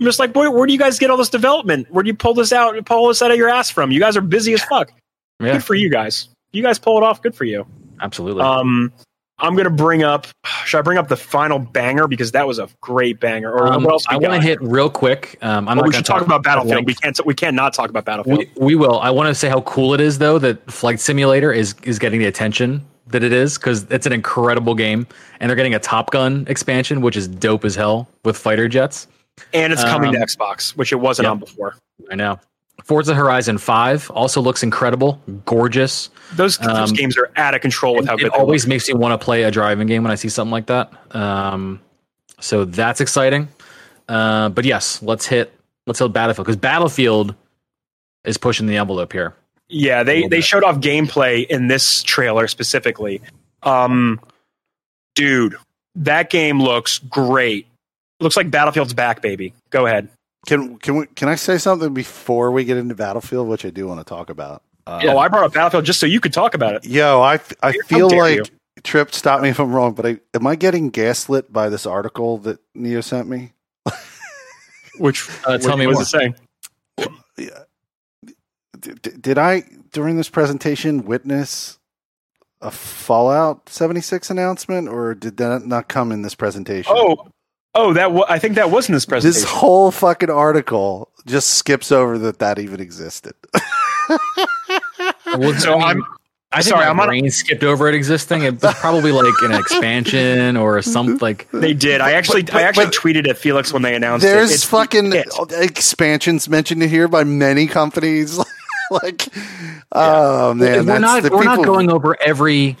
I'm 0.00 0.06
just 0.06 0.18
like, 0.20 0.32
where, 0.36 0.48
where 0.50 0.64
do 0.66 0.72
you 0.72 0.78
guys 0.78 0.98
get 0.98 1.10
all 1.10 1.16
this 1.16 1.28
development? 1.28 1.88
Where 1.90 2.04
do 2.04 2.08
you 2.08 2.14
pull 2.14 2.32
this 2.34 2.52
out? 2.52 2.76
Pull 2.84 3.08
this 3.08 3.20
out 3.20 3.32
of 3.32 3.36
your 3.36 3.48
ass 3.48 3.68
from? 3.70 3.90
You 3.90 3.98
guys 3.98 4.16
are 4.16 4.20
busy 4.20 4.52
as 4.54 4.62
fuck. 4.62 4.92
yeah, 5.40 5.54
Good 5.54 5.64
for 5.64 5.74
you 5.74 5.90
guys. 5.90 6.28
You 6.52 6.62
guys 6.62 6.78
pull 6.78 6.96
it 6.98 7.02
off. 7.02 7.20
Good 7.20 7.34
for 7.34 7.44
you. 7.44 7.66
absolutely. 8.00 8.42
Um, 8.42 8.92
I'm 9.40 9.54
gonna 9.56 9.70
bring 9.70 10.02
up. 10.02 10.26
Should 10.64 10.78
I 10.78 10.82
bring 10.82 10.98
up 10.98 11.06
the 11.08 11.16
final 11.16 11.58
banger 11.60 12.08
because 12.08 12.32
that 12.32 12.46
was 12.46 12.58
a 12.58 12.68
great 12.80 13.20
banger? 13.20 13.52
Or 13.52 13.68
Um, 13.72 13.84
what 13.84 13.92
else? 13.92 14.04
I 14.08 14.16
want 14.16 14.34
to 14.34 14.40
hit 14.40 14.60
real 14.60 14.90
quick. 14.90 15.36
Um, 15.42 15.68
I'm 15.68 15.76
Well, 15.76 15.76
not 15.76 15.86
we 15.86 15.92
should 15.94 16.04
talk 16.04 16.22
about 16.22 16.42
Battlefield. 16.42 16.86
We 16.86 16.94
can't. 16.94 17.20
We 17.24 17.34
can't 17.34 17.54
not 17.54 17.72
talk 17.72 17.88
about 17.88 18.04
Battlefield. 18.04 18.38
We, 18.38 18.50
we 18.56 18.74
will. 18.74 18.98
I 19.00 19.10
want 19.10 19.28
to 19.28 19.34
say 19.36 19.48
how 19.48 19.60
cool 19.60 19.94
it 19.94 20.00
is, 20.00 20.18
though, 20.18 20.38
that 20.40 20.68
Flight 20.70 20.98
Simulator 20.98 21.52
is 21.52 21.74
is 21.84 21.98
getting 22.00 22.18
the 22.18 22.26
attention 22.26 22.84
that 23.10 23.22
it 23.22 23.32
is 23.32 23.58
because 23.58 23.84
it's 23.90 24.06
an 24.06 24.12
incredible 24.12 24.74
game, 24.74 25.06
and 25.40 25.48
they're 25.48 25.56
getting 25.56 25.74
a 25.74 25.78
Top 25.78 26.10
Gun 26.10 26.44
expansion, 26.48 27.00
which 27.00 27.16
is 27.16 27.26
dope 27.28 27.64
as 27.64 27.74
hell 27.74 28.08
with 28.24 28.36
fighter 28.36 28.68
jets. 28.68 29.06
and 29.54 29.72
it's 29.72 29.84
coming 29.84 30.12
to 30.12 30.18
Um, 30.18 30.24
Xbox, 30.24 30.76
which 30.76 30.92
it 30.92 30.96
wasn't 30.96 31.26
yeah. 31.26 31.30
on 31.30 31.38
before. 31.38 31.76
I 32.10 32.14
know. 32.16 32.40
Forza 32.84 33.14
Horizon 33.14 33.58
Five 33.58 34.10
also 34.12 34.40
looks 34.40 34.62
incredible, 34.62 35.20
gorgeous. 35.44 36.10
Those, 36.34 36.58
those 36.58 36.90
Um, 36.90 36.96
games 36.96 37.16
are 37.18 37.30
out 37.36 37.54
of 37.54 37.60
control 37.60 37.94
with 37.96 38.06
how 38.06 38.14
it 38.14 38.18
good. 38.20 38.32
they 38.32 38.36
always 38.36 38.64
look. 38.64 38.68
makes 38.70 38.88
me 38.88 38.94
want 38.94 39.18
to 39.20 39.24
play 39.24 39.42
a 39.44 39.50
driving 39.50 39.86
game 39.88 40.02
when 40.02 40.12
I 40.12 40.14
see 40.16 40.28
something 40.28 40.52
like 40.52 40.66
that. 40.66 40.90
Um, 41.14 41.80
so 42.40 42.64
that's 42.64 43.00
exciting. 43.00 43.48
Uh, 44.08 44.48
but 44.50 44.64
yes, 44.64 45.02
let's 45.02 45.26
hit 45.26 45.52
let's 45.86 45.98
hit 45.98 46.12
Battlefield 46.12 46.46
because 46.46 46.56
Battlefield 46.56 47.34
is 48.24 48.38
pushing 48.38 48.66
the 48.66 48.76
envelope 48.76 49.12
here. 49.12 49.34
Yeah, 49.68 50.02
they 50.02 50.26
they 50.26 50.40
showed 50.40 50.64
off 50.64 50.76
gameplay 50.76 51.46
in 51.46 51.68
this 51.68 52.02
trailer 52.02 52.48
specifically. 52.48 53.20
Um, 53.62 54.20
dude, 55.14 55.56
that 55.96 56.30
game 56.30 56.62
looks 56.62 56.98
great. 56.98 57.66
Looks 58.20 58.36
like 58.36 58.50
Battlefield's 58.50 58.94
back, 58.94 59.20
baby. 59.20 59.52
Go 59.70 59.86
ahead. 59.86 60.08
Can 60.46 60.78
can 60.78 60.96
we 60.96 61.06
can 61.06 61.28
I 61.28 61.34
say 61.34 61.58
something 61.58 61.92
before 61.92 62.50
we 62.50 62.64
get 62.64 62.76
into 62.78 62.94
Battlefield, 62.94 63.48
which 63.48 63.64
I 63.64 63.70
do 63.70 63.86
want 63.86 64.00
to 64.00 64.04
talk 64.04 64.30
about? 64.30 64.62
Uh, 64.86 65.00
Oh, 65.04 65.18
I 65.18 65.28
brought 65.28 65.44
up 65.44 65.52
Battlefield 65.52 65.84
just 65.84 66.00
so 66.00 66.06
you 66.06 66.18
could 66.20 66.32
talk 66.32 66.54
about 66.54 66.74
it. 66.76 66.86
Yo, 66.86 67.20
I 67.20 67.38
How 67.62 67.72
feel 67.86 68.08
like 68.08 68.36
you. 68.36 68.44
Trip. 68.84 69.12
Stop 69.12 69.42
me 69.42 69.50
if 69.50 69.58
I'm 69.58 69.72
wrong, 69.72 69.92
but 69.92 70.06
I, 70.06 70.18
am 70.34 70.46
I 70.46 70.54
getting 70.54 70.88
gaslit 70.90 71.52
by 71.52 71.68
this 71.68 71.84
article 71.84 72.38
that 72.38 72.60
Neo 72.74 73.00
sent 73.00 73.28
me? 73.28 73.52
Which 74.98 75.28
Uh, 75.44 75.58
tell 75.58 75.70
what 75.70 75.78
me 75.78 75.86
was 75.88 76.00
it 76.00 76.04
saying? 76.06 76.34
D- 78.80 78.92
d- 79.02 79.10
did 79.20 79.38
I 79.38 79.64
during 79.92 80.16
this 80.16 80.28
presentation 80.28 81.04
witness 81.04 81.78
a 82.60 82.70
Fallout 82.70 83.68
76 83.68 84.30
announcement, 84.30 84.88
or 84.88 85.14
did 85.14 85.36
that 85.38 85.64
not 85.66 85.88
come 85.88 86.10
in 86.12 86.22
this 86.22 86.34
presentation? 86.34 86.92
Oh, 86.94 87.28
oh, 87.74 87.92
that 87.92 88.12
wa- 88.12 88.26
I 88.28 88.38
think 88.38 88.56
that 88.56 88.70
was 88.70 88.88
in 88.88 88.94
this 88.94 89.06
presentation. 89.06 89.42
this 89.42 89.50
whole 89.50 89.90
fucking 89.90 90.30
article 90.30 91.10
just 91.26 91.50
skips 91.50 91.92
over 91.92 92.18
that 92.18 92.38
that 92.40 92.58
even 92.58 92.80
existed. 92.80 93.34
Well, 95.36 95.54
So 95.58 95.78
I'm- 95.78 96.02
I 96.50 96.62
think 96.62 96.70
sorry, 96.70 96.86
my 96.86 96.90
I'm 96.90 97.00
on- 97.00 97.08
brain 97.08 97.30
skipped 97.30 97.62
over 97.62 97.88
it 97.88 97.94
existing. 97.94 98.42
It 98.42 98.62
was 98.62 98.74
probably 98.76 99.12
like 99.12 99.34
an 99.42 99.52
expansion 99.52 100.56
or 100.56 100.80
something. 100.80 101.18
Like 101.18 101.46
They 101.52 101.74
did. 101.74 102.00
I 102.00 102.12
actually, 102.12 102.42
but- 102.44 102.54
I 102.54 102.62
actually 102.62 102.86
but- 102.86 102.94
tweeted 102.94 103.28
at 103.28 103.36
Felix 103.36 103.70
when 103.72 103.82
they 103.82 103.94
announced 103.94 104.24
it. 104.24 104.30
There's 104.30 104.50
It's- 104.50 104.64
fucking 104.64 105.12
it. 105.12 105.28
expansions 105.52 106.48
mentioned 106.48 106.82
here 106.82 107.06
by 107.06 107.22
many 107.24 107.66
companies. 107.66 108.40
like, 109.02 109.28
oh 109.92 110.54
man, 110.54 110.78
we're 110.78 110.82
that's 110.82 111.00
not 111.00 111.30
we're 111.30 111.44
not 111.44 111.64
going 111.64 111.90
over 111.90 112.16
every 112.20 112.76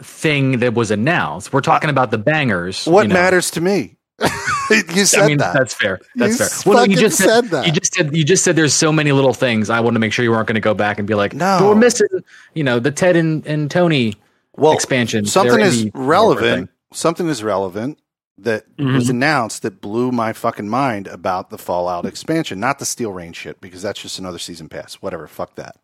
thing 0.00 0.58
that 0.58 0.74
was 0.74 0.90
announced. 0.90 1.52
We're 1.52 1.60
talking 1.60 1.90
about 1.90 2.10
the 2.10 2.18
bangers. 2.18 2.86
What 2.86 3.02
you 3.02 3.08
know. 3.08 3.14
matters 3.14 3.50
to 3.52 3.60
me? 3.60 3.96
you 4.70 5.04
said 5.04 5.22
I 5.22 5.26
mean, 5.26 5.38
that. 5.38 5.54
that's 5.54 5.74
fair. 5.74 6.00
That's 6.14 6.38
You 6.38 6.46
fair. 6.46 6.72
Well, 6.72 6.86
you 6.88 6.96
just 6.96 7.18
said, 7.18 7.26
said 7.26 7.44
that. 7.46 7.66
You 7.66 7.72
just 7.72 7.94
said 7.94 8.16
you 8.16 8.24
just 8.24 8.44
said 8.44 8.56
there's 8.56 8.74
so 8.74 8.92
many 8.92 9.12
little 9.12 9.34
things. 9.34 9.70
I 9.70 9.80
want 9.80 9.94
to 9.94 10.00
make 10.00 10.12
sure 10.12 10.24
you 10.24 10.30
weren't 10.30 10.46
going 10.46 10.54
to 10.54 10.60
go 10.60 10.74
back 10.74 10.98
and 10.98 11.08
be 11.08 11.14
like, 11.14 11.34
No. 11.34 11.58
we're 11.62 11.74
missing, 11.74 12.06
you 12.54 12.64
know, 12.64 12.78
the 12.78 12.90
Ted 12.90 13.16
and, 13.16 13.44
and 13.46 13.70
Tony 13.70 14.14
well, 14.56 14.72
expansion. 14.72 15.26
Something 15.26 15.60
is 15.60 15.90
relevant. 15.94 16.70
Something 16.92 17.28
is 17.28 17.42
relevant 17.42 17.98
that 18.38 18.76
Mhm. 18.76 18.94
was 18.94 19.08
announced 19.08 19.62
that 19.62 19.80
blew 19.80 20.10
my 20.10 20.32
fucking 20.32 20.68
mind 20.68 21.06
about 21.06 21.50
the 21.50 21.58
Fallout 21.58 22.04
expansion, 22.04 22.58
not 22.60 22.78
the 22.78 22.84
Steel 22.84 23.12
Reign 23.12 23.32
shit, 23.32 23.60
because 23.60 23.82
that's 23.82 24.02
just 24.02 24.18
another 24.18 24.38
season 24.40 24.68
pass. 24.68 24.94
Whatever, 24.96 25.26
fuck 25.28 25.54
that. 25.54 25.76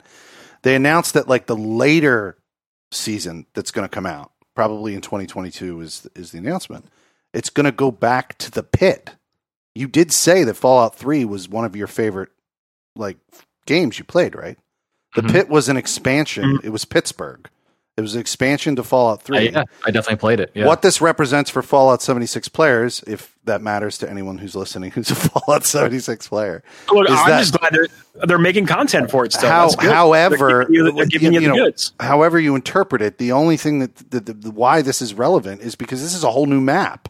They 0.63 0.75
announced 0.75 1.15
that 1.15 1.29
like 1.29 1.47
the 1.47 1.57
later 1.57 2.37
season 2.93 3.47
that's 3.55 3.71
going 3.71 3.85
to 3.89 3.95
come 3.95 4.07
out, 4.07 4.33
probably 4.55 4.95
in 4.95 5.01
2022, 5.01 5.81
is 5.81 6.09
is 6.17 6.33
the 6.33 6.39
announcement. 6.39 6.87
It's 7.33 7.51
going 7.51 7.65
to 7.67 7.73
go 7.73 7.91
back 7.93 8.37
to 8.39 8.51
the 8.51 8.65
pit. 8.65 9.11
You 9.77 9.87
did 9.87 10.11
say 10.13 10.43
that 10.45 10.55
Fallout 10.55 10.97
3 10.97 11.25
was 11.25 11.49
one 11.49 11.65
of 11.65 11.77
your 11.77 11.87
favorite 11.87 12.31
like 12.97 13.19
games 13.67 13.99
you 13.99 14.05
played, 14.05 14.35
right? 14.35 14.59
The 15.15 15.23
Mhm. 15.23 15.31
pit 15.33 15.49
was 15.49 15.69
an 15.69 15.77
expansion. 15.77 16.59
It 16.65 16.71
was 16.71 16.85
Pittsburgh. 16.85 17.49
It 18.01 18.03
was 18.03 18.15
an 18.15 18.21
expansion 18.23 18.77
to 18.77 18.83
Fallout 18.83 19.21
uh, 19.21 19.25
3. 19.25 19.39
I, 19.39 19.41
yeah, 19.43 19.65
I 19.85 19.91
definitely 19.91 20.17
played 20.17 20.41
it. 20.41 20.51
Yeah. 20.55 20.67
What 20.67 20.81
this 20.81 21.01
represents 21.03 21.51
for 21.51 21.61
Fallout 21.63 22.01
76 22.01 22.49
players, 22.49 23.05
if 23.07 23.37
that 23.45 23.61
matters 23.61 23.99
to 23.99 24.09
anyone 24.09 24.39
who's 24.39 24.55
listening 24.57 24.91
who's 24.93 25.11
a 25.11 25.15
Fallout 25.15 25.65
76 25.65 26.27
player. 26.29 26.63
Look, 26.91 27.11
is 27.11 27.17
I'm 27.19 27.29
that- 27.29 27.41
just 27.41 27.59
glad 27.59 27.73
they're 27.75 27.89
they're 28.27 28.39
making 28.39 28.67
content 28.67 29.11
for 29.11 29.25
it 29.27 29.33
still. 29.33 29.51
How- 29.51 29.65
That's 29.69 29.77
good. 29.77 29.93
however, 29.93 30.37
they're 30.49 30.65
giving 30.65 30.75
you, 30.75 30.93
they're 30.93 31.07
giving 31.07 31.33
you 31.35 31.41
you 31.41 31.49
the 31.49 31.57
know, 31.57 31.65
goods. 31.65 31.93
However 32.01 32.41
you 32.41 32.55
interpret 32.55 33.03
it, 33.03 33.19
the 33.19 33.33
only 33.33 33.57
thing 33.59 33.81
that 33.81 33.97
the, 34.11 34.21
the, 34.21 34.33
the 34.33 34.51
why 34.51 34.81
this 34.83 35.03
is 35.03 35.13
relevant 35.15 35.61
is 35.61 35.75
because 35.75 36.03
this 36.03 36.15
is 36.15 36.25
a 36.25 36.31
whole 36.31 36.47
new 36.47 36.61
map. 36.61 37.09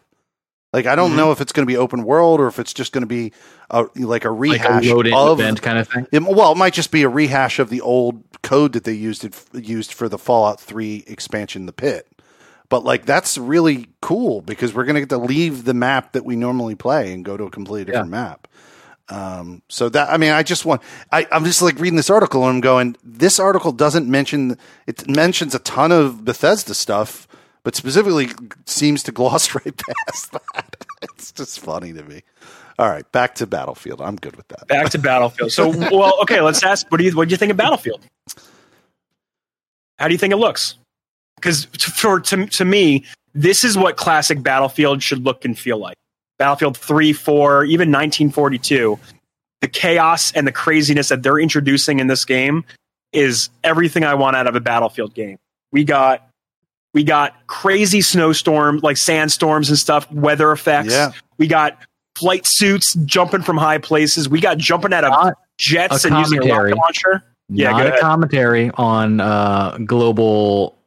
Like 0.73 0.85
I 0.85 0.95
don't 0.95 1.11
Mhm. 1.11 1.15
know 1.17 1.31
if 1.31 1.41
it's 1.41 1.51
going 1.51 1.65
to 1.65 1.71
be 1.71 1.77
open 1.77 2.03
world 2.03 2.39
or 2.39 2.47
if 2.47 2.57
it's 2.59 2.73
just 2.73 2.93
going 2.93 3.01
to 3.01 3.07
be 3.07 3.33
a, 3.69 3.85
like 3.95 4.23
a 4.25 4.29
Like 4.31 4.39
rehash 4.39 4.85
a 4.87 5.13
of. 5.15 5.39
event 5.39 5.61
kind 5.61 5.77
of 5.77 5.87
thing. 5.87 6.07
It, 6.11 6.23
well, 6.23 6.51
it 6.53 6.57
might 6.57 6.73
just 6.73 6.91
be 6.91 7.03
a 7.03 7.09
rehash 7.09 7.59
of 7.59 7.69
the 7.69 7.81
old 7.81 8.23
code 8.41 8.73
that 8.73 8.85
they 8.85 8.93
used 8.93 9.25
it, 9.25 9.35
used 9.53 9.93
for 9.93 10.07
the 10.07 10.17
Fallout 10.17 10.59
Three 10.61 11.03
expansion, 11.07 11.65
the 11.65 11.73
Pit. 11.73 12.07
But 12.69 12.85
like 12.85 13.05
that's 13.05 13.37
really 13.37 13.89
cool 14.01 14.41
because 14.41 14.73
we're 14.73 14.85
going 14.85 14.95
to 14.95 15.01
get 15.01 15.09
to 15.09 15.17
leave 15.17 15.65
the 15.65 15.73
map 15.73 16.13
that 16.13 16.23
we 16.23 16.37
normally 16.37 16.75
play 16.75 17.11
and 17.11 17.25
go 17.25 17.35
to 17.35 17.43
a 17.43 17.51
completely 17.51 17.85
different 17.91 18.09
map. 18.11 18.47
Um, 19.09 19.61
so 19.67 19.89
that 19.89 20.09
I 20.09 20.15
mean, 20.15 20.31
I 20.31 20.41
just 20.41 20.63
want 20.63 20.81
I, 21.11 21.27
I'm 21.33 21.43
just 21.43 21.61
like 21.61 21.77
reading 21.79 21.97
this 21.97 22.09
article 22.09 22.43
and 22.47 22.55
I'm 22.55 22.61
going. 22.61 22.95
This 23.03 23.39
article 23.41 23.73
doesn't 23.73 24.07
mention 24.07 24.57
it 24.87 25.09
mentions 25.09 25.53
a 25.53 25.59
ton 25.59 25.91
of 25.91 26.23
Bethesda 26.23 26.73
stuff, 26.73 27.27
but 27.63 27.75
specifically 27.75 28.29
seems 28.65 29.03
to 29.03 29.11
gloss 29.11 29.55
right 29.65 29.75
past 29.77 30.31
that. 30.31 30.85
It's 31.03 31.31
just 31.31 31.59
funny 31.59 31.93
to 31.93 32.03
me. 32.03 32.23
All 32.79 32.89
right, 32.89 33.09
back 33.11 33.35
to 33.35 33.47
Battlefield. 33.47 34.01
I'm 34.01 34.15
good 34.15 34.35
with 34.35 34.47
that. 34.49 34.67
Back 34.67 34.89
to 34.91 34.99
Battlefield. 34.99 35.51
So, 35.51 35.69
well, 35.91 36.19
okay, 36.21 36.41
let's 36.41 36.63
ask. 36.63 36.89
What 36.91 36.97
do 36.97 37.03
you 37.03 37.15
what 37.15 37.27
do 37.27 37.31
you 37.31 37.37
think 37.37 37.51
of 37.51 37.57
Battlefield? 37.57 38.01
How 39.99 40.07
do 40.07 40.13
you 40.13 40.17
think 40.17 40.33
it 40.33 40.37
looks? 40.37 40.75
Because 41.35 41.65
for 41.65 42.19
to 42.19 42.47
to 42.47 42.65
me, 42.65 43.05
this 43.33 43.63
is 43.63 43.77
what 43.77 43.97
classic 43.97 44.41
Battlefield 44.41 45.03
should 45.03 45.23
look 45.23 45.45
and 45.45 45.57
feel 45.57 45.77
like. 45.77 45.97
Battlefield 46.39 46.75
three, 46.75 47.13
four, 47.13 47.63
even 47.65 47.89
1942. 47.89 48.97
The 49.61 49.67
chaos 49.67 50.31
and 50.31 50.47
the 50.47 50.51
craziness 50.51 51.09
that 51.09 51.21
they're 51.21 51.37
introducing 51.37 51.99
in 51.99 52.07
this 52.07 52.25
game 52.25 52.63
is 53.13 53.49
everything 53.63 54.03
I 54.03 54.15
want 54.15 54.35
out 54.35 54.47
of 54.47 54.55
a 54.55 54.59
Battlefield 54.59 55.13
game. 55.13 55.37
We 55.71 55.83
got 55.83 56.27
we 56.93 57.03
got 57.03 57.47
crazy 57.47 58.01
snowstorms, 58.01 58.83
like 58.83 58.97
sandstorms 58.97 59.69
and 59.69 59.77
stuff, 59.77 60.11
weather 60.11 60.51
effects. 60.51 60.91
Yeah. 60.91 61.11
We 61.37 61.47
got 61.47 61.77
flight 62.15 62.45
suits 62.45 62.93
jumping 63.05 63.41
from 63.43 63.57
high 63.57 63.77
places. 63.77 64.27
We 64.27 64.41
got 64.41 64.57
jumping 64.57 64.93
out 64.93 65.03
of 65.05 65.11
Not 65.11 65.33
jets 65.57 66.03
and 66.05 66.17
using 66.17 66.39
a 66.39 66.41
commentary. 66.41 66.71
rocket 66.73 66.77
launcher. 66.81 67.23
Yeah, 67.53 67.71
go 67.71 67.77
not 67.77 67.87
a 67.87 67.99
commentary 67.99 68.71
on 68.75 69.19
uh, 69.19 69.77
global 69.85 70.77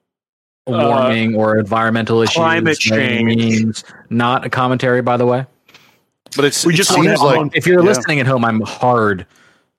warming 0.66 1.34
or 1.34 1.58
environmental 1.58 2.22
issues. 2.22 2.34
climate 2.36 2.78
change. 2.78 3.24
means. 3.36 3.84
Not 4.10 4.46
a 4.46 4.50
commentary, 4.50 5.02
by 5.02 5.16
the 5.16 5.26
way. 5.26 5.46
But 6.36 6.46
it's, 6.46 6.64
We 6.64 6.72
it 6.72 6.76
just 6.76 6.90
want 6.96 7.04
seems 7.08 7.20
to- 7.20 7.24
like 7.26 7.50
if 7.54 7.66
you're 7.66 7.80
yeah. 7.82 7.86
listening 7.88 8.20
at 8.20 8.26
home, 8.26 8.44
I'm 8.44 8.60
hard 8.62 9.26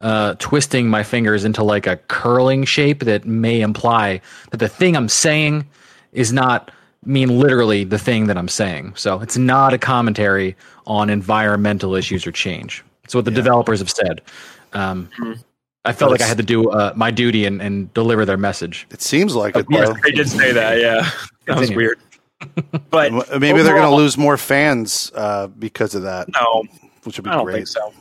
uh, 0.02 0.36
twisting 0.40 0.88
my 0.88 1.04
fingers 1.04 1.44
into 1.46 1.64
like 1.64 1.88
a 1.88 1.98
curling 1.98 2.66
shape 2.66 3.00
that 3.06 3.26
may 3.26 3.62
imply 3.62 4.22
that 4.52 4.58
the 4.58 4.68
thing 4.70 4.96
I'm 4.96 5.10
saying 5.10 5.66
is 6.16 6.34
not 6.34 6.72
mean 7.06 7.40
literally 7.40 7.84
the 7.84 8.00
thing 8.00 8.26
that 8.28 8.38
I'm 8.38 8.48
saying. 8.48 8.94
So 8.96 9.20
it's 9.22 9.38
not 9.38 9.74
a 9.74 9.78
commentary 9.78 10.56
on 10.88 11.10
environmental 11.10 11.94
issues 11.96 12.26
or 12.26 12.32
change. 12.32 12.84
It's 13.04 13.14
what 13.14 13.26
the 13.26 13.32
developers 13.32 13.80
have 13.80 13.90
said. 13.92 14.22
Um, 14.74 15.10
Mhm. 15.20 15.44
I 15.88 15.94
felt 15.94 16.10
like 16.10 16.22
I 16.22 16.26
had 16.26 16.38
to 16.38 16.44
do 16.44 16.72
uh, 16.72 16.94
my 16.96 17.12
duty 17.12 17.46
and, 17.46 17.62
and 17.62 17.94
deliver 17.94 18.26
their 18.26 18.38
message. 18.38 18.88
It 18.90 19.04
seems 19.04 19.36
like 19.36 19.56
it. 19.56 19.68
Yes, 19.70 19.96
they 20.04 20.10
did 20.12 20.28
say 20.28 20.52
that. 20.52 20.80
Yeah, 20.80 21.08
that 21.46 21.60
was 21.60 21.70
weird. 21.72 22.00
But 22.90 23.12
M- 23.14 23.40
Maybe 23.40 23.62
they're 23.62 23.76
going 23.78 23.90
to 23.90 23.96
lose 23.96 24.18
more 24.18 24.36
fans 24.38 25.12
uh, 25.16 25.48
because 25.48 25.96
of 25.96 26.02
that, 26.04 26.28
No, 26.34 26.64
which 27.04 27.18
would 27.18 27.24
be 27.24 27.30
I 27.30 27.34
don't 27.36 27.46
great. 27.46 27.56
think 27.56 27.68
so. 27.68 27.94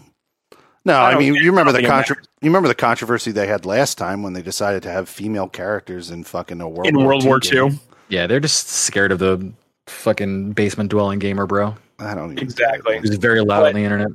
No, 0.86 0.94
I 0.94 1.12
I, 1.12 1.18
mean, 1.18 1.34
you 1.34 1.50
remember 1.50 1.72
the 1.72 1.80
don't 1.82 1.90
think 1.90 2.04
it 2.04 2.08
contro- 2.08 2.24
you 2.42 2.48
remember 2.50 2.68
the 2.68 2.74
controversy 2.74 3.30
they 3.32 3.46
had 3.46 3.64
last 3.64 3.96
time 3.96 4.22
when 4.22 4.32
they 4.32 4.42
decided 4.42 4.82
to 4.84 4.90
have 4.90 5.08
female 5.08 5.48
characters 5.48 6.10
in 6.10 6.24
fucking 6.24 6.60
a 6.60 6.68
World 6.68 6.86
In 6.88 6.96
War 6.96 7.06
World 7.08 7.24
War 7.26 7.38
game. 7.38 7.72
II, 7.72 7.78
Yeah, 8.08 8.26
they're 8.26 8.40
just 8.40 8.68
scared 8.68 9.12
of 9.12 9.18
the 9.18 9.52
fucking 9.86 10.52
basement 10.52 10.90
dwelling 10.90 11.18
gamer, 11.18 11.46
bro. 11.46 11.74
I 11.98 12.14
don't 12.14 12.32
even 12.32 12.42
Exactly. 12.44 12.98
He's 13.00 13.16
very 13.16 13.40
loud 13.40 13.60
But- 13.60 13.68
on 13.68 13.74
the 13.74 13.84
internet. 13.84 14.08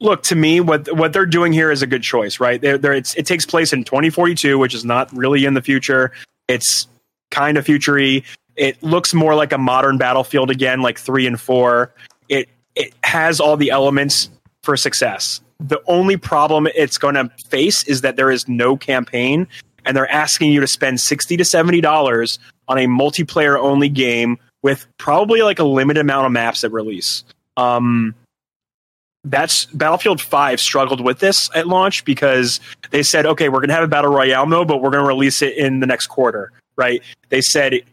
look 0.00 0.22
to 0.24 0.34
me 0.36 0.60
what 0.60 0.94
what 0.94 1.12
they're 1.14 1.24
doing 1.26 1.52
here 1.52 1.70
is 1.70 1.80
a 1.82 1.86
good 1.86 2.02
choice, 2.02 2.38
right? 2.38 2.60
They're, 2.60 2.76
they're, 2.78 2.92
it's, 2.92 3.14
it 3.14 3.24
takes 3.26 3.46
place 3.46 3.72
in 3.72 3.82
2042, 3.84 4.58
which 4.58 4.74
is 4.74 4.84
not 4.84 5.10
really 5.16 5.44
in 5.46 5.54
the 5.54 5.62
future. 5.62 6.12
It's 6.48 6.86
kind 7.30 7.56
of 7.56 7.64
futury. 7.64 8.22
It 8.56 8.82
looks 8.82 9.12
more 9.14 9.34
like 9.34 9.52
a 9.52 9.58
modern 9.58 9.96
battlefield 9.98 10.50
again, 10.50 10.82
like 10.82 10.98
three 10.98 11.26
and 11.26 11.40
four. 11.40 11.92
It 12.28 12.48
it 12.74 12.92
has 13.04 13.40
all 13.40 13.56
the 13.56 13.70
elements 13.70 14.28
for 14.62 14.76
success. 14.76 15.40
The 15.60 15.80
only 15.86 16.16
problem 16.18 16.68
it's 16.74 16.98
going 16.98 17.14
to 17.14 17.30
face 17.48 17.82
is 17.84 18.02
that 18.02 18.16
there 18.16 18.30
is 18.30 18.46
no 18.48 18.76
campaign, 18.76 19.46
and 19.86 19.96
they're 19.96 20.10
asking 20.10 20.52
you 20.52 20.60
to 20.60 20.66
spend 20.66 21.00
sixty 21.00 21.36
to 21.38 21.44
seventy 21.44 21.80
dollars 21.80 22.38
on 22.68 22.78
a 22.78 22.86
multiplayer 22.86 23.58
only 23.58 23.88
game 23.88 24.38
with 24.62 24.86
probably 24.98 25.42
like 25.42 25.58
a 25.58 25.64
limited 25.64 26.00
amount 26.00 26.26
of 26.26 26.32
maps 26.32 26.64
at 26.64 26.72
release. 26.72 27.24
Um, 27.56 28.14
that's 29.24 29.66
Battlefield 29.66 30.20
5 30.20 30.60
struggled 30.60 31.00
with 31.00 31.18
this 31.18 31.50
at 31.54 31.66
launch 31.66 32.04
because 32.04 32.60
they 32.90 33.02
said, 33.02 33.26
okay, 33.26 33.48
we're 33.48 33.58
going 33.58 33.68
to 33.68 33.74
have 33.74 33.84
a 33.84 33.88
battle 33.88 34.12
royale 34.12 34.46
mode, 34.46 34.68
but 34.68 34.80
we're 34.80 34.90
going 34.90 35.02
to 35.02 35.08
release 35.08 35.42
it 35.42 35.56
in 35.56 35.80
the 35.80 35.86
next 35.86 36.06
quarter, 36.06 36.52
right? 36.76 37.02
They 37.28 37.40
said 37.40 37.74
it, 37.74 37.84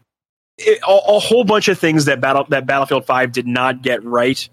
a, 0.86 0.92
a 0.92 1.18
whole 1.18 1.44
bunch 1.44 1.68
of 1.68 1.78
things 1.78 2.04
that 2.04 2.20
battle 2.20 2.46
that 2.50 2.66
Battlefield 2.66 3.04
5 3.04 3.32
did 3.32 3.46
not 3.46 3.82
get 3.82 4.04
right, 4.04 4.48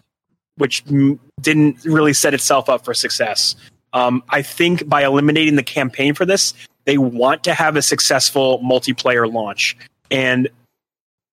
which 0.57 0.83
mm, 0.85 1.19
didn't 1.39 1.83
really 1.85 2.13
set 2.13 2.33
itself 2.33 2.69
up 2.69 2.83
for 2.83 2.93
success. 2.93 3.55
Um, 3.93 4.23
I 4.29 4.41
think 4.41 4.87
by 4.87 5.03
eliminating 5.03 5.55
the 5.55 5.63
campaign 5.63 6.13
for 6.13 6.25
this, 6.25 6.53
they 6.85 6.97
want 6.97 7.43
to 7.43 7.53
have 7.53 7.75
a 7.75 7.81
successful 7.81 8.59
multiplayer 8.59 9.31
launch, 9.31 9.77
and 10.11 10.49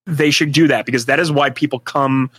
they 0.06 0.30
should 0.30 0.52
do 0.52 0.68
that 0.68 0.86
because 0.86 1.06
that 1.06 1.20
is 1.20 1.30
why 1.30 1.50
people 1.50 1.78
come 1.80 2.30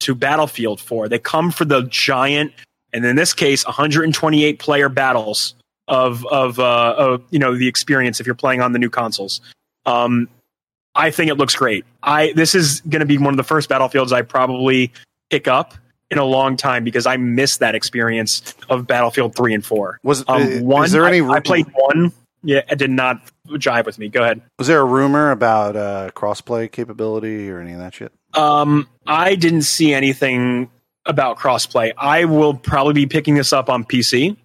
to 0.00 0.14
Battlefield 0.14 0.80
for. 0.80 1.08
They 1.08 1.18
come 1.18 1.52
for 1.52 1.64
the 1.64 1.82
giant, 1.82 2.52
and 2.92 3.04
in 3.04 3.14
this 3.14 3.32
case, 3.32 3.64
128 3.64 4.58
player 4.58 4.88
battles 4.88 5.54
of 5.86 6.26
of, 6.26 6.58
uh, 6.58 6.94
of 6.96 7.22
you 7.30 7.38
know 7.38 7.56
the 7.56 7.68
experience 7.68 8.20
if 8.20 8.26
you're 8.26 8.34
playing 8.34 8.60
on 8.60 8.72
the 8.72 8.78
new 8.78 8.90
consoles. 8.90 9.40
Um, 9.86 10.28
I 10.94 11.10
think 11.10 11.30
it 11.30 11.34
looks 11.34 11.54
great. 11.54 11.84
I 12.02 12.32
this 12.32 12.54
is 12.54 12.80
going 12.82 13.00
to 13.00 13.06
be 13.06 13.18
one 13.18 13.32
of 13.32 13.36
the 13.36 13.44
first 13.44 13.68
Battlefields 13.68 14.12
I 14.12 14.22
probably 14.22 14.92
pick 15.30 15.46
up 15.48 15.74
in 16.10 16.18
a 16.18 16.24
long 16.24 16.56
time 16.56 16.84
because 16.84 17.06
I 17.06 17.16
missed 17.16 17.60
that 17.60 17.74
experience 17.74 18.54
of 18.68 18.86
Battlefield 18.86 19.34
three 19.34 19.54
and 19.54 19.64
four. 19.64 19.98
Was 20.02 20.24
Um, 20.28 20.60
one, 20.60 20.84
is 20.84 20.92
there 20.92 21.06
any? 21.06 21.20
I, 21.20 21.34
I 21.34 21.40
played 21.40 21.66
one. 21.74 22.12
Yeah, 22.42 22.62
it 22.68 22.78
did 22.78 22.90
not 22.90 23.20
jive 23.48 23.86
with 23.86 23.98
me. 23.98 24.08
Go 24.08 24.22
ahead. 24.22 24.42
Was 24.58 24.68
there 24.68 24.80
a 24.80 24.84
rumor 24.84 25.30
about 25.30 25.76
uh, 25.76 26.10
crossplay 26.14 26.70
capability 26.70 27.50
or 27.50 27.60
any 27.60 27.72
of 27.72 27.78
that 27.78 27.94
shit? 27.94 28.12
Um, 28.34 28.88
I 29.06 29.34
didn't 29.34 29.62
see 29.62 29.94
anything 29.94 30.70
about 31.06 31.38
crossplay. 31.38 31.92
I 31.96 32.24
will 32.24 32.54
probably 32.54 32.94
be 32.94 33.06
picking 33.06 33.34
this 33.34 33.52
up 33.52 33.68
on 33.68 33.84
PC. 33.84 34.36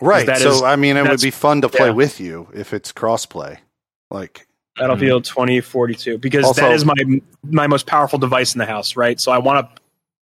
Right. 0.00 0.26
so 0.38 0.50
is- 0.50 0.62
I 0.62 0.76
mean, 0.76 0.96
it 0.96 1.06
would 1.06 1.20
be 1.20 1.30
fun 1.30 1.60
to 1.62 1.68
play 1.68 1.88
yeah. 1.88 1.94
with 1.94 2.20
you 2.20 2.48
if 2.54 2.72
it's 2.72 2.92
crossplay. 2.92 3.58
Like, 4.10 4.46
Battlefield 4.76 5.24
2042 5.24 6.18
because 6.18 6.44
Also- 6.46 6.62
that 6.62 6.72
is 6.72 6.84
my 6.84 6.94
my 7.44 7.66
most 7.66 7.86
powerful 7.86 8.18
device 8.18 8.54
in 8.54 8.58
the 8.60 8.66
house, 8.66 8.96
right? 8.96 9.20
So 9.20 9.30
I 9.30 9.38
want 9.38 9.74
to 9.74 9.82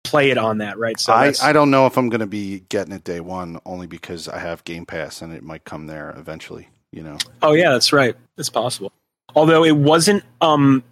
play 0.09 0.29
it 0.29 0.37
on 0.37 0.59
that, 0.59 0.77
right? 0.77 0.97
So 0.99 1.11
I, 1.11 1.33
I 1.43 1.51
don't 1.51 1.69
know 1.69 1.85
if 1.85 1.97
I'm 1.97 2.07
going 2.07 2.21
to 2.21 2.27
be 2.27 2.61
getting 2.69 2.93
it 2.93 3.03
day 3.03 3.19
one, 3.19 3.59
only 3.65 3.87
because 3.87 4.29
I 4.29 4.39
have 4.39 4.63
Game 4.63 4.85
Pass 4.85 5.21
and 5.21 5.33
it 5.33 5.43
might 5.43 5.65
come 5.65 5.87
there 5.87 6.15
eventually. 6.17 6.69
You 6.91 7.03
know. 7.03 7.17
oh 7.41 7.53
yeah, 7.53 7.71
that's 7.71 7.91
right. 7.93 8.15
It's 8.37 8.49
possible. 8.49 8.91
Although 9.35 9.63
it 9.63 9.75
wasn't 9.75 10.23
um 10.41 10.83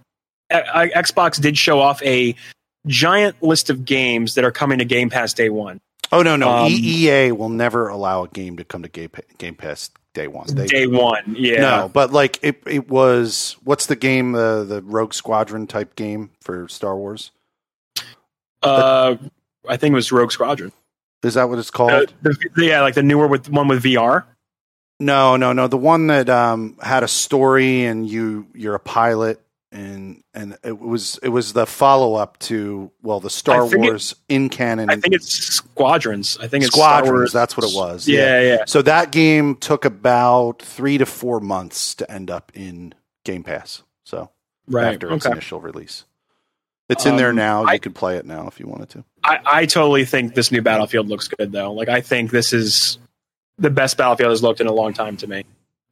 I, 0.52 0.64
I- 0.74 0.90
Xbox 0.90 1.42
did 1.42 1.58
show 1.58 1.80
off 1.80 2.02
a 2.04 2.36
giant 2.86 3.42
list 3.42 3.70
of 3.70 3.86
games 3.86 4.36
that 4.36 4.44
are 4.44 4.52
coming 4.52 4.78
to 4.80 4.86
Game 4.86 5.10
Pass 5.10 5.34
day 5.34 5.50
1. 5.50 5.80
Oh 6.12 6.22
no, 6.22 6.36
no. 6.36 6.50
Um, 6.50 6.72
EA 6.72 7.32
will 7.32 7.50
never 7.50 7.88
allow 7.88 8.24
a 8.24 8.28
game 8.28 8.58
to 8.58 8.64
come 8.64 8.84
to 8.84 8.90
Game, 8.90 9.10
game 9.38 9.56
Pass 9.56 9.90
day 10.14 10.28
one. 10.28 10.48
They, 10.48 10.68
day 10.68 10.88
1. 10.88 11.36
Yeah. 11.38 11.62
No, 11.62 11.90
but 11.92 12.12
like 12.14 12.40
it, 12.44 12.62
it 12.68 12.88
was. 12.90 13.56
What's 13.64 13.88
the 13.88 13.96
game? 13.96 14.34
The 14.34 14.64
the 14.68 14.82
Rogue 14.84 15.14
Squadron 15.14 15.66
type 15.66 15.96
game 15.96 16.30
for 16.42 16.68
Star 16.68 16.96
Wars. 16.96 17.32
Uh 18.62 19.16
I 19.68 19.78
think 19.78 19.94
it 19.94 19.96
was 19.96 20.12
Rogue 20.12 20.32
Squadron. 20.32 20.72
Is 21.24 21.34
that 21.34 21.50
what 21.50 21.58
it's 21.58 21.72
called? 21.72 21.92
Uh, 21.92 22.06
the, 22.22 22.50
yeah, 22.58 22.82
like 22.82 22.94
the 22.94 23.02
newer 23.02 23.28
with 23.28 23.50
one 23.50 23.68
with 23.68 23.84
VR. 23.84 24.26
No, 25.00 25.36
no, 25.36 25.52
no. 25.54 25.68
The 25.68 25.78
one 25.78 26.08
that 26.08 26.30
um, 26.30 26.78
had 26.82 27.04
a 27.04 27.08
story 27.08 27.84
and 27.86 28.10
you 28.10 28.48
you're 28.54 28.76
a 28.76 28.80
pilot 28.80 29.42
and 29.72 30.24
and 30.34 30.58
it 30.64 30.80
was 30.80 31.20
it 31.22 31.28
was 31.30 31.52
the 31.52 31.66
follow 31.66 32.16
up 32.16 32.40
to 32.40 32.90
well 33.04 33.20
the 33.20 33.30
Star 33.30 33.64
think 33.68 33.84
it- 33.84 33.90
Wars 33.90 34.16
in 34.30 34.48
canon 34.48 34.90
I 34.90 34.96
think 34.96 35.14
it's 35.14 35.28
Squadrons. 35.28 36.38
I 36.42 36.48
think 36.48 36.64
it's 36.64 36.74
Squadrons. 36.74 37.12
Wars- 37.12 37.34
That's 37.34 37.58
what 37.58 37.70
it 37.70 37.76
was. 37.76 38.08
Yeah, 38.08 38.40
yeah. 38.42 38.64
So 38.68 38.82
that 38.84 39.12
game 39.12 39.56
took 39.58 39.84
about 39.84 40.62
three 40.62 40.98
to 40.98 41.06
four 41.06 41.42
months 41.42 41.94
to 41.96 42.10
end 42.10 42.32
up 42.32 42.52
in 42.56 42.94
Game 43.26 43.44
Pass. 43.44 43.84
So 44.06 44.30
Right. 44.68 44.94
after 44.94 45.12
its 45.14 45.26
initial 45.26 45.60
release, 45.60 46.06
it's 46.90 47.06
in 47.06 47.18
there 47.18 47.30
Um, 47.32 47.36
now. 47.36 47.62
You 47.64 47.68
I- 47.68 47.78
could 47.80 47.96
play 47.96 48.16
it 48.16 48.26
now 48.26 48.48
if 48.48 48.60
you 48.62 48.68
wanted 48.68 48.90
to. 48.92 49.04
I, 49.26 49.40
I 49.46 49.66
totally 49.66 50.06
think 50.06 50.36
this 50.36 50.52
new 50.54 50.62
Battlefield 50.62 51.10
looks 51.10 51.28
good 51.28 51.52
though. 51.52 51.74
Like 51.74 51.90
I 51.90 52.00
think 52.00 52.32
this 52.32 52.54
is 52.54 52.98
the 53.58 53.70
best 53.70 53.98
Battlefield 53.98 54.30
has 54.32 54.44
looked 54.44 54.62
in 54.62 54.68
a 54.68 54.74
long 54.74 54.94
time 54.94 55.18
to 55.18 55.28
me. 55.28 55.44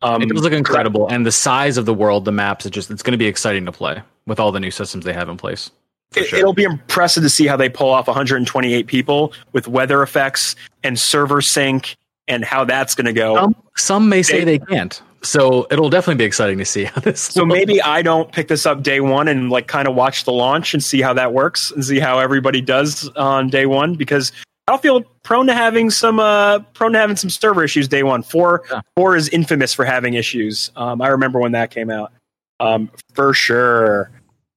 Um, 0.02 0.22
It 0.22 0.30
does 0.30 0.42
look 0.44 0.54
incredible, 0.54 1.08
and 1.10 1.26
the 1.26 1.32
size 1.32 1.78
of 1.78 1.86
the 1.86 1.94
world, 1.94 2.26
the 2.26 2.32
maps, 2.32 2.66
it 2.66 2.72
just 2.72 2.92
it's 2.92 3.02
going 3.04 3.14
to 3.14 3.18
be 3.18 3.28
exciting 3.28 3.66
to 3.66 3.72
play 3.72 4.02
with 4.26 4.40
all 4.40 4.52
the 4.52 4.60
new 4.60 4.72
systems 4.72 5.06
they 5.06 5.14
have 5.14 5.30
in 5.30 5.38
place. 5.38 5.72
It, 6.16 6.26
sure. 6.26 6.40
It'll 6.40 6.54
be 6.54 6.64
impressive 6.64 7.24
to 7.24 7.30
see 7.30 7.48
how 7.48 7.58
they 7.58 7.70
pull 7.70 7.90
off 7.90 8.08
128 8.08 8.86
people 8.88 9.34
with 9.54 9.68
weather 9.68 10.04
effects 10.04 10.56
and 10.84 11.00
server 11.00 11.42
sync 11.42 11.96
and 12.28 12.44
how 12.46 12.66
that's 12.66 12.96
going 12.96 13.06
to 13.06 13.14
go. 13.14 13.36
Some, 13.36 13.56
some 13.76 14.10
may 14.10 14.22
say 14.24 14.44
They- 14.44 14.58
they 14.58 14.66
can't. 14.66 15.02
So 15.24 15.66
it'll 15.72 15.90
definitely 15.90 16.18
be 16.18 16.26
exciting 16.26 16.58
to 16.58 16.66
see 16.66 16.84
how 16.84 17.00
this. 17.00 17.22
So 17.22 17.44
looks. 17.44 17.54
maybe 17.58 17.82
I 17.82 18.02
don't 18.02 18.30
pick 18.34 18.50
this 18.50 18.66
up 18.66 18.84
day 18.84 19.00
one 19.00 19.30
and 19.30 19.50
like 19.50 19.68
kind 19.68 19.88
of 19.88 19.96
watch 19.96 20.26
the 20.26 20.34
launch 20.34 20.74
and 20.74 20.84
see 20.84 21.02
how 21.02 21.14
that 21.14 21.34
works 21.34 21.72
and 21.72 21.84
see 21.84 21.98
how 21.98 22.20
everybody 22.20 22.60
does 22.60 23.08
on 23.16 23.50
day 23.50 23.66
one 23.66 23.96
because 23.96 24.34
Feel 24.82 25.02
prone 25.24 25.48
to 25.48 25.54
having 25.54 25.90
some 25.90 26.20
uh 26.20 26.60
prone 26.74 26.94
to 26.94 27.00
having 27.00 27.16
some 27.18 27.30
server 27.30 27.64
issues 27.64 27.88
day 27.88 28.02
one. 28.04 28.24
Four 28.24 28.64
Yeah. 28.72 28.82
four 28.96 29.16
is 29.16 29.28
infamous 29.30 29.74
for 29.74 29.86
having 29.86 30.14
issues. 30.16 30.72
Um, 30.76 31.02
I 31.02 31.10
remember 31.10 31.40
when 31.40 31.52
that 31.52 31.70
came 31.70 31.90
out. 31.90 32.12
Um, 32.60 32.90
for 33.14 33.34
sure. 33.34 34.10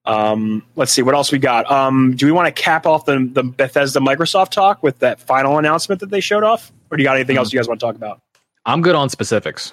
Um, 0.04 0.62
let's 0.76 0.92
see 0.92 1.02
what 1.02 1.14
else 1.16 1.32
we 1.32 1.38
got. 1.38 1.68
Um, 1.70 2.14
do 2.14 2.24
we 2.26 2.32
want 2.32 2.46
to 2.46 2.52
cap 2.62 2.86
off 2.86 3.04
the 3.04 3.28
the 3.32 3.42
Bethesda 3.42 3.98
Microsoft 3.98 4.50
talk 4.50 4.82
with 4.82 5.00
that 5.00 5.20
final 5.20 5.58
announcement 5.58 6.00
that 6.00 6.10
they 6.10 6.20
showed 6.20 6.44
off, 6.44 6.72
or 6.90 6.96
do 6.96 7.02
you 7.02 7.08
got 7.08 7.16
anything 7.16 7.34
Mhm. 7.36 7.40
else 7.40 7.52
you 7.52 7.58
guys 7.58 7.66
want 7.68 7.80
to 7.80 7.86
talk 7.86 7.96
about? 7.96 8.20
I'm 8.64 8.82
good 8.82 8.94
on 8.94 9.08
specifics. 9.10 9.72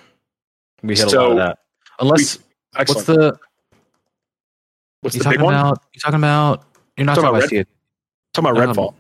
We 0.82 0.96
hit 0.96 1.06
a 1.06 1.10
So, 1.12 1.22
lot 1.22 1.32
of 1.32 1.38
that. 1.38 1.60
Unless 2.00 2.40
Excellent. 2.76 2.90
what's 2.90 3.04
the 3.06 3.40
What's 5.02 5.16
you 5.16 5.20
the 5.20 5.24
talking 5.26 5.40
big 5.40 5.46
one? 5.46 5.54
about? 5.54 5.84
You 5.94 6.00
talking 6.00 6.18
about? 6.20 6.64
You're 6.98 7.06
not 7.06 7.16
Talking 7.16 7.24
talking, 7.30 7.38
about 7.38 7.52
about 7.54 7.66
see. 7.68 7.74
Talking 8.34 8.50
about 8.52 8.76
Redfall. 8.76 8.94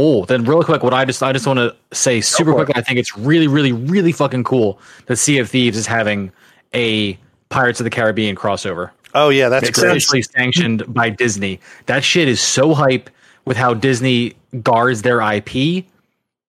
Oh, 0.00 0.24
then 0.26 0.44
real 0.44 0.62
quick, 0.62 0.84
what 0.84 0.94
I 0.94 1.04
just 1.04 1.20
I 1.24 1.32
just 1.32 1.44
want 1.44 1.58
to 1.58 1.74
say 1.92 2.20
super 2.20 2.54
quick. 2.54 2.70
I 2.76 2.82
think 2.82 3.00
it's 3.00 3.18
really, 3.18 3.48
really, 3.48 3.72
really 3.72 4.12
fucking 4.12 4.44
cool 4.44 4.78
that 5.06 5.16
Sea 5.16 5.38
of 5.38 5.50
Thieves 5.50 5.76
is 5.76 5.88
having 5.88 6.30
a 6.72 7.18
Pirates 7.48 7.80
of 7.80 7.84
the 7.84 7.90
Caribbean 7.90 8.36
crossover. 8.36 8.92
Oh 9.12 9.28
yeah, 9.30 9.48
that's 9.48 9.70
great. 9.70 9.88
Essentially 9.88 10.22
sanctioned 10.22 10.94
by 10.94 11.10
Disney. 11.10 11.58
That 11.86 12.04
shit 12.04 12.28
is 12.28 12.40
so 12.40 12.74
hype 12.74 13.10
with 13.44 13.56
how 13.56 13.74
Disney 13.74 14.36
guards 14.62 15.02
their 15.02 15.20
IP 15.20 15.84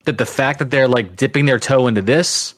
that 0.05 0.19
the 0.19 0.27
fact 0.27 0.59
that 0.59 0.69
they're 0.69 0.87
like 0.87 1.15
dipping 1.15 1.47
their 1.47 1.57
toe 1.57 1.87
into 1.87 2.03
this 2.03 2.53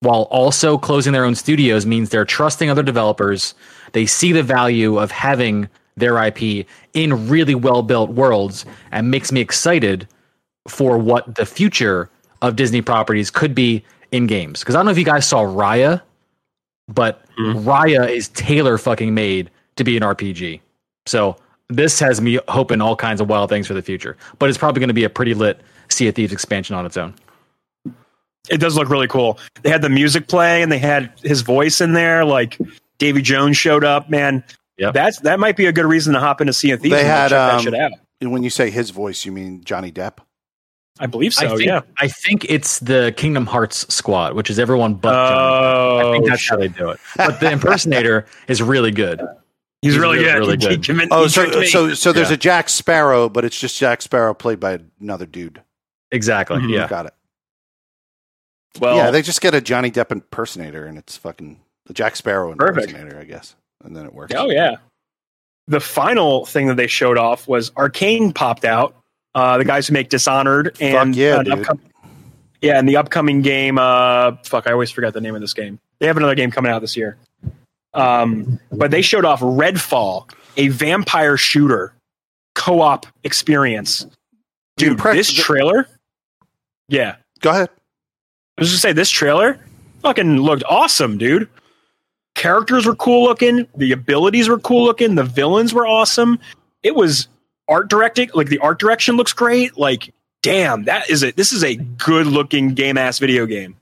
while 0.00 0.22
also 0.22 0.78
closing 0.78 1.12
their 1.12 1.26
own 1.26 1.36
studios 1.36 1.86
means 1.86 2.10
they're 2.10 2.24
trusting 2.24 2.68
other 2.68 2.82
developers. 2.82 3.54
They 3.92 4.06
see 4.06 4.32
the 4.32 4.42
value 4.42 4.98
of 4.98 5.12
having 5.12 5.68
their 5.98 6.22
IP 6.22 6.66
in 6.94 7.28
really 7.28 7.54
well 7.54 7.82
built 7.82 8.10
worlds 8.10 8.64
and 8.90 9.10
makes 9.10 9.32
me 9.32 9.40
excited 9.40 10.08
for 10.66 10.98
what 10.98 11.34
the 11.34 11.46
future 11.46 12.10
of 12.42 12.56
Disney 12.56 12.82
properties 12.82 13.30
could 13.30 13.54
be 13.54 13.84
in 14.12 14.26
games. 14.26 14.60
Because 14.60 14.74
I 14.74 14.78
don't 14.78 14.86
know 14.86 14.92
if 14.92 14.98
you 14.98 15.04
guys 15.04 15.26
saw 15.26 15.42
Raya, 15.42 16.02
but 16.88 17.24
mm-hmm. 17.36 17.68
Raya 17.68 18.08
is 18.08 18.28
tailor 18.28 18.78
fucking 18.78 19.14
made 19.14 19.50
to 19.76 19.84
be 19.84 19.96
an 19.96 20.02
RPG. 20.02 20.60
So 21.06 21.36
this 21.68 21.98
has 22.00 22.20
me 22.20 22.38
hoping 22.48 22.80
all 22.80 22.96
kinds 22.96 23.20
of 23.20 23.28
wild 23.28 23.50
things 23.50 23.66
for 23.66 23.74
the 23.74 23.82
future. 23.82 24.16
But 24.38 24.48
it's 24.48 24.58
probably 24.58 24.80
going 24.80 24.88
to 24.88 24.94
be 24.94 25.04
a 25.04 25.10
pretty 25.10 25.34
lit 25.34 25.60
Sea 25.88 26.08
of 26.08 26.14
Thieves 26.14 26.32
expansion 26.32 26.76
on 26.76 26.86
its 26.86 26.96
own. 26.96 27.14
it 28.50 28.58
does 28.58 28.76
look 28.76 28.88
really 28.88 29.08
cool. 29.08 29.38
They 29.62 29.70
had 29.70 29.82
the 29.82 29.88
music 29.88 30.28
play 30.28 30.62
and 30.62 30.70
they 30.70 30.78
had 30.78 31.12
his 31.22 31.42
voice 31.42 31.80
in 31.80 31.92
there. 31.92 32.24
Like 32.24 32.58
Davy 32.98 33.22
Jones 33.22 33.56
showed 33.56 33.84
up. 33.84 34.10
Man, 34.10 34.44
Yep. 34.78 34.94
that's 34.94 35.20
that 35.20 35.40
might 35.40 35.56
be 35.56 35.66
a 35.66 35.72
good 35.72 35.86
reason 35.86 36.14
to 36.14 36.20
hop 36.20 36.40
into 36.40 36.52
Sea 36.52 36.70
of 36.72 36.80
Thieves. 36.80 36.94
They 36.94 37.00
and 37.00 37.08
had, 37.08 37.28
check 37.30 37.38
um, 37.40 37.56
that 37.56 37.62
shit 37.62 37.74
out. 37.74 37.92
When 38.32 38.42
you 38.42 38.50
say 38.50 38.70
his 38.70 38.90
voice, 38.90 39.24
you 39.24 39.32
mean 39.32 39.62
Johnny 39.64 39.90
Depp? 39.92 40.18
I 41.00 41.06
believe 41.06 41.32
so. 41.32 41.46
I 41.46 41.48
think, 41.50 41.62
yeah. 41.62 41.80
I 41.98 42.08
think 42.08 42.44
it's 42.48 42.80
the 42.80 43.14
Kingdom 43.16 43.46
Hearts 43.46 43.92
squad, 43.94 44.34
which 44.34 44.50
is 44.50 44.58
everyone 44.58 44.94
but 44.94 45.12
Johnny. 45.12 45.36
I 45.36 46.02
Oh, 46.02 46.12
think 46.12 46.26
that's 46.26 46.48
how 46.48 46.56
they 46.56 46.66
do 46.68 46.90
it. 46.90 46.98
But 47.16 47.38
the 47.38 47.50
impersonator 47.52 48.26
is 48.48 48.60
really 48.60 48.90
good. 48.90 49.20
he's, 49.82 49.92
he's 49.92 49.98
really, 50.00 50.18
really, 50.18 50.24
good. 50.32 50.38
really 50.38 50.76
He- 50.76 50.92
he 50.92 50.98
good. 50.98 51.08
Oh, 51.12 51.22
he 51.24 51.28
so 51.28 51.62
so 51.64 51.94
so 51.94 52.12
there's 52.12 52.28
Yeah. 52.30 52.34
a 52.34 52.38
Jack 52.38 52.68
Sparrow, 52.68 53.28
but 53.28 53.44
it's 53.44 53.58
just 53.58 53.78
Jack 53.78 54.02
Sparrow 54.02 54.34
played 54.34 54.58
by 54.58 54.80
another 55.00 55.26
dude. 55.26 55.62
Exactly. 56.10 56.56
Mhm. 56.58 56.70
Yeah. 56.72 56.88
Got 56.88 57.06
it. 57.06 57.14
well, 58.80 58.96
yeah, 58.96 59.10
they 59.10 59.22
just 59.22 59.40
get 59.40 59.54
a 59.54 59.60
Johnny 59.60 59.90
Depp 59.90 60.10
impersonator, 60.12 60.84
and 60.86 60.98
it's 60.98 61.16
fucking 61.16 61.60
a 61.88 61.92
Jack 61.92 62.16
Sparrow 62.16 62.54
Perfect. 62.54 62.88
impersonator, 62.88 63.20
I 63.20 63.24
guess, 63.24 63.54
and 63.84 63.96
then 63.96 64.04
it 64.06 64.12
works. 64.14 64.32
oh 64.36 64.50
yeah. 64.50 64.76
The 65.66 65.80
final 65.80 66.46
thing 66.46 66.68
that 66.68 66.76
they 66.76 66.86
showed 66.86 67.18
off 67.18 67.46
was 67.46 67.70
Arkane 67.72 68.34
popped 68.34 68.64
out. 68.64 68.94
Uh, 69.34 69.58
the 69.58 69.64
guys 69.64 69.86
who 69.88 69.92
make 69.92 70.08
Dishonored 70.08 70.76
and 70.80 71.14
yeah, 71.14 71.36
uh, 71.36 71.42
dude. 71.42 71.54
upcom- 71.54 71.80
yeah, 72.62 72.78
and 72.78 72.88
the 72.88 72.96
upcoming 72.96 73.42
game. 73.42 73.78
Uh, 73.78 74.36
fuck, 74.44 74.66
I 74.66 74.72
always 74.72 74.90
forget 74.90 75.12
the 75.12 75.20
name 75.20 75.34
of 75.34 75.40
this 75.42 75.52
game. 75.54 75.78
They 76.00 76.06
have 76.06 76.16
another 76.16 76.34
game 76.34 76.50
coming 76.50 76.72
out 76.72 76.80
this 76.80 76.96
year. 76.96 77.16
Um, 77.94 78.58
but 78.72 78.90
they 78.90 79.02
showed 79.02 79.24
off 79.24 79.40
Redfall, 79.40 80.30
a 80.56 80.68
vampire 80.68 81.36
shooter 81.36 81.92
co-op 82.54 83.06
experience. 83.22 84.06
Dude, 84.76 84.98
impre- 84.98 85.14
this 85.14 85.30
trailer. 85.32 85.86
Yeah, 86.88 87.16
Go 87.40 87.50
ahead. 87.50 87.68
I 88.56 88.62
was 88.62 88.70
just 88.70 88.82
say 88.82 88.92
this 88.92 89.10
trailer 89.10 89.58
fucking 90.02 90.38
looked 90.38 90.64
awesome, 90.68 91.18
dude. 91.18 91.48
Characters 92.38 92.86
were 92.86 92.94
cool 92.94 93.24
looking, 93.24 93.66
the 93.76 93.90
abilities 93.90 94.48
were 94.48 94.60
cool 94.60 94.84
looking, 94.84 95.16
the 95.16 95.24
villains 95.24 95.74
were 95.74 95.86
awesome. 95.86 96.38
It 96.84 96.94
was 96.94 97.26
art 97.66 97.90
directing, 97.90 98.30
like 98.32 98.46
the 98.48 98.58
art 98.60 98.78
direction 98.78 99.16
looks 99.16 99.32
great. 99.32 99.76
Like, 99.76 100.14
damn, 100.42 100.84
that 100.84 101.10
is 101.10 101.24
it. 101.24 101.36
This 101.36 101.52
is 101.52 101.64
a 101.64 101.74
good 101.74 102.26
looking 102.28 102.74
game 102.74 102.96
ass 102.96 103.18
video 103.18 103.44
game. 103.44 103.74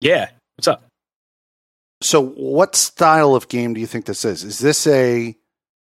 Yeah, 0.00 0.30
what's 0.56 0.66
up? 0.66 0.82
So, 2.02 2.22
what 2.24 2.74
style 2.74 3.34
of 3.34 3.48
game 3.48 3.74
do 3.74 3.80
you 3.82 3.86
think 3.86 4.06
this 4.06 4.24
is? 4.24 4.42
Is 4.42 4.58
this 4.58 4.86
a 4.86 5.36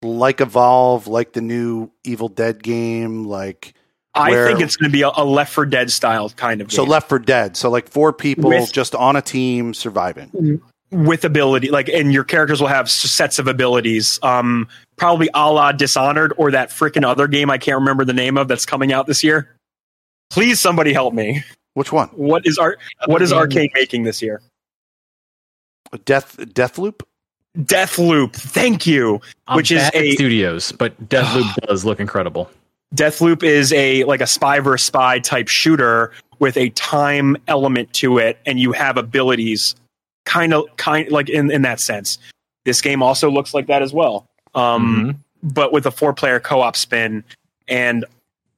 like 0.02 0.40
Evolve, 0.40 1.08
like 1.08 1.32
the 1.32 1.40
new 1.40 1.90
Evil 2.04 2.28
Dead 2.28 2.62
game, 2.62 3.24
like 3.24 3.74
I 4.14 4.30
Where- 4.30 4.46
think 4.46 4.60
it's 4.60 4.76
going 4.76 4.90
to 4.90 4.92
be 4.92 5.02
a, 5.02 5.10
a 5.16 5.24
Left 5.24 5.52
4 5.52 5.66
Dead 5.66 5.90
style 5.90 6.28
kind 6.30 6.60
of 6.60 6.68
game. 6.68 6.76
so 6.76 6.84
Left 6.84 7.08
4 7.08 7.18
Dead? 7.20 7.56
So, 7.56 7.68
like 7.68 7.88
four 7.88 8.12
people 8.12 8.50
With- 8.50 8.72
just 8.72 8.94
on 8.94 9.16
a 9.16 9.22
team 9.22 9.74
surviving. 9.74 10.28
Mm-hmm. 10.28 10.66
With 10.92 11.24
ability 11.24 11.70
like 11.70 11.88
and 11.88 12.12
your 12.12 12.22
characters 12.22 12.60
will 12.60 12.68
have 12.68 12.90
sets 12.90 13.38
of 13.38 13.48
abilities 13.48 14.18
um 14.22 14.68
probably 14.96 15.30
a 15.32 15.50
la 15.50 15.72
dishonored 15.72 16.34
or 16.36 16.50
that 16.50 16.68
freaking 16.68 17.02
other 17.02 17.26
game 17.26 17.48
i 17.50 17.56
can't 17.56 17.78
remember 17.78 18.04
the 18.04 18.12
name 18.12 18.36
of 18.36 18.46
that's 18.46 18.66
coming 18.66 18.92
out 18.92 19.06
this 19.06 19.24
year 19.24 19.48
please 20.28 20.60
somebody 20.60 20.92
help 20.92 21.14
me 21.14 21.42
Which 21.72 21.92
one? 21.92 22.08
what 22.08 22.46
is 22.46 22.58
art 22.58 22.78
what 23.06 23.22
is 23.22 23.32
Arkane 23.32 23.70
making 23.74 24.02
this 24.02 24.20
year 24.20 24.42
Death 26.04 26.36
Deathloop 26.36 27.02
death 27.64 27.98
loop 27.98 28.34
thank 28.34 28.86
you 28.86 29.20
I'm 29.46 29.56
Which 29.56 29.70
is 29.70 29.88
a- 29.94 30.12
studios, 30.12 30.72
but 30.72 30.92
Deathloop 31.08 31.54
does 31.66 31.84
look 31.84 32.00
incredible. 32.00 32.50
Deathloop 32.94 33.42
is 33.42 33.72
a 33.72 34.04
like 34.04 34.20
a 34.20 34.26
spy 34.26 34.60
versus 34.60 34.86
spy 34.86 35.18
type 35.18 35.48
shooter 35.48 36.12
with 36.38 36.56
a 36.56 36.68
time 36.70 37.36
element 37.48 37.92
to 37.94 38.18
it 38.18 38.38
and 38.46 38.58
you 38.60 38.72
have 38.72 38.96
abilities 38.96 39.74
kind 40.24 40.54
of 40.54 40.64
kind 40.76 41.10
like 41.10 41.28
in 41.28 41.50
in 41.50 41.62
that 41.62 41.80
sense. 41.80 42.18
This 42.64 42.80
game 42.80 43.02
also 43.02 43.30
looks 43.30 43.54
like 43.54 43.66
that 43.66 43.82
as 43.82 43.92
well. 43.92 44.26
Um 44.54 45.16
Mhm. 45.42 45.52
but 45.54 45.72
with 45.72 45.86
a 45.86 45.90
four 45.90 46.12
player 46.12 46.38
co-op 46.38 46.76
spin 46.76 47.24
and 47.68 48.04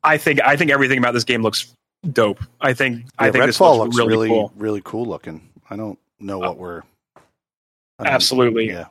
i 0.03 0.19
think 0.19 0.41
i 0.45 0.55
think 0.57 0.71
everything 0.71 0.99
about 0.99 1.15
this 1.15 1.25
game 1.25 1.43
looks 1.43 1.73
dope. 2.13 2.39
I 2.61 2.75
think 2.75 3.05
i 3.19 3.27
Yeah, 3.27 3.33
think 3.33 3.45
this 3.47 3.59
Redfall 3.59 3.79
looks, 3.79 3.97
looks 3.97 3.97
really, 3.97 4.11
really 4.13 4.29
cool. 4.29 4.53
really 4.57 4.83
cool 4.85 5.07
looking. 5.07 5.41
I 5.71 5.77
don't 5.77 5.99
know 6.21 6.39
what 6.39 6.59
we're 6.59 6.83
I 7.99 8.05
don't- 8.05 8.13
absolutely. 8.13 8.67
Yeah. 8.69 8.87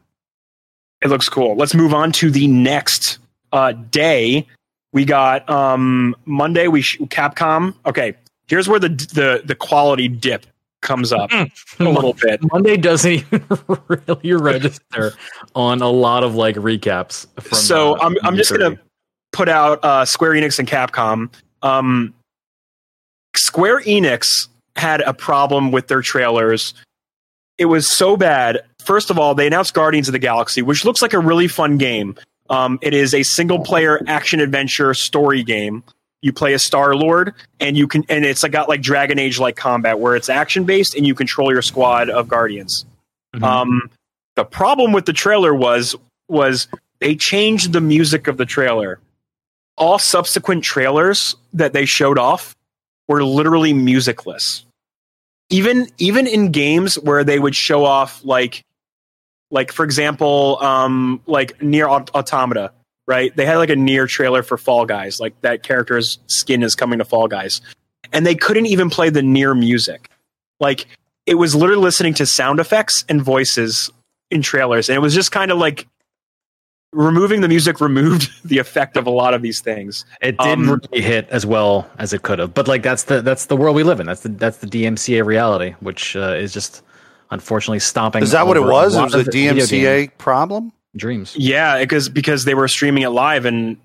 it 1.01 1.09
looks 1.09 1.28
cool. 1.30 1.55
Let's 1.55 1.76
move 1.76 1.93
on 1.93 2.11
to 2.14 2.31
the 2.31 2.47
next 2.47 3.19
uh 3.52 3.73
day. 3.73 4.47
We 4.93 5.06
got 5.06 5.47
um 5.49 6.15
monday 6.26 6.68
we 6.69 6.81
sh- 6.81 6.97
capcom. 7.10 7.76
Okay 7.85 8.15
here's 8.47 8.68
where 8.68 8.80
the 8.80 8.89
the 8.89 9.41
the 9.45 9.56
quality 9.56 10.07
dip 10.07 10.45
comes 10.84 11.11
up 11.11 11.31
a 11.31 11.49
little 11.80 12.14
bit 12.14 12.39
Monday 12.51 12.77
doesn't 12.77 13.11
even 13.34 13.43
really 13.88 14.34
register 14.34 15.14
on 15.55 15.81
a 15.81 15.89
lot 15.89 16.23
of 16.23 16.35
like 16.35 16.55
recaps. 16.55 17.26
From, 17.41 17.57
so 17.57 17.95
uh, 17.95 17.99
I'm 18.03 18.15
I'm 18.23 18.35
just 18.35 18.51
gonna 18.51 18.80
put 19.31 19.49
out 19.49 19.84
uh, 19.84 20.05
Square 20.05 20.34
Enix 20.34 20.60
and 20.60 20.68
Capcom. 20.68 21.34
Um, 21.61 22.14
Square 23.35 23.81
Enix 23.81 24.47
had 24.76 25.01
a 25.01 25.14
problem 25.14 25.72
with 25.72 25.88
their 25.88 26.01
trailers. 26.01 26.73
It 27.57 27.65
was 27.65 27.88
so 27.88 28.15
bad. 28.18 28.61
First 28.84 29.10
of 29.10 29.19
all, 29.19 29.35
they 29.35 29.47
announced 29.47 29.73
Guardians 29.73 30.07
of 30.07 30.14
the 30.14 30.19
Galaxy, 30.19 30.61
which 30.61 30.85
looks 30.85 31.01
like 31.01 31.14
a 31.14 31.19
really 31.19 31.47
fun 31.47 31.77
game. 31.77 32.15
Um, 32.49 32.80
it 32.81 32.93
is 32.93 33.14
a 33.14 33.23
single 33.23 33.60
player 33.60 34.01
action 34.07 34.39
adventure 34.39 34.93
story 34.93 35.43
game. 35.43 35.84
You 36.23 36.33
play 36.33 36.53
a 36.53 36.59
Star 36.59 36.95
Lord, 36.95 37.33
and 37.59 37.77
you 37.77 37.87
can, 37.87 38.03
and 38.09 38.25
it's 38.25 38.43
got 38.45 38.67
like 38.67 38.81
Dragon 38.81 39.19
Age 39.19 39.37
like 39.37 39.55
combat 39.55 39.99
where 39.99 40.15
it's 40.15 40.29
action 40.29 40.63
based, 40.63 40.95
and 40.95 41.05
you 41.05 41.13
control 41.13 41.51
your 41.51 41.61
squad 41.61 42.09
of 42.09 42.27
Guardians. 42.27 42.85
Mhm. 43.35 43.43
Um, 43.43 43.89
the 44.35 44.43
problem 44.45 44.91
with 44.91 45.05
the 45.05 45.13
trailer 45.13 45.53
was 45.53 45.95
was 46.27 46.67
they 46.99 47.15
changed 47.15 47.73
the 47.73 47.81
music 47.81 48.27
of 48.27 48.37
the 48.37 48.45
trailer. 48.45 48.99
All 49.77 49.99
subsequent 49.99 50.63
trailers 50.63 51.35
that 51.53 51.73
they 51.73 51.85
showed 51.85 52.17
off 52.17 52.55
were 53.07 53.23
literally 53.23 53.73
musicless. 53.73 54.65
Even 55.49 55.89
even 55.99 56.25
in 56.25 56.51
games 56.51 56.95
where 56.95 57.23
they 57.23 57.37
would 57.37 57.55
show 57.55 57.85
off 57.85 58.23
like 58.23 58.63
Like 59.51 59.71
for 59.71 59.83
example, 59.85 60.57
um, 60.61 61.21
like 61.27 61.59
NieR 61.59 61.87
Automata, 62.15 62.71
right? 63.07 63.35
They 63.35 63.45
had 63.45 63.57
like 63.57 63.69
a 63.69 63.75
NieR 63.75 64.07
trailer 64.07 64.43
for 64.43 64.57
Fall 64.57 64.85
Guys, 64.85 65.19
like 65.19 65.39
that 65.41 65.63
character's 65.63 66.19
skin 66.27 66.63
is 66.63 66.75
coming 66.75 66.99
to 66.99 67.05
Fall 67.05 67.27
Guys, 67.27 67.61
and 68.11 68.25
they 68.25 68.35
couldn't 68.35 68.65
even 68.67 68.89
play 68.89 69.09
the 69.09 69.21
NieR 69.21 69.57
music. 69.57 70.09
Like 70.59 70.85
it 71.25 71.35
was 71.35 71.55
literally 71.55 71.81
listening 71.81 72.13
to 72.15 72.25
sound 72.25 72.59
effects 72.59 73.05
and 73.09 73.21
voices 73.21 73.89
in 74.31 74.41
trailers, 74.41 74.89
and 74.89 74.95
it 74.95 75.01
was 75.01 75.13
just 75.13 75.31
kind 75.31 75.51
of 75.51 75.57
like 75.57 75.88
removing 76.93 77.41
the 77.41 77.47
music 77.47 77.81
removed 77.81 78.30
the 78.45 78.59
effect 78.59 78.97
of 78.97 79.07
a 79.07 79.09
lot 79.09 79.34
of 79.34 79.41
these 79.41 79.61
things. 79.61 80.05
It 80.21 80.38
didn't 80.38 80.69
um, 80.69 80.81
really 80.91 81.03
hit 81.03 81.27
as 81.30 81.45
well 81.45 81.89
as 81.97 82.13
it 82.13 82.21
could 82.21 82.39
have, 82.39 82.53
but 82.53 82.67
like 82.67 82.84
that's 82.84 83.03
the 83.03 83.21
that's 83.21 83.47
the 83.47 83.57
world 83.57 83.75
we 83.75 83.84
live 83.84 83.99
in. 83.99 84.05
That's 84.05 84.21
the 84.21 84.30
that's 84.30 84.57
the 84.57 84.67
DMCA 84.67 85.25
reality, 85.25 85.71
which 85.80 86.15
uh, 86.15 86.35
is 86.35 86.53
just 86.53 86.81
unfortunately 87.31 87.80
stomping. 87.80 88.23
Is 88.23 88.31
that 88.31 88.47
what 88.47 88.57
it 88.57 88.61
was? 88.61 88.95
It 88.95 89.01
was 89.01 89.15
a 89.15 89.23
DMCA 89.23 90.17
problem. 90.17 90.71
Dreams. 90.95 91.36
Yeah, 91.36 91.80
because 91.80 92.10
because 92.10 92.45
they 92.45 92.53
were 92.53 92.68
streaming 92.68 93.03
it 93.03 93.10
live, 93.10 93.45
and 93.45 93.78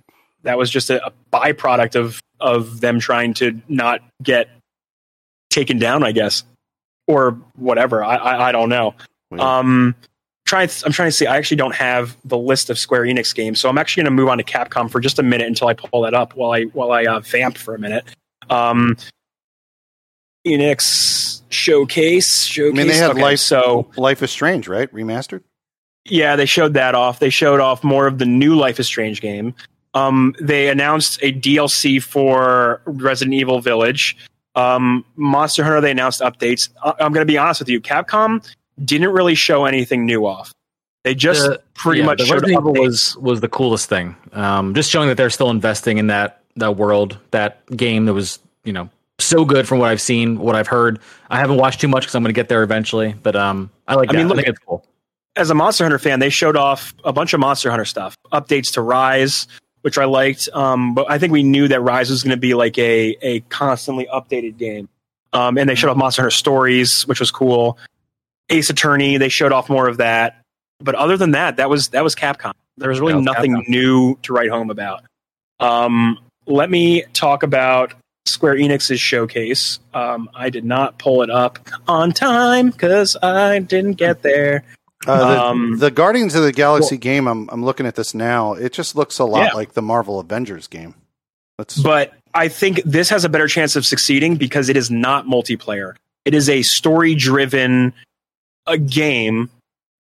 that 0.42 0.58
was 0.58 0.70
just 0.70 0.90
a, 0.90 1.06
a 1.06 1.12
byproduct 1.32 1.96
of 1.96 2.20
of 2.40 2.80
them 2.80 3.00
trying 3.00 3.34
to 3.34 3.60
not 3.68 4.00
get 4.22 4.48
taken 5.50 5.78
down, 5.78 6.04
I 6.04 6.12
guess, 6.12 6.44
or 7.06 7.32
whatever. 7.56 8.04
I 8.04 8.16
I, 8.16 8.48
I 8.48 8.52
don't 8.52 8.68
know. 8.68 8.94
Weird. 9.30 9.40
Um, 9.40 9.94
trying. 10.46 10.68
I'm 10.84 10.92
trying 10.92 11.08
to 11.08 11.12
see. 11.12 11.26
I 11.26 11.36
actually 11.36 11.56
don't 11.56 11.74
have 11.74 12.16
the 12.24 12.38
list 12.38 12.68
of 12.68 12.78
Square 12.78 13.02
Enix 13.04 13.34
games, 13.34 13.58
so 13.58 13.68
I'm 13.68 13.78
actually 13.78 14.02
going 14.02 14.16
to 14.16 14.22
move 14.22 14.28
on 14.28 14.38
to 14.38 14.44
Capcom 14.44 14.90
for 14.90 15.00
just 15.00 15.18
a 15.18 15.22
minute 15.22 15.46
until 15.46 15.68
I 15.68 15.74
pull 15.74 16.02
that 16.02 16.14
up 16.14 16.34
while 16.36 16.52
I 16.52 16.64
while 16.64 16.92
I 16.92 17.06
uh, 17.06 17.20
vamp 17.20 17.56
for 17.56 17.74
a 17.74 17.78
minute. 17.78 18.04
Um, 18.50 18.96
Enix 20.46 21.42
showcase. 21.48 22.44
Showcase. 22.44 22.74
I 22.74 22.76
mean, 22.76 22.88
they 22.88 22.96
had 22.96 23.10
okay, 23.12 23.22
Life. 23.22 23.40
So 23.40 23.90
Life 23.96 24.22
is 24.22 24.30
Strange, 24.30 24.68
right? 24.68 24.92
Remastered. 24.92 25.42
Yeah, 26.10 26.36
they 26.36 26.46
showed 26.46 26.74
that 26.74 26.94
off. 26.94 27.18
They 27.18 27.30
showed 27.30 27.60
off 27.60 27.84
more 27.84 28.06
of 28.06 28.18
the 28.18 28.26
new 28.26 28.54
Life 28.54 28.80
is 28.80 28.86
Strange 28.86 29.20
game. 29.20 29.54
Um, 29.94 30.34
they 30.40 30.68
announced 30.68 31.18
a 31.22 31.32
DLC 31.32 32.02
for 32.02 32.80
Resident 32.84 33.34
Evil 33.34 33.60
Village. 33.60 34.16
Um, 34.54 35.04
Monster 35.16 35.64
Hunter. 35.64 35.80
They 35.80 35.90
announced 35.90 36.20
updates. 36.20 36.68
Uh, 36.82 36.92
I'm 37.00 37.12
going 37.12 37.26
to 37.26 37.30
be 37.30 37.38
honest 37.38 37.60
with 37.60 37.68
you. 37.68 37.80
Capcom 37.80 38.46
didn't 38.84 39.10
really 39.10 39.34
show 39.34 39.64
anything 39.64 40.04
new 40.04 40.26
off. 40.26 40.52
They 41.04 41.14
just 41.14 41.42
the, 41.42 41.62
pretty 41.74 42.00
yeah, 42.00 42.06
much 42.06 42.20
showed 42.20 42.42
Resident 42.42 42.60
Evil 42.60 42.72
was 42.74 43.16
was 43.16 43.40
the 43.40 43.48
coolest 43.48 43.88
thing. 43.88 44.16
Um, 44.32 44.74
just 44.74 44.90
showing 44.90 45.08
that 45.08 45.16
they're 45.16 45.30
still 45.30 45.50
investing 45.50 45.98
in 45.98 46.08
that 46.08 46.42
that 46.56 46.76
world, 46.76 47.18
that 47.30 47.64
game 47.76 48.04
that 48.06 48.14
was 48.14 48.40
you 48.64 48.72
know 48.72 48.90
so 49.18 49.44
good 49.44 49.66
from 49.66 49.78
what 49.78 49.90
I've 49.90 50.00
seen, 50.00 50.38
what 50.38 50.54
I've 50.54 50.66
heard. 50.66 50.98
I 51.30 51.38
haven't 51.38 51.56
watched 51.56 51.80
too 51.80 51.88
much 51.88 52.02
because 52.02 52.14
I'm 52.14 52.22
going 52.22 52.34
to 52.34 52.38
get 52.38 52.48
there 52.48 52.62
eventually, 52.62 53.14
but 53.22 53.36
um, 53.36 53.70
I 53.86 53.94
like. 53.94 54.10
I 54.10 54.12
that. 54.12 54.18
mean, 54.18 54.28
look, 54.28 54.38
I 54.38 54.42
think 54.42 54.56
it's 54.56 54.64
cool. 54.64 54.84
As 55.38 55.50
a 55.50 55.54
Monster 55.54 55.84
Hunter 55.84 55.98
fan, 56.00 56.18
they 56.18 56.30
showed 56.30 56.56
off 56.56 56.92
a 57.04 57.12
bunch 57.12 57.32
of 57.32 57.40
Monster 57.40 57.70
Hunter 57.70 57.84
stuff, 57.84 58.16
updates 58.32 58.72
to 58.72 58.82
Rise, 58.82 59.46
which 59.82 59.96
I 59.96 60.04
liked. 60.04 60.48
Um, 60.52 60.94
but 60.94 61.08
I 61.08 61.18
think 61.18 61.32
we 61.32 61.44
knew 61.44 61.68
that 61.68 61.80
Rise 61.80 62.10
was 62.10 62.24
going 62.24 62.32
to 62.32 62.40
be 62.40 62.54
like 62.54 62.76
a 62.78 63.16
a 63.22 63.40
constantly 63.48 64.08
updated 64.12 64.58
game. 64.58 64.88
Um, 65.32 65.56
and 65.56 65.68
they 65.68 65.74
showed 65.76 65.90
off 65.90 65.96
Monster 65.96 66.22
Hunter 66.22 66.34
Stories, 66.34 67.06
which 67.06 67.20
was 67.20 67.30
cool. 67.30 67.78
Ace 68.50 68.68
Attorney. 68.70 69.16
They 69.18 69.28
showed 69.28 69.52
off 69.52 69.68
more 69.68 69.86
of 69.86 69.98
that, 69.98 70.42
but 70.80 70.94
other 70.94 71.16
than 71.16 71.32
that, 71.32 71.58
that 71.58 71.70
was 71.70 71.88
that 71.88 72.02
was 72.02 72.14
Capcom. 72.14 72.52
There 72.76 72.88
was 72.88 72.98
really 72.98 73.14
was 73.14 73.24
nothing 73.24 73.54
Capcom. 73.54 73.68
new 73.68 74.18
to 74.22 74.32
write 74.32 74.50
home 74.50 74.70
about. 74.70 75.04
Um, 75.60 76.18
let 76.46 76.68
me 76.70 77.04
talk 77.12 77.42
about 77.42 77.94
Square 78.26 78.56
Enix's 78.56 79.00
showcase. 79.00 79.78
Um, 79.94 80.30
I 80.34 80.50
did 80.50 80.64
not 80.64 80.98
pull 80.98 81.22
it 81.22 81.30
up 81.30 81.58
on 81.86 82.12
time 82.12 82.70
because 82.70 83.16
I 83.22 83.58
didn't 83.60 83.94
get 83.94 84.22
there. 84.22 84.64
Uh, 85.08 85.18
the, 85.18 85.42
um, 85.42 85.78
the, 85.78 85.90
Guardians 85.90 86.34
of 86.34 86.42
the 86.42 86.52
Galaxy 86.52 86.96
well, 86.96 87.00
game, 87.00 87.26
I'm, 87.26 87.48
I'm 87.50 87.64
looking 87.64 87.86
at 87.86 87.94
this 87.94 88.14
now. 88.14 88.52
It 88.52 88.72
just 88.72 88.94
looks 88.94 89.18
a 89.18 89.24
lot 89.24 89.46
yeah. 89.46 89.52
like 89.54 89.72
the 89.72 89.82
Marvel 89.82 90.20
Avengers 90.20 90.66
game. 90.66 90.94
Let's... 91.58 91.78
But 91.78 92.12
I 92.34 92.48
think 92.48 92.82
this 92.84 93.08
has 93.08 93.24
a 93.24 93.28
better 93.28 93.48
chance 93.48 93.74
of 93.74 93.86
succeeding 93.86 94.36
because 94.36 94.68
it 94.68 94.76
is 94.76 94.90
not 94.90 95.26
multiplayer. 95.26 95.94
It 96.24 96.34
is 96.34 96.48
a 96.48 96.62
story 96.62 97.14
driven 97.14 97.94
a 98.66 98.76
game 98.76 99.50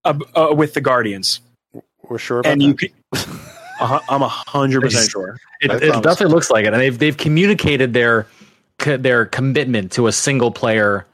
uh, 0.04 0.18
uh, 0.34 0.54
with 0.54 0.74
the 0.74 0.80
Guardians. 0.80 1.40
We're 2.08 2.18
sure 2.18 2.40
about 2.40 2.52
and 2.52 2.60
that. 2.60 2.66
you 2.66 2.74
can, 2.74 2.88
uh, 3.80 4.00
I'm 4.08 4.22
a 4.22 4.28
hundred 4.28 4.82
percent 4.82 5.10
sure. 5.10 5.38
It, 5.60 5.70
it 5.70 6.02
definitely 6.02 6.34
looks 6.34 6.50
like 6.50 6.64
it, 6.64 6.72
and 6.72 6.80
they've 6.80 6.98
they've 6.98 7.16
communicated 7.16 7.92
their 7.92 8.26
their 8.78 9.26
commitment 9.26 9.92
to 9.92 10.06
a 10.06 10.12
single 10.12 10.50
player, 10.50 11.06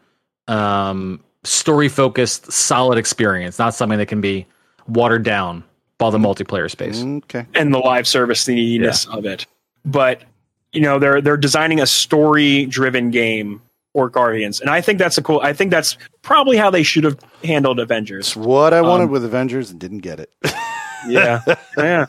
um, 0.47 1.21
story 1.45 1.89
focused, 1.89 2.51
solid 2.51 2.99
experience, 2.99 3.59
not 3.59 3.75
something 3.75 3.99
that 3.99 4.09
can 4.09 4.21
be 4.21 4.47
watered 4.89 5.23
down 5.23 5.65
by 5.99 6.11
the 6.11 6.19
multiplayer 6.19 6.71
space. 6.71 7.03
Okay, 7.03 7.47
and 7.55 7.73
the 7.73 7.79
live 7.79 8.09
service 8.09 8.47
neediness 8.49 9.07
yeah. 9.09 9.17
of 9.17 9.27
it, 9.27 9.47
but 9.85 10.23
you 10.73 10.81
know 10.81 10.99
they're 10.99 11.21
they're 11.21 11.37
designing 11.37 11.81
a 11.81 11.87
story 11.87 12.67
driven 12.67 13.11
game 13.11 13.63
or 13.95 14.11
Guardians. 14.11 14.61
And 14.61 14.69
I 14.69 14.81
think 14.81 14.99
that's 14.99 15.17
a 15.17 15.23
cool. 15.23 15.41
I 15.41 15.53
think 15.53 15.71
that's 15.71 15.97
probably 16.23 16.57
how 16.57 16.69
they 16.69 16.83
should 16.83 17.05
have 17.05 17.19
handled 17.43 17.79
Avengers. 17.79 18.29
It's 18.29 18.37
what 18.37 18.75
I 18.75 18.83
wanted 18.83 19.05
um, 19.05 19.11
with 19.11 19.25
Avengers 19.25 19.71
and 19.71 19.81
didn't 19.81 19.99
get 19.99 20.21
it. 20.21 20.31
yeah, 21.09 21.41
yeah. 21.79 22.07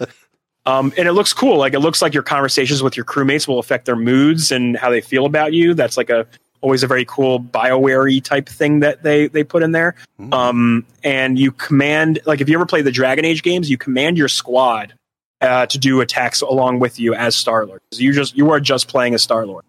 Um, 0.65 0.91
and 0.97 1.07
it 1.07 1.13
looks 1.13 1.31
cool. 1.31 1.57
Like 1.57 1.73
it 1.73 1.79
looks 1.79 2.01
like 2.01 2.13
your 2.13 2.23
conversations 2.23 2.81
with 2.81 2.97
your 2.97 3.05
crewmates 3.05 3.47
will 3.47 3.59
affect 3.59 3.85
their 3.85 3.95
moods 3.95 4.51
and 4.51 4.75
how 4.75 4.89
they 4.89 4.99
feel 4.99 5.25
about 5.25 5.53
you. 5.53 5.75
That's 5.75 5.95
like 5.95 6.09
a 6.09 6.25
always 6.65 6.81
a 6.81 6.87
very 6.87 7.05
cool 7.05 7.39
Bioware 7.39 8.23
type 8.23 8.49
thing 8.49 8.79
that 8.79 9.03
they 9.03 9.27
they 9.27 9.43
put 9.43 9.61
in 9.61 9.71
there. 9.71 9.93
Mm. 10.19 10.33
Um, 10.33 10.85
and 11.03 11.37
you 11.37 11.51
command 11.51 12.19
like 12.25 12.41
if 12.41 12.49
you 12.49 12.55
ever 12.55 12.65
play 12.65 12.81
the 12.81 12.91
Dragon 12.91 13.23
Age 13.23 13.43
games, 13.43 13.69
you 13.69 13.77
command 13.77 14.17
your 14.17 14.27
squad 14.27 14.95
uh, 15.41 15.67
to 15.67 15.77
do 15.77 16.01
attacks 16.01 16.41
along 16.41 16.79
with 16.79 16.99
you 16.99 17.13
as 17.13 17.35
Star 17.35 17.67
Lord. 17.67 17.81
You 17.91 18.11
just 18.13 18.35
you 18.35 18.49
are 18.49 18.59
just 18.59 18.87
playing 18.87 19.13
as 19.13 19.21
Star 19.21 19.45
Lord. 19.45 19.63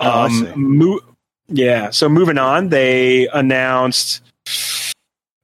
Oh, 0.00 0.24
um, 0.24 0.52
mo- 0.56 1.00
yeah. 1.46 1.90
So 1.90 2.08
moving 2.08 2.38
on, 2.38 2.70
they 2.70 3.28
announced 3.28 4.20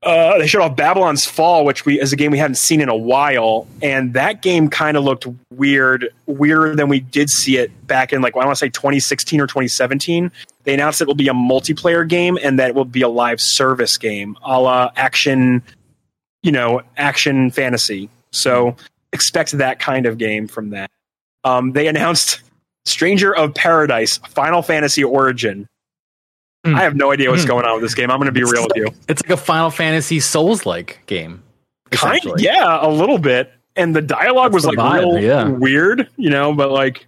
uh, 0.06 0.38
they 0.38 0.46
showed 0.46 0.62
off 0.62 0.76
Babylon's 0.76 1.26
Fall, 1.26 1.64
which 1.64 1.84
we 1.84 2.00
is 2.00 2.12
a 2.12 2.16
game 2.16 2.30
we 2.30 2.38
hadn't 2.38 2.56
seen 2.56 2.80
in 2.80 2.88
a 2.88 2.96
while, 2.96 3.66
and 3.82 4.14
that 4.14 4.40
game 4.40 4.70
kind 4.70 4.96
of 4.96 5.02
looked 5.02 5.26
weird, 5.50 6.08
weirder 6.26 6.76
than 6.76 6.88
we 6.88 7.00
did 7.00 7.28
see 7.28 7.56
it 7.56 7.86
back 7.88 8.12
in 8.12 8.22
like 8.22 8.36
well, 8.36 8.44
I 8.44 8.46
want 8.46 8.56
to 8.56 8.60
say 8.60 8.68
2016 8.68 9.40
or 9.40 9.48
2017. 9.48 10.30
They 10.66 10.74
announced 10.74 11.00
it 11.00 11.06
will 11.06 11.14
be 11.14 11.28
a 11.28 11.32
multiplayer 11.32 12.06
game 12.06 12.38
and 12.42 12.58
that 12.58 12.68
it 12.68 12.74
will 12.74 12.84
be 12.84 13.00
a 13.00 13.08
live 13.08 13.40
service 13.40 13.96
game, 13.96 14.36
a 14.44 14.60
la 14.60 14.90
action, 14.94 15.62
you 16.42 16.52
know, 16.52 16.82
action 16.98 17.50
fantasy. 17.50 18.10
So 18.32 18.76
expect 19.14 19.52
that 19.52 19.78
kind 19.78 20.04
of 20.04 20.18
game 20.18 20.46
from 20.46 20.70
that. 20.70 20.90
Um, 21.44 21.72
they 21.72 21.88
announced 21.88 22.42
Stranger 22.84 23.34
of 23.34 23.54
Paradise, 23.54 24.18
Final 24.18 24.60
Fantasy 24.60 25.02
Origin, 25.02 25.66
Mm. 26.66 26.74
I 26.74 26.82
have 26.82 26.96
no 26.96 27.12
idea 27.12 27.30
what's 27.30 27.44
mm. 27.44 27.48
going 27.48 27.64
on 27.64 27.74
with 27.74 27.82
this 27.82 27.94
game. 27.94 28.10
I'm 28.10 28.18
going 28.18 28.26
to 28.26 28.32
be 28.32 28.40
it's 28.40 28.52
real 28.52 28.62
like, 28.62 28.74
with 28.74 28.76
you. 28.76 29.00
It's 29.08 29.22
like 29.22 29.30
a 29.30 29.36
Final 29.36 29.70
Fantasy 29.70 30.20
Souls 30.20 30.66
like 30.66 31.00
game. 31.06 31.42
Kind, 31.90 32.20
yeah, 32.38 32.84
a 32.84 32.90
little 32.90 33.18
bit. 33.18 33.52
And 33.76 33.94
the 33.94 34.02
dialogue 34.02 34.52
That's 34.52 34.64
was 34.66 34.74
the 34.74 34.80
like 34.80 35.00
vibe, 35.00 35.14
real 35.14 35.22
yeah. 35.22 35.48
weird, 35.48 36.08
you 36.16 36.30
know. 36.30 36.52
But 36.52 36.72
like, 36.72 37.06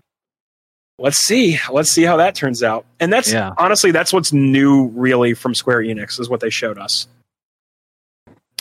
let's 0.98 1.18
see, 1.18 1.58
let's 1.70 1.90
see 1.90 2.02
how 2.02 2.16
that 2.16 2.34
turns 2.34 2.62
out. 2.62 2.84
And 3.00 3.12
that's 3.12 3.32
yeah. 3.32 3.54
honestly, 3.56 3.90
that's 3.90 4.12
what's 4.12 4.32
new, 4.32 4.88
really, 4.88 5.34
from 5.34 5.54
Square 5.54 5.82
Enix 5.82 6.20
is 6.20 6.28
what 6.28 6.40
they 6.40 6.50
showed 6.50 6.78
us. 6.78 7.06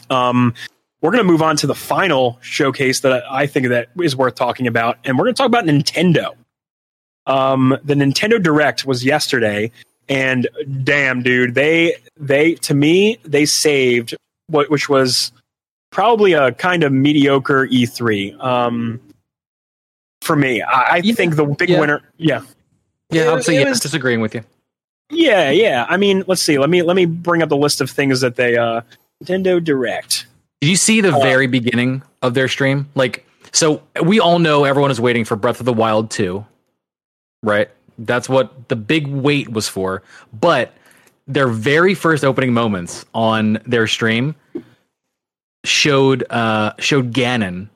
Um, 0.10 0.54
we're 1.02 1.12
going 1.12 1.24
to 1.24 1.30
move 1.30 1.42
on 1.42 1.58
to 1.58 1.68
the 1.68 1.76
final 1.76 2.40
showcase 2.42 3.02
that 3.02 3.24
I 3.30 3.48
think 3.48 3.68
that 3.70 3.90
is 4.02 4.16
worth 4.16 4.36
talking 4.36 4.68
about, 4.68 4.98
and 5.04 5.18
we're 5.18 5.26
going 5.26 5.36
to 5.36 5.38
talk 5.38 5.48
about 5.48 5.66
Nintendo. 5.66 6.36
Um, 7.26 7.78
the 7.84 7.94
Nintendo 7.94 8.42
Direct 8.42 8.86
was 8.86 9.04
yesterday, 9.04 9.72
and 10.08 10.48
damn, 10.84 11.22
dude, 11.22 11.56
they 11.56 11.96
they 12.16 12.56
to 12.56 12.74
me 12.74 13.20
they 13.26 13.46
saved 13.46 14.16
what 14.48 14.72
which 14.72 14.88
was 14.88 15.32
probably 15.92 16.34
a 16.34 16.52
kind 16.54 16.84
of 16.84 16.92
mediocre 16.92 17.68
E3. 17.68 18.42
Um, 18.42 19.02
for 20.28 20.36
me, 20.36 20.62
I, 20.62 20.98
I 20.98 21.02
think 21.02 21.36
the 21.36 21.46
big 21.46 21.70
yeah. 21.70 21.80
winner, 21.80 22.02
yeah, 22.18 22.42
yeah, 23.10 23.32
I'm 23.32 23.42
saying 23.42 23.62
yes, 23.62 23.80
disagreeing 23.80 24.22
with 24.22 24.36
you. 24.36 24.44
Yeah, 25.10 25.50
yeah. 25.50 25.86
I 25.88 25.98
mean, 25.98 26.24
let's 26.28 26.42
see. 26.42 26.60
Let 26.60 26.70
me 26.70 26.82
let 26.82 26.96
me 26.96 27.06
bring 27.06 27.42
up 27.42 27.50
the 27.50 27.58
list 27.58 27.82
of 27.82 27.90
things 27.90 28.22
that 28.22 28.36
they 28.36 28.58
uh 28.58 28.82
Nintendo 29.24 29.64
Direct. 29.64 30.28
Did 30.62 30.70
you 30.70 30.76
see 30.76 31.02
the 31.02 31.16
uh, 31.16 31.20
very 31.20 31.48
beginning 31.48 32.04
of 32.22 32.34
their 32.34 32.48
stream? 32.48 32.90
Like, 32.96 33.26
so 33.52 33.82
we 34.04 34.20
all 34.20 34.40
know 34.40 34.64
everyone 34.66 34.92
is 34.92 35.00
waiting 35.00 35.24
for 35.24 35.36
Breath 35.36 35.60
of 35.60 35.66
the 35.66 35.74
Wild 35.74 36.10
2, 36.10 36.44
right? 37.44 37.70
That's 38.00 38.28
what 38.28 38.68
the 38.68 38.76
big 38.76 39.08
wait 39.08 39.50
was 39.50 39.68
for. 39.68 40.04
But 40.34 40.74
their 41.28 41.48
very 41.48 41.94
first 41.94 42.26
opening 42.26 42.54
moments 42.54 43.06
on 43.14 43.60
their 43.66 43.88
stream 43.88 44.36
showed 45.64 46.26
uh 46.30 46.74
showed 46.80 47.14
Ganon 47.14 47.70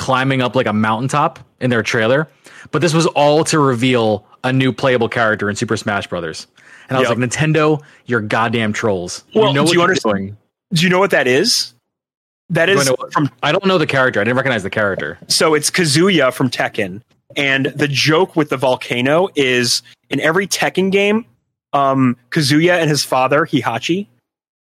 climbing 0.00 0.40
up 0.40 0.56
like 0.56 0.66
a 0.66 0.72
mountaintop 0.72 1.38
in 1.60 1.68
their 1.68 1.82
trailer. 1.82 2.26
But 2.70 2.80
this 2.80 2.94
was 2.94 3.06
all 3.08 3.44
to 3.44 3.58
reveal 3.58 4.26
a 4.42 4.52
new 4.52 4.72
playable 4.72 5.08
character 5.08 5.50
in 5.50 5.56
Super 5.56 5.76
Smash 5.76 6.06
Brothers. 6.06 6.46
And 6.88 6.96
I 6.96 7.00
was 7.00 7.10
yep. 7.10 7.18
like, 7.18 7.30
Nintendo, 7.30 7.82
you're 8.06 8.22
goddamn 8.22 8.72
trolls. 8.72 9.24
Well, 9.34 9.48
you 9.48 9.54
know 9.54 9.66
do 9.66 9.74
you 9.74 9.82
understand? 9.82 10.16
Doing. 10.16 10.36
Do 10.72 10.82
you 10.82 10.88
know 10.88 10.98
what 10.98 11.10
that 11.10 11.26
is? 11.26 11.74
That 12.48 12.66
Do 12.66 12.80
I 12.80 12.84
know 12.84 12.96
from 13.12 13.30
I 13.42 13.52
don't 13.52 13.64
know 13.66 13.78
the 13.78 13.86
character. 13.86 14.20
I 14.20 14.24
didn't 14.24 14.38
recognize 14.38 14.64
the 14.64 14.70
character. 14.70 15.18
so 15.28 15.54
it's 15.54 15.70
Kazuya 15.70 16.32
from 16.32 16.50
Tekken, 16.50 17.02
and 17.36 17.66
the 17.66 17.86
joke 17.86 18.34
with 18.34 18.48
the 18.48 18.56
volcano 18.56 19.28
is 19.36 19.82
in 20.08 20.18
every 20.18 20.48
Tekken 20.48 20.90
game, 20.90 21.26
um, 21.72 22.16
Kazuya 22.30 22.80
and 22.80 22.90
his 22.90 23.04
father 23.04 23.46
Heihachi 23.46 24.08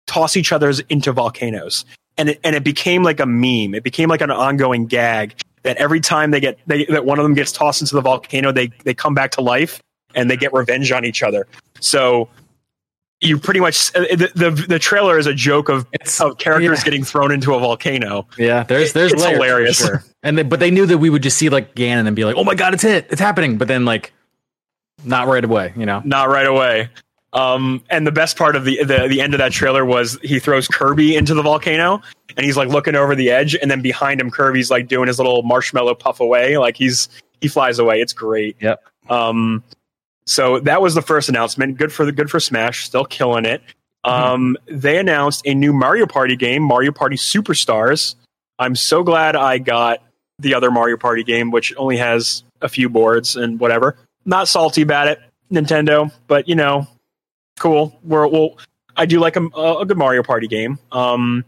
toss 0.06 0.36
each 0.36 0.52
other's 0.52 0.78
into 0.80 1.10
volcanoes, 1.10 1.84
and 2.18 2.28
it, 2.30 2.40
and 2.44 2.54
it 2.56 2.64
became 2.64 3.02
like 3.02 3.20
a 3.20 3.26
meme. 3.26 3.74
It 3.74 3.82
became 3.82 4.08
like 4.08 4.20
an 4.20 4.30
ongoing 4.30 4.86
gag 4.86 5.34
that 5.62 5.76
every 5.76 6.00
time 6.00 6.30
they 6.30 6.40
get 6.40 6.58
they, 6.66 6.84
that 6.86 7.04
one 7.04 7.18
of 7.18 7.22
them 7.22 7.34
gets 7.34 7.52
tossed 7.52 7.80
into 7.82 7.94
the 7.94 8.00
volcano, 8.02 8.52
they 8.52 8.70
they 8.84 8.94
come 8.94 9.14
back 9.14 9.30
to 9.32 9.40
life 9.40 9.80
and 10.14 10.30
they 10.30 10.36
get 10.36 10.52
revenge 10.52 10.90
on 10.92 11.04
each 11.04 11.22
other. 11.22 11.46
So. 11.80 12.28
You 13.24 13.38
pretty 13.38 13.60
much 13.60 13.94
uh, 13.94 14.00
the, 14.00 14.32
the 14.34 14.50
the 14.50 14.78
trailer 14.80 15.16
is 15.16 15.28
a 15.28 15.32
joke 15.32 15.68
of, 15.68 15.86
It's- 15.92 16.20
of 16.20 16.38
characters 16.38 16.80
yeah. 16.80 16.84
getting 16.84 17.04
thrown 17.04 17.30
into 17.30 17.54
a 17.54 17.60
volcano. 17.60 18.26
Yeah, 18.36 18.64
there's 18.64 18.90
It- 18.90 18.94
there's 18.94 19.12
it's 19.12 19.24
hilarious. 19.24 19.78
sure. 19.78 20.02
And 20.24 20.36
they, 20.38 20.42
but 20.42 20.58
they 20.58 20.72
knew 20.72 20.86
that 20.86 20.98
we 20.98 21.08
would 21.08 21.22
just 21.22 21.38
see 21.38 21.48
like 21.48 21.76
Ganon 21.76 22.08
and 22.08 22.16
be 22.16 22.24
like, 22.24 22.34
"Oh 22.34 22.42
my 22.42 22.56
god, 22.56 22.74
it's 22.74 22.82
hit, 22.82 23.06
it's 23.10 23.20
happening!" 23.20 23.58
But 23.58 23.68
then 23.68 23.84
like, 23.84 24.12
not 25.04 25.28
right 25.28 25.44
away, 25.44 25.72
you 25.76 25.86
know. 25.86 26.02
not 26.04 26.30
right 26.30 26.48
away. 26.48 26.88
Um, 27.32 27.82
and 27.88 28.06
the 28.06 28.12
best 28.12 28.36
part 28.36 28.56
of 28.56 28.64
the, 28.64 28.84
the 28.84 29.06
the 29.08 29.20
end 29.20 29.32
of 29.32 29.38
that 29.38 29.52
trailer 29.52 29.84
was 29.84 30.18
he 30.22 30.38
throws 30.38 30.68
Kirby 30.68 31.16
into 31.16 31.34
the 31.34 31.42
volcano, 31.42 32.02
and 32.36 32.44
he's 32.44 32.56
like 32.56 32.68
looking 32.68 32.94
over 32.94 33.14
the 33.14 33.30
edge, 33.30 33.54
and 33.54 33.70
then 33.70 33.80
behind 33.80 34.20
him, 34.20 34.30
Kirby's 34.30 34.70
like 34.70 34.86
doing 34.86 35.06
his 35.06 35.18
little 35.18 35.42
marshmallow 35.42 35.94
puff 35.94 36.20
away, 36.20 36.58
like 36.58 36.76
he's 36.76 37.08
he 37.40 37.48
flies 37.48 37.78
away. 37.78 38.00
It's 38.00 38.12
great. 38.12 38.56
Yep. 38.60 38.84
Um, 39.08 39.64
so 40.26 40.60
that 40.60 40.82
was 40.82 40.94
the 40.94 41.02
first 41.02 41.28
announcement. 41.28 41.78
Good 41.78 41.92
for 41.92 42.04
the 42.04 42.12
good 42.12 42.30
for 42.30 42.38
Smash, 42.38 42.84
still 42.84 43.04
killing 43.04 43.44
it. 43.44 43.62
Um, 44.04 44.56
they 44.66 44.98
announced 44.98 45.42
a 45.46 45.54
new 45.54 45.72
Mario 45.72 46.06
Party 46.06 46.36
game, 46.36 46.62
Mario 46.62 46.92
Party 46.92 47.16
Superstars. 47.16 48.16
I'm 48.58 48.74
so 48.74 49.02
glad 49.02 49.36
I 49.36 49.58
got 49.58 50.02
the 50.38 50.54
other 50.54 50.70
Mario 50.70 50.96
Party 50.96 51.24
game, 51.24 51.50
which 51.50 51.72
only 51.76 51.96
has 51.96 52.42
a 52.60 52.68
few 52.68 52.88
boards 52.88 53.36
and 53.36 53.58
whatever. 53.58 53.96
Not 54.24 54.48
salty 54.48 54.82
about 54.82 55.08
it, 55.08 55.20
Nintendo, 55.50 56.12
but 56.26 56.48
you 56.48 56.54
know, 56.54 56.86
cool. 57.62 57.98
We're, 58.02 58.26
well, 58.26 58.58
I 58.96 59.06
do 59.06 59.20
like 59.20 59.36
a, 59.36 59.46
a 59.46 59.86
good 59.86 59.96
Mario 59.96 60.22
Party 60.22 60.46
game. 60.48 60.78
Um, 60.92 61.44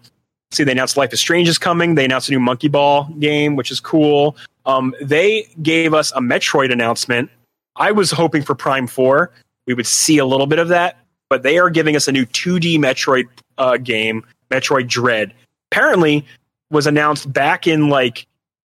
see, 0.53 0.65
they 0.65 0.73
announced 0.73 0.97
Life 0.97 1.12
is 1.12 1.20
Strange 1.20 1.49
is 1.49 1.59
coming. 1.59 1.95
They 1.95 2.05
announced 2.07 2.28
a 2.28 2.32
new 2.32 2.41
Monkey 2.41 2.69
Ball 2.69 3.05
game, 3.19 3.57
which 3.57 3.70
is 3.70 3.81
cool. 3.81 4.36
Um, 4.66 4.95
they 5.03 5.47
gave 5.62 5.93
us 5.93 6.11
a 6.12 6.20
Metroid 6.20 6.73
announcement. 6.73 7.31
I 7.77 7.93
was 7.93 8.11
hoping 8.11 8.43
for 8.43 8.55
Prime 8.55 8.86
Four. 8.86 9.31
We 9.66 9.74
would 9.74 9.86
see 9.86 10.19
a 10.19 10.24
little 10.24 10.47
bit 10.47 10.59
of 10.59 10.69
that, 10.69 10.99
but 11.28 11.43
they 11.43 11.59
are 11.59 11.69
giving 11.70 11.97
us 11.97 12.09
a 12.09 12.12
new 12.12 12.24
2D 12.27 12.77
Metroid 12.78 13.24
uh, 13.59 13.77
game, 13.77 14.24
Metroid 14.51 14.89
Dread. 14.89 15.35
Apparently, 15.70 16.24
was 16.70 16.86
announced 16.86 17.31
back 17.32 17.66
in 17.66 17.89
like 17.89 18.27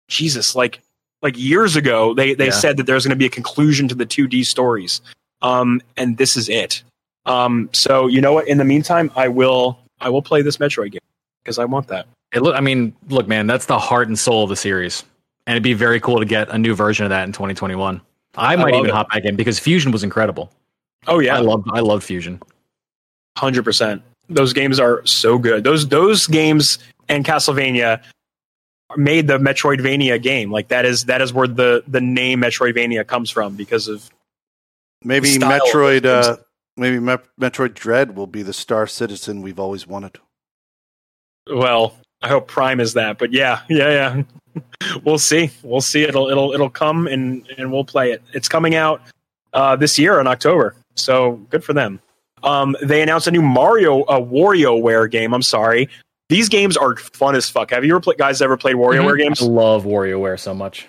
Jesus, 0.09 0.55
like 0.57 0.81
like 1.23 1.39
years 1.39 1.77
ago. 1.77 2.13
They 2.15 2.35
they 2.35 2.47
Yeah. 2.47 2.51
said 2.51 2.77
that 2.79 2.87
there's 2.87 3.05
going 3.05 3.17
to 3.17 3.17
be 3.17 3.27
a 3.27 3.31
conclusion 3.31 3.89
to 3.89 3.95
the 3.95 4.05
2D 4.07 4.45
stories, 4.45 5.01
um, 5.41 5.81
and 5.97 6.19
this 6.19 6.37
is 6.37 6.49
it. 6.49 6.83
Um, 7.27 7.69
so 7.73 8.07
you 8.07 8.21
know 8.21 8.33
what? 8.33 8.49
In 8.49 8.59
the 8.59 8.65
meantime, 8.65 9.11
I 9.15 9.29
will 9.29 9.79
I 10.01 10.09
will 10.09 10.23
play 10.23 10.43
this 10.43 10.57
Metroid 10.57 10.93
game 10.93 11.01
because 11.43 11.59
I 11.59 11.65
want 11.65 11.89
that. 11.89 12.07
It 12.33 12.43
look, 12.43 12.57
I 12.57 12.61
mean, 12.61 12.95
look, 13.09 13.29
man, 13.29 13.47
that's 13.47 13.67
the 13.67 13.79
heart 13.79 14.09
and 14.09 14.19
soul 14.19 14.45
of 14.45 14.49
the 14.49 14.57
series, 14.57 15.05
and 15.47 15.55
it'd 15.55 15.63
be 15.63 15.75
very 15.75 16.01
cool 16.01 16.19
to 16.19 16.25
get 16.25 16.49
a 16.49 16.59
new 16.59 16.75
version 16.75 17.05
of 17.05 17.11
that 17.11 17.25
in 17.25 17.33
2021. 17.33 18.01
I 18.37 18.57
might 18.57 18.73
love 18.73 18.81
even 18.81 18.91
it. 18.91 18.95
hop 18.95 19.11
back 19.11 19.25
in 19.25 19.37
because 19.37 19.59
Fusion 19.59 19.93
was 19.93 20.05
incredible. 20.05 20.51
Oh 21.07 21.19
yeah, 21.19 21.37
I 21.37 21.41
love 21.41 21.65
I 21.73 21.81
love 21.81 22.05
Fusion. 22.05 22.41
hundred 23.37 23.65
percent. 23.65 24.03
Those 24.29 24.53
games 24.53 24.79
are 24.81 25.05
so 25.07 25.39
good. 25.39 25.65
Those 25.65 25.89
those 25.89 26.27
games 26.27 26.79
and 27.09 27.25
Castlevania 27.25 28.03
made 28.97 29.27
the 29.27 29.39
Metroidvania 29.39 30.21
game. 30.23 30.51
Like 30.51 30.69
that 30.69 30.85
is 30.85 31.05
that 31.07 31.23
is 31.23 31.33
where 31.33 31.49
the 31.49 31.83
the 31.87 32.01
name 32.01 32.43
Metroidvania 32.43 33.07
comes 33.07 33.31
from 33.31 33.57
because 33.57 33.89
of 33.89 34.11
Maybe 35.05 35.29
style 35.29 35.53
of 35.53 35.63
Metroid. 35.63 36.05
Uh, 36.05 36.37
maybe 36.77 36.99
Me- 36.99 37.17
Metroid 37.41 37.75
Dread 37.75 38.17
will 38.17 38.27
be 38.27 38.43
the 38.43 38.53
star 38.53 38.87
citizen 38.87 39.43
we've 39.43 39.59
always 39.61 39.87
wanted. 39.87 40.19
well, 41.53 41.95
I 42.23 42.29
hope 42.29 42.49
Prime 42.49 42.81
is 42.81 42.95
that. 42.95 43.19
But 43.19 43.33
yeah, 43.33 43.61
yeah, 43.69 44.23
yeah. 44.57 44.63
we'll 45.05 45.19
see. 45.19 45.51
We'll 45.63 45.81
see. 45.81 46.03
It'll 46.03 46.29
it'll 46.29 46.53
it'll 46.53 46.71
come 46.71 47.07
and 47.07 47.47
and 47.59 47.71
we'll 47.73 47.85
play 47.85 48.13
it. 48.13 48.23
It's 48.33 48.49
coming 48.49 48.75
out 48.75 49.03
uh, 49.53 49.77
this 49.77 49.99
year 49.99 50.21
in 50.21 50.27
October. 50.27 50.75
So 50.95 51.33
good 51.51 51.63
for 51.63 51.73
them. 51.73 52.01
Um, 52.43 52.77
they 52.83 53.03
announced 53.03 53.27
a 53.27 53.31
new 53.31 53.43
Mario 53.43 54.03
uh, 54.03 54.21
WarioWare 54.21 55.11
game. 55.11 55.35
I'm 55.35 55.43
sorry. 55.43 55.89
These 56.29 56.49
games 56.49 56.77
are 56.77 56.97
fun 56.97 57.35
as 57.37 57.49
fuck. 57.49 57.71
Have 57.71 57.85
you 57.85 57.93
ever 57.93 58.01
play, 58.01 58.15
guys 58.17 58.43
ever 58.43 58.57
played 58.57 58.77
WarioWare 58.77 59.15
Mhm. 59.15 59.19
games? 59.19 59.43
I 59.43 59.47
love 59.47 59.85
WarioWare 59.85 60.39
so 60.41 60.55
much. 60.55 60.87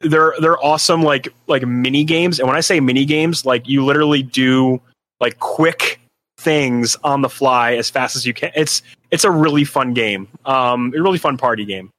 they're 0.00 0.34
they're 0.40 0.62
awesome 0.62 1.02
like 1.02 1.28
like 1.46 1.66
mini 1.66 2.04
games 2.04 2.38
and 2.38 2.46
when 2.46 2.54
i 2.54 2.60
say 2.60 2.80
mini 2.80 3.06
games 3.06 3.46
like 3.46 3.66
you 3.66 3.82
literally 3.82 4.22
do 4.22 4.78
like 5.20 5.38
quick 5.38 6.00
things 6.38 6.96
on 7.02 7.22
the 7.22 7.28
fly 7.28 7.74
as 7.74 7.90
fast 7.90 8.16
as 8.16 8.26
you 8.26 8.34
can. 8.34 8.52
It's 8.54 8.82
it's 9.10 9.24
a 9.24 9.30
really 9.30 9.64
fun 9.64 9.94
game. 9.94 10.28
Um 10.44 10.92
a 10.96 11.02
really 11.02 11.18
fun 11.18 11.36
party 11.36 11.64
game. 11.64 11.90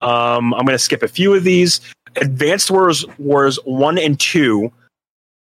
Um 0.00 0.52
i'm 0.54 0.66
going 0.66 0.74
to 0.74 0.78
skip 0.78 1.02
a 1.02 1.08
few 1.08 1.34
of 1.34 1.44
these. 1.44 1.80
Advanced 2.16 2.70
wars 2.70 3.04
wars 3.18 3.58
1 3.64 3.98
and 3.98 4.18
2 4.18 4.72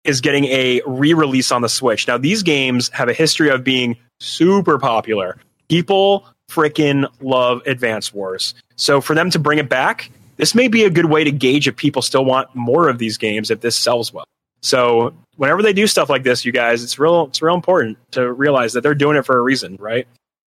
is 0.04 0.22
getting 0.22 0.46
a 0.46 0.82
re-release 0.88 1.52
on 1.52 1.62
the 1.62 1.70
switch. 1.70 2.08
Now 2.08 2.18
these 2.18 2.44
games 2.44 2.90
have 2.90 3.10
a 3.10 3.14
history 3.14 3.50
of 3.50 3.64
being 3.64 3.98
super 4.20 4.80
popular. 4.80 5.38
People 5.70 6.26
freaking 6.50 7.08
love 7.22 7.62
advanced 7.66 8.14
wars. 8.14 8.56
So 8.76 9.00
for 9.02 9.14
them 9.16 9.30
to 9.32 9.40
bring 9.40 9.58
it 9.60 9.70
back 9.70 10.10
this 10.42 10.56
may 10.56 10.68
be 10.68 10.84
a 10.86 10.90
good 10.90 11.06
way 11.06 11.24
to 11.24 11.32
gauge 11.32 11.68
if 11.68 11.76
people 11.76 12.02
still 12.02 12.26
want 12.26 12.54
more 12.56 12.90
of 12.90 12.98
these 12.98 13.16
games 13.16 13.52
if 13.52 13.62
this 13.62 13.76
sells 13.76 14.12
well. 14.12 14.26
So 14.62 15.14
whenever 15.38 15.62
they 15.62 15.74
do 15.74 15.88
stuff 15.88 16.10
like 16.10 16.24
this, 16.24 16.46
you 16.46 16.52
guys, 16.52 16.84
it's 16.84 17.00
real 17.00 17.28
it's 17.28 17.42
real 17.42 17.56
important 17.56 17.98
to 18.12 18.32
realize 18.32 18.74
that 18.74 18.82
they're 18.82 18.96
doing 18.96 19.18
it 19.18 19.26
for 19.26 19.38
a 19.38 19.42
reason, 19.42 19.78
right? 19.80 20.08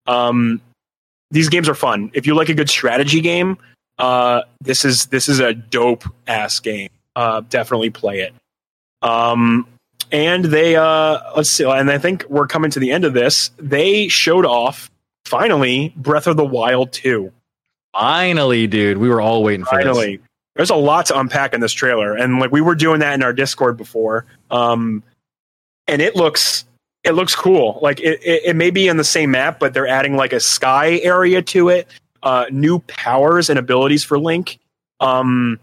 Um, 0.07 0.61
these 1.31 1.49
games 1.49 1.69
are 1.69 1.75
fun. 1.75 2.11
If 2.13 2.27
you 2.27 2.35
like 2.35 2.49
a 2.49 2.53
good 2.53 2.69
strategy 2.69 3.21
game, 3.21 3.57
uh, 3.97 4.41
this 4.61 4.85
is 4.85 5.07
this 5.07 5.29
is 5.29 5.39
a 5.39 5.53
dope 5.53 6.03
ass 6.27 6.59
game. 6.59 6.89
Uh, 7.15 7.41
definitely 7.49 7.89
play 7.89 8.21
it. 8.21 8.33
Um, 9.01 9.67
and 10.11 10.45
they 10.45 10.75
uh, 10.75 11.19
let's 11.35 11.49
see, 11.49 11.63
and 11.63 11.89
I 11.89 11.97
think 11.97 12.25
we're 12.29 12.47
coming 12.47 12.71
to 12.71 12.79
the 12.79 12.91
end 12.91 13.05
of 13.05 13.13
this. 13.13 13.51
They 13.57 14.07
showed 14.07 14.45
off 14.45 14.91
finally 15.25 15.93
Breath 15.95 16.27
of 16.27 16.37
the 16.37 16.45
Wild 16.45 16.91
2. 16.91 17.31
Finally, 17.93 18.67
dude, 18.67 18.97
we 18.97 19.09
were 19.09 19.21
all 19.21 19.43
waiting 19.43 19.65
for 19.65 19.77
this. 20.15 20.19
There's 20.55 20.69
a 20.69 20.75
lot 20.75 21.07
to 21.07 21.19
unpack 21.19 21.53
in 21.53 21.61
this 21.61 21.73
trailer, 21.73 22.15
and 22.15 22.39
like 22.39 22.51
we 22.51 22.61
were 22.61 22.75
doing 22.75 22.99
that 22.99 23.13
in 23.13 23.23
our 23.23 23.33
Discord 23.33 23.75
before, 23.75 24.25
um, 24.51 25.03
and 25.87 26.01
it 26.01 26.15
looks 26.15 26.65
it 27.03 27.11
looks 27.11 27.35
cool. 27.35 27.79
Like 27.81 27.99
it, 27.99 28.21
it, 28.23 28.43
it 28.45 28.55
may 28.55 28.69
be 28.69 28.87
in 28.87 28.97
the 28.97 29.03
same 29.03 29.31
map, 29.31 29.59
but 29.59 29.73
they're 29.73 29.87
adding 29.87 30.15
like 30.15 30.31
a 30.31 30.39
sky 30.39 30.99
area 31.03 31.41
to 31.41 31.69
it, 31.69 31.87
uh, 32.21 32.45
new 32.51 32.79
powers 32.79 33.49
and 33.49 33.59
abilities 33.59 34.03
for 34.03 34.19
Link. 34.19 34.59
Um, 34.99 35.59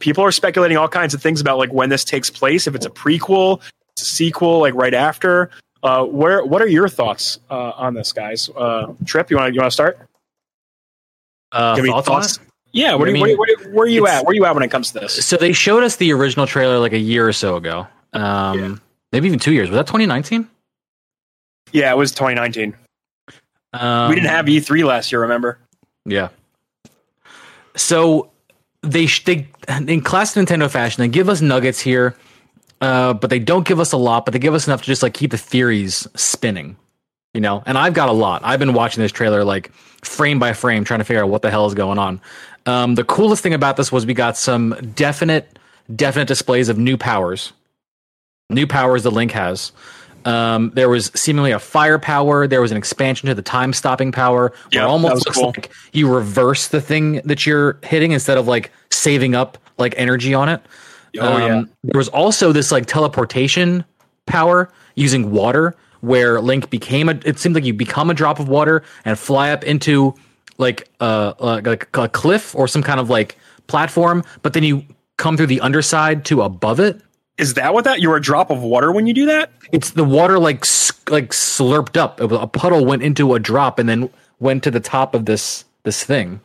people 0.00 0.24
are 0.24 0.32
speculating 0.32 0.76
all 0.76 0.88
kinds 0.88 1.14
of 1.14 1.22
things 1.22 1.40
about 1.40 1.58
like 1.58 1.72
when 1.72 1.88
this 1.88 2.04
takes 2.04 2.30
place, 2.30 2.66
if 2.66 2.74
it's 2.74 2.86
a 2.86 2.90
prequel, 2.90 3.62
it's 3.92 4.02
a 4.02 4.06
sequel, 4.06 4.58
like 4.60 4.74
right 4.74 4.94
after. 4.94 5.50
Uh, 5.82 6.04
where 6.04 6.44
what 6.44 6.60
are 6.60 6.66
your 6.66 6.88
thoughts 6.88 7.38
uh, 7.50 7.70
on 7.76 7.94
this, 7.94 8.12
guys? 8.12 8.50
Uh, 8.54 8.92
Trip, 9.06 9.30
you 9.30 9.36
want 9.36 9.54
you 9.54 9.60
want 9.60 9.70
to 9.70 9.74
start? 9.74 9.98
Uh, 11.52 11.74
Give 11.74 11.84
me 11.84 11.90
thoughts 11.90 12.06
thoughts? 12.06 12.40
Yeah, 12.72 12.94
are, 12.94 13.08
you- 13.08 13.20
where, 13.20 13.36
where, 13.36 13.70
where 13.72 13.84
are 13.84 13.88
you 13.88 14.04
it's- 14.04 14.20
at? 14.20 14.24
Where 14.26 14.30
are 14.32 14.34
you 14.34 14.44
at 14.44 14.54
when 14.54 14.62
it 14.62 14.70
comes 14.70 14.92
to 14.92 15.00
this? 15.00 15.24
So 15.26 15.36
they 15.36 15.52
showed 15.52 15.82
us 15.82 15.96
the 15.96 16.12
original 16.12 16.46
trailer 16.46 16.78
like 16.78 16.92
a 16.92 16.98
year 16.98 17.26
or 17.26 17.32
so 17.32 17.56
ago. 17.56 17.86
Um, 18.12 18.58
Yeah. 18.58 18.74
Maybe 19.12 19.26
even 19.26 19.40
two 19.40 19.52
years. 19.52 19.68
Was 19.68 19.76
that 19.76 19.86
2019? 19.88 20.48
Yeah, 21.72 21.90
it 21.90 21.96
was 21.96 22.12
2019. 22.12 22.76
Um, 23.72 24.08
we 24.08 24.14
didn't 24.14 24.30
have 24.30 24.46
E3 24.46 24.84
last 24.84 25.10
year, 25.10 25.20
remember? 25.20 25.58
Yeah. 26.04 26.28
So 27.76 28.30
they 28.82 29.06
they 29.24 29.48
in 29.88 30.00
classic 30.00 30.44
Nintendo 30.46 30.70
fashion, 30.70 31.02
they 31.02 31.08
give 31.08 31.28
us 31.28 31.40
nuggets 31.40 31.80
here, 31.80 32.16
uh, 32.80 33.12
but 33.14 33.30
they 33.30 33.38
don't 33.38 33.66
give 33.66 33.78
us 33.80 33.92
a 33.92 33.96
lot. 33.96 34.24
But 34.24 34.32
they 34.32 34.38
give 34.38 34.54
us 34.54 34.66
enough 34.66 34.80
to 34.82 34.86
just 34.86 35.02
like 35.02 35.14
keep 35.14 35.30
the 35.30 35.38
theories 35.38 36.06
spinning, 36.16 36.76
you 37.34 37.40
know. 37.40 37.62
And 37.66 37.78
I've 37.78 37.94
got 37.94 38.08
a 38.08 38.12
lot. 38.12 38.42
I've 38.44 38.58
been 38.58 38.72
watching 38.72 39.02
this 39.02 39.12
trailer 39.12 39.44
like 39.44 39.70
frame 40.02 40.38
by 40.38 40.52
frame, 40.52 40.84
trying 40.84 41.00
to 41.00 41.04
figure 41.04 41.22
out 41.22 41.30
what 41.30 41.42
the 41.42 41.50
hell 41.50 41.66
is 41.66 41.74
going 41.74 41.98
on. 41.98 42.20
Um, 42.70 42.94
the 42.94 43.04
coolest 43.04 43.42
thing 43.42 43.54
about 43.54 43.76
this 43.76 43.90
was 43.90 44.06
we 44.06 44.14
got 44.14 44.36
some 44.36 44.76
definite, 44.94 45.58
definite 45.94 46.28
displays 46.28 46.68
of 46.68 46.78
new 46.78 46.96
powers, 46.96 47.52
new 48.48 48.66
powers 48.66 49.02
the 49.02 49.10
Link 49.10 49.32
has. 49.32 49.72
Um, 50.24 50.70
there 50.74 50.88
was 50.88 51.10
seemingly 51.14 51.50
a 51.50 51.58
fire 51.58 51.98
power. 51.98 52.46
There 52.46 52.60
was 52.60 52.70
an 52.70 52.76
expansion 52.76 53.28
to 53.28 53.34
the 53.34 53.42
time 53.42 53.72
stopping 53.72 54.12
power. 54.12 54.52
Yeah, 54.70 54.82
it 54.82 54.84
almost 54.84 55.26
looks 55.26 55.38
cool. 55.38 55.46
like 55.46 55.72
you 55.92 56.12
reverse 56.12 56.68
the 56.68 56.80
thing 56.80 57.22
that 57.24 57.44
you're 57.44 57.78
hitting 57.82 58.12
instead 58.12 58.38
of 58.38 58.46
like 58.46 58.70
saving 58.90 59.34
up 59.34 59.58
like 59.78 59.94
energy 59.96 60.34
on 60.34 60.48
it. 60.48 60.60
Oh, 61.18 61.38
yeah. 61.38 61.62
There 61.82 61.98
was 61.98 62.08
also 62.08 62.52
this 62.52 62.70
like 62.70 62.86
teleportation 62.86 63.84
power 64.26 64.70
using 64.94 65.32
water, 65.32 65.74
where 66.02 66.40
Link 66.40 66.70
became 66.70 67.08
a. 67.08 67.18
It 67.24 67.40
seemed 67.40 67.56
like 67.56 67.64
you 67.64 67.74
become 67.74 68.10
a 68.10 68.14
drop 68.14 68.38
of 68.38 68.48
water 68.48 68.84
and 69.04 69.18
fly 69.18 69.50
up 69.50 69.64
into 69.64 70.14
like 70.60 70.88
uh 71.00 71.34
like 71.40 71.88
a 71.96 72.08
cliff 72.08 72.54
or 72.54 72.68
some 72.68 72.82
kind 72.82 73.00
of 73.00 73.10
like 73.10 73.36
platform, 73.66 74.22
but 74.42 74.52
then 74.52 74.62
you 74.62 74.84
come 75.16 75.36
through 75.36 75.46
the 75.46 75.60
underside 75.60 76.24
to 76.26 76.42
above 76.42 76.78
it. 76.80 77.00
Is 77.38 77.54
that 77.54 77.72
what 77.74 77.84
that? 77.84 78.00
You're 78.00 78.16
a 78.16 78.20
drop 78.22 78.50
of 78.50 78.62
water 78.62 78.92
when 78.92 79.06
you 79.06 79.14
do 79.14 79.26
that? 79.26 79.50
It's 79.72 79.90
the 79.90 80.04
water 80.04 80.38
like 80.38 80.64
like 81.08 81.30
slurped 81.30 81.96
up. 81.96 82.20
A 82.20 82.46
puddle 82.46 82.84
went 82.84 83.02
into 83.02 83.34
a 83.34 83.40
drop 83.40 83.78
and 83.78 83.88
then 83.88 84.10
went 84.38 84.62
to 84.64 84.70
the 84.70 84.80
top 84.80 85.14
of 85.14 85.24
this 85.24 85.64
this 85.84 86.04
thing. 86.04 86.40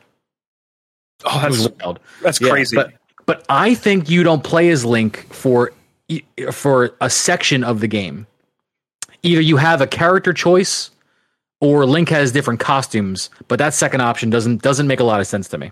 Oh, 1.26 1.40
that's 1.42 1.68
wild. 1.82 2.00
that's 2.22 2.40
Yeah, 2.40 2.50
crazy. 2.50 2.76
But 2.76 2.94
but 3.26 3.46
I 3.50 3.76
think 3.76 4.10
you 4.10 4.24
don't 4.24 4.44
play 4.44 4.70
as 4.70 4.86
Link 4.86 5.28
for 5.34 5.72
for 6.52 6.96
a 7.02 7.10
section 7.10 7.64
of 7.64 7.80
the 7.82 7.88
game. 7.88 8.28
Either 9.24 9.42
you 9.42 9.58
have 9.58 9.82
a 9.82 9.88
character 9.88 10.34
choice 10.34 10.92
or 11.62 11.86
Link 11.86 12.10
has 12.10 12.32
different 12.32 12.60
costumes, 12.60 13.30
but 13.48 13.60
that 13.60 13.74
second 13.74 14.02
option 14.02 14.30
doesn't 14.30 14.62
doesn't 14.62 14.88
make 14.88 15.00
a 15.00 15.04
lot 15.04 15.20
of 15.20 15.28
sense 15.28 15.48
to 15.50 15.58
me. 15.58 15.72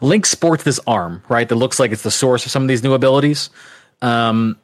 Link 0.00 0.26
sports 0.26 0.64
this 0.64 0.80
arm, 0.86 1.22
right? 1.28 1.48
That 1.48 1.56
looks 1.56 1.78
like 1.78 1.92
it's 1.92 2.02
the 2.02 2.10
source 2.10 2.44
of 2.46 2.52
some 2.52 2.62
of 2.62 2.68
these 2.68 2.82
new 2.82 2.94
abilities. 2.94 3.50
Um, 4.02 4.58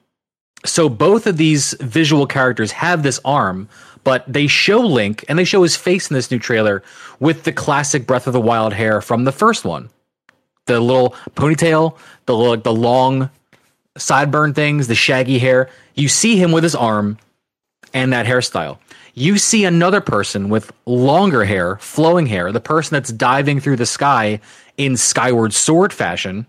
so 0.64 0.88
both 0.88 1.26
of 1.26 1.36
these 1.36 1.74
visual 1.80 2.26
characters 2.26 2.70
have 2.72 3.02
this 3.02 3.20
arm, 3.24 3.68
but 4.04 4.24
they 4.32 4.46
show 4.46 4.80
Link 4.80 5.24
and 5.28 5.38
they 5.38 5.44
show 5.44 5.62
his 5.62 5.76
face 5.76 6.10
in 6.10 6.14
this 6.14 6.30
new 6.30 6.38
trailer 6.38 6.82
with 7.18 7.44
the 7.44 7.52
classic 7.52 8.06
Breath 8.06 8.26
of 8.26 8.32
the 8.32 8.40
Wild 8.40 8.72
hair 8.72 9.00
from 9.00 9.24
the 9.24 9.32
first 9.32 9.64
one 9.64 9.90
the 10.66 10.78
little 10.78 11.10
ponytail, 11.34 11.98
the 12.26 12.36
like 12.36 12.62
the 12.62 12.72
long 12.72 13.30
sideburn 13.98 14.54
things, 14.54 14.86
the 14.86 14.94
shaggy 14.94 15.38
hair. 15.38 15.68
You 15.94 16.08
see 16.08 16.36
him 16.36 16.52
with 16.52 16.62
his 16.62 16.74
arm 16.74 17.18
and 17.92 18.12
that 18.12 18.26
hairstyle. 18.26 18.78
You 19.14 19.38
see 19.38 19.64
another 19.64 20.00
person 20.00 20.48
with 20.48 20.72
longer 20.86 21.44
hair, 21.44 21.76
flowing 21.76 22.26
hair, 22.26 22.50
the 22.50 22.60
person 22.60 22.94
that's 22.94 23.12
diving 23.12 23.60
through 23.60 23.76
the 23.76 23.86
sky 23.86 24.40
in 24.78 24.96
Skyward 24.96 25.52
Sword 25.52 25.92
fashion 25.92 26.46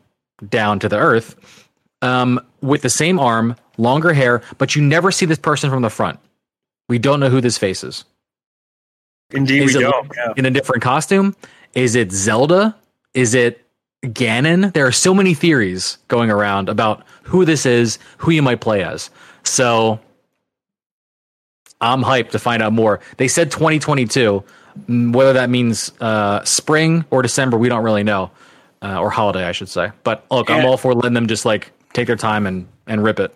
down 0.50 0.80
to 0.80 0.90
the 0.90 0.98
earth, 0.98 1.68
um, 2.02 2.40
with 2.62 2.82
the 2.82 2.90
same 2.90 3.20
arm, 3.20 3.56
longer 3.78 4.14
hair, 4.14 4.42
but 4.58 4.76
you 4.76 4.82
never 4.82 5.12
see 5.12 5.26
this 5.26 5.38
person 5.40 5.70
from 5.70 5.82
the 5.82 5.90
front. 5.90 6.20
We 6.90 7.00
don't 7.00 7.20
know 7.20 7.30
who 7.30 7.42
this 7.42 7.58
face 7.58 7.84
is. 7.84 8.06
Indeed, 9.32 9.64
Is 9.64 9.76
we 9.76 9.82
don't. 9.82 10.12
Yeah. 10.16 10.34
in 10.38 10.46
a 10.46 10.52
different 10.52 10.84
costume? 10.84 11.36
Is 11.74 11.96
it 11.96 12.12
Zelda? 12.12 12.76
Is 13.14 13.34
it 13.34 13.66
Ganon? 14.04 14.74
There 14.74 14.86
are 14.86 14.92
so 14.92 15.14
many 15.14 15.34
theories 15.34 15.98
going 16.08 16.30
around 16.30 16.70
about 16.70 17.04
who 17.24 17.46
this 17.46 17.66
is, 17.66 18.00
who 18.18 18.32
you 18.32 18.42
might 18.42 18.62
play 18.62 18.84
as. 18.84 19.10
So 19.44 20.00
I'm 21.84 22.02
hyped 22.02 22.32
to 22.32 22.40
find 22.40 22.64
out 22.64 22.74
more. 22.74 23.00
They 23.18 23.28
said 23.28 23.52
2022. 23.52 24.44
Mm, 24.90 25.14
Whether 25.14 25.34
that 25.34 25.50
means 25.50 25.92
uh, 26.00 26.44
spring 26.44 27.06
or 27.12 27.22
December, 27.22 27.58
we 27.58 27.70
don't 27.70 27.84
really 27.84 28.04
know, 28.04 28.32
uh, 28.82 29.00
or 29.00 29.10
holiday, 29.10 29.46
I 29.46 29.52
should 29.52 29.70
say. 29.70 29.92
But 30.04 30.26
look, 30.32 30.50
I'm 30.50 30.66
all 30.66 30.78
for 30.78 30.94
letting 30.94 31.14
them 31.14 31.28
just 31.28 31.46
like 31.46 31.72
take 31.94 32.08
their 32.08 32.16
time 32.16 32.48
and 32.48 32.68
and 32.88 33.04
rip 33.04 33.20
it. 33.20 33.36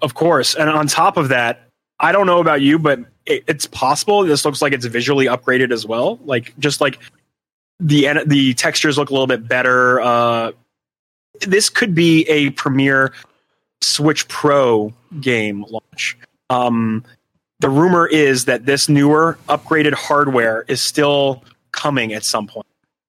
Of 0.00 0.14
course. 0.14 0.54
And 0.56 0.68
on 0.68 0.88
top 0.88 1.16
of 1.16 1.28
that, 1.28 1.68
I 2.00 2.10
don't 2.10 2.26
know 2.26 2.40
about 2.40 2.60
you, 2.60 2.78
but 2.78 2.98
it, 3.26 3.44
it's 3.46 3.66
possible 3.66 4.24
this 4.24 4.44
looks 4.44 4.60
like 4.60 4.72
it's 4.72 4.86
visually 4.86 5.26
upgraded 5.26 5.70
as 5.70 5.86
well. 5.86 6.18
Like 6.24 6.58
just 6.58 6.80
like 6.80 6.98
the 7.78 8.08
the 8.26 8.54
textures 8.54 8.98
look 8.98 9.10
a 9.10 9.12
little 9.12 9.28
bit 9.28 9.46
better. 9.46 10.00
Uh, 10.00 10.52
this 11.40 11.68
could 11.68 11.94
be 11.94 12.22
a 12.28 12.50
premier 12.50 13.12
Switch 13.82 14.26
Pro 14.28 14.92
game 15.20 15.64
launch. 15.68 16.16
Um, 16.50 17.04
the 17.62 17.70
rumor 17.70 18.08
is 18.08 18.44
that 18.46 18.66
this 18.66 18.88
newer 18.88 19.38
upgraded 19.48 19.94
hardware 19.94 20.64
is 20.66 20.80
still 20.80 21.44
coming 21.70 22.12
at 22.12 22.24
some 22.24 22.46
point 22.48 22.66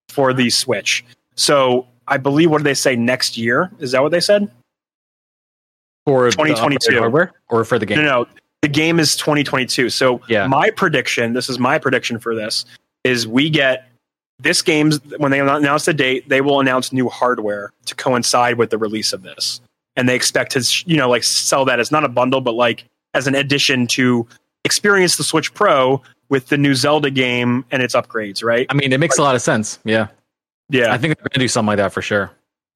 for 0.09 0.31
the 0.31 0.51
Switch. 0.51 1.03
So 1.35 1.87
I 2.07 2.17
believe 2.17 2.51
what 2.51 2.59
did 2.59 2.65
they 2.65 2.75
say 2.75 2.95
next 2.95 3.35
year? 3.35 3.71
Is 3.79 3.91
that 3.93 4.03
what 4.03 4.11
they 4.11 4.19
said? 4.19 4.49
For 6.05 6.29
2022. 6.29 6.91
upgraded 6.91 6.99
hardware 6.99 7.31
or 7.49 7.65
for 7.65 7.79
the 7.79 7.87
game. 7.87 7.97
No, 7.97 8.03
no, 8.03 8.27
the 8.61 8.67
game 8.67 8.99
is 8.99 9.13
2022. 9.13 9.89
So 9.89 10.21
Yeah. 10.27 10.45
my 10.45 10.69
prediction, 10.69 11.33
this 11.33 11.49
is 11.49 11.57
my 11.57 11.79
prediction 11.79 12.19
for 12.19 12.35
this, 12.35 12.63
is 13.03 13.27
we 13.27 13.49
get 13.49 13.89
this 14.39 14.61
game's 14.61 14.99
when 15.17 15.31
they 15.31 15.39
announce 15.39 15.85
the 15.85 15.95
date, 15.95 16.29
they 16.29 16.41
will 16.41 16.59
announce 16.59 16.93
new 16.93 17.09
hardware 17.09 17.71
to 17.87 17.95
coincide 17.95 18.59
with 18.59 18.69
the 18.69 18.77
release 18.77 19.13
of 19.13 19.23
this, 19.23 19.61
and 19.95 20.07
they 20.07 20.15
expect 20.15 20.51
to 20.51 20.83
you 20.85 20.97
know 20.97 21.09
like 21.09 21.23
sell 21.23 21.65
that 21.65 21.79
as 21.79 21.91
not 21.91 22.03
a 22.03 22.09
bundle, 22.09 22.39
but 22.41 22.53
like 22.53 22.83
as 23.15 23.25
an 23.25 23.33
addition 23.33 23.87
to 23.87 24.27
experience 24.65 25.17
the 25.17 25.23
Switch 25.23 25.53
Pro 25.53 26.01
with 26.29 26.47
the 26.47 26.57
new 26.57 26.73
Zelda 26.75 27.09
game 27.09 27.65
and 27.71 27.83
its 27.83 27.95
upgrades, 27.95 28.43
right? 28.43 28.65
I 28.69 28.73
mean, 28.73 28.91
it 28.93 28.99
makes 28.99 29.17
a 29.17 29.21
lot 29.21 29.35
of 29.35 29.41
sense. 29.41 29.79
Yeah, 29.83 30.07
Yeah, 30.69 30.93
I 30.93 30.97
think 30.97 31.17
they're 31.17 31.27
gonna 31.31 31.43
do 31.43 31.47
something 31.47 31.67
like 31.67 31.77
that 31.77 31.93
for 31.93 32.01
sure. 32.01 32.31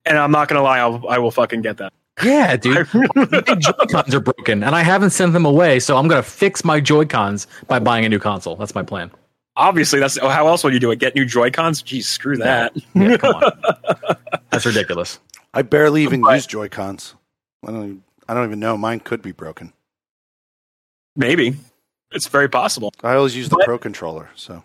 and 0.06 0.18
I'm 0.18 0.32
not 0.32 0.48
gonna 0.48 0.62
lie, 0.64 0.80
I'll, 0.80 1.04
I 1.08 1.18
will 1.18 1.32
fucking 1.32 1.62
get 1.62 1.78
that. 1.78 1.94
Yeah, 2.24 2.56
dude. 2.58 2.88
my 3.16 3.26
Joy-Cons 3.26 4.16
are 4.16 4.20
broken, 4.20 4.64
and 4.64 4.76
I 4.76 4.82
haven't 4.82 5.12
sent 5.12 5.34
them 5.34 5.46
away, 5.46 5.80
so 5.80 5.98
I'm 5.98 6.08
gonna 6.08 6.24
fix 6.24 6.64
my 6.66 6.80
Joy-Cons 6.80 7.46
by 7.68 7.80
buying 7.80 8.06
a 8.06 8.10
new 8.10 8.20
console. 8.20 8.56
That's 8.56 8.74
my 8.76 8.84
plan. 8.84 9.12
Obviously, 9.56 10.00
that's 10.00 10.18
oh, 10.20 10.30
how 10.30 10.48
else 10.48 10.64
would 10.64 10.74
you 10.74 10.80
do 10.80 10.92
it? 10.92 11.00
Get 11.00 11.16
new 11.16 11.26
Joy 11.26 11.50
Cons? 11.52 11.82
Geez, 11.82 12.08
screw 12.08 12.38
that. 12.38 12.76
Yeah, 12.94 13.18
come 13.18 13.36
on. 13.36 13.52
That's 14.52 14.66
ridiculous. 14.68 15.20
I 15.54 15.62
barely 15.64 16.04
even 16.04 16.22
But- 16.22 16.36
use 16.36 16.46
Joy 16.48 16.70
Cons. 16.70 17.16
I 17.68 17.72
don't. 17.72 17.84
Even, 17.84 18.04
I 18.30 18.34
don't 18.36 18.46
even 18.46 18.60
know. 18.60 18.78
Mine 18.78 19.00
could 19.00 19.22
be 19.24 19.32
broken. 19.32 19.74
Maybe 21.16 21.56
it's 22.12 22.28
very 22.28 22.50
possible. 22.50 22.92
I 23.04 23.16
always 23.16 23.36
use 23.36 23.50
the 23.50 23.58
But- 23.58 23.66
Pro 23.66 23.78
controller. 23.78 24.30
So 24.36 24.64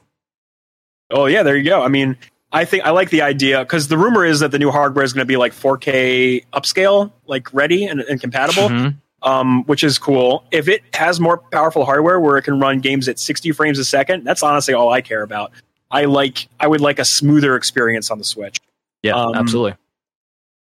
Oh 1.10 1.26
yeah, 1.26 1.42
there 1.42 1.56
you 1.56 1.64
go. 1.64 1.82
I 1.82 1.88
mean, 1.88 2.16
I 2.52 2.64
think 2.64 2.84
I 2.84 2.90
like 2.90 3.10
the 3.10 3.22
idea 3.22 3.60
because 3.60 3.88
the 3.88 3.98
rumor 3.98 4.24
is 4.24 4.40
that 4.40 4.50
the 4.50 4.58
new 4.58 4.70
hardware 4.70 5.04
is 5.04 5.12
going 5.12 5.22
to 5.22 5.28
be 5.28 5.36
like 5.36 5.52
4K 5.52 6.44
upscale, 6.52 7.12
like 7.26 7.52
ready 7.52 7.84
and, 7.84 8.00
and 8.00 8.20
compatible, 8.20 8.68
Mhm. 8.68 8.96
um, 9.22 9.64
which 9.64 9.84
is 9.84 9.98
cool. 9.98 10.44
If 10.50 10.68
it 10.68 10.82
has 10.94 11.20
more 11.20 11.38
powerful 11.38 11.84
hardware 11.84 12.18
where 12.20 12.38
it 12.38 12.42
can 12.42 12.58
run 12.60 12.80
games 12.80 13.08
at 13.08 13.18
60 13.18 13.52
frames 13.52 13.78
a 13.78 13.84
second, 13.84 14.24
that's 14.24 14.42
honestly 14.42 14.72
all 14.74 14.90
I 14.90 15.00
care 15.02 15.22
about. 15.22 15.52
I 15.90 16.06
like. 16.06 16.48
I 16.58 16.66
would 16.66 16.80
like 16.80 16.98
a 16.98 17.04
smoother 17.04 17.56
experience 17.56 18.10
on 18.10 18.16
the 18.18 18.24
Switch. 18.24 18.58
Yeah, 19.02 19.12
Um, 19.14 19.34
absolutely. 19.34 19.74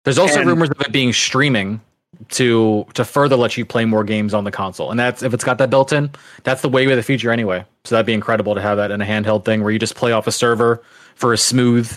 There's 0.05 0.17
also 0.17 0.39
and- 0.39 0.49
rumors 0.49 0.69
of 0.71 0.81
it 0.81 0.91
being 0.91 1.13
streaming 1.13 1.81
to 2.29 2.85
to 2.93 3.03
further 3.05 3.35
let 3.35 3.57
you 3.57 3.65
play 3.65 3.85
more 3.85 4.03
games 4.03 4.33
on 4.33 4.43
the 4.43 4.51
console, 4.51 4.91
and 4.91 4.99
that's 4.99 5.23
if 5.23 5.33
it's 5.33 5.43
got 5.43 5.57
that 5.57 5.69
built 5.69 5.91
in. 5.93 6.09
That's 6.43 6.61
the 6.61 6.69
way 6.69 6.85
of 6.89 6.95
the 6.95 7.03
future 7.03 7.31
anyway. 7.31 7.65
So 7.85 7.95
that'd 7.95 8.05
be 8.05 8.13
incredible 8.13 8.55
to 8.55 8.61
have 8.61 8.77
that 8.77 8.91
in 8.91 9.01
a 9.01 9.05
handheld 9.05 9.45
thing 9.45 9.61
where 9.61 9.71
you 9.71 9.79
just 9.79 9.95
play 9.95 10.11
off 10.11 10.27
a 10.27 10.31
server 10.31 10.81
for 11.15 11.33
a 11.33 11.37
smooth, 11.37 11.91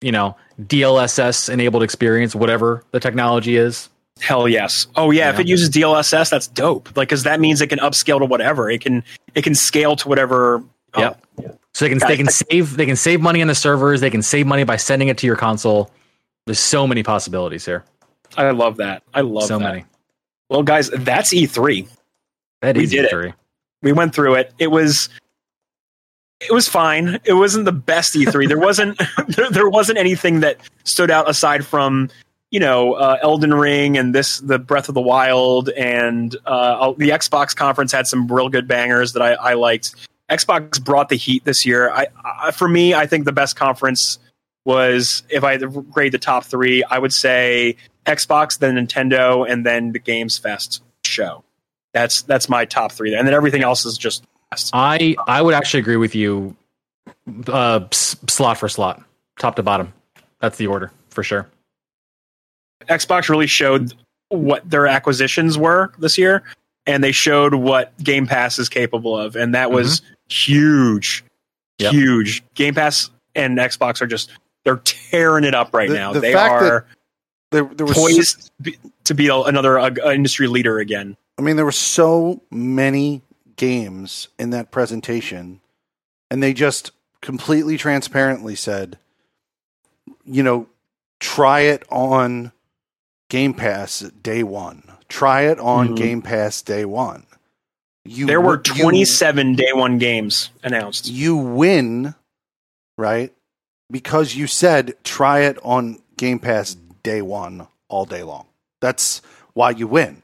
you 0.00 0.12
know, 0.12 0.36
DLSS 0.62 1.48
enabled 1.48 1.82
experience, 1.82 2.34
whatever 2.34 2.84
the 2.90 3.00
technology 3.00 3.56
is. 3.56 3.88
Hell 4.20 4.48
yes. 4.48 4.86
Oh 4.96 5.10
yeah, 5.10 5.30
if 5.30 5.38
it 5.40 5.46
uses 5.46 5.68
DLSS, 5.70 6.30
that's 6.30 6.46
dope. 6.48 6.96
Like, 6.96 7.08
because 7.08 7.24
that 7.24 7.38
means 7.40 7.60
it 7.60 7.66
can 7.68 7.78
upscale 7.80 8.18
to 8.18 8.24
whatever. 8.24 8.70
It 8.70 8.80
can. 8.80 9.04
It 9.34 9.42
can 9.42 9.54
scale 9.54 9.94
to 9.96 10.08
whatever. 10.08 10.62
oh, 10.94 11.00
Yep. 11.00 11.22
So 11.74 11.84
they 11.84 11.90
can 11.90 11.98
Guys, 11.98 12.08
they 12.08 12.16
can 12.16 12.28
I- 12.28 12.30
save 12.30 12.76
they 12.78 12.86
can 12.86 12.96
save 12.96 13.20
money 13.20 13.42
on 13.42 13.48
the 13.48 13.54
servers. 13.54 14.00
They 14.00 14.08
can 14.10 14.22
save 14.22 14.46
money 14.46 14.64
by 14.64 14.76
sending 14.76 15.08
it 15.08 15.18
to 15.18 15.26
your 15.26 15.36
console. 15.36 15.90
There's 16.46 16.58
so 16.60 16.86
many 16.86 17.02
possibilities 17.02 17.66
here. 17.66 17.84
I 18.36 18.50
love 18.50 18.76
that. 18.78 19.02
I 19.14 19.22
love 19.22 19.44
so 19.44 19.58
that. 19.58 19.64
many. 19.64 19.84
Well, 20.48 20.62
guys, 20.62 20.90
that's 20.90 21.32
E3. 21.32 21.88
That 22.62 22.76
We 22.76 22.84
is 22.84 22.90
did. 22.90 23.10
E3. 23.10 23.34
we 23.82 23.92
went 23.92 24.14
through 24.14 24.34
it. 24.34 24.52
It 24.58 24.68
was 24.68 25.08
it 26.40 26.52
was 26.52 26.68
fine. 26.68 27.18
It 27.24 27.32
wasn't 27.32 27.64
the 27.64 27.72
best 27.72 28.14
E3. 28.14 28.48
There 28.48 28.58
wasn't 28.58 29.00
there, 29.28 29.50
there 29.50 29.68
wasn't 29.68 29.98
anything 29.98 30.40
that 30.40 30.58
stood 30.84 31.10
out 31.10 31.28
aside 31.28 31.64
from 31.64 32.08
you 32.50 32.60
know 32.60 32.94
uh, 32.94 33.18
Elden 33.22 33.54
Ring 33.54 33.98
and 33.98 34.14
this 34.14 34.38
the 34.40 34.58
Breath 34.58 34.88
of 34.88 34.94
the 34.94 35.00
Wild 35.00 35.70
and 35.70 36.36
uh, 36.46 36.92
the 36.96 37.10
Xbox 37.10 37.54
conference 37.56 37.92
had 37.92 38.06
some 38.06 38.28
real 38.28 38.48
good 38.48 38.68
bangers 38.68 39.12
that 39.14 39.22
I, 39.22 39.32
I 39.34 39.54
liked. 39.54 39.94
Xbox 40.30 40.82
brought 40.82 41.08
the 41.08 41.16
heat 41.16 41.44
this 41.44 41.64
year. 41.64 41.90
I, 41.90 42.08
I 42.24 42.50
for 42.50 42.68
me, 42.68 42.94
I 42.94 43.06
think 43.06 43.24
the 43.24 43.32
best 43.32 43.56
conference 43.56 44.18
was 44.64 45.22
if 45.30 45.44
I 45.44 45.56
grade 45.58 46.10
the 46.12 46.18
top 46.18 46.44
three, 46.44 46.82
I 46.84 46.98
would 46.98 47.12
say 47.12 47.76
Xbox, 48.06 48.58
then 48.58 48.76
Nintendo, 48.76 49.48
and 49.50 49.66
then 49.66 49.92
the 49.92 49.98
Games 49.98 50.38
Fest 50.38 50.82
show. 51.04 51.42
That's 51.92 52.22
that's 52.22 52.48
my 52.48 52.64
top 52.64 52.92
three, 52.92 53.14
and 53.14 53.26
then 53.26 53.34
everything 53.34 53.62
else 53.62 53.84
is 53.84 53.96
just 53.98 54.24
I 54.72 55.16
I 55.26 55.42
would 55.42 55.54
actually 55.54 55.80
agree 55.80 55.96
with 55.96 56.14
you. 56.14 56.56
Uh, 57.48 57.80
s- 57.92 58.16
slot 58.28 58.58
for 58.58 58.68
slot, 58.68 59.02
top 59.38 59.56
to 59.56 59.62
bottom. 59.62 59.92
That's 60.40 60.58
the 60.58 60.66
order 60.68 60.92
for 61.10 61.22
sure. 61.22 61.48
Xbox 62.88 63.28
really 63.28 63.46
showed 63.46 63.94
what 64.28 64.68
their 64.68 64.86
acquisitions 64.86 65.56
were 65.58 65.92
this 65.98 66.18
year, 66.18 66.42
and 66.86 67.02
they 67.02 67.12
showed 67.12 67.54
what 67.54 67.96
Game 68.02 68.26
Pass 68.26 68.58
is 68.58 68.68
capable 68.68 69.16
of, 69.18 69.34
and 69.36 69.54
that 69.54 69.70
was 69.70 70.02
huge, 70.28 71.24
Yep. 71.78 71.92
huge. 71.92 72.44
Game 72.54 72.74
Pass 72.74 73.10
and 73.34 73.58
Xbox 73.58 74.00
are 74.00 74.06
just 74.06 74.30
they're 74.64 74.80
tearing 74.84 75.44
it 75.44 75.54
up 75.54 75.72
right 75.74 75.88
The- 75.88 75.94
now. 75.94 76.12
the 76.12 76.20
they 76.20 76.32
fact 76.32 76.60
that 76.60 76.70
are 76.72 76.86
there, 77.50 77.64
there 77.64 77.86
was. 77.86 77.96
poised 77.96 78.46
to 78.58 78.62
be- 78.62 78.78
to 79.04 79.14
be 79.14 79.28
a- 79.28 79.40
another 79.42 79.78
uh, 79.78 79.90
industry 80.12 80.46
leader 80.48 80.78
again. 80.78 81.16
I 81.38 81.42
mean, 81.42 81.56
there 81.56 81.64
were 81.64 81.72
so 81.72 82.42
many 82.50 83.22
games 83.56 84.28
in 84.38 84.50
that 84.50 84.70
presentation, 84.70 85.60
and 86.30 86.42
they 86.42 86.52
just 86.52 86.92
completely 87.20 87.76
transparently 87.76 88.54
said, 88.54 88.98
you 90.24 90.42
know, 90.42 90.66
try 91.20 91.60
it 91.60 91.84
on 91.90 92.52
Game 93.28 93.54
Pass 93.54 94.00
day 94.00 94.42
one. 94.42 94.82
Try 95.08 95.42
it 95.42 95.58
on 95.60 95.90
Mhm. 95.90 95.96
Game 95.96 96.22
Pass 96.22 96.62
day 96.62 96.84
one. 96.84 97.26
You 98.04 98.26
There 98.26 98.40
were 98.40 98.56
you- 98.64 98.74
27 98.74 99.54
day 99.54 99.72
one 99.72 99.98
games 99.98 100.50
announced. 100.62 101.08
you 101.08 101.36
win, 101.36 102.14
right? 102.98 103.32
Because 103.90 104.34
you 104.34 104.46
said 104.46 104.94
try 105.04 105.40
it 105.40 105.58
on 105.62 106.00
Game 106.16 106.38
Pass 106.38 106.76
day 107.06 107.22
one 107.22 107.68
all 107.88 108.04
day 108.04 108.24
long. 108.24 108.46
That's 108.80 109.22
why 109.54 109.70
you 109.70 109.86
win. 109.86 110.22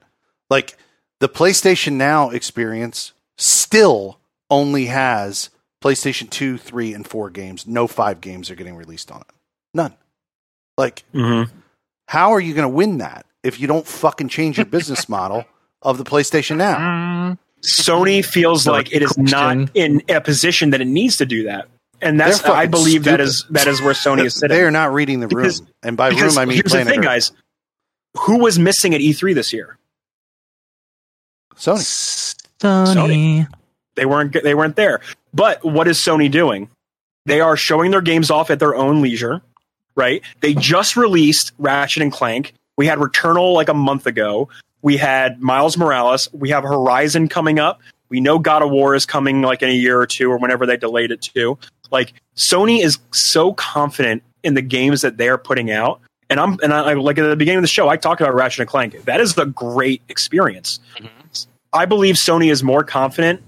Like 0.50 0.76
the 1.20 1.28
PlayStation 1.28 1.92
Now 1.92 2.30
experience 2.30 3.12
still 3.36 4.18
only 4.50 4.86
has 4.86 5.48
PlayStation 5.80 6.28
2, 6.28 6.58
3, 6.58 6.92
and 6.94 7.06
4 7.06 7.30
games. 7.30 7.66
No 7.68 7.86
five 7.86 8.20
games 8.20 8.50
are 8.50 8.56
getting 8.56 8.74
released 8.74 9.12
on 9.12 9.20
it. 9.20 9.26
None. 9.74 9.94
Like, 10.76 11.04
Mm-hmm. 11.14 11.50
how 12.08 12.32
are 12.32 12.40
you 12.40 12.52
going 12.54 12.68
to 12.70 12.76
win 12.76 12.98
that 12.98 13.26
if 13.44 13.60
you 13.60 13.66
don't 13.68 13.86
fucking 13.86 14.28
change 14.28 14.56
your 14.58 14.66
business 14.66 15.08
model 15.08 15.44
of 15.82 15.98
the 15.98 16.04
PlayStation 16.04 16.56
Now? 16.56 16.78
Mm, 16.78 17.38
Sony 17.62 18.24
feels 18.24 18.66
like 18.66 18.92
it 18.92 19.02
is 19.02 19.16
not 19.16 19.70
in 19.74 20.02
a 20.08 20.20
position 20.20 20.70
that 20.70 20.80
it 20.80 20.86
needs 20.88 21.16
to 21.18 21.26
do 21.26 21.44
that, 21.44 21.68
and 22.02 22.18
that's 22.20 22.40
They're 22.40 22.52
I 22.52 22.66
believe 22.66 23.04
that 23.04 23.14
stupid. 23.14 23.20
is 23.22 23.46
that 23.50 23.66
is 23.66 23.80
where 23.80 23.94
Sony 23.94 24.24
is 24.26 24.34
sitting. 24.34 24.54
They 24.56 24.62
are 24.62 24.70
not 24.70 24.92
reading 24.92 25.20
the 25.20 25.28
room. 25.28 25.42
Because- 25.44 25.62
and 25.82 25.96
by 25.96 26.08
room, 26.08 26.36
I 26.38 26.44
mean 26.44 26.56
here's 26.56 26.64
the 26.64 26.70
planet 26.70 26.88
thing, 26.88 26.98
Earth. 27.00 27.04
guys. 27.04 27.32
Who 28.18 28.38
was 28.38 28.58
missing 28.58 28.94
at 28.94 29.00
E3 29.00 29.34
this 29.34 29.52
year? 29.52 29.78
Sony. 31.56 32.34
Sony. 32.60 33.48
They 33.94 34.06
weren't 34.06 34.32
they 34.42 34.54
weren't 34.54 34.76
there. 34.76 35.00
But 35.34 35.64
what 35.64 35.88
is 35.88 35.98
Sony 35.98 36.30
doing? 36.30 36.68
They 37.26 37.40
are 37.40 37.56
showing 37.56 37.90
their 37.90 38.00
games 38.00 38.30
off 38.30 38.50
at 38.50 38.58
their 38.58 38.74
own 38.74 39.00
leisure, 39.00 39.42
right? 39.94 40.22
They 40.40 40.54
just 40.54 40.96
released 40.96 41.52
Ratchet 41.58 42.02
and 42.02 42.12
Clank. 42.12 42.54
We 42.76 42.86
had 42.86 42.98
Returnal 42.98 43.54
like 43.54 43.68
a 43.68 43.74
month 43.74 44.06
ago. 44.06 44.48
We 44.82 44.96
had 44.96 45.40
Miles 45.40 45.76
Morales. 45.76 46.28
We 46.32 46.50
have 46.50 46.64
Horizon 46.64 47.28
coming 47.28 47.58
up. 47.60 47.80
We 48.08 48.20
know 48.20 48.38
God 48.38 48.62
of 48.62 48.70
War 48.70 48.94
is 48.94 49.06
coming 49.06 49.42
like 49.42 49.62
in 49.62 49.68
a 49.68 49.72
year 49.72 50.00
or 50.00 50.06
two 50.06 50.30
or 50.30 50.38
whenever 50.38 50.66
they 50.66 50.76
delayed 50.76 51.12
it 51.12 51.22
to. 51.34 51.58
Like 51.92 52.14
Sony 52.36 52.82
is 52.82 52.98
so 53.12 53.52
confident 53.52 54.22
in 54.42 54.54
the 54.54 54.62
games 54.62 55.02
that 55.02 55.18
they 55.18 55.28
are 55.28 55.38
putting 55.38 55.70
out. 55.70 56.00
And 56.30 56.40
I'm 56.40 56.58
and 56.62 56.72
I 56.72 56.94
like 56.94 57.18
at 57.18 57.28
the 57.28 57.36
beginning 57.36 57.58
of 57.58 57.62
the 57.62 57.68
show, 57.68 57.88
I 57.88 57.96
talked 57.98 58.20
about 58.20 58.34
Ratchet 58.34 58.60
and 58.60 58.68
Clank. 58.68 59.04
That 59.04 59.20
is 59.20 59.36
a 59.36 59.44
great 59.46 60.00
experience. 60.08 60.80
Mm-hmm. 60.96 61.06
I 61.74 61.84
believe 61.84 62.14
Sony 62.16 62.50
is 62.50 62.62
more 62.62 62.82
confident 62.84 63.42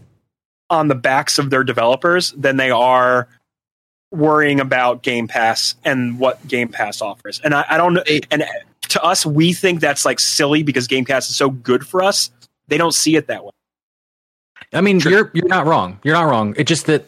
on 0.71 0.89
the 0.89 0.95
backs 0.95 1.39
of 1.39 1.51
their 1.51 1.65
developers 1.65 2.33
than 2.33 2.57
they 2.57 2.71
are 2.71 3.29
worrying 4.11 4.61
about 4.61 5.03
Game 5.03 5.29
Pass 5.29 5.75
and 5.85 6.19
what 6.19 6.47
Game 6.47 6.69
Pass 6.69 7.01
offers. 7.03 7.41
And 7.43 7.55
I, 7.55 7.65
I 7.71 7.77
don't 7.77 7.95
know. 7.95 8.03
And 8.31 8.45
to 8.91 9.03
us, 9.03 9.27
we 9.27 9.53
think 9.53 9.81
that's 9.81 10.05
like 10.05 10.21
silly 10.21 10.63
because 10.63 10.87
Game 10.87 11.05
Pass 11.05 11.29
is 11.29 11.37
so 11.37 11.51
good 11.51 11.87
for 11.87 12.03
us. 12.03 12.31
They 12.69 12.79
don't 12.79 12.95
see 12.95 13.17
it 13.17 13.27
that 13.27 13.45
way. 13.45 13.51
I 14.73 14.81
mean, 14.81 15.01
Sure. 15.01 15.11
you're 15.13 15.31
you're 15.35 15.49
not 15.49 15.67
wrong. 15.67 16.01
You're 16.03 16.15
not 16.15 16.29
wrong. 16.29 16.55
It's 16.57 16.69
just 16.69 16.87
that 16.87 17.07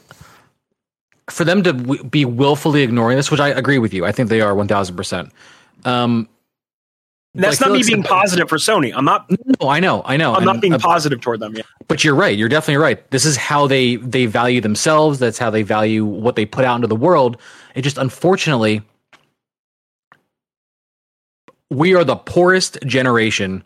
for 1.30 1.44
them 1.44 1.62
to 1.64 1.72
w- 1.72 2.04
be 2.04 2.24
willfully 2.24 2.82
ignoring 2.82 3.16
this, 3.16 3.30
which 3.30 3.40
I 3.40 3.48
agree 3.48 3.78
with 3.78 3.92
you, 3.94 4.04
I 4.06 4.12
think 4.12 4.28
they 4.28 4.40
are 4.40 4.54
one 4.54 4.68
thousand 4.68 4.96
percent. 4.96 5.32
Um, 5.84 6.28
And 7.34 7.44
that's 7.44 7.60
like 7.60 7.70
not 7.70 7.76
me 7.78 7.82
being 7.86 8.02
positive 8.02 8.48
for 8.48 8.56
Sony. 8.58 8.92
I'm 8.94 9.04
not. 9.04 9.26
No, 9.60 9.68
I 9.68 9.80
know, 9.80 10.02
I 10.04 10.16
know. 10.16 10.34
I'm 10.34 10.44
not 10.44 10.60
being 10.60 10.72
uh, 10.74 10.78
positive 10.78 11.20
toward 11.20 11.40
them. 11.40 11.54
yet. 11.56 11.66
but 11.88 12.02
you're 12.04 12.14
right. 12.14 12.36
You're 12.36 12.48
definitely 12.48 12.82
right. 12.82 13.10
This 13.10 13.24
is 13.24 13.36
how 13.36 13.66
they 13.66 13.96
they 13.96 14.26
value 14.26 14.60
themselves. 14.60 15.18
That's 15.18 15.38
how 15.38 15.50
they 15.50 15.62
value 15.62 16.04
what 16.04 16.36
they 16.36 16.46
put 16.46 16.64
out 16.64 16.76
into 16.76 16.86
the 16.88 16.96
world. 16.96 17.36
It 17.74 17.82
just 17.82 17.98
unfortunately, 17.98 18.82
we 21.70 21.94
are 21.94 22.04
the 22.04 22.16
poorest 22.16 22.78
generation 22.86 23.64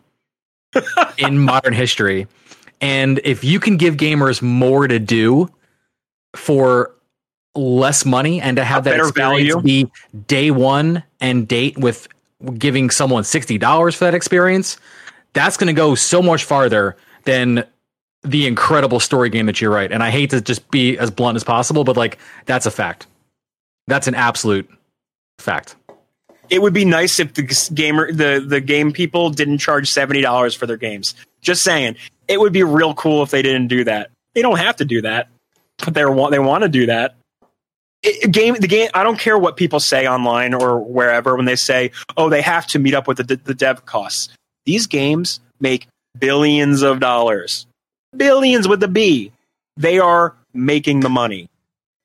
in 1.17 1.37
modern 1.39 1.73
history, 1.73 2.27
and 2.81 3.19
if 3.23 3.43
you 3.43 3.59
can 3.59 3.77
give 3.77 3.95
gamers 3.95 4.41
more 4.41 4.87
to 4.87 4.99
do 4.99 5.49
for 6.35 6.93
less 7.55 8.05
money 8.05 8.39
and 8.41 8.57
to 8.57 8.63
have 8.63 8.85
A 8.87 8.91
that 8.91 8.99
experience 8.99 9.53
value. 9.53 9.61
be 9.61 9.91
day 10.27 10.51
one 10.51 11.03
and 11.19 11.47
date 11.47 11.77
with 11.77 12.07
giving 12.57 12.89
someone 12.89 13.23
sixty 13.23 13.57
dollars 13.57 13.95
for 13.95 14.05
that 14.05 14.15
experience, 14.15 14.77
that's 15.33 15.57
going 15.57 15.67
to 15.67 15.73
go 15.73 15.95
so 15.95 16.21
much 16.21 16.43
farther 16.43 16.95
than 17.23 17.65
the 18.23 18.47
incredible 18.47 18.99
story 18.99 19.29
game 19.29 19.47
that 19.47 19.59
you're 19.59 19.71
right. 19.71 19.91
And 19.91 20.03
I 20.03 20.11
hate 20.11 20.29
to 20.29 20.41
just 20.41 20.69
be 20.71 20.97
as 20.97 21.09
blunt 21.09 21.35
as 21.35 21.43
possible, 21.43 21.83
but 21.83 21.97
like 21.97 22.17
that's 22.45 22.65
a 22.65 22.71
fact. 22.71 23.07
That's 23.87 24.07
an 24.07 24.15
absolute 24.15 24.69
fact. 25.39 25.75
It 26.49 26.61
would 26.61 26.73
be 26.73 26.85
nice 26.85 27.19
if 27.19 27.33
the 27.33 27.71
gamer, 27.73 28.11
the 28.11 28.43
the 28.45 28.61
game 28.61 28.91
people, 28.91 29.29
didn't 29.29 29.57
charge 29.57 29.89
seventy 29.89 30.21
dollars 30.21 30.53
for 30.53 30.65
their 30.67 30.77
games. 30.77 31.15
Just 31.41 31.63
saying, 31.63 31.95
it 32.27 32.39
would 32.39 32.53
be 32.53 32.63
real 32.63 32.93
cool 32.93 33.23
if 33.23 33.31
they 33.31 33.41
didn't 33.41 33.67
do 33.67 33.83
that. 33.85 34.11
They 34.35 34.41
don't 34.41 34.57
have 34.57 34.75
to 34.77 34.85
do 34.85 35.01
that, 35.01 35.29
but 35.83 35.93
they 35.93 36.05
want 36.05 36.31
they 36.31 36.39
want 36.39 36.63
to 36.63 36.69
do 36.69 36.85
that. 36.85 37.15
It, 38.03 38.25
it- 38.25 38.31
game 38.31 38.55
the 38.55 38.67
game. 38.67 38.89
I 38.93 39.03
don't 39.03 39.19
care 39.19 39.37
what 39.37 39.57
people 39.57 39.79
say 39.79 40.07
online 40.07 40.53
or 40.53 40.79
wherever 40.79 41.35
when 41.35 41.45
they 41.45 41.55
say, 41.55 41.91
"Oh, 42.17 42.29
they 42.29 42.41
have 42.41 42.67
to 42.67 42.79
meet 42.79 42.93
up 42.93 43.07
with 43.07 43.17
the 43.17 43.35
the 43.35 43.53
dev 43.53 43.85
costs." 43.85 44.29
These 44.65 44.87
games 44.87 45.39
make 45.59 45.87
billions 46.17 46.81
of 46.81 46.99
dollars, 46.99 47.65
billions 48.15 48.67
with 48.67 48.79
the 48.79 48.87
B. 48.87 49.31
They 49.77 49.99
are 49.99 50.35
making 50.53 50.99
the 50.99 51.09
money. 51.09 51.47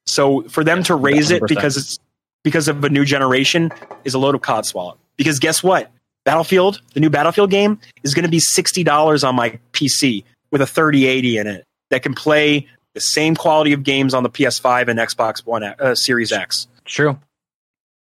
So 0.07 0.43
for 0.49 0.63
them 0.63 0.83
to 0.85 0.95
raise 0.95 1.31
it 1.33 1.43
100%. 1.43 1.49
because 1.49 1.77
it's 1.77 1.99
because 2.45 2.69
of 2.69 2.83
a 2.85 2.89
new 2.89 3.05
generation 3.05 3.73
is 4.05 4.15
a 4.15 4.19
load 4.19 4.35
of 4.37 4.41
codswallop. 4.41 4.97
Because 5.17 5.41
guess 5.41 5.63
what? 5.65 5.91
Battlefield, 6.25 6.81
the 6.95 7.01
new 7.01 7.11
Battlefield 7.11 7.51
game, 7.51 7.81
is 8.05 8.15
going 8.15 8.25
to 8.25 8.31
be 8.31 8.39
sixty 8.41 8.85
dollars 8.85 9.25
on 9.25 9.35
my 9.35 9.59
PC 9.73 10.25
with 10.53 10.61
a 10.61 10.67
thirty 10.67 11.07
eighty 11.07 11.39
in 11.39 11.47
it 11.47 11.65
that 11.91 12.03
can 12.03 12.15
play 12.15 12.67
the 12.97 13.01
same 13.03 13.37
quality 13.37 13.75
of 13.75 13.83
games 13.83 14.15
on 14.15 14.23
the 14.23 14.31
PS5 14.31 14.89
and 14.89 14.99
Xbox 14.99 15.45
One 15.45 15.63
uh, 15.63 15.95
Series 15.95 16.33
X. 16.33 16.67
True. 16.87 17.19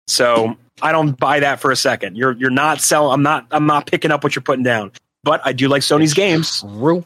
So 0.07 0.55
I 0.81 0.93
don't 0.93 1.19
buy 1.19 1.41
that 1.41 1.59
for 1.59 1.69
a 1.69 1.75
second. 1.75 2.15
You're 2.15 2.31
you're 2.31 2.49
not 2.49 2.79
selling. 2.79 3.13
I'm 3.13 3.21
not 3.21 3.45
I'm 3.51 3.67
not 3.67 3.85
picking 3.87 4.09
up 4.09 4.23
what 4.23 4.35
you're 4.35 4.41
putting 4.41 4.63
down. 4.63 4.93
But 5.23 5.41
I 5.43 5.51
do 5.51 5.67
like 5.67 5.81
Sony's 5.81 6.13
games. 6.13 6.61
True. 6.61 7.03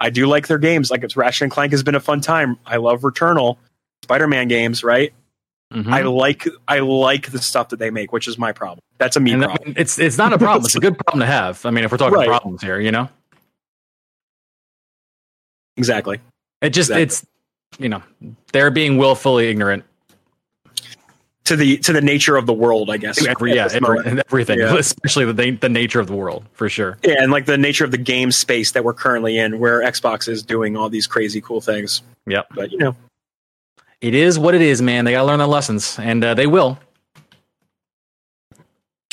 I 0.00 0.08
do 0.08 0.26
like 0.26 0.46
their 0.46 0.56
games. 0.56 0.90
Like 0.90 1.04
it's 1.04 1.14
Ratchet 1.14 1.42
and 1.42 1.52
Clank 1.52 1.72
has 1.72 1.82
been 1.82 1.94
a 1.94 2.00
fun 2.00 2.22
time. 2.22 2.58
I 2.64 2.78
love 2.78 3.02
Returnal, 3.02 3.58
Spider-Man 4.04 4.48
games. 4.48 4.82
Right. 4.82 5.12
Mhm. 5.70 5.92
I 5.92 6.00
like 6.02 6.48
I 6.66 6.78
like 6.78 7.30
the 7.30 7.38
stuff 7.42 7.68
that 7.68 7.78
they 7.78 7.90
make, 7.90 8.10
which 8.10 8.26
is 8.26 8.38
my 8.38 8.52
problem. 8.52 8.80
That's 8.96 9.16
a 9.16 9.20
me 9.20 9.32
and 9.32 9.42
problem. 9.42 9.74
that- 9.74 9.80
it's 9.82 9.98
it's 9.98 10.16
not 10.16 10.32
a 10.32 10.38
problem. 10.38 10.64
It's 10.64 10.76
a 10.76 10.80
good 10.80 10.96
problem 10.96 11.20
to 11.20 11.26
have. 11.26 11.64
I 11.66 11.70
mean, 11.70 11.84
if 11.84 11.92
we're 11.92 11.98
talking 11.98 12.14
Right. 12.16 12.26
problems 12.26 12.62
here, 12.62 12.80
you 12.80 12.90
know, 12.90 13.10
exactly. 15.76 16.18
It 16.62 16.70
just 16.70 16.90
Exactly. 16.90 17.02
it's 17.02 17.26
you 17.78 17.88
know 17.90 18.02
they're 18.52 18.70
being 18.70 18.96
willfully 18.96 19.48
ignorant. 19.48 19.84
To 21.46 21.56
the 21.56 21.76
to 21.78 21.92
the 21.92 22.00
nature 22.00 22.36
of 22.36 22.46
the 22.46 22.52
world, 22.52 22.88
I 22.88 22.98
guess. 22.98 23.26
Every, 23.26 23.54
yeah, 23.54 23.64
every, 23.64 23.80
moment. 23.80 24.22
everything, 24.28 24.60
Yeah. 24.60 24.76
especially 24.78 25.24
the 25.32 25.50
the 25.50 25.68
nature 25.68 25.98
of 25.98 26.06
the 26.06 26.14
world 26.14 26.44
for 26.52 26.68
sure. 26.68 26.98
Yeah, 27.02 27.16
and 27.18 27.32
like 27.32 27.46
the 27.46 27.58
nature 27.58 27.84
of 27.84 27.90
the 27.90 27.98
game 27.98 28.30
space 28.30 28.70
that 28.72 28.84
we're 28.84 28.94
currently 28.94 29.36
in, 29.38 29.58
where 29.58 29.80
Xbox 29.82 30.28
is 30.28 30.44
doing 30.44 30.76
all 30.76 30.88
these 30.88 31.08
crazy 31.08 31.40
cool 31.40 31.60
things. 31.60 32.02
Yep. 32.26 32.46
But 32.54 32.70
you 32.70 32.78
know, 32.78 32.94
It 34.00 34.14
is 34.14 34.38
what 34.38 34.54
it 34.54 34.62
is, 34.62 34.80
man. 34.80 35.04
They 35.04 35.12
gotta 35.12 35.26
learn 35.26 35.38
their 35.40 35.48
lessons, 35.48 35.98
and 35.98 36.22
uh, 36.24 36.34
they 36.34 36.46
will. 36.46 36.78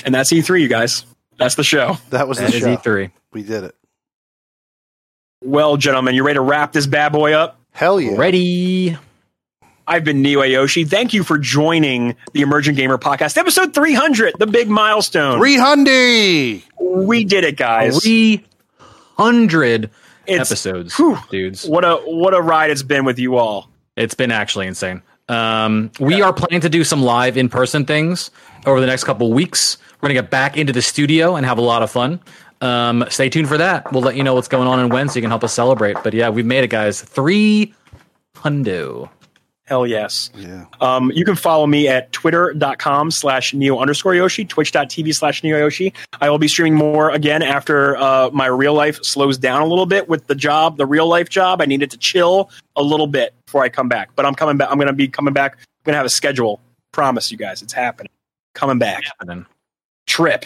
and 0.05 0.13
that's 0.13 0.31
E3, 0.31 0.61
you 0.61 0.67
guys. 0.67 1.05
That's 1.37 1.55
the 1.55 1.63
show. 1.63 1.97
That 2.11 2.27
was 2.27 2.37
That 2.37 2.51
the 2.51 2.57
is 2.57 2.63
show. 2.63 2.77
E3. 2.77 3.11
We 3.33 3.41
did 3.41 3.63
it. 3.63 3.75
Well, 5.43 5.77
gentlemen, 5.77 6.15
you 6.15 6.23
ready 6.25 6.35
to 6.35 6.41
wrap 6.41 6.73
this 6.73 6.85
bad 6.85 7.13
boy 7.13 7.33
up? 7.33 7.57
Hell 7.71 8.01
yeah. 8.01 8.15
Ready? 8.17 8.97
I've 9.87 10.03
been 10.03 10.21
Neo 10.21 10.41
Yoshi. 10.43 10.83
Thank 10.83 11.13
you 11.13 11.23
for 11.23 11.37
joining 11.37 12.15
the 12.33 12.41
Emerging 12.41 12.75
Gamer 12.75 12.97
Podcast, 12.97 13.37
episode 13.37 13.73
300, 13.73 14.35
the 14.37 14.45
big 14.47 14.69
milestone. 14.69 15.39
300! 15.39 16.61
we 16.79 17.23
did 17.23 17.43
it, 17.45 17.55
guys. 17.55 18.01
Three 18.03 18.43
hundred 19.17 19.89
It's 20.27 20.51
episodes, 20.51 20.95
whew. 20.97 21.17
dudes. 21.31 21.65
what 21.67 21.83
a 21.85 21.95
what 21.97 22.33
a 22.33 22.41
ride 22.41 22.69
it's 22.71 22.83
been 22.83 23.05
with 23.05 23.17
you 23.19 23.37
all. 23.37 23.69
It's 23.95 24.13
been 24.15 24.31
actually 24.31 24.67
insane. 24.67 25.01
Um, 25.27 25.91
we 25.99 26.21
are 26.21 26.33
planning 26.33 26.61
to 26.61 26.69
do 26.69 26.83
some 26.83 27.01
live 27.01 27.37
in 27.37 27.49
person 27.49 27.85
things 27.85 28.31
over 28.65 28.79
the 28.81 28.87
next 28.87 29.03
couple 29.05 29.31
weeks. 29.33 29.77
We're 30.01 30.09
gonna 30.09 30.21
get 30.21 30.29
back 30.31 30.57
into 30.57 30.73
the 30.73 30.81
studio 30.81 31.35
and 31.35 31.45
have 31.45 31.57
a 31.57 31.61
lot 31.61 31.81
of 31.83 31.91
fun. 31.91 32.19
Um, 32.61 33.05
stay 33.09 33.29
tuned 33.29 33.47
for 33.47 33.57
that. 33.57 33.91
We'll 33.91 34.01
let 34.01 34.15
you 34.15 34.23
know 34.23 34.33
what's 34.33 34.47
going 34.47 34.67
on 34.67 34.79
and 34.79 34.91
when, 34.91 35.09
so 35.09 35.15
you 35.15 35.21
can 35.21 35.31
help 35.31 35.43
us 35.43 35.53
celebrate. 35.53 35.97
But 36.03 36.13
yeah, 36.13 36.29
we've 36.29 36.45
made 36.45 36.63
it, 36.63 36.69
guys. 36.69 37.01
Three 37.01 37.73
hundo. 38.35 39.09
Hell 39.69 39.85
yes. 39.85 40.31
Yeah. 40.35 40.65
Um, 40.81 41.11
you 41.13 41.23
can 41.23 41.35
follow 41.35 41.67
me 41.67 41.87
at 41.87 42.11
twitter.com 42.11 43.11
slash 43.11 43.53
neo 43.53 43.77
underscore 43.77 44.15
Yoshi, 44.15 44.43
twitch.tv 44.43 45.13
slash 45.13 45.43
neo 45.43 45.59
Yoshi. 45.59 45.93
I 46.19 46.31
will 46.31 46.39
be 46.39 46.47
streaming 46.47 46.73
more 46.73 47.11
again 47.11 47.43
after 47.43 47.95
uh, 47.97 48.31
my 48.33 48.47
real 48.47 48.73
life 48.73 49.01
slows 49.03 49.37
down 49.37 49.61
a 49.61 49.67
little 49.67 49.85
bit 49.85 50.09
with 50.09 50.25
the 50.25 50.33
job, 50.33 50.77
the 50.77 50.87
real 50.87 51.07
life 51.07 51.29
job. 51.29 51.61
I 51.61 51.65
needed 51.65 51.91
to 51.91 51.97
chill 51.99 52.49
a 52.75 52.81
little 52.81 53.05
bit 53.05 53.35
before 53.45 53.63
I 53.63 53.69
come 53.69 53.87
back. 53.87 54.09
But 54.15 54.25
I'm 54.25 54.33
coming 54.33 54.57
back. 54.57 54.71
I'm 54.71 54.77
going 54.77 54.87
to 54.87 54.93
be 54.93 55.07
coming 55.07 55.35
back. 55.35 55.53
I'm 55.53 55.83
going 55.83 55.93
to 55.93 55.97
have 55.97 56.05
a 56.07 56.09
schedule. 56.09 56.59
Promise 56.91 57.31
you 57.31 57.37
guys, 57.37 57.61
it's 57.61 57.73
happening. 57.73 58.11
Coming 58.55 58.79
back. 58.79 59.03
Happening. 59.03 59.45
Trip. 60.07 60.45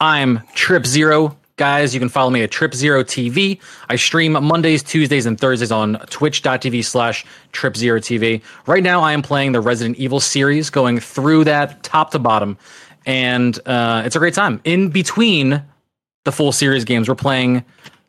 I'm 0.00 0.42
Trip 0.54 0.84
Zero. 0.84 1.38
Guys, 1.56 1.94
you 1.94 2.00
can 2.00 2.10
follow 2.10 2.28
me 2.28 2.42
at 2.42 2.50
Trip 2.50 2.74
Zero 2.74 3.02
TV. 3.02 3.58
I 3.88 3.96
stream 3.96 4.32
Mondays, 4.32 4.82
Tuesdays, 4.82 5.24
and 5.24 5.40
Thursdays 5.40 5.72
on 5.72 5.94
twitch.tv 6.10 6.84
slash 6.84 7.24
Trip 7.52 7.74
Zero 7.74 7.98
TV. 7.98 8.42
Right 8.66 8.82
now, 8.82 9.00
I 9.00 9.14
am 9.14 9.22
playing 9.22 9.52
the 9.52 9.62
Resident 9.62 9.96
Evil 9.96 10.20
series, 10.20 10.68
going 10.68 11.00
through 11.00 11.44
that 11.44 11.82
top 11.82 12.10
to 12.10 12.18
bottom, 12.18 12.58
and 13.06 13.58
uh, 13.64 14.02
it's 14.04 14.14
a 14.14 14.18
great 14.18 14.34
time. 14.34 14.60
In 14.64 14.90
between 14.90 15.62
the 16.24 16.32
full 16.32 16.52
series 16.52 16.84
games, 16.84 17.08
we're 17.08 17.14
playing 17.14 17.64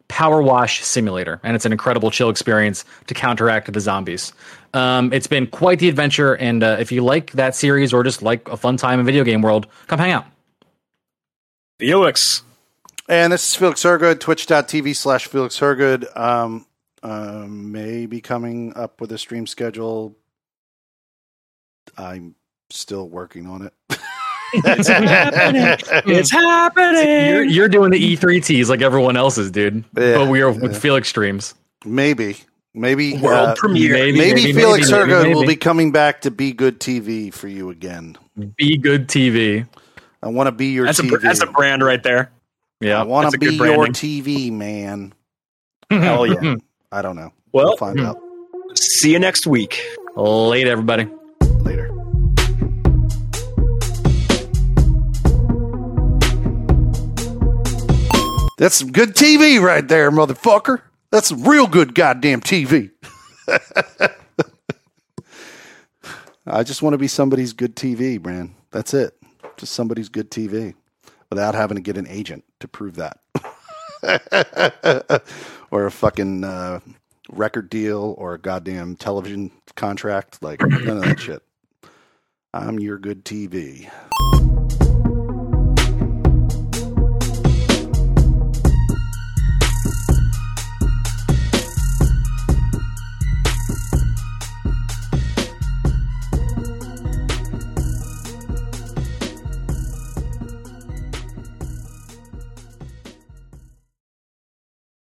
Power 0.10 0.42
Wash 0.42 0.84
Simulator, 0.84 1.40
and 1.42 1.56
it's 1.56 1.66
an 1.66 1.72
incredible 1.72 2.12
chill 2.12 2.30
experience 2.30 2.84
to 3.06 3.14
counteract 3.14 3.72
the 3.72 3.80
zombies. 3.80 4.34
Um, 4.74 5.14
it's 5.14 5.28
been 5.28 5.48
quite 5.48 5.80
the 5.80 5.88
adventure, 5.88 6.36
and 6.36 6.66
uh, 6.66 6.76
if 6.82 6.92
you 6.92 7.02
like 7.02 7.32
that 7.32 7.56
series 7.56 7.94
or 7.94 8.04
just 8.04 8.22
like 8.22 8.50
a 8.50 8.58
fun 8.58 8.76
time 8.76 9.00
in 9.00 9.06
video 9.06 9.24
game 9.24 9.42
world, 9.42 9.68
come 9.88 10.00
hang 10.00 10.12
out. 10.12 10.26
Felix. 11.80 12.44
And 13.10 13.32
this 13.32 13.48
is 13.50 13.56
Felix 13.56 13.84
Hergood, 13.84 14.20
twitch.tv 14.20 14.96
slash 14.96 15.28
Felix 15.28 15.58
Hergood. 15.60 16.08
Um, 16.16 16.66
uh, 17.04 17.46
may 17.48 18.06
be 18.06 18.20
coming 18.20 18.74
up 18.76 19.00
with 19.00 19.12
a 19.12 19.18
stream 19.18 19.48
schedule. 19.48 20.16
I'm 21.98 22.36
still 22.70 23.08
working 23.08 23.48
on 23.48 23.62
it. 23.64 23.74
It's 24.54 24.88
happening. 24.88 25.78
It's 26.18 26.32
happening. 26.32 27.30
You're, 27.30 27.44
you're 27.44 27.70
doing 27.70 27.92
the 27.92 28.16
E3 28.18 28.44
teas 28.44 28.70
like 28.70 28.82
everyone 28.82 29.18
else 29.18 29.38
is, 29.38 29.52
dude. 29.52 29.84
Yeah, 29.98 30.16
but 30.18 30.30
we 30.30 30.42
are 30.42 30.52
with 30.52 30.74
yeah. 30.74 30.80
Felix 30.80 31.10
streams. 31.10 31.54
maybe. 31.86 32.38
Maybe. 32.74 33.18
World 33.18 33.50
uh, 33.50 33.56
premiere. 33.56 33.94
maybe- 33.94 34.18
Maybe, 34.18 34.54
Felix 34.54 34.90
maybe, 34.92 35.12
Hergood 35.12 35.36
will 35.36 35.46
be 35.46 35.56
coming 35.56 35.92
back 35.92 36.22
to 36.22 36.32
Be 36.32 36.54
Good 36.54 36.80
TV 36.80 37.34
for 37.34 37.48
you 37.48 37.70
again. 37.72 38.18
Be 38.56 38.78
good 38.78 39.08
TV. 39.08 39.68
I 40.28 40.30
want 40.30 40.48
to 40.48 40.52
be 40.52 40.68
your 40.68 40.86
That's 40.86 41.00
a, 41.00 41.04
TV. 41.04 41.22
that's 41.22 41.42
a 41.42 41.46
brand 41.46 41.82
right 41.82 42.04
there. 42.04 42.34
Yeah. 42.82 43.00
I 43.00 43.04
want 43.04 43.32
to 43.32 43.38
be 43.38 43.56
your. 43.56 43.88
TV, 43.88 44.52
man. 44.52 45.14
Hell 45.90 46.28
yeah. 46.28 46.56
I 46.92 47.02
don't 47.02 47.16
know. 47.16 47.32
Well- 47.54 47.68
we'll 47.68 47.78
find 47.78 47.98
out 48.02 48.22
See 48.76 49.14
you 49.14 49.20
next 49.20 49.48
week. 49.48 49.82
Late, 50.18 50.68
everybody. 50.68 51.08
later. 51.62 51.88
That's 58.58 58.76
some 58.76 58.92
good 58.92 59.16
TV 59.16 59.62
right 59.62 59.88
there, 59.88 60.12
motherfucker. 60.12 60.82
That's 61.10 61.30
some 61.30 61.48
real 61.48 61.68
good 61.68 61.96
goddamn 61.96 62.42
TV. 62.42 62.92
I 66.46 66.64
just 66.64 66.82
want 66.82 66.94
to 66.96 66.98
be 66.98 67.08
somebody's 67.08 67.54
good 67.54 67.78
TV, 67.78 68.24
man. 68.24 68.54
That's 68.72 68.94
it. 68.94 69.17
Just 69.58 69.74
somebody's 69.74 70.10
good 70.10 70.32
TV 70.32 70.76
without 71.30 71.56
having 71.56 71.76
to 71.76 71.82
get 71.82 71.98
an 71.98 72.08
agent 72.08 72.44
to 72.60 72.68
prove 72.68 72.96
that. 72.96 73.20
or 75.72 75.86
a 75.86 75.92
fucking 75.92 76.44
uh, 76.44 76.80
record 77.30 77.70
deal 77.70 78.16
or 78.18 78.36
a 78.36 78.40
goddamn 78.40 78.96
television 78.96 79.52
contract. 79.76 80.42
Like, 80.42 80.62
none 80.62 80.98
of 80.98 81.04
that 81.04 81.20
shit. 81.20 81.44
I'm 82.54 82.80
your 82.80 82.98
good 82.98 83.26
TV. 83.26 83.90